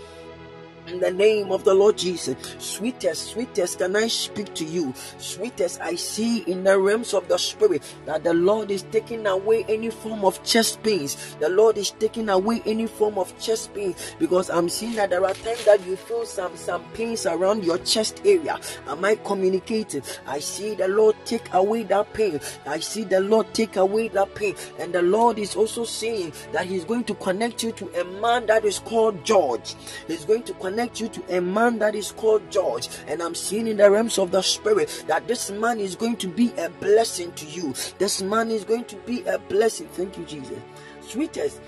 in 0.88 1.00
the 1.00 1.12
name 1.12 1.52
of 1.52 1.64
the 1.64 1.74
Lord 1.74 1.98
Jesus. 1.98 2.36
Sweetest, 2.60 3.32
sweetest, 3.32 3.80
can 3.80 3.96
I 3.96 4.08
speak 4.08 4.54
to 4.56 4.66
you? 4.66 4.94
Sweetest, 5.18 5.82
I 5.82 5.96
see 5.96 6.40
in 6.40 6.64
the 6.64 6.80
realms 6.80 7.14
of 7.14 7.28
the 7.28 7.38
spirit 7.38 7.84
that 8.06 8.24
the 8.24 8.34
Lord 8.34 8.72
is 8.72 8.84
taking 8.84 9.28
away 9.28 9.66
any 9.68 9.90
form 9.90 10.24
of 10.24 10.42
chest 10.44 10.82
pains. 10.84 11.36
The 11.40 11.50
Lord 11.50 11.78
is 11.78 11.92
taking 11.92 12.30
away 12.30 12.62
any 12.66 12.88
form 12.88 13.18
of 13.18 13.38
chest 13.40 13.74
pains 13.74 14.16
because 14.20 14.50
I'm 14.50 14.70
seeing 14.70 14.96
that 14.96 15.10
there 15.10 15.26
are 15.26 15.34
times 15.34 15.66
that 15.66 15.86
you 15.86 15.96
feel 15.96 16.26
some 16.26 16.56
some 16.56 16.84
pains 16.94 17.26
around 17.26 17.64
your 17.64 17.78
chest 17.80 18.22
area. 18.26 18.60
Am 18.88 19.04
I 19.04 19.16
communicating? 19.16 20.04
I 20.26 20.40
see 20.40 20.76
the 20.76 20.88
Lord 20.88 21.16
take 21.26 21.54
away 21.54 21.84
that 21.84 22.14
pain. 22.14 22.40
I 22.66 22.80
see 22.80 23.04
the 23.04 23.20
Lord 23.20 23.54
take 23.54 23.76
away 23.76 24.08
that 24.10 24.34
pain, 24.36 24.56
and 24.80 24.94
the 24.94 25.02
Lord 25.02 25.38
is 25.38 25.56
also 25.56 25.84
saying 25.84 26.34
that 26.54 26.66
He's 26.66 26.86
going 26.86 27.04
to 27.06 27.16
connect 27.16 27.64
you 27.64 27.72
to 27.74 28.02
a 28.02 28.04
man 28.22 28.46
that 28.48 28.66
is 28.66 28.80
called 28.80 29.24
George. 29.26 29.76
He's 30.08 30.26
going 30.26 30.44
to 30.44 30.54
connect 30.54 30.77
connect 30.78 31.02
you 31.02 31.08
to 31.08 31.36
a 31.36 31.42
man 31.42 31.80
that 31.80 31.96
is 31.96 32.12
called 32.12 32.52
George. 32.52 32.88
And 33.08 33.20
I'm 33.24 33.34
seeing 33.34 33.66
in 33.66 33.78
the 33.78 33.90
realms 33.90 34.20
of 34.20 34.30
the 34.30 34.44
spirit 34.44 35.06
that 35.08 35.28
this 35.28 35.50
man 35.50 35.80
is 35.80 35.96
going 35.96 36.18
to 36.18 36.28
be 36.28 36.54
a 36.56 36.70
blessing 36.70 37.32
to 37.32 37.48
you. 37.48 37.74
This 37.98 38.22
man 38.22 38.52
is 38.52 38.64
going 38.64 38.86
to 38.86 38.96
be 38.98 39.24
a 39.24 39.40
blessing. 39.40 39.88
Thank 39.94 40.20
you, 40.20 40.26
Jesus. 40.26 40.60
Sweetest, 41.02 41.62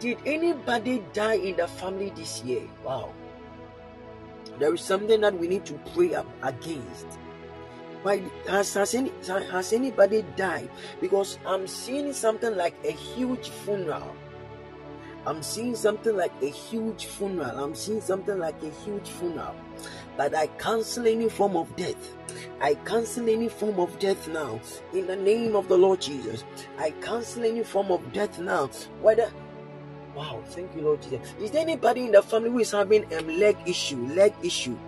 did 0.00 0.16
anybody 0.24 1.04
die 1.12 1.34
in 1.34 1.56
the 1.56 1.68
family 1.68 2.08
this 2.16 2.42
year? 2.44 2.62
Wow. 2.82 3.12
There 4.58 4.72
is 4.72 4.80
something 4.80 5.20
that 5.20 5.38
we 5.38 5.46
need 5.46 5.66
to 5.66 5.74
pray 5.94 6.16
against. 6.42 7.06
Why 8.04 8.22
has, 8.48 8.72
has, 8.72 8.94
any, 8.94 9.12
has 9.26 9.74
anybody 9.74 10.24
died? 10.34 10.70
Because 11.02 11.38
I'm 11.44 11.66
seeing 11.66 12.14
something 12.14 12.56
like 12.56 12.74
a 12.84 12.92
huge 12.92 13.50
funeral 13.50 14.16
I'm 15.28 15.42
seeing 15.42 15.76
something 15.76 16.16
like 16.16 16.32
a 16.40 16.46
huge 16.46 17.04
funeral. 17.04 17.62
I'm 17.62 17.74
seeing 17.74 18.00
something 18.00 18.38
like 18.38 18.62
a 18.62 18.70
huge 18.70 19.10
funeral. 19.10 19.54
But 20.16 20.34
I 20.34 20.46
cancel 20.46 21.06
any 21.06 21.28
form 21.28 21.54
of 21.54 21.76
death. 21.76 22.16
I 22.62 22.76
cancel 22.76 23.28
any 23.28 23.50
form 23.50 23.78
of 23.78 23.98
death 23.98 24.26
now. 24.28 24.58
In 24.94 25.06
the 25.06 25.16
name 25.16 25.54
of 25.54 25.68
the 25.68 25.76
Lord 25.76 26.00
Jesus. 26.00 26.44
I 26.78 26.92
cancel 27.02 27.44
any 27.44 27.62
form 27.62 27.92
of 27.92 28.10
death 28.14 28.38
now. 28.38 28.70
Whether 29.02 29.30
Wow, 30.14 30.42
thank 30.46 30.74
you, 30.74 30.80
Lord 30.80 31.02
Jesus. 31.02 31.34
Is 31.38 31.50
there 31.50 31.60
anybody 31.60 32.06
in 32.06 32.12
the 32.12 32.22
family 32.22 32.48
who 32.48 32.60
is 32.60 32.70
having 32.70 33.04
a 33.12 33.20
leg 33.20 33.58
issue? 33.66 34.06
Leg 34.14 34.32
issue. 34.42 34.78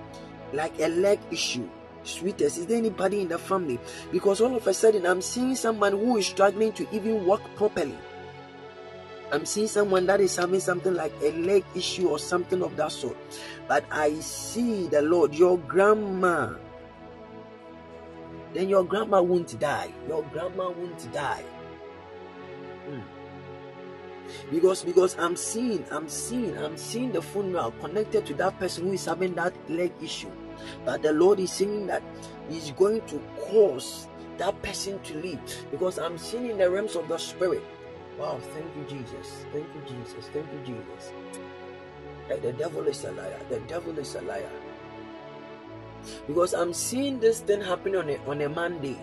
Like 0.55 0.73
a 0.81 0.89
leg 0.89 1.21
issue 1.31 1.69
sweetest? 2.03 2.57
Is 2.57 2.67
there 2.67 2.79
anybody 2.79 3.21
in 3.21 3.29
the 3.29 3.39
family? 3.39 3.79
Because 4.11 4.41
all 4.41 4.57
of 4.57 4.67
a 4.67 4.73
sudden 4.73 5.07
I'm 5.07 5.21
seeing 5.21 5.55
someone 5.55 5.93
who 5.93 6.17
is 6.17 6.27
struggling 6.27 6.73
to 6.73 6.87
even 6.95 7.27
walk 7.27 7.43
properly. 7.57 7.97
I'm 9.33 9.47
seeing 9.47 9.69
someone 9.69 10.07
that 10.07 10.21
is 10.21 10.37
having 10.37 10.61
something 10.61 10.95
like 10.95 11.13
a 11.23 11.31
leg 11.33 11.65
issue 11.75 12.09
or 12.09 12.19
something 12.19 12.63
of 12.63 12.77
that 12.77 12.91
sort. 12.91 13.17
But 13.69 13.85
I 13.91 14.15
see 14.15 14.89
the 14.89 15.03
Lord, 15.03 15.35
your 15.35 15.59
grandma. 15.59 16.55
Then 18.53 18.69
your 18.69 18.85
grandma 18.85 19.23
won't 19.23 19.59
die. 19.61 19.93
Your 20.09 20.25
grandma 20.25 20.71
won't 20.71 21.13
die. 21.13 21.45
Hmm. 22.89 23.01
Because 24.51 24.83
because 24.83 25.17
I'm 25.19 25.37
seeing, 25.37 25.85
I'm 25.93 26.09
seeing, 26.09 26.57
I'm 26.59 26.77
seeing 26.77 27.13
the 27.13 27.23
funeral 27.23 27.73
connected 27.81 28.27
to 28.27 28.35
that 28.35 28.59
person 28.59 28.87
who 28.87 28.93
is 28.93 29.05
having 29.05 29.35
that 29.35 29.55
leg 29.71 29.93
issue. 30.03 30.31
But 30.85 31.03
the 31.03 31.13
Lord 31.13 31.39
is 31.39 31.53
saying 31.53 31.87
that 31.87 32.03
He's 32.49 32.73
going 32.73 33.03
to 33.07 33.23
cause 33.39 34.09
that 34.39 34.61
person 34.63 35.01
to 35.03 35.15
live. 35.19 35.41
Because 35.71 35.99
I'm 35.99 36.19
seeing 36.19 36.51
in 36.51 36.59
the 36.59 36.69
realms 36.69 36.97
of 36.97 37.07
the 37.07 37.19
spirit 37.19 37.63
Wow, 38.21 38.39
thank 38.53 38.69
you, 38.77 38.85
Jesus. 38.85 39.47
Thank 39.51 39.65
you, 39.75 39.81
Jesus. 39.89 40.29
Thank 40.29 40.45
you, 40.53 40.61
Jesus. 40.77 41.13
The 42.29 42.53
devil 42.53 42.87
is 42.87 43.03
a 43.05 43.13
liar. 43.13 43.41
The 43.49 43.61
devil 43.61 43.99
is 43.99 44.15
a 44.15 44.21
liar. 44.21 44.51
Because 46.27 46.53
I'm 46.53 46.75
seeing 46.75 47.19
this 47.19 47.41
thing 47.41 47.63
happening 47.63 47.97
on 47.97 48.11
a, 48.11 48.17
on 48.29 48.43
a 48.43 48.49
Monday. 48.51 48.99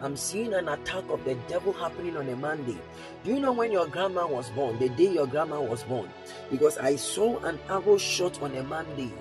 I'm 0.00 0.16
seeing 0.16 0.54
an 0.54 0.68
attack 0.68 1.04
of 1.10 1.22
the 1.26 1.34
devil 1.48 1.74
happening 1.74 2.16
on 2.16 2.30
a 2.30 2.36
Monday. 2.36 2.78
Do 3.24 3.30
you 3.34 3.40
know 3.40 3.52
when 3.52 3.70
your 3.70 3.86
grandma 3.86 4.26
was 4.26 4.48
born? 4.50 4.78
The 4.78 4.88
day 4.88 5.12
your 5.12 5.26
grandma 5.26 5.60
was 5.60 5.82
born? 5.82 6.08
Because 6.50 6.78
I 6.78 6.96
saw 6.96 7.38
an 7.40 7.58
arrow 7.68 7.98
shot 7.98 8.40
on 8.40 8.56
a 8.56 8.62
Monday. 8.62 9.12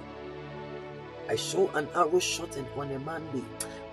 I 1.29 1.35
saw 1.35 1.69
an 1.75 1.87
arrow 1.95 2.19
shot 2.19 2.57
on 2.77 2.91
a 2.91 2.99
Monday. 2.99 3.43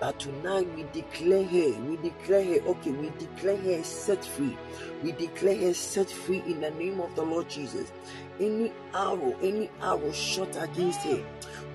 But 0.01 0.20
tonight 0.20 0.69
we 0.74 0.85
declare 0.93 1.44
her, 1.44 1.81
we 1.82 1.97
declare 1.97 2.44
her, 2.44 2.66
okay, 2.69 2.90
we 2.90 3.11
declare 3.19 3.56
her 3.56 3.82
set 3.82 4.24
free. 4.24 4.56
We 5.02 5.12
declare 5.12 5.56
her 5.56 5.74
set 5.74 6.11
free 6.11 6.43
in 6.47 6.61
the 6.61 6.70
name 6.73 7.01
of 7.01 7.15
the 7.16 7.23
Lord 7.23 7.48
Jesus. 7.48 7.93
Any 8.39 8.73
arrow, 8.93 9.36
any 9.43 9.70
arrow 9.81 10.12
shot 10.12 10.51
against 10.61 11.01
her, 11.01 11.24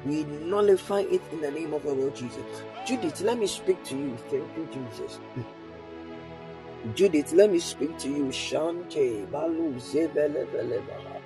we 0.06 0.23
nullify 0.23 1.02
it 1.02 1.22
in 1.31 1.41
the 1.41 1.52
name 1.52 1.73
of 1.73 1.84
the 1.84 1.94
Lord 1.94 2.15
Jesus. 2.15 2.44
Judith, 2.86 3.22
let 3.22 3.38
me 3.40 3.48
speak 3.48 3.84
to 3.86 3.98
you. 3.98 4.18
Thank 4.30 4.45
you, 4.57 4.68
Jesus. 4.72 5.19
Judith, 6.95 7.34
let 7.34 7.52
me 7.52 7.60
speak 7.60 7.98
to 7.99 8.10
you. 8.10 8.26
Shante, 8.26 9.27
Balu, 9.30 9.76
Zebele, 9.76 10.45
Belebaha. 10.48 11.22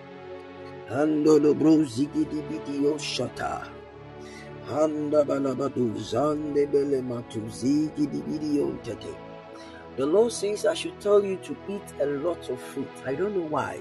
Handolo, 0.90 1.58
Bro, 1.58 1.78
Bidio, 1.78 2.96
Shata. 2.98 3.73
The 9.98 10.06
Lord 10.06 10.32
says 10.32 10.66
I 10.66 10.74
should 10.74 11.00
tell 11.02 11.24
you 11.24 11.36
to 11.38 11.58
eat 11.68 11.84
a 12.02 12.06
lot 12.06 12.50
of 12.50 12.62
fruit. 12.62 12.90
I 13.06 13.14
don't 13.14 13.36
know 13.36 13.46
why. 13.46 13.80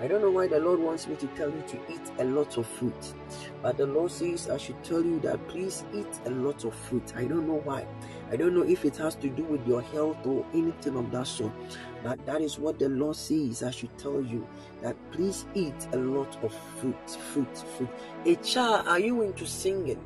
I 0.00 0.08
don't 0.08 0.20
know 0.20 0.30
why 0.30 0.48
the 0.48 0.58
Lord 0.58 0.80
wants 0.80 1.06
me 1.06 1.14
to 1.16 1.26
tell 1.28 1.50
you 1.50 1.62
to 1.68 1.78
eat 1.92 2.10
a 2.18 2.24
lot 2.24 2.56
of 2.58 2.66
fruit. 2.66 3.14
But 3.62 3.76
the 3.76 3.86
Lord 3.86 4.10
says 4.10 4.50
I 4.50 4.56
should 4.56 4.82
tell 4.82 5.02
you 5.02 5.20
that 5.20 5.46
please 5.46 5.84
eat 5.94 6.20
a 6.26 6.30
lot 6.30 6.64
of 6.64 6.74
fruit. 6.74 7.12
I 7.16 7.24
don't 7.26 7.46
know 7.46 7.60
why. 7.64 7.86
I 8.30 8.36
don't 8.36 8.54
know 8.54 8.62
if 8.62 8.84
it 8.84 8.96
has 8.98 9.16
to 9.16 9.28
do 9.28 9.42
with 9.42 9.66
your 9.66 9.82
health 9.82 10.24
or 10.24 10.46
anything 10.54 10.96
of 10.96 11.10
that 11.10 11.26
sort. 11.26 11.52
But 12.02 12.24
that 12.26 12.40
is 12.40 12.58
what 12.58 12.78
the 12.78 12.88
Lord 12.88 13.16
says 13.16 13.62
I 13.62 13.70
should 13.70 13.96
tell 13.98 14.22
you 14.22 14.46
that 14.82 14.96
please 15.10 15.46
eat 15.54 15.88
a 15.92 15.96
lot 15.96 16.42
of 16.42 16.54
fruit, 16.78 17.10
fruit, 17.10 17.58
fruit. 17.76 17.90
A 18.26 18.36
child, 18.36 18.86
are 18.86 19.00
you 19.00 19.22
into 19.22 19.46
singing? 19.46 20.00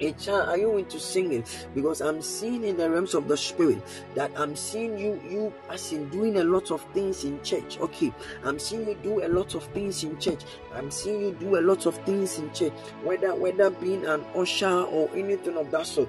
A 0.00 0.10
child, 0.12 0.48
are 0.48 0.56
you 0.58 0.78
into 0.78 0.98
singing? 0.98 1.44
Because 1.74 2.00
I'm 2.00 2.22
seeing 2.22 2.64
in 2.64 2.76
the 2.76 2.90
realms 2.90 3.14
of 3.14 3.28
the 3.28 3.36
spirit 3.36 3.80
that 4.16 4.32
I'm 4.36 4.56
seeing 4.56 4.98
you, 4.98 5.20
you 5.30 5.52
as 5.70 5.92
in 5.92 6.08
doing 6.08 6.38
a 6.38 6.44
lot 6.44 6.72
of 6.72 6.82
things 6.92 7.22
in 7.24 7.40
church. 7.42 7.78
Okay, 7.78 8.12
I'm 8.42 8.58
seeing 8.58 8.88
you 8.88 8.96
do 9.02 9.24
a 9.24 9.28
lot 9.28 9.54
of 9.54 9.62
things 9.66 10.02
in 10.02 10.18
church. 10.18 10.42
I'm 10.74 10.90
seeing 10.90 11.20
you 11.20 11.36
do 11.38 11.56
a 11.56 11.62
lot 11.62 11.86
of 11.86 11.94
things 11.98 12.38
in 12.38 12.52
church, 12.52 12.72
whether 13.04 13.32
whether 13.34 13.70
being 13.70 14.04
an 14.06 14.24
usher 14.34 14.66
or 14.66 15.08
anything 15.14 15.56
of 15.56 15.70
that 15.70 15.86
sort. 15.86 16.08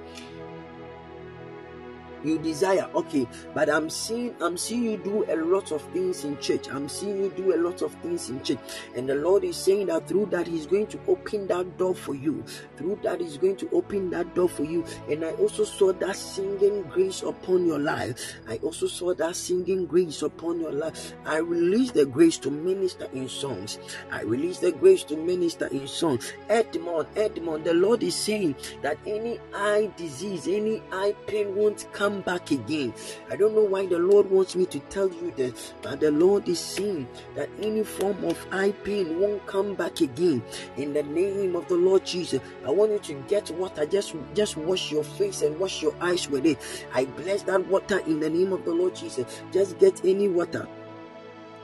You 2.23 2.39
desire. 2.39 2.89
Okay 2.95 3.27
but 3.53 3.69
i'm 3.69 3.89
seeing 3.89 4.35
i'm 4.41 4.57
seeing 4.57 4.83
you 4.83 4.97
do 4.97 5.25
a 5.31 5.35
lot 5.35 5.71
of 5.71 5.81
things 5.93 6.23
in 6.23 6.37
church. 6.39 6.67
I'm 6.69 6.89
seeing 6.89 7.17
you 7.17 7.29
do 7.35 7.55
a 7.55 7.59
lot 7.59 7.81
of 7.81 7.93
things 7.95 8.29
in 8.29 8.41
church. 8.43 8.59
And 8.95 9.07
the 9.07 9.15
lord 9.15 9.43
is 9.43 9.57
saying 9.57 9.87
that 9.87 10.07
through 10.07 10.27
that 10.27 10.47
he's 10.47 10.65
going 10.65 10.87
to 10.87 10.99
open 11.07 11.47
that 11.47 11.77
door 11.77 11.95
for 11.95 12.15
you. 12.15 12.43
Through 12.77 12.99
that 13.03 13.21
he's 13.21 13.37
going 13.37 13.57
to 13.57 13.69
open 13.71 14.09
that 14.11 14.33
door 14.35 14.49
for 14.49 14.63
you. 14.63 14.85
And 15.09 15.23
i 15.23 15.31
also 15.33 15.63
saw 15.63 15.93
that 15.93 16.15
singing 16.15 16.83
grace 16.83 17.23
upon 17.23 17.65
your 17.65 17.79
life. 17.79 18.19
I 18.47 18.57
also 18.57 18.87
saw 18.87 19.13
that 19.15 19.35
singing 19.35 19.85
grace 19.85 20.21
upon 20.21 20.59
your 20.59 20.71
life. 20.71 21.13
I 21.25 21.37
release 21.37 21.91
the 21.91 22.05
grace 22.05 22.37
to 22.39 22.51
minister 22.51 23.07
in 23.13 23.29
songs. 23.29 23.79
I 24.11 24.21
release 24.21 24.59
the 24.59 24.71
grace 24.71 25.03
to 25.05 25.17
minister 25.17 25.67
in 25.67 25.87
songs. 25.87 26.33
Edmond 26.49 27.07
edmond 27.15 27.63
the 27.65 27.73
lord 27.73 28.03
is 28.03 28.15
saying 28.15 28.55
that 28.81 28.97
any 29.05 29.39
eye 29.53 29.91
disease 29.97 30.47
any 30.47 30.81
eye 30.91 31.15
pain 31.27 31.55
won't 31.55 31.87
come 31.93 32.12
back 32.21 32.51
again. 32.51 32.93
I 33.29 33.35
don't 33.35 33.55
know 33.55 33.63
why 33.63 33.85
the 33.85 33.99
Lord 33.99 34.29
wants 34.29 34.55
me 34.55 34.65
to 34.67 34.79
tell 34.79 35.09
you 35.09 35.33
that, 35.37 35.73
but 35.81 35.99
the 35.99 36.11
Lord 36.11 36.47
is 36.47 36.59
saying 36.59 37.07
that 37.35 37.49
any 37.61 37.83
form 37.83 38.23
of 38.23 38.45
eye 38.51 38.71
pain 38.83 39.19
won't 39.19 39.45
come 39.47 39.75
back 39.75 40.01
again. 40.01 40.43
In 40.77 40.93
the 40.93 41.03
name 41.03 41.55
of 41.55 41.67
the 41.67 41.75
Lord 41.75 42.05
Jesus, 42.05 42.41
I 42.65 42.71
want 42.71 42.91
you 42.91 42.99
to 42.99 43.13
get 43.27 43.49
water. 43.51 43.85
Just, 43.85 44.15
just 44.33 44.57
wash 44.57 44.91
your 44.91 45.03
face 45.03 45.41
and 45.41 45.59
wash 45.59 45.81
your 45.81 45.95
eyes 46.01 46.29
with 46.29 46.45
it. 46.45 46.57
I 46.93 47.05
bless 47.05 47.43
that 47.43 47.65
water 47.67 47.99
in 47.99 48.19
the 48.19 48.29
name 48.29 48.53
of 48.53 48.65
the 48.65 48.71
Lord 48.71 48.95
Jesus. 48.95 49.41
Just 49.51 49.79
get 49.79 50.03
any 50.05 50.27
water 50.27 50.67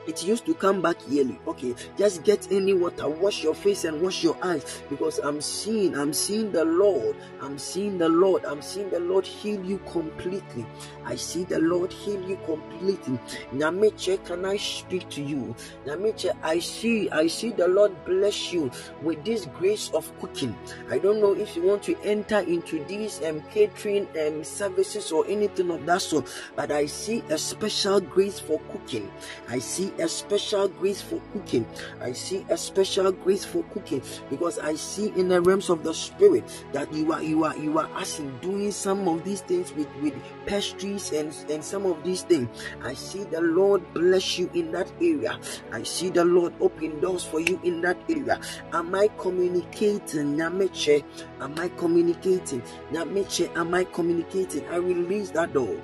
it 0.09 0.25
used 0.25 0.45
to 0.47 0.55
come 0.55 0.81
back 0.81 0.97
yearly. 1.07 1.39
Okay, 1.47 1.75
just 1.97 2.23
get 2.23 2.51
any 2.51 2.73
water, 2.73 3.07
wash 3.07 3.43
your 3.43 3.53
face 3.53 3.83
and 3.83 4.01
wash 4.01 4.23
your 4.23 4.37
eyes 4.43 4.81
because 4.89 5.19
I'm 5.19 5.39
seeing, 5.39 5.95
I'm 5.95 6.13
seeing 6.13 6.51
the 6.51 6.65
Lord, 6.65 7.15
I'm 7.41 7.59
seeing 7.59 7.97
the 7.99 8.09
Lord, 8.09 8.43
I'm 8.45 8.61
seeing 8.61 8.89
the 8.89 8.99
Lord 8.99 9.25
heal 9.25 9.63
you 9.63 9.77
completely. 9.91 10.65
I 11.05 11.15
see 11.15 11.43
the 11.43 11.59
Lord 11.59 11.93
heal 11.93 12.21
you 12.27 12.37
completely. 12.45 13.19
Nameche, 13.53 14.23
can 14.25 14.45
I 14.45 14.57
speak 14.57 15.07
to 15.09 15.21
you? 15.21 15.55
Nameche, 15.85 16.31
I 16.41 16.59
see, 16.59 17.09
I 17.11 17.27
see 17.27 17.51
the 17.51 17.67
Lord 17.67 17.93
bless 18.05 18.51
you 18.51 18.71
with 19.03 19.23
this 19.23 19.45
grace 19.57 19.91
of 19.93 20.11
cooking. 20.19 20.55
I 20.89 20.97
don't 20.97 21.21
know 21.21 21.33
if 21.35 21.55
you 21.55 21.63
want 21.63 21.83
to 21.83 21.95
enter 22.03 22.39
into 22.39 22.83
these 22.85 23.21
um, 23.23 23.41
catering 23.53 24.07
um, 24.25 24.43
services 24.43 25.11
or 25.11 25.25
anything 25.27 25.69
of 25.69 25.85
that 25.85 26.01
sort, 26.01 26.27
but 26.55 26.71
I 26.71 26.87
see 26.87 27.23
a 27.29 27.37
special 27.37 27.99
grace 28.01 28.39
for 28.39 28.59
cooking. 28.71 29.11
I 29.47 29.59
see 29.59 29.91
a 29.99 30.07
special 30.07 30.67
grace 30.67 31.01
for 31.01 31.21
cooking. 31.33 31.65
I 32.01 32.13
see 32.13 32.45
a 32.49 32.57
special 32.57 33.11
grace 33.11 33.45
for 33.45 33.63
cooking 33.63 34.01
because 34.29 34.59
I 34.59 34.75
see 34.75 35.09
in 35.15 35.27
the 35.27 35.41
realms 35.41 35.69
of 35.69 35.83
the 35.83 35.93
spirit 35.93 36.43
that 36.73 36.91
you 36.93 37.11
are 37.11 37.21
you 37.23 37.43
are 37.43 37.57
you 37.57 37.77
are 37.79 37.89
asking 37.95 38.37
doing 38.39 38.71
some 38.71 39.07
of 39.07 39.23
these 39.23 39.41
things 39.41 39.73
with 39.73 39.87
with 40.01 40.13
pastries 40.45 41.11
and 41.11 41.33
and 41.49 41.63
some 41.63 41.85
of 41.85 42.03
these 42.03 42.23
things. 42.23 42.49
I 42.83 42.93
see 42.93 43.23
the 43.23 43.41
Lord 43.41 43.81
bless 43.93 44.37
you 44.37 44.49
in 44.53 44.71
that 44.71 44.91
area. 45.01 45.39
I 45.71 45.83
see 45.83 46.09
the 46.09 46.25
Lord 46.25 46.53
open 46.59 46.99
doors 46.99 47.23
for 47.23 47.39
you 47.39 47.59
in 47.63 47.81
that 47.81 47.97
area. 48.09 48.39
Am 48.73 48.93
I 48.95 49.09
communicating? 49.17 50.37
Nameche? 50.37 51.03
Am 51.39 51.57
I 51.59 51.69
communicating? 51.69 52.61
Nameche? 52.91 53.55
Am 53.55 53.73
I 53.73 53.83
communicating? 53.85 54.65
I 54.67 54.77
release 54.77 55.31
that 55.31 55.53
door. 55.53 55.77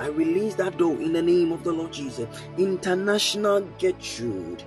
I 0.00 0.08
release 0.08 0.54
that 0.54 0.78
door 0.78 0.94
in 0.94 1.12
the 1.12 1.20
name 1.20 1.52
of 1.52 1.62
the 1.62 1.72
Lord 1.72 1.92
Jesus. 1.92 2.26
International 2.56 3.60
Gertrude. 3.78 4.62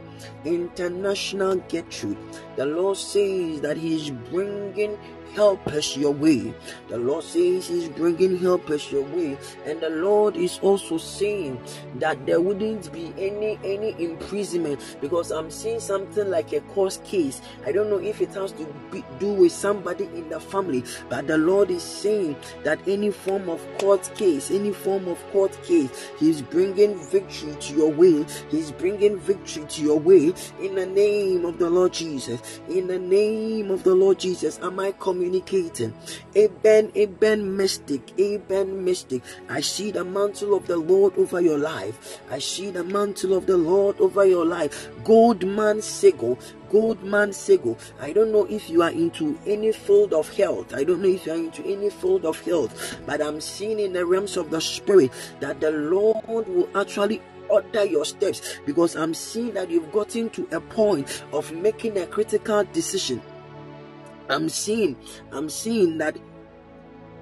International 0.45 1.55
Gertrude. 1.55 2.19
The 2.55 2.67
Lord 2.67 2.97
says 2.97 3.59
that 3.61 3.75
He 3.75 3.95
is 3.95 4.11
bringing 4.11 4.95
helpers 5.35 5.97
your 5.97 6.11
way. 6.11 6.53
The 6.89 6.97
Lord 6.97 7.23
says 7.23 7.67
He's 7.67 7.89
bringing 7.89 8.37
helpers 8.37 8.91
your 8.91 9.03
way, 9.03 9.37
and 9.65 9.81
the 9.81 9.89
Lord 9.89 10.35
is 10.35 10.59
also 10.61 10.97
saying 10.97 11.61
that 11.95 12.25
there 12.25 12.41
wouldn't 12.41 12.91
be 12.91 13.13
any 13.17 13.59
any 13.63 13.95
imprisonment 14.03 14.97
because 15.01 15.31
I'm 15.31 15.49
seeing 15.49 15.79
something 15.79 16.29
like 16.29 16.53
a 16.53 16.61
court 16.61 16.99
case. 17.03 17.41
I 17.65 17.71
don't 17.71 17.89
know 17.89 17.99
if 17.99 18.21
it 18.21 18.33
has 18.33 18.51
to 18.53 18.65
be, 18.91 19.03
do 19.19 19.33
with 19.33 19.51
somebody 19.51 20.05
in 20.05 20.29
the 20.29 20.39
family, 20.39 20.83
but 21.09 21.27
the 21.27 21.37
Lord 21.37 21.71
is 21.71 21.83
saying 21.83 22.35
that 22.63 22.79
any 22.87 23.11
form 23.11 23.49
of 23.49 23.65
court 23.79 24.09
case, 24.15 24.51
any 24.51 24.71
form 24.71 25.07
of 25.07 25.23
court 25.31 25.57
case, 25.63 26.11
He's 26.19 26.41
bringing 26.41 26.95
victory 27.09 27.55
to 27.59 27.73
your 27.73 27.91
way. 27.91 28.25
He's 28.49 28.71
bringing 28.71 29.17
victory 29.17 29.65
to 29.67 29.81
your 29.81 29.99
way 29.99 30.33
in 30.61 30.75
the 30.75 30.85
name 30.85 31.45
of 31.45 31.57
the 31.57 31.69
Lord 31.69 31.93
Jesus. 31.93 32.59
In 32.69 32.87
the 32.87 32.99
name 32.99 33.71
of 33.71 33.83
the 33.83 33.95
Lord 33.95 34.19
Jesus, 34.19 34.59
am 34.61 34.79
I 34.79 34.91
coming? 34.93 35.22
Communicating. 35.23 35.93
Amen, 36.35 36.91
amen, 36.97 37.55
mystic, 37.55 38.13
amen, 38.19 38.83
mystic. 38.83 39.21
I 39.49 39.61
see 39.61 39.91
the 39.91 40.03
mantle 40.03 40.53
of 40.55 40.67
the 40.67 40.77
Lord 40.77 41.17
over 41.17 41.39
your 41.39 41.57
life. 41.57 42.21
I 42.29 42.39
see 42.39 42.71
the 42.71 42.83
mantle 42.83 43.33
of 43.33 43.45
the 43.45 43.57
Lord 43.57 43.99
over 43.99 44.25
your 44.25 44.45
life. 44.45 44.89
Goldman 45.03 45.81
Sego, 45.81 46.37
Goldman 46.69 47.31
Sego. 47.31 47.77
I 48.01 48.11
don't 48.11 48.31
know 48.31 48.45
if 48.45 48.69
you 48.69 48.81
are 48.81 48.91
into 48.91 49.39
any 49.47 49.71
field 49.71 50.13
of 50.13 50.29
health. 50.35 50.73
I 50.73 50.83
don't 50.83 51.01
know 51.01 51.09
if 51.09 51.25
you 51.25 51.31
are 51.31 51.35
into 51.35 51.63
any 51.63 51.89
field 51.89 52.25
of 52.25 52.39
health, 52.41 52.97
but 53.05 53.21
I'm 53.21 53.39
seeing 53.39 53.79
in 53.79 53.93
the 53.93 54.05
realms 54.05 54.35
of 54.35 54.49
the 54.49 54.59
spirit 54.59 55.11
that 55.39 55.61
the 55.61 55.71
Lord 55.71 56.47
will 56.47 56.69
actually 56.75 57.21
order 57.49 57.85
your 57.85 58.05
steps 58.05 58.59
because 58.65 58.95
I'm 58.95 59.13
seeing 59.13 59.53
that 59.53 59.69
you've 59.69 59.91
gotten 59.91 60.29
to 60.31 60.47
a 60.51 60.59
point 60.59 61.23
of 61.31 61.51
making 61.51 61.97
a 61.97 62.07
critical 62.07 62.63
decision. 62.73 63.21
I'm 64.29 64.49
seeing, 64.49 64.95
I'm 65.31 65.49
seeing 65.49 65.97
that 65.99 66.17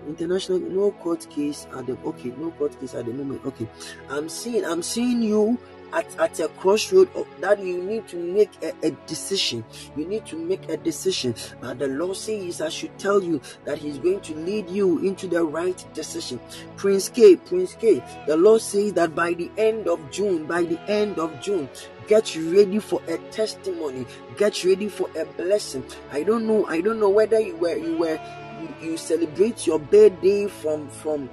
international 0.08 0.60
no 0.60 0.92
court 0.92 1.28
case 1.30 1.68
at 1.76 1.86
the 1.86 1.98
okay, 2.06 2.34
no 2.38 2.52
court 2.52 2.80
case 2.80 2.96
at 2.96 3.06
the 3.06 3.14
moment. 3.14 3.46
Okay, 3.46 3.68
I'm 4.10 4.30
seeing, 4.30 4.66
I'm 4.66 4.82
seeing 4.82 5.22
you 5.22 5.58
at, 5.94 6.20
at 6.20 6.40
a 6.40 6.48
crossroad 6.50 7.10
that 7.40 7.60
you 7.60 7.84
need 7.84 8.08
to 8.08 8.16
make 8.16 8.52
a, 8.64 8.74
a, 8.84 8.92
decision. 9.08 9.64
You 9.96 10.06
need 10.06 10.26
to 10.28 10.38
make 10.38 10.70
a 10.70 10.78
decision. 10.78 11.36
But 11.60 11.80
the 11.80 11.88
Lord 11.88 12.16
says, 12.18 12.62
I 12.62 12.70
should 12.70 12.98
tell 12.98 13.22
you 13.22 13.42
that 13.66 13.78
He's 13.78 13.98
going 13.98 14.22
to 14.22 14.36
lead 14.36 14.70
you 14.70 15.00
into 15.00 15.28
the 15.28 15.44
right 15.44 15.84
decision. 15.94 16.40
Prince 16.78 17.10
K, 17.10 17.36
Prince 17.36 17.76
K, 17.76 18.04
the 18.28 18.38
Lord 18.38 18.62
says 18.62 18.94
that 18.94 19.16
by 19.16 19.34
the 19.34 19.52
end 19.58 19.88
of 19.88 20.00
June, 20.12 20.46
by 20.46 20.64
the 20.64 20.80
end 20.90 21.20
of 21.20 21.40
June, 21.42 21.70
get 22.08 22.36
ready 22.36 22.80
for 22.80 23.02
a 23.08 23.18
testimony. 23.32 24.06
Get 24.38 24.64
ready 24.64 24.90
for 24.90 25.10
a 25.18 25.26
blessing. 25.26 25.86
I 26.12 26.24
don't 26.24 26.46
know 26.48 26.66
i 26.68 26.82
don't 26.82 27.00
know 27.00 27.10
whether 27.10 27.40
you 27.40 27.56
were 27.58 27.76
you 27.76 27.98
were 27.98 28.20
you, 28.62 28.92
you 28.92 28.98
celebrate 28.98 29.66
your 29.68 29.80
birthday 29.80 30.48
from 30.48 30.90
from 30.90 31.30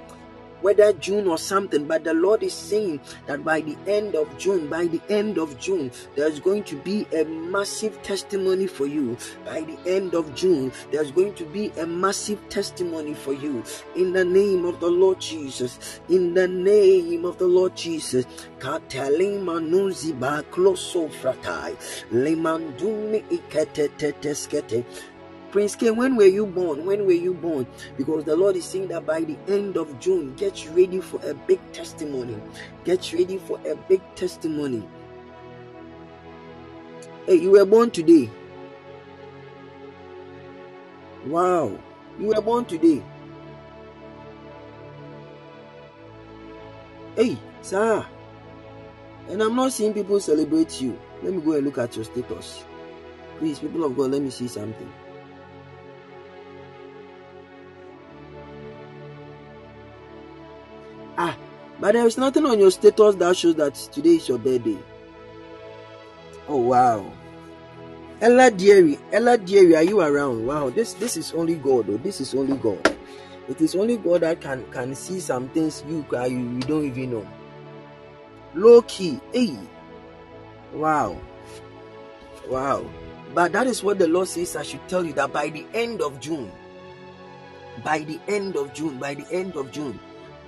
whether 0.61 0.93
June 0.93 1.27
or 1.27 1.37
something, 1.37 1.85
but 1.85 2.03
the 2.03 2.13
Lord 2.13 2.43
is 2.43 2.53
saying 2.53 2.99
that 3.27 3.43
by 3.43 3.61
the 3.61 3.77
end 3.87 4.15
of 4.15 4.37
June, 4.37 4.67
by 4.67 4.85
the 4.85 5.01
end 5.09 5.37
of 5.37 5.59
June, 5.59 5.91
there's 6.15 6.39
going 6.39 6.63
to 6.65 6.75
be 6.77 7.05
a 7.13 7.25
massive 7.25 8.01
testimony 8.03 8.67
for 8.67 8.87
you. 8.87 9.17
By 9.45 9.61
the 9.61 9.77
end 9.89 10.13
of 10.13 10.33
June, 10.35 10.71
there's 10.91 11.11
going 11.11 11.33
to 11.35 11.45
be 11.45 11.69
a 11.77 11.85
massive 11.85 12.39
testimony 12.49 13.13
for 13.13 13.33
you. 13.33 13.63
In 13.95 14.13
the 14.13 14.25
name 14.25 14.65
of 14.65 14.79
the 14.79 14.89
Lord 14.89 15.19
Jesus, 15.19 15.99
in 16.09 16.33
the 16.33 16.47
name 16.47 17.25
of 17.25 17.37
the 17.37 17.47
Lord 17.47 17.75
Jesus. 17.75 18.25
Prince 25.51 25.75
K, 25.75 25.89
when 25.89 26.15
were 26.15 26.25
you 26.25 26.45
born? 26.45 26.85
When 26.85 27.05
were 27.05 27.11
you 27.11 27.33
born? 27.33 27.65
Because 27.97 28.23
the 28.23 28.35
Lord 28.35 28.55
is 28.55 28.65
saying 28.65 28.89
that 28.89 29.05
by 29.05 29.21
the 29.21 29.37
end 29.47 29.77
of 29.77 29.99
June, 29.99 30.35
get 30.35 30.67
ready 30.75 31.01
for 31.01 31.19
a 31.25 31.33
big 31.33 31.59
testimony. 31.73 32.37
Get 32.83 33.11
ready 33.13 33.37
for 33.37 33.59
a 33.65 33.75
big 33.75 34.01
testimony. 34.15 34.87
Hey, 37.25 37.35
you 37.35 37.51
were 37.51 37.65
born 37.65 37.91
today. 37.91 38.29
Wow, 41.25 41.77
you 42.19 42.27
were 42.27 42.41
born 42.41 42.65
today. 42.65 43.03
Hey, 47.15 47.37
sir. 47.61 48.05
And 49.27 49.43
I'm 49.43 49.55
not 49.55 49.73
seeing 49.73 49.93
people 49.93 50.19
celebrate 50.19 50.81
you. 50.81 50.97
Let 51.21 51.33
me 51.33 51.41
go 51.41 51.53
and 51.53 51.65
look 51.65 51.77
at 51.77 51.95
your 51.95 52.05
status. 52.05 52.63
Please, 53.37 53.59
people 53.59 53.83
of 53.83 53.95
God, 53.95 54.11
let 54.11 54.21
me 54.21 54.29
see 54.29 54.47
something. 54.47 54.91
Ah, 61.19 61.37
but 61.81 61.91
there 61.93 62.07
is 62.07 62.17
nothing 62.17 62.45
on 62.45 62.57
your 62.59 62.71
status 62.71 63.15
that 63.15 63.35
shows 63.35 63.55
that 63.55 63.75
today 63.75 64.15
is 64.15 64.29
your 64.29 64.39
birthday. 64.39 64.79
Oh 66.47 66.57
wow. 66.57 67.11
Ella 68.21 68.49
Deary, 68.51 68.97
Ella 69.11 69.37
Deary, 69.37 69.75
are 69.75 69.83
you 69.83 69.99
around? 69.99 70.45
Wow, 70.47 70.69
this 70.69 70.93
this 70.93 71.17
is 71.17 71.33
only 71.33 71.55
God. 71.55 71.89
Oh, 71.89 71.97
this 71.97 72.21
is 72.21 72.33
only 72.33 72.55
God. 72.55 72.79
It 73.49 73.59
is 73.59 73.75
only 73.75 73.97
God 73.97 74.21
that 74.21 74.39
can 74.39 74.63
can 74.71 74.95
see 74.95 75.19
some 75.19 75.49
things 75.49 75.83
you 75.89 76.05
you, 76.11 76.27
you 76.27 76.59
don't 76.61 76.85
even 76.85 77.11
know. 77.11 77.27
Low 78.55 78.81
key, 78.83 79.19
hey, 79.33 79.59
wow, 80.73 81.19
wow. 82.47 82.89
But 83.35 83.51
that 83.51 83.67
is 83.67 83.83
what 83.83 83.99
the 83.99 84.07
Lord 84.07 84.27
says. 84.27 84.55
I 84.55 84.63
should 84.63 84.87
tell 84.87 85.05
you 85.05 85.13
that 85.13 85.33
by 85.33 85.49
the 85.49 85.65
end 85.73 86.01
of 86.01 86.19
June, 86.19 86.49
By 87.83 87.99
the 87.99 88.19
end 88.27 88.55
of 88.55 88.73
June, 88.73 88.99
by 88.99 89.13
the 89.13 89.27
end 89.31 89.55
of 89.55 89.71
June, 89.71 89.99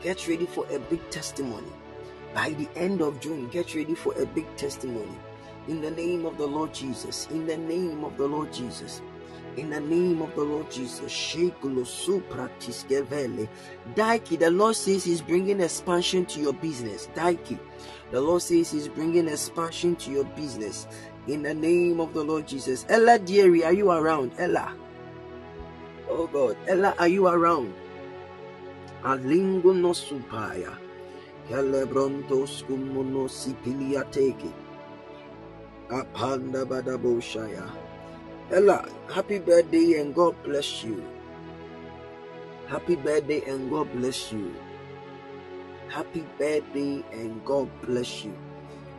get 0.02 0.28
ready 0.28 0.46
for 0.46 0.66
a 0.72 0.80
big 0.80 1.08
testimony. 1.10 1.72
By 2.34 2.52
the 2.52 2.70
end 2.76 3.02
of 3.02 3.20
June, 3.20 3.50
get 3.50 3.76
ready 3.76 3.96
for 3.96 4.14
a 4.22 4.26
big 4.26 4.48
testimony. 4.56 5.18
In 5.68 5.82
the 5.82 5.92
name 5.92 6.26
of 6.26 6.38
the 6.38 6.48
Lord 6.48 6.74
Jesus. 6.74 7.28
In 7.30 7.46
the 7.46 7.58
name 7.58 8.04
of 8.04 8.18
the 8.18 8.26
Lord 8.28 8.52
Jesus. 8.54 9.02
In 9.58 9.70
the 9.70 9.80
name 9.82 10.22
of 10.22 10.34
the 10.34 10.44
Lord 10.44 10.72
Jesus. 10.72 11.26
Daiki, 13.96 14.40
the 14.40 14.50
Lord 14.50 14.76
says 14.76 15.04
He's 15.04 15.22
bringing 15.22 15.60
expansion 15.60 16.26
to 16.28 16.40
your 16.40 16.54
business. 16.54 17.10
Daiki, 17.14 17.60
the 18.12 18.22
Lord 18.22 18.42
says 18.42 18.72
He's 18.72 18.88
bringing 18.88 19.28
expansion 19.28 19.96
to 19.98 20.12
your 20.12 20.24
business. 20.24 20.88
In 21.28 21.44
the 21.44 21.54
name 21.54 22.00
of 22.00 22.14
the 22.14 22.24
Lord 22.24 22.48
Jesus. 22.48 22.86
Ella 22.90 23.20
Deary, 23.20 23.64
are 23.64 23.74
you 23.74 23.92
around? 23.92 24.32
Ella. 24.40 24.74
Oh 26.10 26.28
God. 26.28 26.58
Ella, 26.68 26.96
are 26.98 27.08
you 27.08 27.28
around? 27.28 27.74
Alingo 29.04 29.74
no 29.74 29.94
supaya. 29.94 30.78
Kelebrontos 31.50 32.64
kumono 32.64 33.28
sipiliateki. 33.28 34.52
Apanda 35.90 36.66
badaboshaya. 36.66 37.66
Ella, 38.52 38.86
happy 39.10 39.40
birthday 39.40 40.00
and 40.00 40.14
God 40.14 40.36
bless 40.44 40.84
you. 40.84 41.04
Happy 42.68 42.96
birthday 42.96 43.42
and 43.48 43.70
God 43.72 43.92
bless 43.94 44.32
you. 44.32 44.54
Happy 45.90 46.24
birthday 46.38 47.04
and 47.12 47.44
God 47.44 47.70
bless 47.82 48.24
you. 48.24 48.34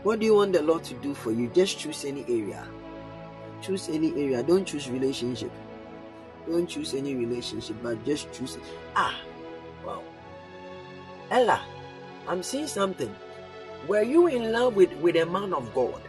What 0.03 0.19
do 0.19 0.27
you 0.27 0.35
want 0.35 0.53
the 0.53 0.62
Lord 0.62 0.83
to 0.85 0.95
do 0.95 1.15
for 1.15 1.31
you? 1.31 1.49
Just 1.49 1.79
choose 1.79 2.05
any 2.05 2.24
area. 2.29 2.66
Choose 3.62 3.89
any 3.89 4.11
area. 4.12 4.43
Don't 4.43 4.65
choose 4.66 4.91
relationship. 4.91 5.53
Don't 6.47 6.66
choose 6.66 6.93
any 6.93 7.15
relationship, 7.15 7.77
but 7.83 8.05
just 8.05 8.33
choose. 8.33 8.59
Ah. 8.97 9.15
Ella, 11.31 11.61
I'm 12.28 12.43
seeing 12.43 12.66
something. 12.66 13.15
Were 13.89 14.03
you 14.03 14.27
in 14.27 14.53
love 14.53 14.77
with, 14.77 14.93
with 14.94 15.16
a 15.16 15.27
man 15.27 15.53
of 15.53 15.74
God? 15.74 16.01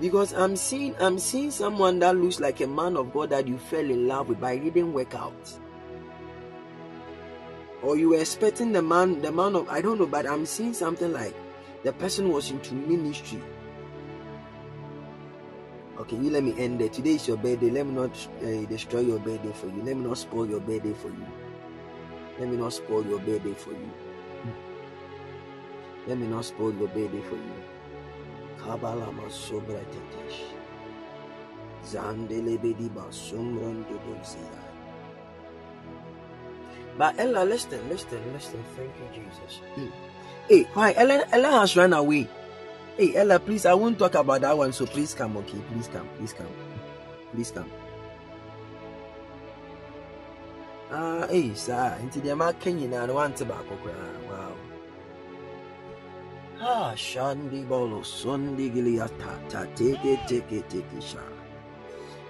Because 0.00 0.34
I'm 0.34 0.56
seeing 0.56 0.94
I'm 1.00 1.18
seeing 1.18 1.50
someone 1.50 1.98
that 2.00 2.16
looks 2.16 2.38
like 2.38 2.60
a 2.60 2.66
man 2.66 2.96
of 2.96 3.12
God 3.14 3.30
that 3.30 3.48
you 3.48 3.56
fell 3.56 3.80
in 3.80 4.06
love 4.06 4.28
with, 4.28 4.40
but 4.40 4.54
it 4.54 4.74
didn't 4.74 4.92
work 4.92 5.14
out. 5.14 5.58
Or 7.82 7.96
you 7.96 8.10
were 8.10 8.20
expecting 8.20 8.72
the 8.72 8.82
man, 8.82 9.22
the 9.22 9.32
man 9.32 9.56
of 9.56 9.68
I 9.70 9.80
don't 9.80 9.98
know, 9.98 10.06
but 10.06 10.26
I'm 10.26 10.44
seeing 10.44 10.74
something 10.74 11.12
like 11.12 11.34
the 11.82 11.92
person 11.94 12.28
was 12.28 12.50
into 12.50 12.74
ministry. 12.74 13.40
Okay, 15.98 16.16
you 16.16 16.28
let 16.28 16.44
me 16.44 16.54
end 16.58 16.78
there. 16.78 16.90
Today 16.90 17.14
is 17.14 17.26
your 17.26 17.38
birthday. 17.38 17.70
Let 17.70 17.86
me 17.86 17.94
not 17.94 18.28
uh, 18.42 18.66
destroy 18.68 19.00
your 19.00 19.18
birthday 19.18 19.52
for 19.52 19.68
you. 19.68 19.82
Let 19.82 19.96
me 19.96 20.04
not 20.04 20.18
spoil 20.18 20.46
your 20.46 20.60
birthday 20.60 20.92
for 20.92 21.08
you. 21.08 21.26
Let 22.38 22.48
me 22.48 22.56
not 22.56 22.72
spoil 22.72 23.04
your 23.06 23.20
baby 23.20 23.54
for 23.54 23.70
you. 23.70 23.90
Let 26.06 26.18
me 26.18 26.26
not 26.26 26.44
spoil 26.44 26.74
your 26.74 26.88
baby 26.88 27.20
for 27.28 27.36
you. 27.36 27.58
Kabala 28.60 29.12
masobra 29.14 29.82
tetesh. 29.92 30.52
Zandele 31.84 32.58
bediba 32.58 33.06
sumran 33.10 33.84
dodozia. 33.86 34.60
But 36.98 37.18
Ella, 37.18 37.44
listen, 37.44 37.80
listen, 37.88 38.20
listen. 38.32 38.62
Thank 38.76 38.92
you, 38.96 39.22
Jesus. 39.24 39.60
Mm. 39.76 39.92
Hey, 40.48 40.62
why? 40.74 40.94
Ella, 40.96 41.24
Ella 41.32 41.50
has 41.60 41.76
run 41.76 41.92
away. 41.92 42.28
Hey, 42.96 43.16
Ella, 43.16 43.38
please, 43.38 43.66
I 43.66 43.74
won't 43.74 43.98
talk 43.98 44.14
about 44.14 44.40
that 44.42 44.56
one, 44.56 44.72
so 44.72 44.86
please 44.86 45.14
come, 45.14 45.36
okay? 45.38 45.58
Please 45.72 45.88
come, 45.88 46.08
please 46.18 46.32
come. 46.32 46.48
Please 47.32 47.50
come. 47.50 47.70
Ah, 50.90 51.26
hey, 51.28 51.52
sir. 51.54 51.98
Into 52.00 52.20
the 52.20 52.36
market, 52.36 52.72
you 52.78 52.88
know, 52.88 53.14
one 53.14 53.34
tobacco. 53.34 53.76
Wow. 54.30 54.52
Ah, 56.60 56.92
Shandi 56.94 57.66
Bolo, 57.68 58.00
Sundi 58.00 58.70
Giliata, 58.72 59.38
take 59.76 60.04
it, 60.04 60.26
take 60.28 60.52
it, 60.52 61.02
sha. 61.02 61.18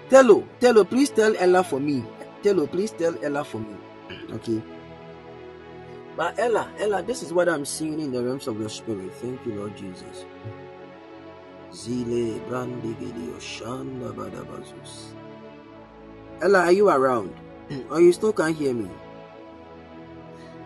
Tello, 0.09 0.43
Tello, 0.59 0.83
please 0.83 1.09
tell 1.11 1.35
Ella 1.37 1.63
for 1.63 1.79
me. 1.79 2.03
Tello, 2.43 2.67
please 2.67 2.91
tell 2.91 3.15
Ella 3.23 3.43
for 3.43 3.59
me. 3.59 3.75
Okay. 4.33 4.61
But 6.15 6.39
Ella, 6.39 6.71
Ella, 6.79 7.03
this 7.03 7.21
is 7.23 7.31
what 7.31 7.47
I'm 7.47 7.63
seeing 7.65 7.99
in 7.99 8.11
the 8.11 8.23
realms 8.23 8.47
of 8.47 8.57
the 8.57 8.69
spirit. 8.69 9.13
Thank 9.15 9.45
you, 9.45 9.53
Lord 9.53 9.77
Jesus. 9.77 10.25
Zile 11.73 12.39
brandi 12.49 12.95
video 12.97 13.35
shanda 13.39 14.11
badabazus. 14.13 15.13
Ella, 16.41 16.65
are 16.65 16.71
you 16.71 16.89
around? 16.89 17.33
Or 17.89 18.01
you 18.01 18.11
still 18.11 18.33
can't 18.33 18.55
hear 18.55 18.73
me? 18.73 18.89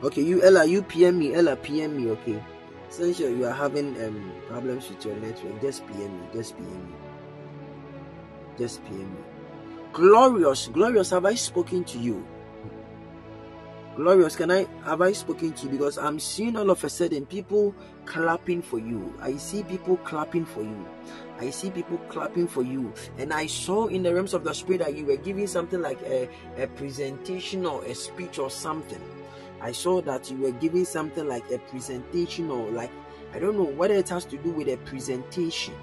Okay, 0.03 0.21
you 0.21 0.41
Ella, 0.41 0.65
you 0.65 0.81
PM 0.81 1.19
me. 1.19 1.33
Ella, 1.35 1.55
PM 1.55 1.97
me. 1.97 2.11
Okay. 2.11 2.41
Since 2.89 3.19
you 3.19 3.45
are 3.45 3.53
having 3.53 3.95
um 4.03 4.31
problems 4.47 4.89
with 4.89 5.05
your 5.05 5.15
network, 5.17 5.61
just 5.61 5.85
PM 5.87 6.11
me. 6.19 6.25
Just 6.33 6.57
PM 6.57 6.81
me. 6.87 6.95
Just 8.57 8.83
PM 8.85 9.13
me. 9.13 9.21
Glorious, 9.93 10.67
glorious. 10.67 11.09
Have 11.11 11.25
I 11.25 11.35
spoken 11.35 11.83
to 11.85 11.99
you? 11.99 12.25
Glorious, 13.97 14.37
can 14.37 14.49
I 14.49 14.65
have 14.85 15.01
I 15.01 15.11
spoken 15.11 15.51
to 15.51 15.65
you? 15.65 15.71
Because 15.73 15.97
I'm 15.97 16.17
seeing 16.17 16.55
all 16.55 16.69
of 16.69 16.81
a 16.81 16.89
sudden 16.89 17.25
people 17.25 17.75
clapping 18.05 18.61
for 18.61 18.79
you. 18.79 19.13
I 19.21 19.35
see 19.35 19.63
people 19.63 19.97
clapping 19.97 20.45
for 20.45 20.61
you. 20.63 20.87
I 21.39 21.49
see 21.49 21.71
people 21.71 21.97
clapping 22.07 22.47
for 22.47 22.63
you. 22.63 22.93
And 23.17 23.33
I 23.33 23.47
saw 23.47 23.87
in 23.87 24.03
the 24.03 24.13
realms 24.13 24.33
of 24.33 24.45
the 24.45 24.53
spirit 24.53 24.79
that 24.79 24.95
you 24.95 25.05
were 25.05 25.17
giving 25.17 25.45
something 25.45 25.81
like 25.81 26.01
a, 26.03 26.29
a 26.57 26.67
presentation 26.67 27.65
or 27.65 27.83
a 27.83 27.93
speech 27.93 28.39
or 28.39 28.49
something. 28.49 29.01
I 29.59 29.73
saw 29.73 30.01
that 30.03 30.31
you 30.31 30.37
were 30.37 30.51
giving 30.51 30.85
something 30.85 31.27
like 31.27 31.51
a 31.51 31.57
presentation 31.57 32.49
or 32.49 32.71
like 32.71 32.91
I 33.33 33.39
don't 33.39 33.57
know 33.57 33.65
whether 33.65 33.95
it 33.95 34.07
has 34.07 34.23
to 34.25 34.37
do 34.37 34.51
with 34.51 34.69
a 34.69 34.77
presentation 34.77 35.73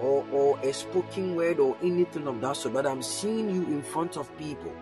or, 0.00 0.26
or 0.32 0.58
a 0.58 0.72
spoken 0.72 1.36
word 1.36 1.60
or 1.60 1.76
anything 1.84 2.26
of 2.26 2.40
that 2.40 2.56
sort, 2.56 2.74
but 2.74 2.84
I'm 2.84 3.02
seeing 3.02 3.48
you 3.48 3.62
in 3.62 3.82
front 3.82 4.16
of 4.16 4.36
people. 4.38 4.72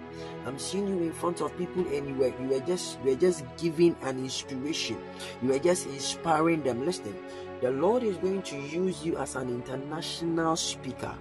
I'm 0.46 0.58
seeing 0.58 0.88
you 0.88 0.98
in 0.98 1.12
front 1.12 1.40
of 1.40 1.56
people, 1.56 1.86
and 1.86 2.08
you 2.08 2.14
were 2.14 2.32
you 2.40 2.62
just 2.66 2.98
you 3.04 3.10
were 3.10 3.20
just 3.20 3.44
giving 3.56 3.96
an 4.02 4.18
inspiration. 4.18 4.98
You 5.42 5.48
were 5.50 5.58
just 5.58 5.86
inspiring 5.86 6.62
them. 6.62 6.84
Listen, 6.84 7.14
the 7.60 7.70
Lord 7.70 8.02
is 8.02 8.16
going 8.18 8.42
to 8.42 8.56
use 8.56 9.04
you 9.04 9.16
as 9.18 9.36
an 9.36 9.48
international 9.48 10.56
speaker 10.56 11.14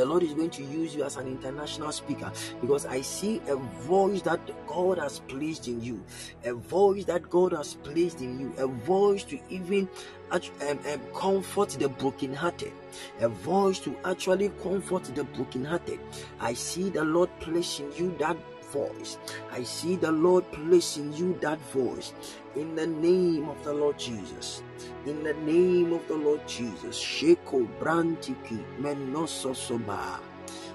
the 0.00 0.06
Lord 0.06 0.22
is 0.22 0.32
going 0.32 0.48
to 0.48 0.62
use 0.62 0.94
you 0.94 1.04
as 1.04 1.18
an 1.18 1.26
international 1.26 1.92
speaker 1.92 2.32
because 2.62 2.86
I 2.86 3.02
see 3.02 3.42
a 3.48 3.56
voice 3.56 4.22
that 4.22 4.40
God 4.66 4.96
has 4.96 5.18
placed 5.18 5.68
in 5.68 5.82
you, 5.82 6.02
a 6.42 6.54
voice 6.54 7.04
that 7.04 7.28
God 7.28 7.52
has 7.52 7.74
placed 7.74 8.22
in 8.22 8.40
you, 8.40 8.54
a 8.56 8.66
voice 8.66 9.24
to 9.24 9.38
even 9.50 9.90
um, 10.30 10.40
um, 10.62 11.00
comfort 11.14 11.68
the 11.78 11.90
brokenhearted, 11.90 12.72
a 13.20 13.28
voice 13.28 13.78
to 13.80 13.94
actually 14.06 14.48
comfort 14.62 15.04
the 15.14 15.24
brokenhearted. 15.24 16.00
I 16.40 16.54
see 16.54 16.88
the 16.88 17.04
Lord 17.04 17.28
placing 17.40 17.92
you 17.92 18.16
that 18.20 18.38
voice. 18.72 19.18
I 19.52 19.64
see 19.64 19.96
the 19.96 20.12
Lord 20.12 20.50
placing 20.50 21.12
you 21.12 21.38
that 21.42 21.60
voice 21.72 22.14
in 22.56 22.74
the 22.74 22.86
name 22.86 23.50
of 23.50 23.62
the 23.64 23.74
Lord 23.74 23.98
Jesus. 23.98 24.62
In 25.06 25.22
the 25.22 25.34
name 25.34 25.92
of 25.92 26.06
the 26.08 26.14
Lord 26.14 26.46
Jesus. 26.46 26.98
Sheko 26.98 27.68
brantiki 27.80 28.62
menoso 28.80 29.54
soba. 29.54 30.20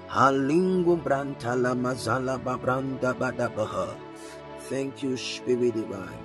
Halingo 0.08 0.96
brantala 1.02 1.74
mazala 1.74 2.38
babranda 2.38 3.14
badabaha. 3.14 3.96
Thank 4.68 5.02
you, 5.02 5.16
Spirit 5.16 5.74
Divine. 5.74 6.24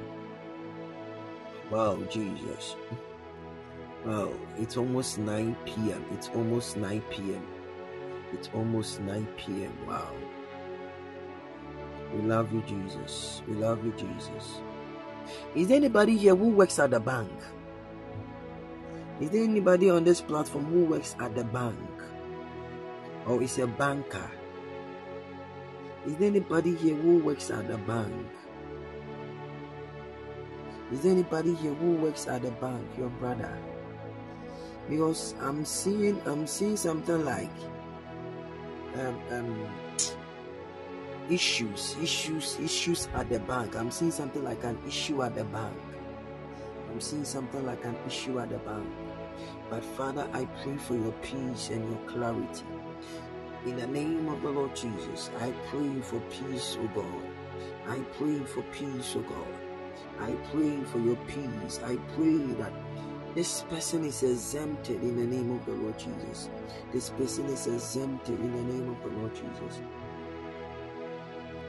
Wow, 1.69 1.97
Jesus. 2.09 2.75
Wow, 4.05 4.33
it's 4.57 4.77
almost 4.77 5.19
9 5.19 5.55
p.m. 5.65 6.03
It's 6.11 6.29
almost 6.29 6.75
9 6.75 7.01
p.m. 7.11 7.45
It's 8.33 8.49
almost 8.55 8.99
9 9.01 9.27
p.m. 9.37 9.73
Wow. 9.87 10.11
We 12.13 12.21
love 12.23 12.51
you, 12.51 12.63
Jesus. 12.67 13.41
We 13.47 13.55
love 13.55 13.85
you, 13.85 13.93
Jesus. 13.93 14.61
Is 15.55 15.67
there 15.67 15.77
anybody 15.77 16.17
here 16.17 16.35
who 16.35 16.49
works 16.49 16.79
at 16.79 16.91
the 16.91 16.99
bank? 16.99 17.31
Is 19.21 19.29
there 19.29 19.43
anybody 19.43 19.87
on 19.87 20.03
this 20.03 20.19
platform 20.19 20.65
who 20.65 20.85
works 20.85 21.15
at 21.19 21.35
the 21.35 21.43
bank? 21.43 21.77
Or 23.27 23.39
is 23.43 23.59
a 23.59 23.67
banker? 23.67 24.31
Is 26.07 26.15
there 26.15 26.27
anybody 26.27 26.73
here 26.73 26.95
who 26.95 27.19
works 27.19 27.51
at 27.51 27.67
the 27.67 27.77
bank? 27.77 28.25
Is 30.91 31.01
there 31.01 31.11
anybody 31.11 31.53
here 31.53 31.75
who 31.75 31.91
works 31.97 32.25
at 32.27 32.41
the 32.41 32.49
bank, 32.57 32.81
your 32.97 33.09
brother? 33.21 33.55
Because 34.89 35.35
I'm 35.39 35.65
seeing 35.65 36.19
I'm 36.25 36.47
seeing 36.47 36.75
something 36.75 37.23
like 37.23 37.53
um 38.95 39.21
um 39.29 39.69
issues, 41.29 41.95
issues, 42.01 42.57
issues 42.59 43.07
at 43.13 43.29
the 43.29 43.39
bank. 43.39 43.75
I'm 43.75 43.91
seeing 43.91 44.09
something 44.09 44.43
like 44.43 44.63
an 44.63 44.79
issue 44.87 45.21
at 45.21 45.35
the 45.35 45.43
bank. 45.43 45.77
I'm 46.89 46.99
seeing 46.99 47.23
something 47.23 47.63
like 47.65 47.85
an 47.85 47.95
issue 48.07 48.39
at 48.39 48.49
the 48.49 48.57
bank. 48.57 48.89
But 49.71 49.85
Father, 49.85 50.27
I 50.33 50.43
pray 50.61 50.75
for 50.75 50.95
your 50.95 51.13
peace 51.23 51.69
and 51.69 51.89
your 51.89 51.99
clarity. 52.05 52.65
In 53.65 53.77
the 53.77 53.87
name 53.87 54.27
of 54.27 54.41
the 54.41 54.49
Lord 54.49 54.75
Jesus, 54.75 55.29
I 55.39 55.53
pray 55.69 56.01
for 56.01 56.19
peace, 56.29 56.77
O 56.77 56.87
God. 56.93 57.23
I 57.87 57.99
pray 58.17 58.39
for 58.39 58.63
peace, 58.63 59.15
O 59.15 59.21
God. 59.21 59.47
I 60.19 60.33
pray 60.51 60.83
for 60.91 60.99
your 60.99 61.15
peace. 61.25 61.79
I 61.85 61.95
pray 62.17 62.37
that 62.59 62.73
this 63.33 63.61
person 63.69 64.03
is 64.03 64.23
exempted 64.23 65.01
in 65.01 65.15
the 65.15 65.37
name 65.37 65.51
of 65.55 65.65
the 65.65 65.71
Lord 65.71 65.97
Jesus. 65.97 66.49
This 66.91 67.11
person 67.11 67.45
is 67.45 67.65
exempted 67.65 68.37
in 68.41 68.51
the 68.51 68.73
name 68.73 68.89
of 68.89 69.01
the 69.01 69.17
Lord 69.19 69.33
Jesus. 69.33 69.79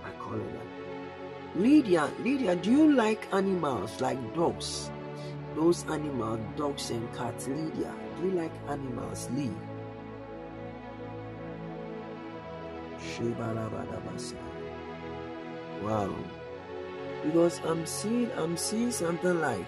I 0.04 0.10
call 0.18 0.34
it 0.34 0.52
that. 0.54 1.60
Lydia, 1.60 2.10
Lydia, 2.18 2.56
do 2.56 2.72
you 2.72 2.92
like 2.94 3.32
animals 3.32 4.00
like 4.00 4.18
dogs? 4.34 4.90
Those 5.54 5.84
animals, 5.86 6.40
dogs 6.56 6.90
and 6.90 7.12
cats. 7.14 7.46
Lydia, 7.46 7.92
do 8.18 8.28
you 8.28 8.32
like 8.32 8.52
animals? 8.68 9.28
Lee. 9.34 9.52
Wow. 15.82 16.14
Because 17.24 17.60
I'm 17.64 17.84
seeing 17.84 18.30
I'm 18.36 18.56
seeing 18.56 18.90
something 18.90 19.40
like 19.40 19.66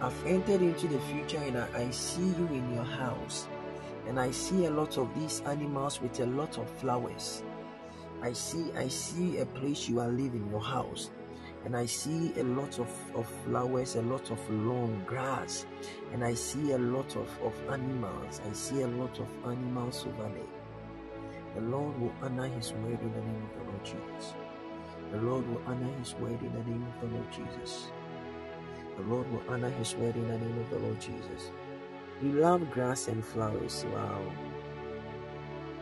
I've 0.00 0.26
entered 0.26 0.60
into 0.60 0.88
the 0.88 0.98
future 1.00 1.38
and 1.38 1.56
I, 1.56 1.68
I 1.74 1.90
see 1.90 2.22
you 2.22 2.46
in 2.48 2.74
your 2.74 2.84
house. 2.84 3.48
And 4.06 4.18
I 4.18 4.30
see 4.32 4.66
a 4.66 4.70
lot 4.70 4.98
of 4.98 5.08
these 5.14 5.40
animals 5.46 6.02
with 6.02 6.18
a 6.20 6.26
lot 6.26 6.58
of 6.58 6.68
flowers. 6.68 7.42
I 8.20 8.32
see 8.32 8.72
I 8.76 8.88
see 8.88 9.38
a 9.38 9.46
place 9.46 9.88
you 9.88 10.00
are 10.00 10.08
living, 10.08 10.48
your 10.50 10.60
house. 10.60 11.10
And 11.64 11.76
I 11.76 11.86
see 11.86 12.32
a 12.38 12.42
lot 12.42 12.78
of, 12.78 12.90
of 13.14 13.26
flowers, 13.44 13.94
a 13.94 14.02
lot 14.02 14.30
of 14.30 14.50
long 14.50 15.02
grass, 15.06 15.66
and 16.12 16.24
I 16.24 16.34
see 16.34 16.72
a 16.72 16.78
lot 16.78 17.14
of, 17.14 17.28
of 17.42 17.54
animals. 17.70 18.40
I 18.48 18.52
see 18.52 18.82
a 18.82 18.88
lot 18.88 19.18
of 19.20 19.28
animals 19.44 20.04
over 20.06 20.28
there. 20.28 21.54
The 21.54 21.60
Lord 21.60 22.00
will 22.00 22.12
honor 22.22 22.48
his 22.48 22.72
word 22.72 23.00
in 23.00 23.12
the 23.12 23.20
name 23.20 23.48
of 23.50 23.58
the 23.58 23.70
Lord 23.70 23.84
Jesus. 23.84 24.34
The 25.12 25.18
Lord 25.18 25.46
will 25.48 25.62
honor 25.66 25.92
his 25.98 26.14
word 26.14 26.40
in 26.40 26.52
the 26.52 26.64
name 26.64 26.86
of 26.86 27.00
the 27.00 27.14
Lord 27.14 27.30
Jesus. 27.30 27.90
The 28.96 29.02
Lord 29.02 29.30
will 29.30 29.42
honor 29.48 29.70
his 29.70 29.94
word 29.94 30.16
in 30.16 30.28
the 30.28 30.38
name 30.38 30.58
of 30.58 30.70
the 30.70 30.78
Lord 30.78 31.00
Jesus. 31.00 31.50
You 32.22 32.32
love 32.32 32.70
grass 32.70 33.08
and 33.08 33.24
flowers. 33.24 33.84
Wow. 33.92 34.22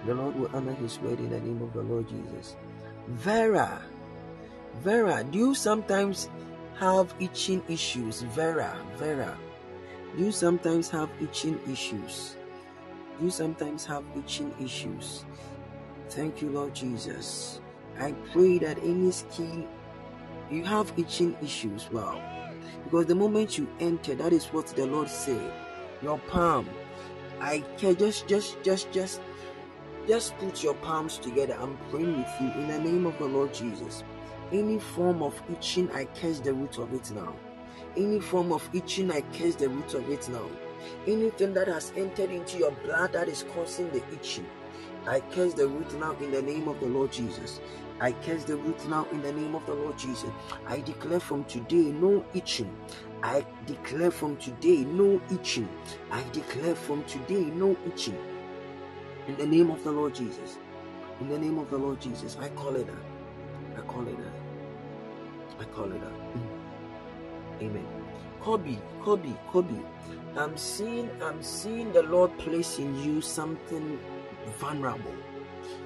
The 0.06 0.14
Lord 0.14 0.36
will 0.36 0.50
honor 0.52 0.74
his 0.74 0.98
word 1.00 1.18
in 1.18 1.30
the 1.30 1.40
name 1.40 1.62
of 1.62 1.72
the 1.72 1.82
Lord 1.82 2.08
Jesus. 2.08 2.56
Vera. 3.08 3.82
Vera, 4.76 5.24
do 5.24 5.38
you 5.38 5.54
sometimes 5.54 6.28
have 6.78 7.14
itching 7.20 7.62
issues? 7.68 8.22
Vera, 8.22 8.76
Vera. 8.96 9.36
Do 10.16 10.24
you 10.24 10.32
sometimes 10.32 10.88
have 10.90 11.10
itching 11.20 11.60
issues? 11.70 12.36
Do 13.18 13.26
you 13.26 13.30
sometimes 13.30 13.84
have 13.86 14.04
itching 14.16 14.54
issues? 14.60 15.24
Thank 16.08 16.40
you, 16.40 16.50
Lord 16.50 16.74
Jesus. 16.74 17.60
I 17.98 18.12
pray 18.32 18.58
that 18.58 18.78
any 18.78 19.10
skin 19.10 19.68
you 20.50 20.64
have 20.64 20.92
itching 20.96 21.36
issues, 21.42 21.90
wow. 21.92 22.20
Because 22.84 23.06
the 23.06 23.14
moment 23.14 23.58
you 23.58 23.68
enter, 23.78 24.14
that 24.16 24.32
is 24.32 24.46
what 24.46 24.66
the 24.68 24.86
Lord 24.86 25.08
said. 25.08 25.52
Your 26.02 26.18
palm. 26.18 26.68
I 27.40 27.62
can 27.76 27.96
just 27.96 28.26
just 28.26 28.62
just 28.62 28.90
just 28.90 29.20
just 30.08 30.36
put 30.38 30.62
your 30.62 30.74
palms 30.74 31.18
together. 31.18 31.56
I'm 31.60 31.76
praying 31.90 32.18
with 32.18 32.34
you 32.40 32.50
in 32.52 32.68
the 32.68 32.78
name 32.78 33.06
of 33.06 33.18
the 33.18 33.26
Lord 33.26 33.54
Jesus. 33.54 34.02
Any 34.52 34.78
form 34.78 35.22
of 35.22 35.40
itching, 35.50 35.90
I 35.92 36.06
curse 36.06 36.40
the 36.40 36.52
root 36.52 36.78
of 36.78 36.92
it 36.92 37.10
now. 37.12 37.34
Any 37.96 38.20
form 38.20 38.52
of 38.52 38.68
itching, 38.72 39.10
I 39.10 39.20
curse 39.38 39.54
the 39.54 39.68
root 39.68 39.94
of 39.94 40.10
it 40.10 40.28
now. 40.28 40.48
Anything 41.06 41.54
that 41.54 41.68
has 41.68 41.92
entered 41.96 42.30
into 42.30 42.58
your 42.58 42.72
blood 42.72 43.12
that 43.12 43.28
is 43.28 43.44
causing 43.54 43.90
the 43.90 44.02
itching, 44.12 44.46
I 45.06 45.20
curse 45.20 45.54
the 45.54 45.68
root 45.68 45.92
now 46.00 46.16
in 46.16 46.30
the 46.32 46.42
name 46.42 46.68
of 46.68 46.80
the 46.80 46.86
Lord 46.86 47.12
Jesus. 47.12 47.60
I 48.00 48.12
curse 48.12 48.44
the 48.44 48.56
root 48.56 48.88
now 48.88 49.06
in 49.12 49.22
the 49.22 49.32
name 49.32 49.54
of 49.54 49.64
the 49.66 49.74
Lord 49.74 49.98
Jesus. 49.98 50.30
I 50.66 50.80
declare 50.80 51.20
from 51.20 51.44
today 51.44 51.92
no 51.92 52.24
itching. 52.34 52.74
I 53.22 53.44
declare 53.66 54.10
from 54.10 54.36
today 54.38 54.78
no 54.84 55.20
itching. 55.30 55.68
I 56.10 56.24
declare 56.32 56.74
from 56.74 57.04
today 57.04 57.44
no 57.44 57.76
itching. 57.86 58.18
In 59.28 59.36
the 59.36 59.46
name 59.46 59.70
of 59.70 59.84
the 59.84 59.92
Lord 59.92 60.14
Jesus. 60.14 60.58
In 61.20 61.28
the 61.28 61.38
name 61.38 61.58
of 61.58 61.70
the 61.70 61.78
Lord 61.78 62.00
Jesus. 62.00 62.36
I 62.40 62.48
call 62.50 62.74
it 62.76 62.88
out. 62.88 63.78
I 63.78 63.80
call 63.82 64.08
it 64.08 64.16
out. 64.18 64.29
I 65.60 65.64
call 65.64 65.92
it. 65.92 66.00
Mm. 66.00 67.62
Amen. 67.62 67.86
Kobe, 68.40 68.78
Kobe, 69.02 69.34
Kobe. 69.52 69.80
I'm 70.36 70.56
seeing 70.56 71.10
I'm 71.22 71.42
seeing 71.42 71.92
the 71.92 72.02
Lord 72.02 72.36
place 72.38 72.78
in 72.78 72.94
you 73.02 73.20
something 73.20 73.98
vulnerable. 74.58 75.14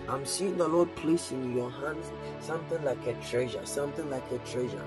I'm 0.08 0.24
seeing 0.24 0.56
the 0.56 0.68
Lord 0.68 0.94
place 0.96 1.32
in 1.32 1.56
your 1.56 1.70
hands 1.70 2.12
something 2.40 2.82
like 2.84 3.04
a 3.06 3.14
treasure, 3.14 3.64
something 3.66 4.08
like 4.10 4.30
a 4.30 4.38
treasure. 4.38 4.84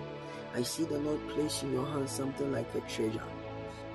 I 0.56 0.64
see 0.64 0.86
the 0.86 1.00
Lord 1.00 1.28
place 1.30 1.64
in 1.64 1.74
your 1.74 1.86
hands 1.88 2.12
something 2.12 2.52
like 2.52 2.74
a 2.76 2.82
treasure. 2.82 3.28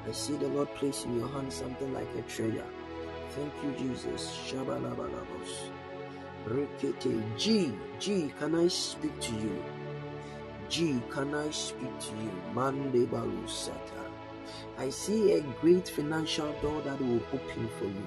I 0.07 0.13
see 0.13 0.37
the 0.37 0.49
Lord 0.49 0.73
place 0.75 1.05
in 1.05 1.19
your 1.19 1.29
hands 1.29 1.55
something 1.55 1.93
like 1.95 2.09
a 2.19 2.23
treasure. 2.23 2.67
Thank 3.31 3.53
you, 3.63 3.73
Jesus. 3.79 4.37
Shabalabalabos. 4.47 5.71
G, 7.39 7.73
G, 8.01 8.35
can 8.39 8.55
I 8.57 8.69
speak 8.69 9.19
to 9.21 9.33
you? 9.33 9.82
G, 10.73 11.03
can 11.11 11.35
I 11.35 11.51
speak 11.51 11.99
to 12.01 12.13
you? 12.17 12.33
Mande 12.55 13.07
Balusata. 13.07 14.09
I 14.79 14.89
see 14.89 15.33
a 15.33 15.43
great 15.61 15.87
financial 15.87 16.51
door 16.63 16.81
that 16.81 16.99
will 16.99 17.21
open 17.31 17.69
for 17.79 17.85
you. 17.85 18.07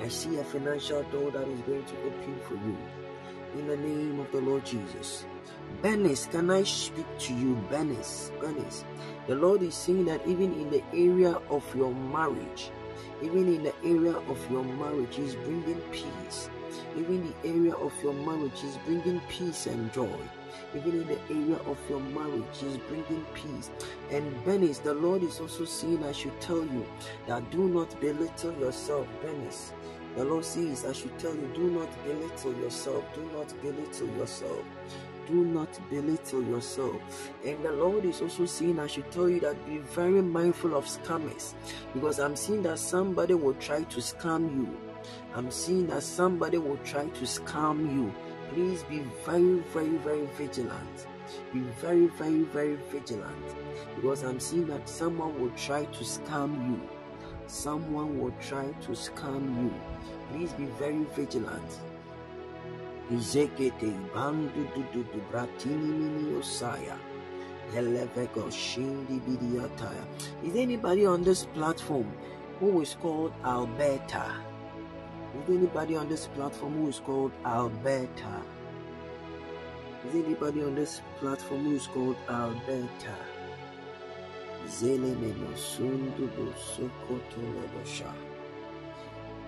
I 0.00 0.08
see 0.08 0.38
a 0.38 0.44
financial 0.44 1.02
door 1.12 1.30
that 1.32 1.46
is 1.46 1.60
going 1.60 1.84
to 1.84 2.02
open 2.06 2.40
for 2.48 2.54
you. 2.54 2.78
In 3.52 3.66
the 3.66 3.76
name 3.76 4.18
of 4.18 4.32
the 4.32 4.40
Lord 4.40 4.64
Jesus. 4.64 5.26
Benis, 5.82 6.30
can 6.30 6.48
I 6.48 6.62
speak 6.62 7.04
to 7.18 7.34
you? 7.34 7.54
Benis, 7.70 8.30
Benis. 8.38 8.84
The 9.26 9.34
Lord 9.34 9.60
is 9.60 9.74
saying 9.74 10.06
that 10.06 10.26
even 10.26 10.54
in 10.54 10.70
the 10.70 10.82
area 10.94 11.38
of 11.50 11.76
your 11.76 11.94
marriage, 11.94 12.70
even 13.22 13.56
in 13.56 13.62
the 13.62 13.74
area 13.84 14.16
of 14.16 14.50
your 14.50 14.64
marriage, 14.64 15.16
He's 15.16 15.34
bringing 15.34 15.82
peace. 15.92 16.48
Even 16.96 17.30
the 17.42 17.46
area 17.46 17.74
of 17.74 17.92
your 18.02 18.14
marriage 18.14 18.64
is 18.64 18.78
bringing 18.86 19.20
peace 19.28 19.66
and 19.66 19.92
joy. 19.92 20.18
Even 20.74 21.02
in 21.02 21.06
the 21.06 21.18
area 21.30 21.56
of 21.66 21.78
your 21.88 22.00
marriage 22.00 22.62
is 22.62 22.76
bringing 22.88 23.24
peace. 23.34 23.70
And 24.10 24.32
Benis, 24.44 24.82
the 24.82 24.94
Lord 24.94 25.22
is 25.22 25.40
also 25.40 25.64
saying, 25.64 26.04
I 26.04 26.12
should 26.12 26.38
tell 26.40 26.62
you 26.62 26.86
that 27.26 27.50
do 27.50 27.68
not 27.68 28.00
belittle 28.00 28.52
yourself, 28.58 29.06
Benis. 29.22 29.72
The 30.16 30.24
Lord 30.24 30.44
says, 30.44 30.84
I 30.84 30.92
should 30.92 31.16
tell 31.18 31.34
you, 31.34 31.50
do 31.54 31.70
not 31.70 31.88
belittle 32.04 32.54
yourself. 32.60 33.04
Do 33.14 33.22
not 33.32 33.48
belittle 33.62 34.08
yourself. 34.16 34.64
Do 35.28 35.44
not 35.44 35.78
belittle 35.88 36.42
yourself. 36.42 37.30
And 37.46 37.64
the 37.64 37.70
Lord 37.70 38.04
is 38.04 38.20
also 38.20 38.44
saying, 38.46 38.80
I 38.80 38.88
should 38.88 39.08
tell 39.12 39.28
you 39.28 39.38
that 39.40 39.64
be 39.66 39.78
very 39.78 40.20
mindful 40.20 40.74
of 40.74 40.86
scammers. 40.86 41.54
Because 41.94 42.18
I'm 42.18 42.34
seeing 42.34 42.62
that 42.64 42.80
somebody 42.80 43.34
will 43.34 43.54
try 43.54 43.84
to 43.84 44.00
scam 44.00 44.52
you. 44.56 44.76
I'm 45.34 45.50
seeing 45.52 45.86
that 45.86 46.02
somebody 46.02 46.58
will 46.58 46.78
try 46.78 47.04
to 47.06 47.22
scam 47.22 47.94
you. 47.94 48.12
Please 48.54 48.82
be 48.84 49.02
very, 49.24 49.62
very, 49.72 49.96
very 49.98 50.26
vigilant. 50.36 51.06
Be 51.52 51.60
very, 51.80 52.06
very, 52.08 52.42
very 52.42 52.76
vigilant. 52.90 53.54
Because 53.96 54.24
I'm 54.24 54.40
seeing 54.40 54.66
that 54.66 54.88
someone 54.88 55.40
will 55.40 55.52
try 55.56 55.84
to 55.84 56.04
scam 56.04 56.68
you. 56.68 56.80
Someone 57.46 58.18
will 58.18 58.34
try 58.40 58.66
to 58.82 58.90
scam 58.92 59.62
you. 59.62 59.74
Please 60.32 60.52
be 60.52 60.64
very 60.78 61.04
vigilant. 61.14 61.80
Izekete 63.12 63.92
bandu 64.14 64.66
du 64.74 64.84
du 64.92 65.02
du 65.04 65.20
bratini 65.32 65.90
mini 65.98 66.32
osaya. 66.40 66.96
Is 70.42 70.56
anybody 70.56 71.06
on 71.06 71.22
this 71.22 71.44
platform 71.54 72.12
who 72.58 72.80
is 72.80 72.96
called 73.00 73.32
Alberta? 73.44 74.49
Is 75.38 75.48
anybody 75.48 75.96
on 75.96 76.08
this 76.08 76.26
platform 76.26 76.74
who 76.74 76.88
is 76.88 76.98
called 76.98 77.30
Alberta? 77.44 78.42
Is 80.08 80.14
anybody 80.14 80.62
on 80.62 80.74
this 80.74 81.02
platform 81.20 81.64
who 81.64 81.76
is 81.76 81.86
called 81.86 82.16
Alberta? 82.28 83.14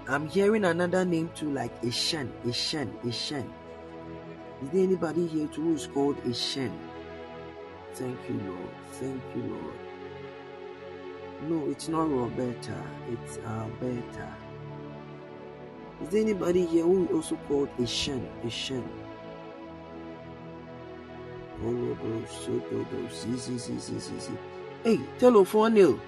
I'm 0.09 0.29
hearing 0.29 0.65
another 0.65 1.05
name 1.05 1.31
too, 1.35 1.51
like 1.51 1.83
Ishen, 1.83 2.31
Ishen, 2.45 2.91
Ishen. 3.03 3.51
Is 4.63 4.71
there 4.71 4.83
anybody 4.85 5.27
here 5.27 5.49
too 5.49 5.63
who 5.63 5.75
is 5.75 5.89
called 5.89 6.17
Ishen? 6.25 6.73
Thank 7.95 8.19
you, 8.29 8.41
Lord. 8.47 8.71
Thank 8.93 9.23
you, 9.35 9.43
Lord. 9.43 9.75
No, 11.49 11.71
it's 11.71 11.89
not 11.89 12.09
Roberta. 12.09 12.81
It's 13.11 13.39
Alberta. 13.39 14.42
Is 16.03 16.09
there 16.09 16.21
anybody 16.21 16.67
here 16.67 16.85
who 16.85 17.05
is 17.05 17.13
also 17.13 17.37
called 17.49 17.69
Ishen? 17.79 18.27
Ishen. 18.45 18.83
Olodo, 21.63 22.27
Sododo, 22.27 23.09
Zizi, 23.13 23.57
Zizi, 23.57 23.99
Zizi. 24.01 24.33
Hey, 24.83 24.99
telephone 25.19 25.75
Neil. 25.75 26.01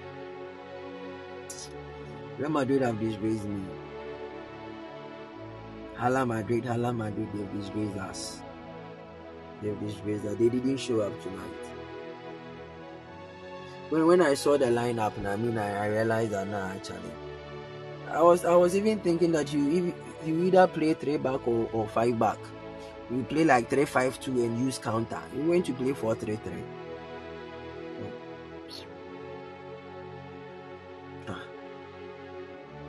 Real 2.37 2.49
Madrid 2.49 2.81
have 2.81 2.99
disgraced 2.99 3.45
me. 3.45 3.63
Hala 5.95 6.25
Madrid, 6.25 6.65
Hala 6.65 6.91
Madrid, 6.91 7.29
they've 7.33 7.53
disgraced 7.53 7.97
us. 7.97 8.41
They've 9.61 9.79
disgraced 9.79 10.25
us. 10.25 10.35
They 10.35 10.49
didn't 10.49 10.77
show 10.77 10.99
up 10.99 11.13
tonight. 11.23 11.65
When 13.89 14.05
when 14.07 14.21
I 14.21 14.33
saw 14.33 14.57
the 14.57 14.65
lineup, 14.65 15.13
I 15.25 15.37
mean, 15.37 15.57
I, 15.57 15.85
I 15.85 15.87
realized 15.87 16.31
that 16.31 16.47
now 16.47 16.67
actually, 16.75 16.99
I 18.15 18.21
was 18.21 18.45
I 18.45 18.55
was 18.55 18.75
even 18.75 18.99
thinking 18.99 19.31
that 19.33 19.53
you 19.53 19.93
you 20.25 20.43
either 20.45 20.67
play 20.67 20.93
three 20.93 21.17
back 21.17 21.47
or, 21.47 21.69
or 21.73 21.87
five 21.87 22.17
back. 22.17 22.37
You 23.11 23.23
play 23.23 23.43
like 23.43 23.69
three 23.69 23.85
five 23.85 24.19
two 24.19 24.31
and 24.43 24.59
use 24.59 24.77
counter. 24.77 25.21
You 25.35 25.49
went 25.49 25.65
to 25.67 25.73
play 25.73 25.93
four 25.93 26.15
three 26.15 26.37
three. 26.37 26.63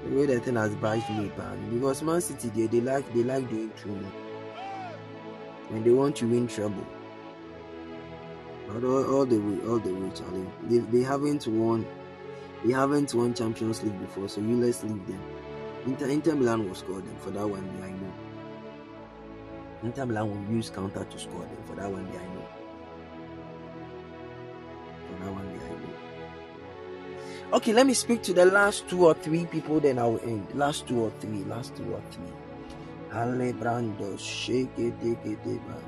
The 0.05 0.15
way 0.15 0.27
the 0.27 0.39
thing 0.39 0.55
has 0.55 0.75
bashed 0.77 1.11
me, 1.11 1.33
man. 1.37 1.71
Because 1.71 2.01
Man 2.01 2.21
City, 2.21 2.49
they, 2.51 2.69
they 2.69 2.81
like 2.81 3.13
they 3.13 3.25
like 3.25 3.51
doing 3.51 3.73
too 3.83 3.99
and 5.71 5.85
they 5.85 5.91
want 5.91 6.17
to 6.17 6.27
win 6.27 6.47
treble. 6.47 6.87
But 8.69 8.85
all, 8.85 9.15
all 9.15 9.27
the 9.27 9.39
way, 9.39 9.69
all 9.69 9.79
the 9.79 9.93
way, 9.93 10.11
Charlie. 10.15 10.47
They, 10.65 10.79
they 10.79 11.03
haven't 11.03 11.47
won, 11.47 11.87
they 12.67 12.73
haven't 12.73 13.15
won 13.15 13.33
Champions 13.33 13.85
League 13.85 13.99
before, 14.01 14.29
so 14.29 14.41
you 14.41 14.57
let's 14.57 14.83
leave 14.83 15.07
them. 15.07 15.23
Inter, 15.87 16.07
Inter 16.07 16.35
Milan 16.35 16.67
will 16.67 16.75
score 16.75 17.01
them 17.01 17.17
for 17.21 17.31
that 17.31 17.49
one 17.49 17.65
I 17.81 17.91
know. 17.91 18.13
Inter 19.85 20.05
Milan 20.05 20.31
will 20.31 20.43
use 20.53 20.69
counter 20.71 21.05
to 21.05 21.19
score 21.19 21.43
them 21.43 21.63
for 21.65 21.77
that 21.77 21.89
one 21.89 22.09
I 22.09 22.27
know. 22.35 22.45
For 25.07 25.15
that 25.25 25.33
one 25.33 25.47
I 25.47 25.53
know. 25.53 25.61
Okay, 27.57 27.73
let 27.73 27.87
me 27.87 27.95
speak 27.95 28.23
to 28.25 28.33
the 28.33 28.47
last 28.47 28.89
two 28.89 29.07
or 29.07 29.15
three 29.15 29.47
people, 29.47 29.79
then 29.79 30.01
I'll 30.01 30.19
end. 30.25 30.49
Last 30.55 30.89
two 30.89 31.05
or 31.05 31.13
three, 31.21 31.45
last 31.45 31.77
two 31.77 31.95
or 31.95 32.03
three. 32.11 32.33
Alebrando, 33.13 34.19
shake 34.19 34.77
it, 34.77 35.01
dig 35.01 35.19
it, 35.25 35.47
man. 35.47 35.85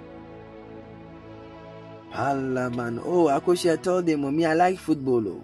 Palaman. 2.13 3.01
Oh, 3.05 3.27
Akosia, 3.27 3.73
I 3.73 3.77
told 3.77 4.07
them, 4.07 4.25
oh, 4.25 4.31
mommy, 4.31 4.47
I 4.47 4.55
like 4.55 4.79
football. 4.79 5.27
Oh. 5.27 5.43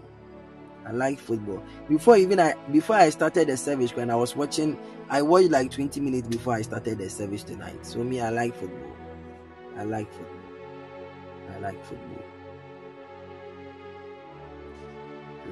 I 0.86 0.92
like 0.92 1.18
football. 1.18 1.62
Before 1.88 2.16
even 2.16 2.38
I 2.40 2.54
before 2.70 2.96
I 2.96 3.10
started 3.10 3.48
the 3.48 3.56
service, 3.56 3.94
when 3.96 4.10
I 4.10 4.16
was 4.16 4.36
watching, 4.36 4.78
I 5.08 5.22
watched 5.22 5.50
like 5.50 5.70
20 5.70 6.00
minutes 6.00 6.28
before 6.28 6.54
I 6.54 6.62
started 6.62 6.98
the 6.98 7.08
service 7.08 7.42
tonight. 7.42 7.86
So 7.86 8.04
me, 8.04 8.20
I 8.20 8.28
like 8.30 8.54
football. 8.54 8.96
I 9.76 9.84
like 9.84 10.12
football. 10.12 10.40
I 11.54 11.58
like 11.58 11.84
football. 11.84 12.24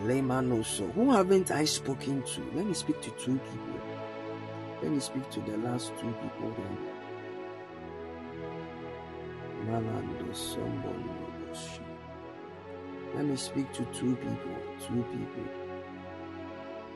Layman 0.04 0.52
also. 0.52 0.86
Who 0.88 1.10
haven't 1.10 1.50
I 1.50 1.64
spoken 1.64 2.22
to? 2.22 2.40
Let 2.54 2.66
me 2.66 2.74
speak 2.74 3.00
to 3.02 3.10
two 3.10 3.38
people. 3.38 3.80
Let 4.82 4.90
me 4.92 5.00
speak 5.00 5.28
to 5.30 5.40
the 5.40 5.56
last 5.58 5.92
two 6.00 6.12
people 6.12 6.52
then. 6.56 6.78
Malando 9.66 10.34
someone 10.34 11.08
Let 13.14 13.26
me 13.26 13.36
speak 13.36 13.72
to 13.74 13.84
two 13.86 14.16
people. 14.16 14.61
Two 14.86 15.02
people. 15.12 15.44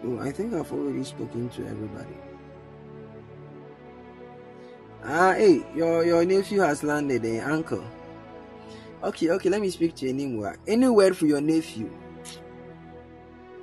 Oh, 0.05 0.19
I 0.21 0.31
think 0.33 0.55
I've 0.55 0.73
already 0.73 1.05
spoken 1.05 1.49
to 1.51 1.67
everybody. 1.67 2.17
Ah, 5.05 5.35
hey, 5.35 5.65
your 5.75 6.05
your 6.05 6.25
nephew 6.25 6.61
has 6.61 6.83
landed, 6.83 7.25
eh, 7.25 7.41
uncle. 7.41 7.85
Okay, 9.05 9.31
okay, 9.31 9.49
let 9.49 9.61
me 9.61 9.71
speak 9.71 9.95
to 9.97 10.07
you 10.07 10.11
anymore. 10.11 10.57
Any 10.67 10.89
word 10.89 11.17
for 11.17 11.27
your 11.27 11.41
nephew? 11.41 11.89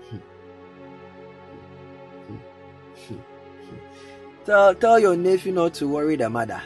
tell 4.45 4.73
tell 4.75 4.99
your 4.99 5.17
nephew 5.17 5.51
not 5.51 5.73
to 5.75 5.87
worry 5.87 6.15
the 6.15 6.29
mother. 6.29 6.61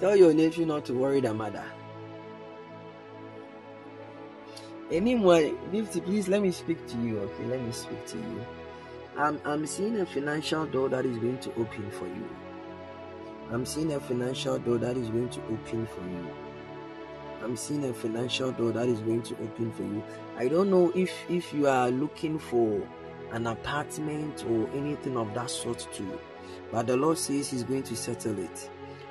Tell 0.00 0.16
your 0.16 0.34
nephew 0.34 0.66
not 0.66 0.84
to 0.86 0.94
worry 0.94 1.20
the 1.20 1.32
mother. 1.32 1.64
Anyway, 4.90 5.54
Nifty, 5.70 6.00
please 6.00 6.26
let 6.26 6.42
me 6.42 6.50
speak 6.50 6.84
to 6.88 6.98
you. 6.98 7.20
Okay, 7.20 7.44
let 7.44 7.62
me 7.62 7.70
speak 7.70 8.04
to 8.06 8.16
you. 8.16 8.44
I'm 9.16 9.40
I'm 9.44 9.64
seeing 9.66 10.00
a 10.00 10.06
financial 10.06 10.66
door 10.66 10.88
that 10.88 11.06
is 11.06 11.16
going 11.18 11.38
to 11.38 11.50
open 11.50 11.90
for 11.92 12.06
you. 12.06 12.28
I'm 13.52 13.64
seeing 13.64 13.92
a 13.92 14.00
financial 14.00 14.58
door 14.58 14.78
that 14.78 14.96
is 14.96 15.08
going 15.10 15.28
to 15.30 15.40
open 15.42 15.86
for 15.86 16.00
you. 16.00 16.28
I'm 17.42 17.56
seeing 17.56 17.84
a 17.84 17.94
financial 17.94 18.50
door 18.52 18.72
that 18.72 18.88
is 18.88 19.00
going 19.00 19.22
to 19.22 19.34
open 19.34 19.72
for 19.72 19.82
you. 19.82 20.02
I 20.36 20.48
don't 20.48 20.70
know 20.70 20.90
if 20.94 21.12
if 21.28 21.52
you 21.52 21.68
are 21.68 21.90
looking 21.90 22.38
for 22.38 22.82
an 23.30 23.46
apartment 23.46 24.44
or 24.48 24.68
anything 24.70 25.16
of 25.16 25.32
that 25.34 25.50
sort 25.50 25.86
too, 25.92 26.18
but 26.72 26.88
the 26.88 26.96
Lord 26.96 27.16
says 27.16 27.48
He's 27.48 27.62
going 27.62 27.84
to 27.84 27.94
settle 27.96 28.38
it. 28.40 28.70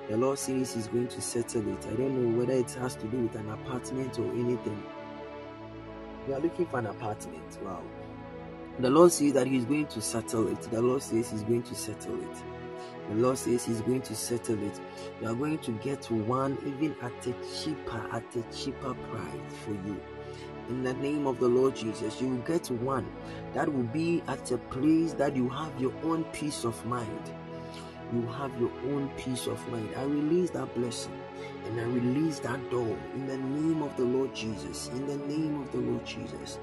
The 0.09 0.17
Lord 0.17 0.39
says 0.39 0.73
He's 0.73 0.87
going 0.87 1.07
to 1.07 1.21
settle 1.21 1.65
it. 1.71 1.85
I 1.85 1.95
don't 1.95 2.21
know 2.21 2.37
whether 2.37 2.53
it 2.53 2.71
has 2.71 2.95
to 2.95 3.07
do 3.07 3.17
with 3.17 3.35
an 3.35 3.49
apartment 3.49 4.19
or 4.19 4.29
anything. 4.33 4.83
You 6.29 6.35
are 6.35 6.39
looking 6.41 6.67
for 6.67 6.77
an 6.77 6.85
apartment. 6.85 7.57
Wow. 7.63 7.81
The 8.77 8.87
Lord 8.87 9.11
says 9.11 9.33
that 9.33 9.47
He's 9.47 9.65
going 9.65 9.87
to 9.87 9.99
settle 9.99 10.47
it. 10.47 10.61
The 10.61 10.79
Lord 10.79 11.01
says 11.01 11.31
He's 11.31 11.41
going 11.41 11.63
to 11.63 11.73
settle 11.73 12.21
it. 12.21 12.37
The 13.09 13.15
Lord 13.15 13.39
says 13.39 13.65
He's 13.65 13.81
going 13.81 14.03
to 14.03 14.13
settle 14.13 14.61
it. 14.61 14.79
You 15.23 15.29
are 15.29 15.33
going 15.33 15.57
to 15.57 15.71
get 15.71 16.05
one 16.11 16.55
even 16.67 16.95
at 17.01 17.25
a 17.25 17.33
cheaper, 17.51 18.07
at 18.11 18.23
a 18.35 18.43
cheaper 18.55 18.93
price 18.93 19.53
for 19.65 19.71
you. 19.71 19.99
In 20.69 20.83
the 20.83 20.93
name 20.93 21.25
of 21.25 21.39
the 21.39 21.47
Lord 21.47 21.75
Jesus, 21.75 22.21
you 22.21 22.27
will 22.27 22.43
get 22.43 22.69
one 22.69 23.11
that 23.55 23.73
will 23.73 23.81
be 23.81 24.21
at 24.27 24.51
a 24.51 24.59
place 24.59 25.13
that 25.13 25.35
you 25.35 25.49
have 25.49 25.81
your 25.81 25.93
own 26.03 26.25
peace 26.25 26.63
of 26.63 26.85
mind. 26.85 27.33
You 28.13 28.25
have 28.27 28.51
your 28.59 28.71
own 28.87 29.09
peace 29.17 29.45
of 29.45 29.65
mind. 29.69 29.89
I 29.95 30.03
release 30.03 30.49
that 30.51 30.73
blessing 30.73 31.19
and 31.65 31.79
I 31.79 31.83
release 31.83 32.39
that 32.39 32.71
door 32.71 32.97
in 33.13 33.27
the 33.27 33.37
name 33.37 33.83
of 33.83 33.95
the 33.97 34.03
Lord 34.03 34.33
Jesus. 34.33 34.87
In 34.89 35.05
the 35.05 35.17
name 35.17 35.61
of 35.61 35.71
the 35.71 35.77
Lord 35.77 36.05
Jesus, 36.05 36.57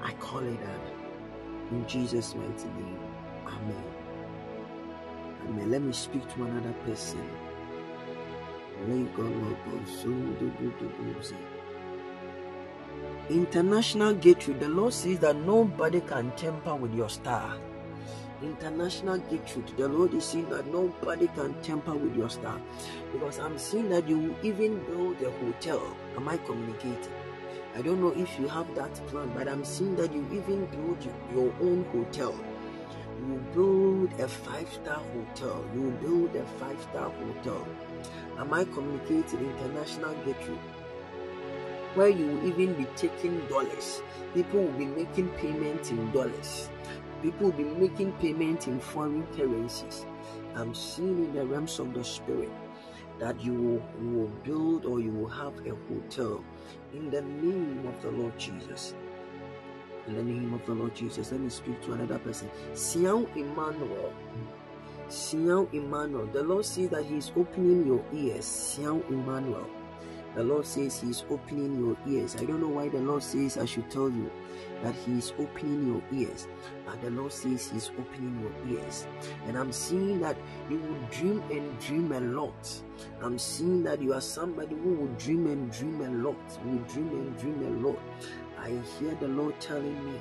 I 0.00 0.12
call 0.14 0.44
it 0.44 0.60
out 0.62 1.72
in 1.72 1.86
Jesus' 1.88 2.34
mighty 2.36 2.68
name. 2.80 3.00
Amen. 3.46 3.84
Amen. 5.48 5.70
Let 5.70 5.82
me 5.82 5.92
speak 5.92 6.32
to 6.34 6.44
another 6.44 6.72
person. 6.86 7.26
International 13.30 14.14
Gateway, 14.14 14.54
the 14.54 14.68
Lord 14.68 14.92
says 14.92 15.18
that 15.20 15.36
nobody 15.36 16.00
can 16.00 16.30
tamper 16.36 16.74
with 16.74 16.94
your 16.94 17.08
star. 17.08 17.56
International 18.42 19.18
Gateway, 19.18 19.64
the 19.76 19.88
Lord 19.88 20.12
is 20.14 20.24
saying 20.24 20.50
that 20.50 20.66
nobody 20.66 21.28
can 21.28 21.54
tamper 21.62 21.94
with 21.94 22.16
your 22.16 22.28
star. 22.28 22.60
Because 23.12 23.38
I'm 23.38 23.58
seeing 23.58 23.88
that 23.90 24.08
you 24.08 24.34
even 24.42 24.84
build 24.84 25.22
a 25.22 25.30
hotel. 25.30 25.80
Am 26.16 26.28
I 26.28 26.36
communicating? 26.38 27.12
I 27.76 27.82
don't 27.82 28.00
know 28.00 28.12
if 28.16 28.38
you 28.38 28.48
have 28.48 28.72
that 28.74 28.94
plan, 29.08 29.32
but 29.34 29.48
I'm 29.48 29.64
seeing 29.64 29.96
that 29.96 30.12
you 30.12 30.26
even 30.32 30.66
build 30.66 30.98
your 31.32 31.52
own 31.60 31.84
hotel. 31.92 32.34
You 33.26 33.42
build 33.54 34.20
a 34.20 34.28
five 34.28 34.70
star 34.72 35.00
hotel. 35.12 35.64
You 35.74 35.90
build 36.02 36.36
a 36.36 36.44
five 36.58 36.80
star 36.82 37.10
hotel. 37.10 37.66
Am 38.38 38.52
I 38.52 38.64
communicating 38.64 39.40
international 39.40 40.14
gateway? 40.24 40.58
Where 41.94 42.08
you 42.08 42.26
will 42.26 42.46
even 42.48 42.74
be 42.74 42.86
taking 42.96 43.46
dollars. 43.46 44.02
People 44.34 44.64
will 44.64 44.72
be 44.72 44.86
making 44.86 45.28
payments 45.30 45.90
in 45.90 46.10
dollars. 46.10 46.68
People 47.24 47.46
will 47.46 47.56
be 47.56 47.64
making 47.64 48.12
payment 48.20 48.68
in 48.68 48.78
foreign 48.78 49.26
currencies. 49.34 50.04
I'm 50.54 50.74
seeing 50.74 51.24
in 51.24 51.32
the 51.32 51.46
realms 51.46 51.78
of 51.78 51.94
the 51.94 52.04
spirit 52.04 52.50
that 53.18 53.42
you 53.42 53.54
will, 53.54 53.82
you 54.02 54.10
will 54.10 54.32
build 54.44 54.84
or 54.84 55.00
you 55.00 55.10
will 55.10 55.30
have 55.30 55.54
a 55.66 55.74
hotel 55.88 56.44
in 56.92 57.10
the 57.10 57.22
name 57.22 57.86
of 57.86 58.02
the 58.02 58.10
Lord 58.10 58.38
Jesus. 58.38 58.94
In 60.06 60.16
the 60.16 60.22
name 60.22 60.52
of 60.52 60.66
the 60.66 60.74
Lord 60.74 60.94
Jesus, 60.94 61.32
let 61.32 61.40
me 61.40 61.48
speak 61.48 61.80
to 61.84 61.94
another 61.94 62.18
person. 62.18 62.50
Siao 62.74 63.26
Emmanuel. 63.34 64.12
Siao 65.08 65.66
Emmanuel. 65.72 66.26
The 66.26 66.42
Lord 66.42 66.66
says 66.66 66.90
that 66.90 67.06
He 67.06 67.16
is 67.16 67.32
opening 67.34 67.86
your 67.86 68.04
ears. 68.12 68.44
Siao 68.44 69.02
Emmanuel. 69.08 69.66
The 70.36 70.44
Lord 70.44 70.66
says 70.66 71.00
He 71.00 71.08
is 71.08 71.24
opening 71.30 71.78
your 71.78 71.96
ears. 72.06 72.36
I 72.36 72.44
don't 72.44 72.60
know 72.60 72.68
why 72.68 72.90
the 72.90 72.98
Lord 72.98 73.22
says 73.22 73.56
I 73.56 73.64
should 73.64 73.90
tell 73.90 74.10
you 74.10 74.30
that 74.84 74.94
He 75.06 75.18
is 75.18 75.32
opening 75.38 75.86
your 75.86 76.02
ears. 76.20 76.46
But 76.86 77.00
the 77.02 77.10
Lord 77.10 77.32
says 77.32 77.70
He's 77.70 77.90
opening 77.98 78.38
your 78.40 78.78
ears. 78.78 79.06
And 79.48 79.56
I'm 79.58 79.72
seeing 79.72 80.20
that 80.20 80.36
you 80.70 80.78
will 80.78 81.08
dream 81.10 81.42
and 81.50 81.78
dream 81.80 82.12
a 82.12 82.20
lot. 82.20 82.82
I'm 83.22 83.38
seeing 83.38 83.82
that 83.84 84.00
you 84.00 84.12
are 84.12 84.20
somebody 84.20 84.76
who 84.76 84.94
will 84.94 85.14
dream 85.18 85.46
and 85.46 85.72
dream 85.72 86.00
a 86.02 86.10
lot. 86.28 86.36
Will 86.64 86.78
dream 86.92 87.08
and 87.08 87.38
dream 87.38 87.62
a 87.62 87.88
lot. 87.88 87.98
I 88.58 88.70
hear 88.98 89.14
the 89.20 89.28
Lord 89.28 89.58
telling 89.60 90.04
me, 90.06 90.20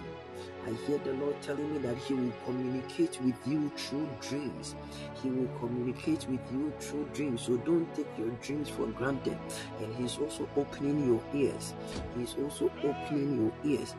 I 0.66 0.72
hear 0.86 0.98
the 1.00 1.14
Lord 1.14 1.42
telling 1.42 1.74
me 1.74 1.80
that 1.80 1.98
He 1.98 2.14
will 2.14 2.34
communicate 2.46 3.20
with 3.22 3.36
you 3.46 3.72
through 3.76 4.08
dreams. 4.22 4.76
He 5.22 5.30
will 5.30 5.50
communicate 5.60 6.28
with 6.30 6.42
you 6.52 6.72
through 6.80 7.10
dreams. 7.14 7.42
So 7.42 7.58
don't 7.58 7.94
take 7.96 8.08
your 8.18 8.30
dreams 8.42 8.70
for 8.70 8.88
granted. 8.88 9.38
And 9.80 9.96
He's 9.96 10.18
also 10.18 10.48
opening 10.56 11.06
your 11.08 11.22
ears. 11.34 11.74
He's 12.18 12.36
also 12.42 12.72
opening 12.84 13.52
your 13.64 13.74
ears 13.74 13.96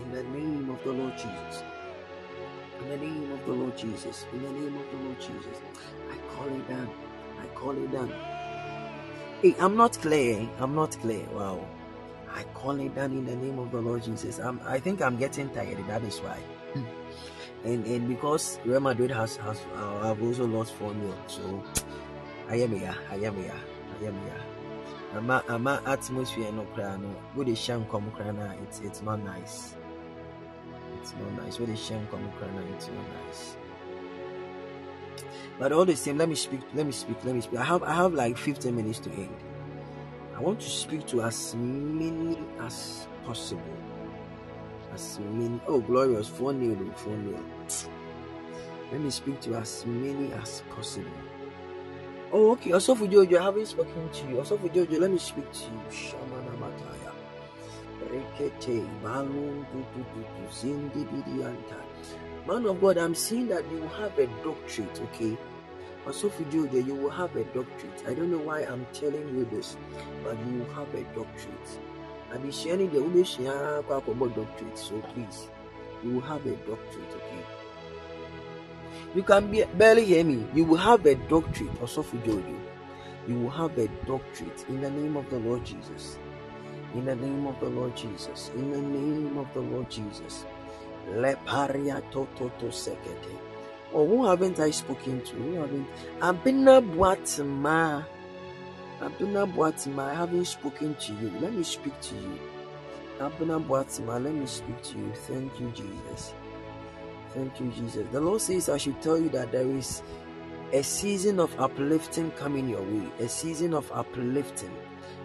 in 0.00 0.12
the 0.12 0.22
name 0.24 0.70
of 0.70 0.82
the 0.84 0.92
Lord 0.92 1.16
Jesus. 1.16 1.62
In 2.80 2.88
the 2.90 2.96
name 2.98 3.32
of 3.32 3.46
the 3.46 3.52
Lord 3.52 3.76
Jesus. 3.78 4.26
In 4.32 4.42
the 4.42 4.50
name 4.50 4.76
of 4.76 4.90
the 4.90 4.96
Lord 5.04 5.20
Jesus. 5.20 5.58
I 6.10 6.16
call 6.34 6.48
it 6.48 6.68
down. 6.68 6.90
I 7.40 7.46
call 7.54 7.72
it 7.72 7.92
down. 7.92 8.12
Hey, 9.42 9.54
I'm 9.58 9.76
not 9.76 9.92
clear. 10.00 10.48
I'm 10.58 10.74
not 10.74 10.98
clear. 11.00 11.24
Wow. 11.34 11.66
I 12.34 12.42
call 12.54 12.78
it 12.80 12.94
down 12.94 13.12
in 13.12 13.24
the 13.24 13.36
name 13.36 13.58
of 13.58 13.70
the 13.70 13.80
Lord 13.80 14.02
Jesus. 14.02 14.38
I'm, 14.38 14.60
I 14.66 14.78
think 14.80 15.00
I'm 15.00 15.16
getting 15.16 15.48
tired. 15.50 15.78
That 15.86 16.02
is 16.02 16.18
why. 16.18 16.38
and 17.64 17.86
and 17.86 18.08
because 18.08 18.58
Real 18.64 18.80
Madrid 18.80 19.10
has 19.10 19.36
has 19.36 19.60
uh, 19.76 20.02
have 20.08 20.20
also 20.20 20.46
lost 20.46 20.74
four 20.74 20.92
0 20.92 21.14
so 21.26 21.62
I 22.48 22.56
am 22.56 22.76
here. 22.76 22.94
I 23.10 23.16
am 23.16 23.36
here. 23.36 23.60
I 24.00 24.04
am 24.06 24.18
here. 24.26 24.42
ama 25.14 25.42
ama 25.48 25.80
atmosphere 25.86 26.50
no 26.52 26.66
koraa 26.74 26.98
no 26.98 27.08
wode 27.36 27.54
hyɛ 27.54 27.78
nkɔm 27.86 28.10
koraa 28.18 28.34
no 28.34 28.42
it's 28.62 28.80
it's 28.80 29.00
not 29.02 29.22
nice 29.22 29.76
it's 30.98 31.14
not 31.14 31.30
nice 31.38 31.60
wode 31.60 31.70
hyɛ 31.70 31.96
nkɔm 32.02 32.22
koraa 32.34 32.54
no 32.54 32.62
it's 32.74 32.88
not 32.88 33.06
nice 33.22 33.56
but 35.58 35.70
all 35.72 35.84
the 35.84 35.94
same 35.94 36.18
let 36.18 36.28
me 36.28 36.34
speak 36.34 36.60
let 36.74 36.84
me 36.86 36.92
speak 36.92 37.16
let 37.24 37.34
me 37.34 37.40
speak 37.40 37.60
i 37.60 37.64
have 37.64 37.82
i 37.84 37.94
have 37.94 38.12
like 38.12 38.36
15 38.36 38.74
minutes 38.74 38.98
to 38.98 39.10
end 39.12 39.30
i 40.36 40.40
want 40.40 40.60
to 40.60 40.68
speak 40.68 41.06
to 41.06 41.22
as 41.22 41.54
many 41.54 42.38
as 42.60 43.06
possible 43.24 43.62
as 44.92 45.18
many 45.32 45.60
oh 45.66 45.80
glorious 45.80 46.28
4 46.28 46.52
nil 46.52 46.76
4 46.96 47.16
nil 47.16 47.40
let 48.92 49.00
me 49.00 49.10
speak 49.10 49.40
to 49.40 49.54
as 49.54 49.84
many 49.86 50.32
as 50.32 50.62
possible 50.74 51.10
Oh, 52.36 52.50
okay. 52.50 52.72
For 52.72 53.06
Jojo, 53.06 53.38
I 53.38 53.44
haven't 53.44 53.66
spoken 53.66 54.10
to 54.10 54.28
you. 54.28 54.42
For 54.42 54.58
Jojo, 54.58 54.98
let 54.98 55.08
me 55.08 55.18
speak 55.18 55.52
to 55.52 55.64
you. 55.66 55.80
Shamana 55.88 56.58
Mataya. 56.58 57.12
Zindi 60.50 61.04
Bidianta. 61.06 61.78
Man 62.46 62.66
of 62.66 62.80
God, 62.80 62.98
I'm 62.98 63.14
seeing 63.14 63.46
that 63.48 63.64
you 63.70 63.82
have 64.00 64.18
a 64.18 64.26
doctorate, 64.42 65.00
okay? 65.02 65.36
Also 66.06 66.28
for 66.28 66.42
Jojo, 66.44 66.86
you 66.86 66.94
will 66.94 67.10
have 67.10 67.34
a 67.36 67.44
doctorate. 67.44 68.04
I 68.06 68.14
don't 68.14 68.30
know 68.30 68.38
why 68.38 68.60
I'm 68.60 68.86
telling 68.92 69.26
you 69.34 69.46
this, 69.50 69.76
but 70.22 70.38
you 70.46 70.58
will 70.58 70.74
have 70.74 70.92
a 70.94 71.02
doctorate. 71.14 71.78
And 72.32 72.44
the 72.44 72.52
sharing 72.52 72.90
the 72.90 73.00
doctorate, 73.00 74.78
so 74.78 75.00
please, 75.14 75.48
you 76.02 76.10
will 76.10 76.20
have 76.20 76.44
a 76.44 76.56
doctorate, 76.56 77.14
okay? 77.14 77.44
You 79.14 79.22
can 79.22 79.50
be, 79.50 79.64
barely 79.78 80.04
hear 80.04 80.24
me. 80.24 80.46
You 80.52 80.64
will 80.64 80.76
have 80.76 81.06
a 81.06 81.14
doctorate, 81.14 81.80
also 81.80 82.02
for 82.02 82.16
Jojo. 82.18 82.60
You 83.26 83.38
will 83.38 83.50
have 83.50 83.78
a 83.78 83.88
doctorate 84.06 84.66
in 84.68 84.82
the 84.82 84.90
name 84.90 85.16
of 85.16 85.30
the 85.30 85.38
Lord 85.38 85.64
Jesus. 85.64 86.18
In 86.94 87.06
the 87.06 87.16
name 87.16 87.46
of 87.46 87.58
the 87.60 87.68
Lord 87.68 87.96
Jesus. 87.96 88.50
In 88.54 88.70
the 88.70 88.82
name 88.82 89.38
of 89.38 89.52
the 89.54 89.60
Lord 89.60 89.90
Jesus. 89.90 90.44
Leparia 91.08 92.02
tototo 92.10 92.70
sekete. 92.70 93.43
Oh, 93.94 94.06
who 94.06 94.26
haven't 94.26 94.58
I 94.58 94.70
spoken 94.70 95.22
to? 95.22 95.34
Who 95.36 95.54
haven't? 95.54 95.86
Abina 96.20 96.82
Boatima. 96.82 98.04
Abina 99.00 99.46
Boatima, 99.54 100.10
I 100.10 100.14
haven't 100.14 100.46
spoken 100.46 100.96
to 100.96 101.12
you. 101.14 101.32
Let 101.40 101.54
me 101.54 101.62
speak 101.62 101.98
to 102.00 102.14
you. 102.16 102.38
Abina 103.20 103.64
Boatima, 103.64 104.22
let 104.22 104.34
me 104.34 104.46
speak 104.46 104.82
to 104.82 104.98
you. 104.98 105.12
Thank 105.28 105.60
you, 105.60 105.70
Jesus. 105.70 106.34
Thank 107.34 107.60
you, 107.60 107.70
Jesus. 107.70 108.06
The 108.10 108.20
Lord 108.20 108.40
says, 108.40 108.68
I 108.68 108.78
should 108.78 109.00
tell 109.00 109.18
you 109.18 109.28
that 109.30 109.52
there 109.52 109.68
is 109.68 110.02
a 110.72 110.82
season 110.82 111.38
of 111.38 111.54
uplifting 111.60 112.32
coming 112.32 112.68
your 112.68 112.82
way, 112.82 113.08
a 113.20 113.28
season 113.28 113.74
of 113.74 113.90
uplifting, 113.92 114.74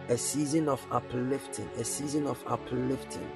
a 0.10 0.18
season 0.18 0.68
of 0.68 0.86
uplifting, 0.92 1.70
a 1.78 1.84
season 1.84 2.26
of 2.28 2.44
uplifting, 2.48 3.30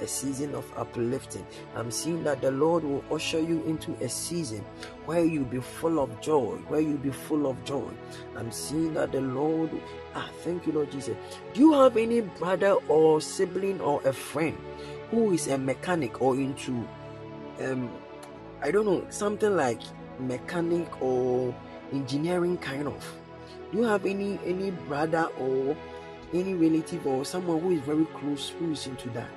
a 0.00 0.06
season 0.06 0.54
of 0.54 0.64
uplifting. 0.76 1.44
I'm 1.74 1.90
seeing 1.90 2.22
that 2.24 2.40
the 2.40 2.52
Lord 2.52 2.84
will 2.84 3.04
usher 3.12 3.40
you 3.40 3.62
into 3.64 3.92
a 4.04 4.08
season 4.08 4.64
where 5.06 5.24
you'll 5.24 5.44
be 5.44 5.60
full 5.60 5.98
of 5.98 6.20
joy, 6.20 6.56
where 6.68 6.80
you'll 6.80 6.98
be 6.98 7.10
full 7.10 7.48
of 7.48 7.62
joy. 7.64 7.90
I'm 8.36 8.52
seeing 8.52 8.94
that 8.94 9.12
the 9.12 9.20
Lord, 9.20 9.70
ah, 10.14 10.28
thank 10.42 10.66
you, 10.66 10.72
Lord 10.72 10.92
Jesus. 10.92 11.16
Do 11.52 11.60
you 11.60 11.72
have 11.74 11.96
any 11.96 12.20
brother 12.20 12.76
or 12.88 13.20
sibling 13.20 13.80
or 13.80 14.00
a 14.06 14.12
friend 14.12 14.56
who 15.10 15.32
is 15.32 15.48
a 15.48 15.58
mechanic 15.58 16.22
or 16.22 16.36
into 16.36 16.86
um 17.60 17.90
I 18.62 18.70
don't 18.70 18.86
know, 18.86 19.04
something 19.10 19.56
like 19.56 19.80
mechanic 20.18 21.02
or 21.02 21.54
engineering 21.92 22.58
kind 22.58 22.86
of. 22.86 23.16
Do 23.72 23.78
you 23.78 23.84
have 23.84 24.04
any 24.06 24.38
any 24.44 24.70
brother 24.70 25.28
or 25.38 25.76
any 26.32 26.54
relative 26.54 27.06
or 27.06 27.24
someone 27.24 27.60
who 27.60 27.70
is 27.72 27.80
very 27.80 28.06
close 28.06 28.50
who 28.50 28.72
is 28.72 28.86
into 28.86 29.08
that? 29.10 29.30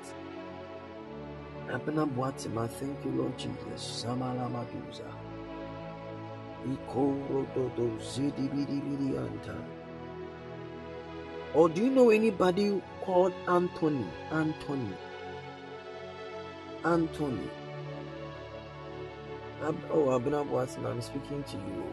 Boatima, 1.70 2.70
thank 2.70 3.04
you, 3.06 3.12
Lord 3.12 3.38
Jesus. 3.38 4.06
Samala 4.06 4.50
Maduza. 4.52 5.12
Or 11.54 11.70
do 11.70 11.84
you 11.84 11.90
know 11.90 12.10
anybody 12.10 12.82
called 13.02 13.34
Anthony? 13.48 14.06
Anthony. 14.32 14.96
Anthony 16.86 17.50
oh 19.64 20.08
Abena 20.20 20.46
Watson, 20.46 20.86
I'm 20.86 21.02
speaking 21.02 21.44
to 21.44 21.58
you. 21.58 21.84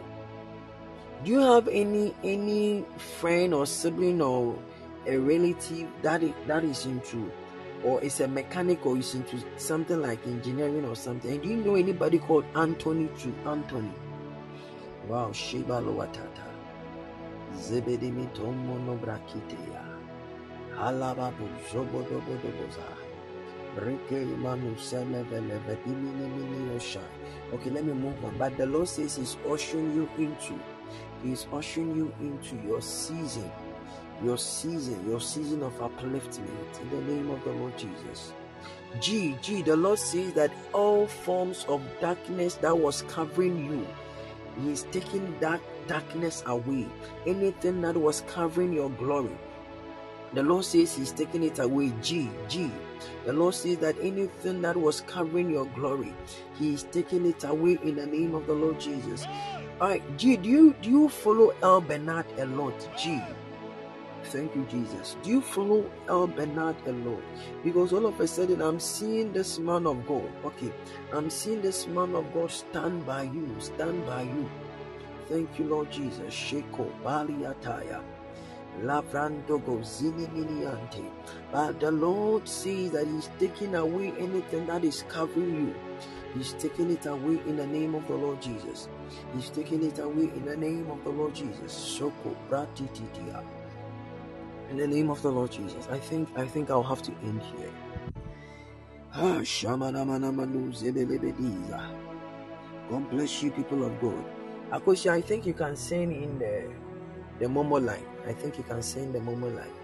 Do 1.23 1.31
you 1.31 1.39
have 1.39 1.67
any 1.67 2.13
any 2.23 2.83
friend 2.97 3.53
or 3.53 3.65
sibling 3.65 4.21
or 4.21 4.57
a 5.07 5.17
relative 5.17 5.87
that 6.01 6.23
is, 6.23 6.33
that 6.47 6.63
is 6.63 6.85
into 6.85 7.31
or 7.83 8.01
is 8.01 8.19
a 8.19 8.27
mechanic 8.27 8.85
or 8.85 8.97
is 8.97 9.15
into 9.15 9.43
something 9.57 10.01
like 10.01 10.25
engineering 10.27 10.85
or 10.85 10.95
something? 10.95 11.31
And 11.31 11.41
do 11.41 11.49
you 11.49 11.57
know 11.57 11.75
anybody 11.75 12.19
called 12.19 12.45
Anthony 12.55 13.09
to 13.19 13.33
Anthony? 13.49 13.91
Wow, 15.07 15.31
Sheba 15.31 15.81
Loatata. 15.81 16.47
Zebedimi 17.55 18.27
Tomono 18.33 18.97
Brakitea. 18.99 19.83
Halababu 20.77 21.47
Zobodobodoboza. 21.71 23.01
Okay, 27.53 27.69
let 27.69 27.85
me 27.85 27.93
move 27.93 28.25
on. 28.25 28.37
But 28.37 28.57
the 28.57 28.65
Lord 28.65 28.89
says 28.89 29.15
He's 29.15 29.37
ushering 29.49 29.95
you 29.95 30.09
into, 30.17 30.59
He's 31.23 31.47
ushering 31.53 31.95
you 31.95 32.13
into 32.19 32.57
your 32.67 32.81
season, 32.81 33.49
your 34.23 34.37
season, 34.37 35.07
your 35.09 35.19
season 35.19 35.63
of 35.63 35.73
upliftment 35.79 36.81
in 36.81 36.89
the 36.89 37.13
name 37.13 37.29
of 37.29 37.43
the 37.43 37.51
Lord 37.51 37.77
Jesus. 37.77 38.33
G, 38.99 39.37
G, 39.41 39.61
the 39.61 39.75
Lord 39.75 39.99
says 39.99 40.33
that 40.33 40.51
all 40.73 41.07
forms 41.07 41.65
of 41.67 41.81
darkness 41.99 42.55
that 42.55 42.77
was 42.77 43.03
covering 43.03 43.65
you, 43.65 43.87
He 44.61 44.71
is 44.71 44.85
taking 44.91 45.37
that 45.39 45.61
darkness 45.87 46.43
away. 46.45 46.85
Anything 47.25 47.81
that 47.81 47.95
was 47.95 48.21
covering 48.27 48.73
your 48.73 48.89
glory, 48.91 49.37
the 50.33 50.43
Lord 50.43 50.65
says 50.65 50.95
He's 50.95 51.11
taking 51.11 51.43
it 51.43 51.59
away. 51.59 51.91
G, 52.01 52.29
G. 52.47 52.69
The 53.25 53.33
Lord 53.33 53.55
says 53.55 53.77
that 53.77 53.95
anything 54.01 54.61
that 54.61 54.77
was 54.77 55.01
covering 55.01 55.49
your 55.49 55.65
glory, 55.67 56.13
He 56.59 56.73
is 56.73 56.83
taking 56.83 57.25
it 57.25 57.43
away 57.43 57.79
in 57.83 57.95
the 57.95 58.05
name 58.05 58.35
of 58.35 58.45
the 58.45 58.53
Lord 58.53 58.79
Jesus. 58.79 59.25
All 59.79 59.89
right, 59.89 60.17
G, 60.17 60.37
do 60.37 60.47
you 60.49 60.75
do 60.81 60.89
you 60.89 61.09
follow 61.09 61.53
El 61.63 61.81
Bernard 61.81 62.25
a 62.37 62.45
lot? 62.45 62.75
G. 62.97 63.19
Thank 64.25 64.55
you, 64.55 64.65
Jesus. 64.69 65.17
Do 65.23 65.29
you 65.29 65.41
follow 65.41 65.89
El 66.07 66.27
Bernard 66.27 66.75
a 66.85 66.91
lot? 66.91 67.21
Because 67.63 67.91
all 67.93 68.05
of 68.05 68.19
a 68.19 68.27
sudden 68.27 68.61
I'm 68.61 68.79
seeing 68.79 69.33
this 69.33 69.59
man 69.59 69.87
of 69.87 70.05
God. 70.07 70.29
Okay, 70.45 70.71
I'm 71.11 71.29
seeing 71.29 71.61
this 71.61 71.87
man 71.87 72.15
of 72.15 72.33
God 72.33 72.51
stand 72.51 73.05
by 73.05 73.23
you, 73.23 73.49
stand 73.59 74.05
by 74.05 74.23
you. 74.23 74.49
Thank 75.27 75.59
you, 75.59 75.65
Lord 75.65 75.91
Jesus. 75.91 76.33
Sheko 76.33 76.91
Bali 77.03 77.33
Ataya. 77.45 78.01
Lavrandogo 78.83 79.83
zini 79.83 80.27
miniante. 80.27 81.03
But 81.51 81.79
the 81.79 81.91
Lord 81.91 82.47
sees 82.47 82.91
that 82.91 83.07
He's 83.07 83.29
taking 83.39 83.75
away 83.75 84.13
anything 84.17 84.67
that 84.67 84.83
is 84.83 85.03
covering 85.09 85.67
you. 85.67 85.75
He's 86.33 86.53
taking 86.53 86.91
it 86.91 87.05
away 87.05 87.41
in 87.45 87.57
the 87.57 87.67
name 87.67 87.95
of 87.95 88.07
the 88.07 88.15
Lord 88.15 88.41
Jesus. 88.41 88.87
He's 89.35 89.49
taking 89.49 89.83
it 89.83 89.99
away 89.99 90.31
in 90.35 90.45
the 90.45 90.55
name 90.55 90.89
of 90.89 91.03
the 91.03 91.09
Lord 91.09 91.35
Jesus. 91.35 91.73
Soko 91.73 92.35
bratititia. 92.49 93.43
In 94.71 94.77
the 94.77 94.87
name 94.87 95.09
of 95.09 95.21
the 95.21 95.29
Lord 95.29 95.51
Jesus. 95.51 95.85
I 95.91 95.99
think 95.99 96.29
I 96.37 96.47
think 96.47 96.71
I'll 96.71 96.81
have 96.81 97.01
to 97.03 97.11
end 97.23 97.41
here. 97.43 97.73
Ah, 99.13 99.41
God 102.89 103.09
bless 103.11 103.43
you, 103.43 103.51
people 103.51 103.83
of 103.83 103.99
God. 103.99 104.23
Akosia, 104.71 105.11
I 105.11 105.19
think 105.19 105.45
you 105.45 105.53
can 105.53 105.75
sing 105.75 106.15
in 106.15 106.39
the 106.39 106.71
the 107.39 107.47
Momo 107.47 107.83
line. 107.85 108.07
I 108.25 108.31
think 108.31 108.57
you 108.57 108.63
can 108.63 108.81
send 108.81 109.13
the 109.13 109.19
Momo 109.19 109.53
line. 109.53 109.75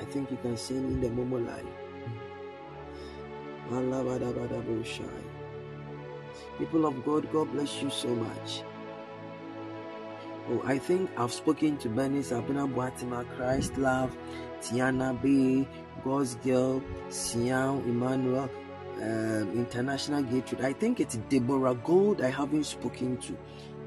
I 0.00 0.04
think 0.06 0.32
you 0.32 0.38
can 0.42 0.56
send 0.56 0.90
in 0.90 1.00
the 1.00 1.08
Momo 1.08 1.38
line. 1.38 1.70
People 6.58 6.86
of 6.86 7.04
God, 7.04 7.30
God 7.32 7.52
bless 7.52 7.82
you 7.82 7.90
so 7.90 8.08
much. 8.08 8.62
Oh, 10.50 10.62
I 10.64 10.78
think 10.78 11.10
I've 11.18 11.32
spoken 11.32 11.76
to 11.78 11.88
Benis 11.88 12.32
Abina 12.32 12.66
Boatima, 12.72 13.26
Christ 13.36 13.76
Love, 13.76 14.16
Tiana 14.62 15.20
B, 15.20 15.68
God's 16.02 16.36
Girl, 16.36 16.82
Sian, 17.10 17.80
Emmanuel, 17.80 18.48
um, 19.02 19.52
International 19.52 20.22
Gateway. 20.22 20.66
I 20.68 20.72
think 20.72 21.00
it's 21.00 21.16
Deborah 21.28 21.74
Gold. 21.74 22.22
I 22.22 22.30
haven't 22.30 22.64
spoken 22.64 23.18
to 23.18 23.36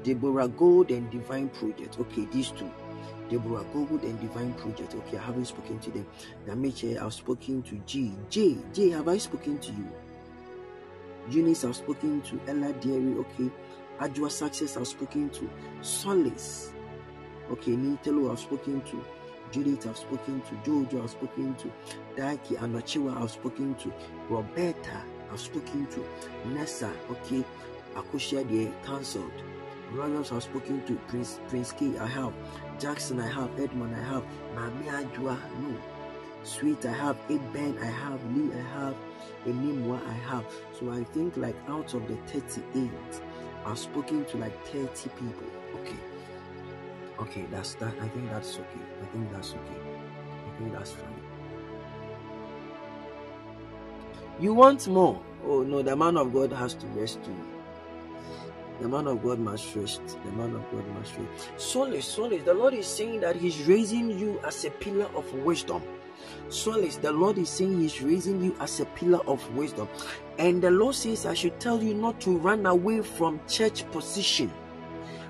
Deborah 0.04 0.46
Gold 0.46 0.90
and 0.92 1.10
Divine 1.10 1.48
Project. 1.48 1.98
Okay, 1.98 2.26
these 2.32 2.50
two. 2.50 2.70
Deborah 3.28 3.64
Gold 3.72 4.02
and 4.02 4.20
Divine 4.20 4.52
Project. 4.54 4.94
Okay, 4.94 5.16
I 5.16 5.22
haven't 5.22 5.46
spoken 5.46 5.80
to 5.80 5.90
them. 5.90 6.06
Namiche, 6.46 7.00
I've 7.00 7.14
spoken 7.14 7.62
to 7.62 7.76
G. 7.86 8.12
J. 8.30 8.56
J, 8.72 8.90
have 8.90 9.08
I 9.08 9.18
spoken 9.18 9.58
to 9.58 9.72
you? 9.72 9.88
Eunice, 11.30 11.64
I've 11.64 11.76
spoken 11.76 12.20
to 12.22 12.40
Ella 12.46 12.72
Dairy. 12.74 13.14
Okay. 13.14 13.50
Ajua 14.02 14.28
Success, 14.30 14.76
I've 14.76 14.88
spoken 14.88 15.30
to 15.30 15.48
Solace. 15.80 16.72
Okay, 17.52 17.72
Nitelo, 17.72 18.32
I've 18.32 18.40
spoken 18.40 18.80
to 18.80 19.04
Judith, 19.52 19.86
I've 19.86 19.96
spoken 19.96 20.42
to 20.42 20.54
Jojo, 20.68 21.04
I've 21.04 21.10
spoken 21.10 21.54
to 21.54 21.72
Daiki 22.16 22.56
Anachiwa, 22.58 23.16
I've 23.16 23.30
spoken 23.30 23.76
to 23.76 23.92
Roberta, 24.28 25.04
I've 25.30 25.38
spoken 25.38 25.86
to 25.86 26.04
Nessa, 26.48 26.90
okay, 27.10 27.44
Akosia, 27.94 28.42
they 28.48 28.72
cancelled. 28.84 29.30
Royals, 29.92 30.32
I've 30.32 30.42
spoken 30.42 30.84
to 30.86 30.96
Prince 31.06 31.38
Prince 31.48 31.70
K, 31.70 31.96
I 31.98 32.06
have 32.06 32.32
Jackson, 32.80 33.20
I 33.20 33.28
have 33.28 33.50
Edmond, 33.60 33.94
I 33.94 34.02
have 34.02 34.24
Mami 34.56 34.86
Ajua, 34.88 35.38
no. 35.60 35.76
Sweet, 36.42 36.84
I 36.86 36.92
have 36.92 37.16
Ben, 37.28 37.78
I 37.80 37.86
have 37.86 38.20
Lee, 38.36 38.50
I 38.52 38.62
have 38.80 38.96
Enimwa, 39.46 40.04
I 40.08 40.12
have. 40.12 40.44
So 40.76 40.90
I 40.90 41.04
think 41.04 41.36
like 41.36 41.54
out 41.68 41.94
of 41.94 42.08
the 42.08 42.16
38, 42.26 42.90
I've 43.64 43.78
spoken 43.78 44.24
to 44.26 44.36
like 44.36 44.66
30 44.66 44.88
people. 45.10 45.46
Okay. 45.76 45.96
Okay, 47.20 47.46
that's 47.50 47.74
that. 47.74 47.94
I 48.00 48.08
think 48.08 48.30
that's 48.30 48.54
okay. 48.56 48.84
I 49.02 49.06
think 49.06 49.32
that's 49.32 49.50
okay. 49.52 49.80
I 50.46 50.58
think 50.58 50.72
that's 50.72 50.92
fine. 50.92 51.22
You 54.40 54.54
want 54.54 54.88
more? 54.88 55.22
Oh 55.46 55.62
no, 55.62 55.82
the 55.82 55.94
man 55.94 56.16
of 56.16 56.32
God 56.32 56.52
has 56.52 56.74
to 56.74 56.86
rest 56.88 57.22
too. 57.24 57.51
The 58.82 58.88
man 58.88 59.06
of 59.06 59.22
God 59.22 59.38
must 59.38 59.76
rest. 59.76 60.00
The 60.24 60.32
man 60.32 60.56
of 60.56 60.70
God 60.72 60.84
must 60.98 61.14
rest. 61.16 61.50
Solace, 61.56 62.04
solace. 62.04 62.42
The 62.42 62.52
Lord 62.52 62.74
is 62.74 62.88
saying 62.88 63.20
that 63.20 63.36
He's 63.36 63.62
raising 63.62 64.18
you 64.18 64.40
as 64.44 64.64
a 64.64 64.70
pillar 64.72 65.06
of 65.14 65.32
wisdom. 65.34 65.84
Solace, 66.48 66.96
the 66.96 67.12
Lord 67.12 67.38
is 67.38 67.48
saying 67.48 67.80
He's 67.80 68.02
raising 68.02 68.42
you 68.42 68.56
as 68.58 68.80
a 68.80 68.86
pillar 68.86 69.20
of 69.28 69.48
wisdom. 69.54 69.88
And 70.40 70.60
the 70.60 70.72
Lord 70.72 70.96
says, 70.96 71.26
I 71.26 71.34
should 71.34 71.60
tell 71.60 71.80
you 71.80 71.94
not 71.94 72.20
to 72.22 72.36
run 72.36 72.66
away 72.66 73.02
from 73.02 73.40
church 73.46 73.88
position. 73.92 74.52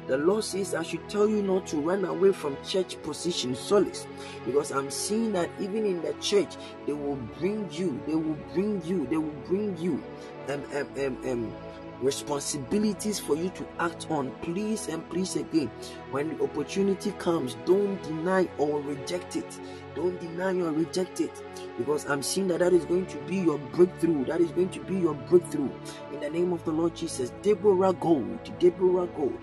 The 0.06 0.16
Lord 0.16 0.44
says, 0.44 0.74
I 0.74 0.82
should 0.82 1.06
tell 1.10 1.28
you 1.28 1.42
not 1.42 1.66
to 1.68 1.76
run 1.76 2.06
away 2.06 2.32
from 2.32 2.56
church 2.64 3.00
position, 3.02 3.54
solace, 3.54 4.06
because 4.46 4.72
I'm 4.72 4.90
seeing 4.90 5.32
that 5.32 5.48
even 5.60 5.84
in 5.84 6.00
the 6.00 6.14
church, 6.14 6.56
they 6.86 6.92
will 6.92 7.16
bring 7.38 7.70
you, 7.70 8.00
they 8.06 8.14
will 8.14 8.38
bring 8.52 8.82
you, 8.84 9.06
they 9.06 9.18
will 9.18 9.42
bring 9.46 9.76
you 9.76 10.02
um, 10.48 10.62
um, 10.74 10.88
um, 10.98 11.30
um, 11.30 11.52
responsibilities 12.02 13.18
for 13.18 13.36
you 13.36 13.48
to 13.50 13.66
act 13.78 14.08
on. 14.10 14.30
Please 14.42 14.88
and 14.88 15.08
please 15.08 15.36
again, 15.36 15.70
when 16.10 16.36
the 16.36 16.44
opportunity 16.44 17.12
comes, 17.12 17.56
don't 17.64 18.02
deny 18.02 18.48
or 18.58 18.80
reject 18.80 19.36
it. 19.36 19.58
Don't 19.94 20.18
deny 20.20 20.54
or 20.60 20.72
reject 20.72 21.20
it 21.20 21.42
because 21.78 22.06
I'm 22.06 22.22
seeing 22.22 22.48
that 22.48 22.60
that 22.60 22.72
is 22.72 22.84
going 22.84 23.06
to 23.06 23.18
be 23.18 23.36
your 23.36 23.58
breakthrough. 23.58 24.24
That 24.24 24.40
is 24.40 24.50
going 24.50 24.70
to 24.70 24.80
be 24.80 24.96
your 24.96 25.14
breakthrough 25.14 25.70
in 26.12 26.20
the 26.20 26.30
name 26.30 26.52
of 26.52 26.64
the 26.64 26.72
Lord 26.72 26.94
Jesus. 26.94 27.30
Deborah 27.42 27.92
Gold, 27.92 28.58
Deborah 28.58 29.06
Gold. 29.06 29.38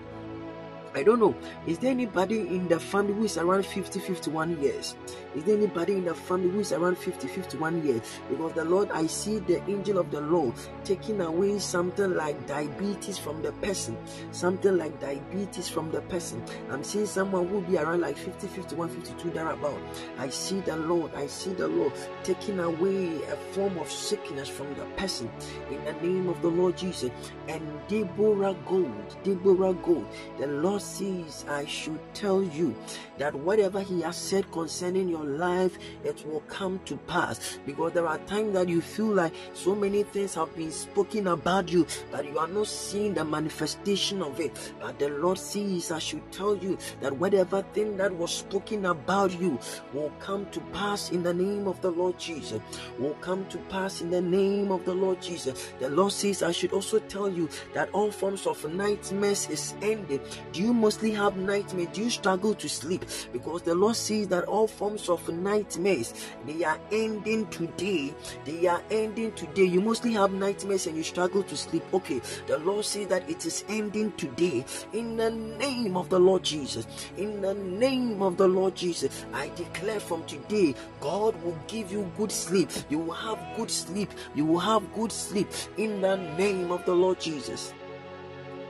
I 0.94 1.02
don't 1.04 1.20
know. 1.20 1.34
Is 1.66 1.78
there 1.78 1.90
anybody 1.90 2.40
in 2.40 2.66
the 2.68 2.80
family 2.80 3.14
who 3.14 3.24
is 3.24 3.38
around 3.38 3.64
50, 3.64 4.00
51 4.00 4.60
years? 4.60 4.96
Is 5.36 5.44
there 5.44 5.56
anybody 5.56 5.94
in 5.94 6.04
the 6.04 6.14
family 6.14 6.50
who 6.50 6.60
is 6.60 6.72
around 6.72 6.98
50, 6.98 7.28
51 7.28 7.86
years? 7.86 8.02
Because 8.28 8.52
the 8.54 8.64
Lord, 8.64 8.90
I 8.90 9.06
see 9.06 9.38
the 9.38 9.62
angel 9.70 9.98
of 9.98 10.10
the 10.10 10.20
Lord 10.20 10.54
taking 10.82 11.20
away 11.20 11.60
something 11.60 12.14
like 12.14 12.46
diabetes 12.48 13.18
from 13.18 13.40
the 13.40 13.52
person. 13.52 13.96
Something 14.32 14.76
like 14.76 14.98
diabetes 15.00 15.68
from 15.68 15.92
the 15.92 16.00
person. 16.02 16.42
I'm 16.70 16.82
seeing 16.82 17.06
someone 17.06 17.46
who 17.46 17.56
will 17.56 17.60
be 17.62 17.78
around 17.78 18.00
like 18.00 18.16
50, 18.16 18.48
51, 18.48 18.88
52, 18.88 19.30
thereabout. 19.30 19.80
I 20.18 20.28
see 20.28 20.60
the 20.60 20.76
Lord, 20.76 21.14
I 21.14 21.28
see 21.28 21.52
the 21.52 21.68
Lord 21.68 21.92
taking 22.24 22.58
away 22.58 23.22
a 23.24 23.36
form 23.52 23.78
of 23.78 23.90
sickness 23.90 24.48
from 24.48 24.74
the 24.74 24.84
person 24.96 25.30
in 25.70 25.84
the 25.84 25.92
name 25.92 26.28
of 26.28 26.42
the 26.42 26.48
Lord 26.48 26.76
Jesus. 26.76 27.10
And 27.48 27.62
Deborah 27.86 28.56
Gold, 28.66 29.16
Deborah 29.22 29.74
Gold, 29.74 30.06
the 30.38 30.48
Lord 30.48 30.79
says, 30.80 31.44
I 31.48 31.66
should 31.66 32.00
tell 32.14 32.42
you 32.42 32.74
that 33.18 33.34
whatever 33.34 33.80
He 33.80 34.02
has 34.02 34.16
said 34.16 34.50
concerning 34.52 35.08
your 35.08 35.24
life, 35.24 35.78
it 36.04 36.24
will 36.26 36.40
come 36.48 36.80
to 36.86 36.96
pass. 36.96 37.58
Because 37.66 37.92
there 37.92 38.06
are 38.06 38.18
times 38.18 38.54
that 38.54 38.68
you 38.68 38.80
feel 38.80 39.06
like 39.06 39.32
so 39.54 39.74
many 39.74 40.02
things 40.02 40.34
have 40.34 40.54
been 40.56 40.72
spoken 40.72 41.28
about 41.28 41.70
you, 41.70 41.86
but 42.10 42.24
you 42.24 42.38
are 42.38 42.48
not 42.48 42.66
seeing 42.66 43.14
the 43.14 43.24
manifestation 43.24 44.22
of 44.22 44.40
it. 44.40 44.72
But 44.80 44.98
the 44.98 45.08
Lord 45.08 45.38
says, 45.38 45.92
I 45.92 45.98
should 45.98 46.30
tell 46.32 46.56
you 46.56 46.78
that 47.00 47.16
whatever 47.16 47.62
thing 47.74 47.96
that 47.98 48.12
was 48.12 48.34
spoken 48.34 48.86
about 48.86 49.38
you 49.40 49.58
will 49.92 50.12
come 50.18 50.46
to 50.50 50.60
pass 50.72 51.10
in 51.10 51.22
the 51.22 51.34
name 51.34 51.66
of 51.66 51.80
the 51.80 51.90
Lord 51.90 52.18
Jesus. 52.18 52.60
Will 52.98 53.14
come 53.20 53.46
to 53.46 53.58
pass 53.68 54.00
in 54.00 54.10
the 54.10 54.20
name 54.20 54.72
of 54.72 54.84
the 54.84 54.94
Lord 54.94 55.20
Jesus. 55.20 55.72
The 55.78 55.88
Lord 55.88 56.12
says, 56.12 56.42
I 56.42 56.52
should 56.52 56.72
also 56.72 56.98
tell 57.00 57.28
you 57.28 57.48
that 57.74 57.90
all 57.92 58.10
forms 58.10 58.46
of 58.46 58.64
nightmares 58.72 59.48
is 59.48 59.74
ended. 59.82 60.20
Do 60.52 60.69
you 60.70 60.74
mostly 60.74 61.10
have 61.10 61.36
nightmares? 61.36 61.88
Do 61.92 62.04
you 62.04 62.10
struggle 62.10 62.54
to 62.54 62.68
sleep? 62.68 63.04
Because 63.32 63.62
the 63.62 63.74
Lord 63.74 63.96
says 63.96 64.28
that 64.28 64.44
all 64.44 64.68
forms 64.68 65.08
of 65.08 65.28
nightmares 65.28 66.14
they 66.46 66.62
are 66.64 66.78
ending 66.92 67.48
today. 67.48 68.14
They 68.44 68.66
are 68.68 68.80
ending 68.90 69.32
today. 69.32 69.64
You 69.64 69.80
mostly 69.80 70.12
have 70.12 70.32
nightmares 70.32 70.86
and 70.86 70.96
you 70.96 71.02
struggle 71.02 71.42
to 71.42 71.56
sleep. 71.56 71.82
Okay, 71.92 72.20
the 72.46 72.58
Lord 72.58 72.84
says 72.84 73.08
that 73.08 73.28
it 73.28 73.44
is 73.46 73.64
ending 73.68 74.12
today. 74.12 74.64
In 74.92 75.16
the 75.16 75.30
name 75.30 75.96
of 75.96 76.08
the 76.08 76.20
Lord 76.20 76.44
Jesus. 76.44 76.86
In 77.16 77.40
the 77.40 77.54
name 77.54 78.22
of 78.22 78.36
the 78.36 78.46
Lord 78.46 78.76
Jesus, 78.76 79.24
I 79.32 79.48
declare 79.56 79.98
from 79.98 80.24
today, 80.24 80.76
God 81.00 81.34
will 81.42 81.58
give 81.66 81.90
you 81.90 82.10
good 82.16 82.30
sleep. 82.30 82.70
You 82.88 83.00
will 83.00 83.14
have 83.14 83.38
good 83.56 83.70
sleep. 83.70 84.12
You 84.36 84.44
will 84.44 84.60
have 84.60 84.94
good 84.94 85.10
sleep 85.10 85.48
in 85.78 86.00
the 86.00 86.16
name 86.16 86.70
of 86.70 86.84
the 86.84 86.94
Lord 86.94 87.18
Jesus. 87.18 87.72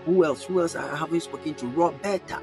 Who 0.07 0.25
else? 0.25 0.45
Who 0.45 0.61
else 0.61 0.75
uh, 0.75 0.89
I 0.93 0.97
haven't 0.97 1.21
spoken 1.21 1.55
to? 1.55 1.67
Roberta. 1.69 2.41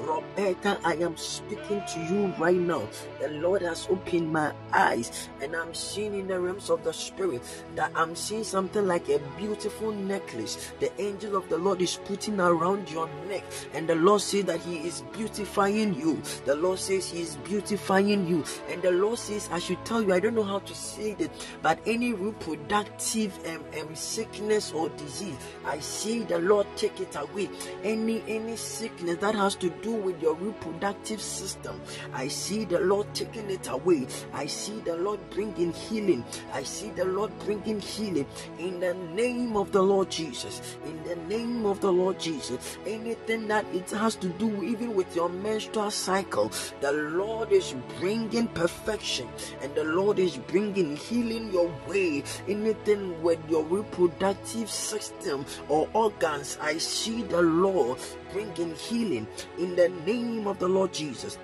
Roberta, 0.00 0.78
I 0.84 0.94
am 0.96 1.16
speaking 1.16 1.82
to 1.94 2.00
you 2.00 2.34
right 2.38 2.56
now. 2.56 2.82
The 3.20 3.28
Lord 3.28 3.62
has 3.62 3.86
opened 3.90 4.32
my 4.32 4.52
eyes, 4.72 5.28
and 5.42 5.54
I'm 5.54 5.74
seeing 5.74 6.14
in 6.14 6.28
the 6.28 6.40
realms 6.40 6.70
of 6.70 6.84
the 6.84 6.92
spirit 6.92 7.42
that 7.76 7.92
I'm 7.94 8.16
seeing 8.16 8.44
something 8.44 8.86
like 8.86 9.08
a 9.08 9.18
beautiful 9.36 9.92
necklace. 9.92 10.72
The 10.80 10.90
angel 11.00 11.36
of 11.36 11.48
the 11.48 11.58
Lord 11.58 11.82
is 11.82 11.96
putting 12.04 12.40
around 12.40 12.90
your 12.90 13.08
neck, 13.28 13.44
and 13.74 13.88
the 13.88 13.94
Lord 13.94 14.20
says 14.20 14.44
that 14.46 14.60
He 14.60 14.78
is 14.78 15.02
beautifying 15.12 15.94
you. 15.94 16.20
The 16.44 16.54
Lord 16.56 16.78
says 16.78 17.10
He 17.10 17.22
is 17.22 17.36
beautifying 17.36 18.26
you, 18.26 18.44
and 18.68 18.82
the 18.82 18.92
Lord 18.92 19.18
says, 19.18 19.48
I 19.52 19.58
should 19.58 19.84
tell 19.84 20.02
you, 20.02 20.12
I 20.12 20.20
don't 20.20 20.34
know 20.34 20.44
how 20.44 20.60
to 20.60 20.74
say 20.74 21.16
it, 21.18 21.30
but 21.62 21.78
any 21.86 22.12
reproductive 22.12 23.38
um, 23.46 23.64
um, 23.80 23.94
sickness 23.94 24.72
or 24.72 24.88
disease, 24.90 25.36
I 25.66 25.80
see 25.80 26.24
the 26.24 26.38
Lord 26.38 26.66
take 26.76 27.00
it 27.00 27.16
away. 27.16 27.50
Any 27.82 28.22
any 28.28 28.56
sickness 28.56 29.16
that 29.18 29.34
has 29.34 29.54
to 29.56 29.70
do 29.82 29.89
with 29.92 30.20
your 30.22 30.34
reproductive 30.34 31.20
system, 31.20 31.80
I 32.12 32.28
see 32.28 32.64
the 32.64 32.80
Lord 32.80 33.12
taking 33.14 33.50
it 33.50 33.68
away. 33.68 34.06
I 34.32 34.46
see 34.46 34.80
the 34.80 34.96
Lord 34.96 35.20
bringing 35.30 35.72
healing. 35.72 36.24
I 36.52 36.62
see 36.62 36.90
the 36.90 37.04
Lord 37.04 37.36
bringing 37.40 37.80
healing 37.80 38.26
in 38.58 38.80
the 38.80 38.94
name 38.94 39.56
of 39.56 39.72
the 39.72 39.82
Lord 39.82 40.10
Jesus. 40.10 40.78
In 40.84 41.02
the 41.04 41.16
name 41.16 41.66
of 41.66 41.80
the 41.80 41.92
Lord 41.92 42.18
Jesus, 42.18 42.78
anything 42.86 43.48
that 43.48 43.64
it 43.72 43.90
has 43.90 44.14
to 44.16 44.28
do 44.28 44.62
even 44.62 44.94
with 44.94 45.14
your 45.14 45.28
menstrual 45.28 45.90
cycle, 45.90 46.50
the 46.80 46.92
Lord 46.92 47.52
is 47.52 47.74
bringing 47.98 48.48
perfection 48.48 49.28
and 49.62 49.74
the 49.74 49.84
Lord 49.84 50.18
is 50.18 50.36
bringing 50.36 50.96
healing 50.96 51.52
your 51.52 51.70
way. 51.88 52.22
Anything 52.48 53.22
with 53.22 53.38
your 53.48 53.64
reproductive 53.64 54.70
system 54.70 55.44
or 55.68 55.88
organs, 55.92 56.58
I 56.60 56.78
see 56.78 57.22
the 57.22 57.42
Lord 57.42 57.98
bringing 58.32 58.74
healing 58.74 59.26
in 59.58 59.74
the 59.76 59.79
name 59.88 60.46
of 60.46 60.58
the 60.58 60.68
Lord 60.68 60.92
Jesus. 60.92 61.38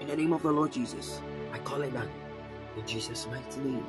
In 0.00 0.06
the 0.08 0.16
name 0.16 0.32
of 0.32 0.42
the 0.42 0.52
Lord 0.52 0.72
Jesus, 0.72 1.20
I 1.52 1.58
call 1.58 1.82
it 1.82 1.92
done. 1.92 2.10
In 2.76 2.86
Jesus' 2.86 3.26
mighty 3.26 3.60
name. 3.60 3.86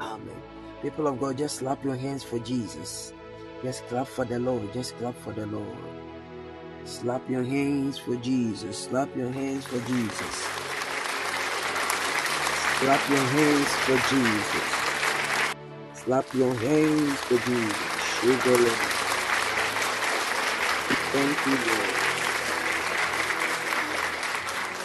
Amen. 0.00 0.42
People 0.82 1.06
of 1.08 1.20
God, 1.20 1.38
just 1.38 1.56
slap 1.56 1.84
your 1.84 1.96
hands 1.96 2.22
for 2.22 2.38
Jesus. 2.38 3.12
Just 3.62 3.84
clap 3.88 4.06
for 4.06 4.24
the 4.24 4.38
Lord. 4.38 4.72
Just 4.72 4.96
clap 4.98 5.14
for 5.16 5.32
the 5.32 5.46
Lord. 5.46 5.76
Slap 6.84 7.28
your 7.28 7.44
hands 7.44 7.98
for 7.98 8.16
Jesus. 8.16 8.78
Slap 8.78 9.14
your 9.16 9.30
hands 9.30 9.66
for 9.66 9.80
Jesus. 9.80 10.48
Slap 12.78 13.10
your 13.10 13.18
hands 13.18 13.68
for 13.68 13.98
Jesus. 14.14 14.78
Slap 15.94 16.34
your 16.34 16.54
hands 16.54 17.18
for 17.20 17.38
Jesus. 17.38 17.76
Thank 21.12 21.46
you, 21.46 21.56
Lord. 21.72 22.07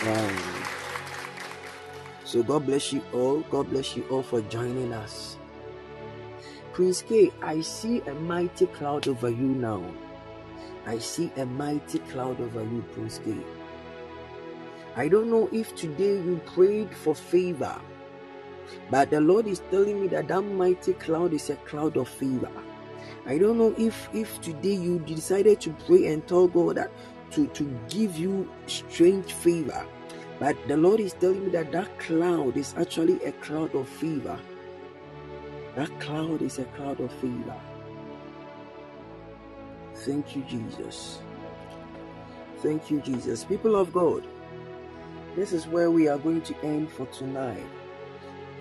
Wow. 0.06 0.36
So 2.26 2.44
God 2.44 2.66
bless 2.66 2.92
you 2.92 3.02
all. 3.14 3.40
God 3.42 3.70
bless 3.70 3.96
you 3.96 4.04
all 4.10 4.22
for 4.24 4.42
joining 4.42 4.92
us. 4.92 5.38
Prince 6.74 7.04
K, 7.04 7.32
I 7.42 7.62
see 7.62 8.02
a 8.02 8.14
mighty 8.14 8.66
cloud 8.66 9.08
over 9.08 9.30
you 9.30 9.48
now. 9.48 9.82
I 10.86 10.98
see 10.98 11.32
a 11.38 11.46
mighty 11.46 12.00
cloud 12.00 12.42
over 12.42 12.64
you, 12.64 12.84
Prince 12.92 13.22
K. 13.24 13.38
I 14.98 15.08
don't 15.08 15.30
know 15.30 15.48
if 15.54 15.74
today 15.76 16.16
you 16.16 16.42
prayed 16.54 16.94
for 16.94 17.16
favor, 17.16 17.80
but 18.92 19.10
the 19.10 19.22
Lord 19.22 19.48
is 19.48 19.62
telling 19.72 20.02
me 20.02 20.08
that 20.08 20.28
that 20.28 20.42
mighty 20.42 20.94
cloud 20.94 21.34
is 21.34 21.50
a 21.50 21.56
cloud 21.58 21.96
of 21.96 22.10
favor. 22.10 22.52
I 23.26 23.38
don't 23.38 23.58
know 23.58 23.74
if 23.78 24.10
if 24.14 24.42
today 24.42 24.76
you 24.76 25.00
decided 25.00 25.62
to 25.62 25.70
pray 25.88 26.08
and 26.08 26.28
tell 26.28 26.48
God 26.48 26.76
that 26.76 26.92
to, 27.32 27.48
to 27.48 27.64
give 27.90 28.18
you 28.18 28.50
strange 28.68 29.34
favor. 29.34 29.86
But 30.40 30.58
the 30.68 30.78
Lord 30.78 31.00
is 31.00 31.14
telling 31.14 31.46
me 31.46 31.52
that 31.52 31.72
that 31.72 32.00
cloud 32.00 32.58
is 32.58 32.74
actually 32.78 33.24
a 33.24 33.32
cloud 33.34 33.74
of 33.76 33.88
fever. 33.88 34.40
That 35.76 35.90
cloud 36.00 36.42
is 36.42 36.60
a 36.60 36.66
cloud 36.66 37.00
of 37.00 37.12
fever. 37.14 37.56
Thank 39.96 40.36
you, 40.36 40.44
Jesus. 40.44 41.20
Thank 42.58 42.92
you, 42.92 43.00
Jesus. 43.02 43.44
People 43.44 43.76
of 43.76 43.94
God, 43.94 44.24
this 45.36 45.54
is 45.54 45.68
where 45.68 45.92
we 45.92 46.08
are 46.08 46.18
going 46.18 46.42
to 46.44 46.56
end 46.64 46.92
for 46.92 47.06
tonight. 47.08 47.66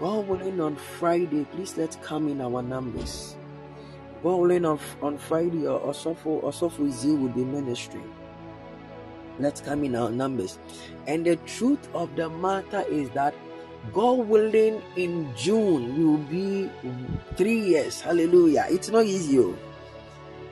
God 0.00 0.26
willing, 0.28 0.60
on 0.60 0.76
Friday, 0.76 1.44
please 1.52 1.76
let's 1.76 1.96
come 1.96 2.28
in 2.28 2.40
our 2.40 2.62
numbers. 2.62 3.36
God 4.22 4.36
willing, 4.36 4.64
on, 4.64 4.78
on 5.02 5.18
Friday, 5.18 5.66
or 5.66 5.80
Osofo, 5.80 6.42
Osofo 6.42 6.90
Z 6.90 7.14
will 7.14 7.28
be 7.28 7.44
ministering. 7.44 8.12
Let's 9.38 9.60
come 9.60 9.84
in 9.84 9.96
our 9.96 10.10
numbers. 10.10 10.58
And 11.06 11.24
the 11.24 11.36
truth 11.36 11.88
of 11.94 12.14
the 12.16 12.28
matter 12.28 12.82
is 12.88 13.10
that 13.10 13.34
God 13.92 14.28
willing, 14.28 14.80
in 14.96 15.34
June 15.36 15.96
will 15.98 16.18
be 16.18 16.70
three 17.36 17.58
years. 17.58 18.00
Hallelujah. 18.00 18.66
It's 18.70 18.90
not 18.90 19.04
easy. 19.04 19.40
Oh. 19.40 19.56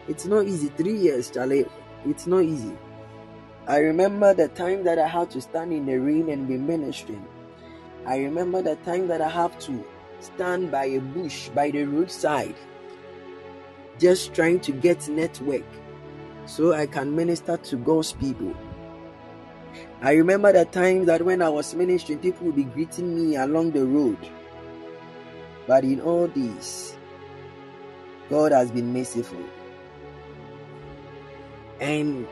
It's 0.09 0.27
not 0.27 0.47
easy. 0.47 0.69
Three 0.69 0.97
years, 0.97 1.31
Charlie. 1.31 1.67
It's 2.05 2.27
not 2.27 2.43
easy. 2.43 2.77
I 3.69 3.79
remember 3.79 4.35
the 4.35 4.49
time 4.49 4.83
that 4.85 4.99
I 4.99 5.07
had 5.07 5.31
to 5.31 5.41
stand 5.41 5.73
in 5.73 5.87
the 5.87 5.99
rain 5.99 6.29
and 6.31 6.49
be 6.49 6.57
ministering. 6.57 7.25
I 8.07 8.17
remember 8.19 8.63
the 8.63 8.77
time 8.77 9.07
that 9.09 9.21
I 9.21 9.29
have 9.29 9.59
to 9.61 9.85
stand 10.19 10.71
by 10.73 10.87
a 10.87 11.01
bush 11.01 11.51
by 11.51 11.71
the 11.71 11.85
roadside, 11.85 12.57
just 13.99 14.35
trying 14.35 14.61
to 14.61 14.73
get 14.73 15.09
network 15.09 15.65
so 16.47 16.73
I 16.73 16.87
can 16.87 17.15
minister 17.15 17.59
to 17.59 17.77
God's 17.77 18.13
people. 18.13 18.55
I 20.03 20.13
remember 20.13 20.51
the 20.51 20.65
times 20.65 21.07
that 21.07 21.23
when 21.23 21.43
I 21.43 21.51
was 21.51 21.75
ministering, 21.75 22.21
people 22.21 22.47
would 22.47 22.57
be 22.57 22.65
greeting 22.65 23.15
me 23.15 23.37
along 23.37 23.73
the 23.73 23.85
road. 23.85 24.17
But 25.67 25.85
in 25.85 26.01
all 26.01 26.27
this, 26.27 26.97
God 28.31 28.53
has 28.53 28.71
been 28.71 28.95
merciful. 28.95 29.45
And 31.81 32.27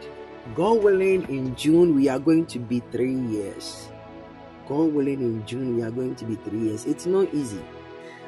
God 0.54 0.82
willing, 0.82 1.28
in 1.28 1.54
June, 1.56 1.94
we 1.94 2.08
are 2.08 2.18
going 2.18 2.46
to 2.46 2.58
be 2.58 2.80
three 2.90 3.14
years. 3.14 3.90
God 4.66 4.94
willing, 4.94 5.20
in 5.20 5.44
June, 5.46 5.76
we 5.76 5.82
are 5.82 5.90
going 5.90 6.14
to 6.16 6.24
be 6.24 6.36
three 6.36 6.68
years. 6.68 6.86
It's 6.86 7.04
not 7.04 7.32
easy. 7.34 7.62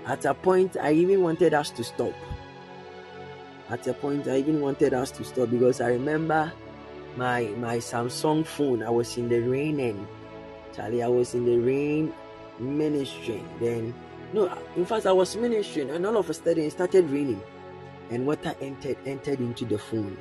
At 0.07 0.27
a 0.27 0.35
point, 0.35 0.77
I 0.81 0.93
even 0.93 1.23
wanted 1.23 1.55
us 1.55 1.71
to 1.71 1.85
stop. 1.85 2.15
At 3.71 3.87
a 3.87 3.95
point, 3.95 4.29
I 4.29 4.37
even 4.37 4.61
wanted 4.61 4.93
us 4.93 5.11
to 5.13 5.25
stop 5.25 5.51
because 5.51 5.81
I 5.81 5.89
remember 5.89 6.53
my 7.17 7.45
my 7.59 7.77
Samsung 7.79 8.47
phone. 8.47 8.83
I 8.83 8.91
was 8.91 9.17
in 9.17 9.29
the 9.29 9.41
rain 9.41 9.81
and 9.81 10.07
Charlie, 10.75 11.03
I 11.03 11.09
was 11.09 11.35
in 11.35 11.45
the 11.45 11.59
rain 11.59 12.13
ministering. 12.59 13.49
Then 13.61 13.95
no, 14.33 14.57
in 14.77 14.87
fact, 14.87 15.07
I 15.07 15.13
was 15.13 15.37
ministering, 15.37 15.91
and 15.91 16.07
all 16.07 16.17
of 16.17 16.31
a 16.31 16.35
sudden 16.35 16.65
it 16.65 16.71
started 16.71 17.11
raining, 17.11 17.43
and 18.11 18.27
water 18.27 18.55
entered 18.61 18.97
entered 19.05 19.41
into 19.41 19.65
the 19.65 19.79
phone. 19.79 20.17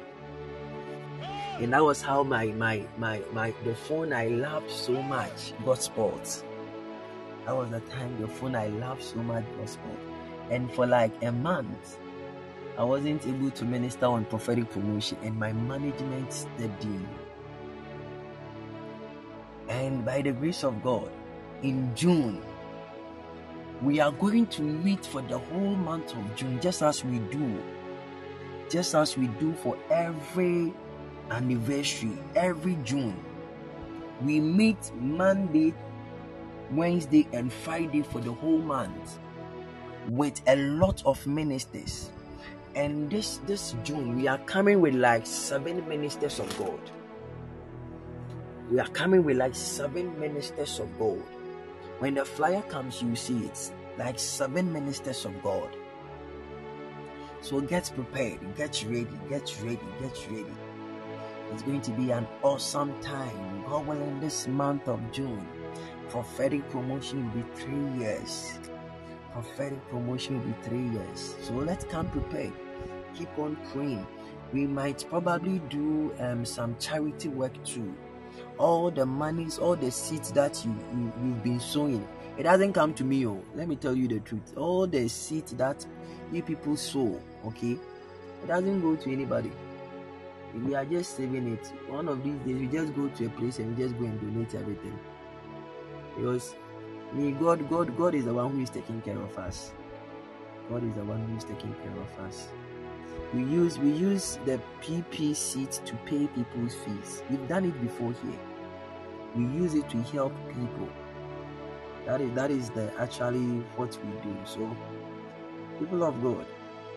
And 1.60 1.74
that 1.74 1.84
was 1.84 2.02
how 2.02 2.24
my 2.24 2.48
my 2.48 2.86
my 2.98 3.22
my 3.34 3.54
the 3.64 3.76
phone 3.76 4.14
I 4.14 4.28
loved 4.28 4.72
so 4.72 5.02
much 5.04 5.54
got 5.66 5.84
spoiled. 5.84 6.26
That 7.46 7.56
was 7.56 7.70
the 7.70 7.82
time 7.82 8.20
the 8.20 8.28
phone 8.28 8.56
I 8.56 8.68
loved 8.68 9.04
so 9.04 9.18
much 9.18 9.46
got 9.58 9.70
spoiled. 9.70 9.98
And 10.50 10.72
for 10.72 10.88
like 10.88 11.12
a 11.22 11.32
month, 11.32 12.00
I 12.80 12.84
wasn't 12.84 13.28
able 13.28 13.52
to 13.52 13.66
minister 13.66 14.06
on 14.06 14.24
prophetic 14.24 14.70
promotion, 14.70 15.18
and 15.22 15.38
my 15.38 15.52
management 15.52 16.32
stepped 16.32 16.86
in. 16.86 17.06
And 19.68 20.06
by 20.06 20.22
the 20.22 20.32
grace 20.32 20.64
of 20.64 20.82
God, 20.82 21.12
in 21.62 21.94
June, 21.94 22.42
we 23.82 24.00
are 24.00 24.14
going 24.14 24.48
to 24.48 24.62
meet 24.62 25.06
for 25.06 25.22
the 25.22 25.38
whole 25.38 25.76
month 25.76 26.16
of 26.16 26.36
June, 26.38 26.58
just 26.62 26.82
as 26.82 27.04
we 27.04 27.20
do, 27.20 27.62
just 28.70 28.96
as 28.96 29.18
we 29.18 29.28
do 29.28 29.54
for 29.56 29.78
every 29.92 30.74
anniversary, 31.32 32.18
every 32.34 32.78
June. 32.86 33.22
We 34.22 34.40
meet 34.40 34.90
Monday, 34.96 35.74
Wednesday, 36.72 37.28
and 37.34 37.52
Friday 37.52 38.04
for 38.04 38.22
the 38.22 38.32
whole 38.32 38.60
month 38.60 39.20
with 40.08 40.42
a 40.48 40.56
lot 40.56 41.04
of 41.06 41.28
ministers 41.28 42.12
and 42.76 43.10
this 43.10 43.38
this 43.46 43.76
June 43.84 44.16
we 44.16 44.28
are 44.28 44.38
coming 44.40 44.82
with 44.82 44.94
like 44.94 45.26
seven 45.26 45.88
ministers 45.88 46.40
of 46.40 46.58
God. 46.58 46.80
We 48.72 48.80
are 48.80 48.88
coming 48.90 49.24
with 49.24 49.38
like 49.38 49.56
seven 49.56 50.20
ministers 50.20 50.80
of 50.80 50.88
God. 51.00 51.24
When 52.00 52.14
the 52.14 52.26
flyer 52.26 52.62
comes, 52.64 53.02
you 53.02 53.16
see 53.16 53.40
it's 53.40 53.72
like 53.98 54.20
seven 54.20 54.72
ministers 54.72 55.26
of 55.26 55.42
God. 55.42 55.76
So 57.42 57.62
get 57.62 57.92
prepared, 57.96 58.40
get 58.56 58.84
ready, 58.88 59.08
get 59.30 59.56
ready, 59.64 59.80
get 60.00 60.28
ready. 60.30 60.56
It's 61.52 61.64
going 61.64 61.82
to 61.82 61.92
be 61.92 62.12
an 62.12 62.28
awesome 62.44 63.00
time. 63.02 63.64
God 63.66 63.88
willing, 63.88 64.20
this 64.20 64.48
month 64.48 64.88
of 64.88 65.00
June, 65.12 65.48
prophetic 66.10 66.70
promotion 66.70 67.26
will 67.26 67.42
be 67.42 67.50
three 67.56 68.00
years 68.00 68.60
prophetic 69.34 69.88
promotion 69.90 70.40
will 70.40 70.48
be 70.48 70.56
three 70.64 70.90
years. 70.90 71.36
So 71.42 71.54
let's 71.54 71.86
come 71.86 72.10
prepared. 72.10 72.54
Keep 73.16 73.38
on 73.38 73.58
praying. 73.72 74.06
We 74.54 74.66
might 74.66 75.06
probably 75.10 75.60
do 75.70 76.14
um, 76.20 76.46
some 76.46 76.76
charity 76.80 77.30
work 77.30 77.54
too. 77.64 77.94
All 78.58 78.90
the 78.90 79.06
monies, 79.06 79.58
all 79.58 79.76
the 79.76 79.92
seeds 79.92 80.32
that 80.34 80.64
you, 80.66 80.76
you 80.94 81.14
you've 81.24 81.44
been 81.44 81.60
sowing, 81.60 82.08
it 82.38 82.44
doesn't 82.44 82.74
come 82.74 82.94
to 82.96 83.04
me. 83.04 83.28
Oh, 83.28 83.44
let 83.56 83.68
me 83.68 83.76
tell 83.76 83.96
you 83.96 84.08
the 84.08 84.20
truth. 84.22 84.58
All 84.58 84.88
the 84.88 85.08
seeds 85.08 85.54
that 85.54 85.86
you 86.32 86.42
people 86.42 86.78
sow, 86.78 87.22
okay, 87.46 87.72
it 88.44 88.48
doesn't 88.48 88.82
go 88.82 88.96
to 88.96 89.12
anybody. 89.12 89.52
We 90.66 90.74
are 90.74 90.86
just 90.86 91.16
saving 91.16 91.54
it. 91.54 91.68
One 91.88 92.08
of 92.08 92.24
these 92.24 92.40
days, 92.40 92.60
we 92.60 92.68
just 92.68 92.96
go 92.96 93.08
to 93.08 93.26
a 93.26 93.30
place 93.30 93.60
and 93.60 93.76
we 93.76 93.84
just 93.84 93.98
go 94.00 94.06
and 94.06 94.20
donate 94.20 94.56
everything 94.56 94.98
because 96.16 96.56
me, 97.14 97.32
God, 97.32 97.68
God, 97.70 97.98
God 97.98 98.16
is 98.16 98.26
the 98.26 98.34
one 98.34 98.52
who 98.52 98.62
is 98.62 98.70
taking 98.70 99.02
care 99.02 99.18
of 99.18 99.38
us. 99.38 99.74
God 100.70 100.84
is 100.84 100.94
the 100.94 101.04
one 101.04 101.26
who 101.26 101.38
is 101.38 101.44
taking 101.44 101.74
care 101.74 101.92
of 101.92 102.26
us. 102.28 102.50
We 103.34 103.44
use 103.44 103.78
we 103.78 103.92
use 103.92 104.40
the 104.46 104.60
PP 104.82 105.36
seat 105.36 105.82
to 105.86 105.96
pay 106.06 106.28
people's 106.28 106.76
fees. 106.76 107.24
We've 107.30 107.48
done 107.48 107.66
it 107.66 107.82
before 107.82 108.14
here. 108.14 108.40
We 109.36 109.44
use 109.44 109.74
it 109.74 109.90
to 109.90 109.98
help 110.04 110.34
people. 110.50 110.90
That 112.06 112.22
is 112.22 112.32
that 112.34 112.52
is 112.52 112.70
the 112.70 112.92
actually 113.00 113.64
what 113.76 113.98
we 114.04 114.12
do. 114.22 114.36
So, 114.46 114.76
people 115.80 116.04
of 116.04 116.22
God, 116.22 116.46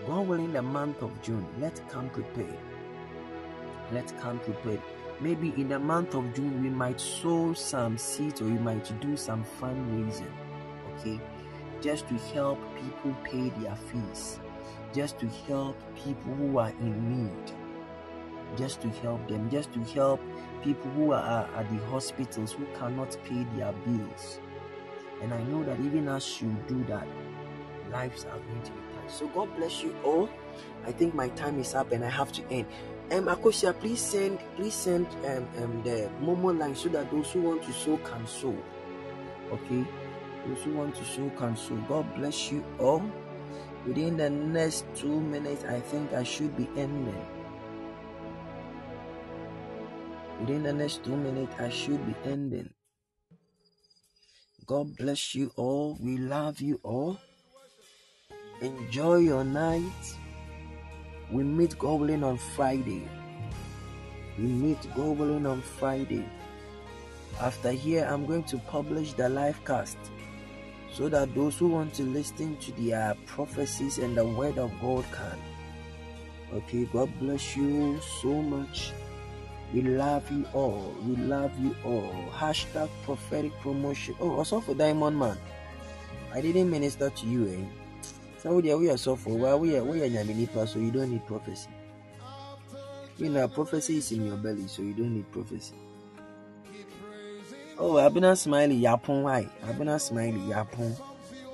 God 0.06 0.28
willing, 0.28 0.52
the 0.52 0.62
month 0.62 1.02
of 1.02 1.10
June, 1.22 1.46
let's 1.58 1.80
come 1.88 2.08
prepared. 2.10 2.58
Let's 3.92 4.12
come 4.12 4.38
prepared 4.40 4.80
maybe 5.22 5.54
in 5.56 5.68
the 5.68 5.78
month 5.78 6.14
of 6.14 6.34
June 6.34 6.62
we 6.62 6.68
might 6.68 7.00
sow 7.00 7.52
some 7.52 7.96
seeds 7.96 8.40
or 8.40 8.46
we 8.46 8.58
might 8.58 9.00
do 9.00 9.16
some 9.16 9.44
fundraising, 9.60 10.32
okay, 10.98 11.20
just 11.80 12.08
to 12.08 12.14
help 12.34 12.58
people 12.76 13.14
pay 13.22 13.50
their 13.60 13.76
fees, 13.76 14.40
just 14.92 15.18
to 15.20 15.28
help 15.46 15.76
people 15.94 16.34
who 16.34 16.58
are 16.58 16.70
in 16.80 17.26
need, 17.26 17.52
just 18.56 18.80
to 18.82 18.88
help 18.88 19.26
them, 19.28 19.48
just 19.48 19.72
to 19.72 19.80
help 19.94 20.20
people 20.62 20.90
who 20.92 21.12
are 21.12 21.48
at 21.56 21.70
the 21.70 21.78
hospitals 21.86 22.52
who 22.52 22.66
cannot 22.78 23.16
pay 23.24 23.46
their 23.56 23.72
bills. 23.72 24.40
And 25.22 25.32
I 25.32 25.42
know 25.44 25.62
that 25.62 25.78
even 25.80 26.08
as 26.08 26.42
you 26.42 26.54
do 26.66 26.82
that, 26.84 27.06
lives 27.92 28.24
are 28.24 28.38
going 28.38 28.62
to 28.62 28.70
be 28.72 28.78
touched. 28.96 29.16
So 29.18 29.28
God 29.28 29.54
bless 29.56 29.82
you 29.82 29.94
all. 30.04 30.28
I 30.84 30.92
think 30.92 31.14
my 31.14 31.28
time 31.30 31.60
is 31.60 31.74
up 31.74 31.92
and 31.92 32.04
I 32.04 32.10
have 32.10 32.32
to 32.32 32.42
end. 32.50 32.66
Um, 33.12 33.26
Akosia, 33.26 33.78
please 33.78 34.00
send 34.00 34.38
please 34.56 34.72
send 34.72 35.06
um, 35.26 35.46
um 35.62 35.82
the 35.84 36.08
Momo 36.22 36.58
line 36.58 36.74
so 36.74 36.88
that 36.88 37.10
those 37.10 37.30
who 37.32 37.42
want 37.42 37.62
to 37.64 37.72
sow 37.72 37.98
can 37.98 38.26
sow. 38.26 38.56
Okay, 39.52 39.84
those 40.46 40.62
who 40.64 40.72
want 40.72 40.94
to 40.94 41.04
sow 41.04 41.28
can 41.36 41.54
sow. 41.54 41.76
God 41.88 42.06
bless 42.14 42.50
you 42.50 42.64
all. 42.78 43.04
Within 43.86 44.16
the 44.16 44.30
next 44.30 44.86
two 44.94 45.20
minutes, 45.20 45.62
I 45.64 45.80
think 45.80 46.14
I 46.14 46.22
should 46.22 46.56
be 46.56 46.70
ending. 46.74 47.26
Within 50.40 50.62
the 50.62 50.72
next 50.72 51.04
two 51.04 51.16
minutes, 51.16 51.52
I 51.60 51.68
should 51.68 52.00
be 52.06 52.14
ending. 52.24 52.72
God 54.64 54.96
bless 54.96 55.34
you 55.34 55.52
all. 55.56 55.98
We 56.00 56.16
love 56.16 56.62
you 56.62 56.80
all. 56.82 57.18
Enjoy 58.62 59.16
your 59.16 59.44
night. 59.44 60.16
We 61.32 61.42
meet 61.42 61.78
Goblin 61.78 62.22
on 62.24 62.36
Friday. 62.36 63.08
We 64.38 64.44
meet 64.44 64.76
Goblin 64.94 65.46
on 65.46 65.62
Friday. 65.62 66.26
After 67.40 67.72
here, 67.72 68.04
I'm 68.04 68.26
going 68.26 68.44
to 68.44 68.58
publish 68.58 69.14
the 69.14 69.30
live 69.30 69.64
cast 69.64 69.96
so 70.92 71.08
that 71.08 71.34
those 71.34 71.56
who 71.56 71.68
want 71.68 71.94
to 71.94 72.02
listen 72.02 72.58
to 72.58 72.72
their 72.72 73.16
prophecies 73.24 73.96
and 73.96 74.14
the 74.14 74.26
word 74.26 74.58
of 74.58 74.70
God 74.82 75.06
can. 75.10 75.38
Okay, 76.52 76.84
God 76.92 77.08
bless 77.18 77.56
you 77.56 77.98
so 78.20 78.42
much. 78.42 78.92
We 79.72 79.80
love 79.80 80.30
you 80.30 80.44
all. 80.52 80.94
We 81.06 81.16
love 81.16 81.58
you 81.58 81.74
all. 81.82 82.14
Hashtag 82.30 82.90
prophetic 83.06 83.58
promotion. 83.60 84.14
Oh, 84.20 84.32
also 84.32 84.60
for 84.60 84.74
Diamond 84.74 85.18
Man. 85.18 85.38
I 86.34 86.42
didn't 86.42 86.68
minister 86.68 87.08
to 87.08 87.26
you, 87.26 87.48
eh? 87.48 87.81
Are 88.44 88.96
so 88.96 89.14
for 89.14 89.36
well, 89.38 89.60
we 89.60 89.76
are 89.76 89.84
we 89.84 90.02
are 90.02 90.08
Nyaminipa, 90.08 90.66
so 90.66 90.80
you 90.80 90.90
don't 90.90 91.10
need 91.10 91.24
prophecy. 91.26 91.68
You 93.18 93.28
know, 93.28 93.46
prophecy 93.46 93.98
is 93.98 94.10
in 94.10 94.26
your 94.26 94.36
belly, 94.36 94.66
so 94.66 94.82
you 94.82 94.94
don't 94.94 95.14
need 95.14 95.30
prophecy. 95.30 95.74
Oh, 97.78 97.94
Abena 97.94 98.36
Smiley, 98.36 98.80
Yapon, 98.80 99.22
why? 99.22 99.48
Abena 99.62 100.00
Smiley, 100.00 100.40
Yapon. 100.40 100.98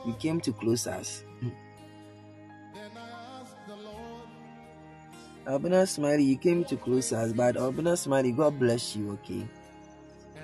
You 0.07 0.15
came 0.15 0.41
to 0.41 0.53
close 0.53 0.87
us. 0.87 1.25
Hmm. 1.41 1.49
Abena 5.47 5.87
Smiley, 5.87 6.25
you 6.25 6.37
came 6.39 6.65
to 6.65 6.77
close 6.77 7.13
us, 7.13 7.33
but 7.33 7.57
Abena 7.57 7.99
Smiley, 7.99 8.33
God 8.33 8.59
bless 8.59 8.97
you, 8.97 9.13
okay? 9.13 9.47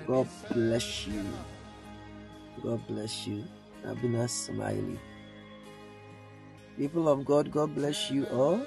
God 0.05 0.27
bless 0.51 1.07
you. 1.07 1.25
God 2.63 2.85
bless 2.87 3.25
you. 3.27 3.43
Abena 3.83 4.29
Smiley. 4.29 4.99
People 6.77 7.07
of 7.07 7.23
God, 7.23 7.51
God 7.51 7.73
bless 7.73 8.11
you 8.11 8.25
all. 8.25 8.59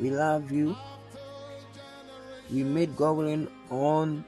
We 0.00 0.10
love 0.10 0.50
you. 0.50 0.76
We 2.50 2.64
made 2.64 2.96
Goblin 2.96 3.48
on 3.70 4.24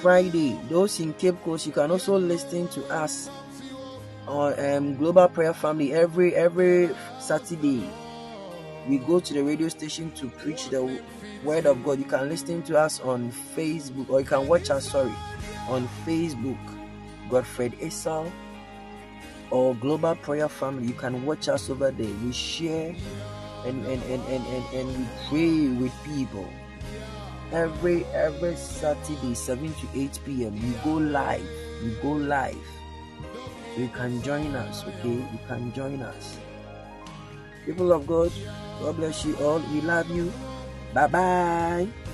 Friday. 0.00 0.58
Those 0.68 0.98
in 1.00 1.12
Cape 1.14 1.42
Coast, 1.44 1.66
you 1.66 1.72
can 1.72 1.90
also 1.90 2.18
listen 2.18 2.68
to 2.68 2.86
us 2.88 3.28
on 4.26 4.58
um, 4.58 4.96
Global 4.96 5.28
Prayer 5.28 5.52
Family 5.52 5.92
every 5.92 6.34
every 6.34 6.90
Saturday. 7.20 7.88
We 8.88 8.98
go 8.98 9.20
to 9.20 9.34
the 9.34 9.42
radio 9.42 9.68
station 9.68 10.10
to 10.12 10.28
preach 10.28 10.70
the 10.70 11.00
word 11.44 11.66
of 11.66 11.84
God. 11.84 11.98
You 11.98 12.04
can 12.04 12.28
listen 12.28 12.62
to 12.62 12.78
us 12.78 13.00
on 13.00 13.30
Facebook, 13.54 14.08
or 14.08 14.20
you 14.20 14.26
can 14.26 14.48
watch 14.48 14.70
us. 14.70 14.90
Sorry, 14.90 15.12
on 15.68 15.86
Facebook, 16.06 16.58
Godfred 17.28 17.72
Essel 17.80 18.30
or 19.50 19.74
Global 19.76 20.14
Prayer 20.16 20.48
Family. 20.48 20.88
You 20.88 20.94
can 20.94 21.24
watch 21.24 21.48
us 21.48 21.70
over 21.70 21.90
there. 21.90 22.14
We 22.24 22.32
share 22.32 22.94
and 23.64 23.84
and 23.86 24.02
and 24.04 24.22
and 24.28 24.46
and, 24.46 24.64
and 24.74 24.88
we 24.98 25.04
pray 25.28 25.68
with 25.80 25.92
people 26.04 26.48
every 27.52 28.04
every 28.06 28.56
Saturday, 28.56 29.34
7 29.34 29.72
to 29.74 29.86
8 29.94 30.20
p.m. 30.24 30.54
We 30.54 30.72
go 30.84 30.98
live. 30.98 31.48
We 31.82 31.90
go 32.02 32.12
live. 32.12 32.66
You 33.76 33.88
can 33.88 34.22
join 34.22 34.54
us, 34.56 34.84
okay? 34.84 35.20
You 35.20 35.40
can 35.46 35.72
join 35.72 36.00
us. 36.00 36.38
People 37.66 37.92
of 37.92 38.06
God, 38.06 38.32
God 38.80 38.96
bless 38.96 39.24
you 39.24 39.36
all. 39.36 39.60
We 39.72 39.80
love 39.82 40.08
you. 40.10 40.32
Bye 40.94 41.06
bye. 41.08 42.05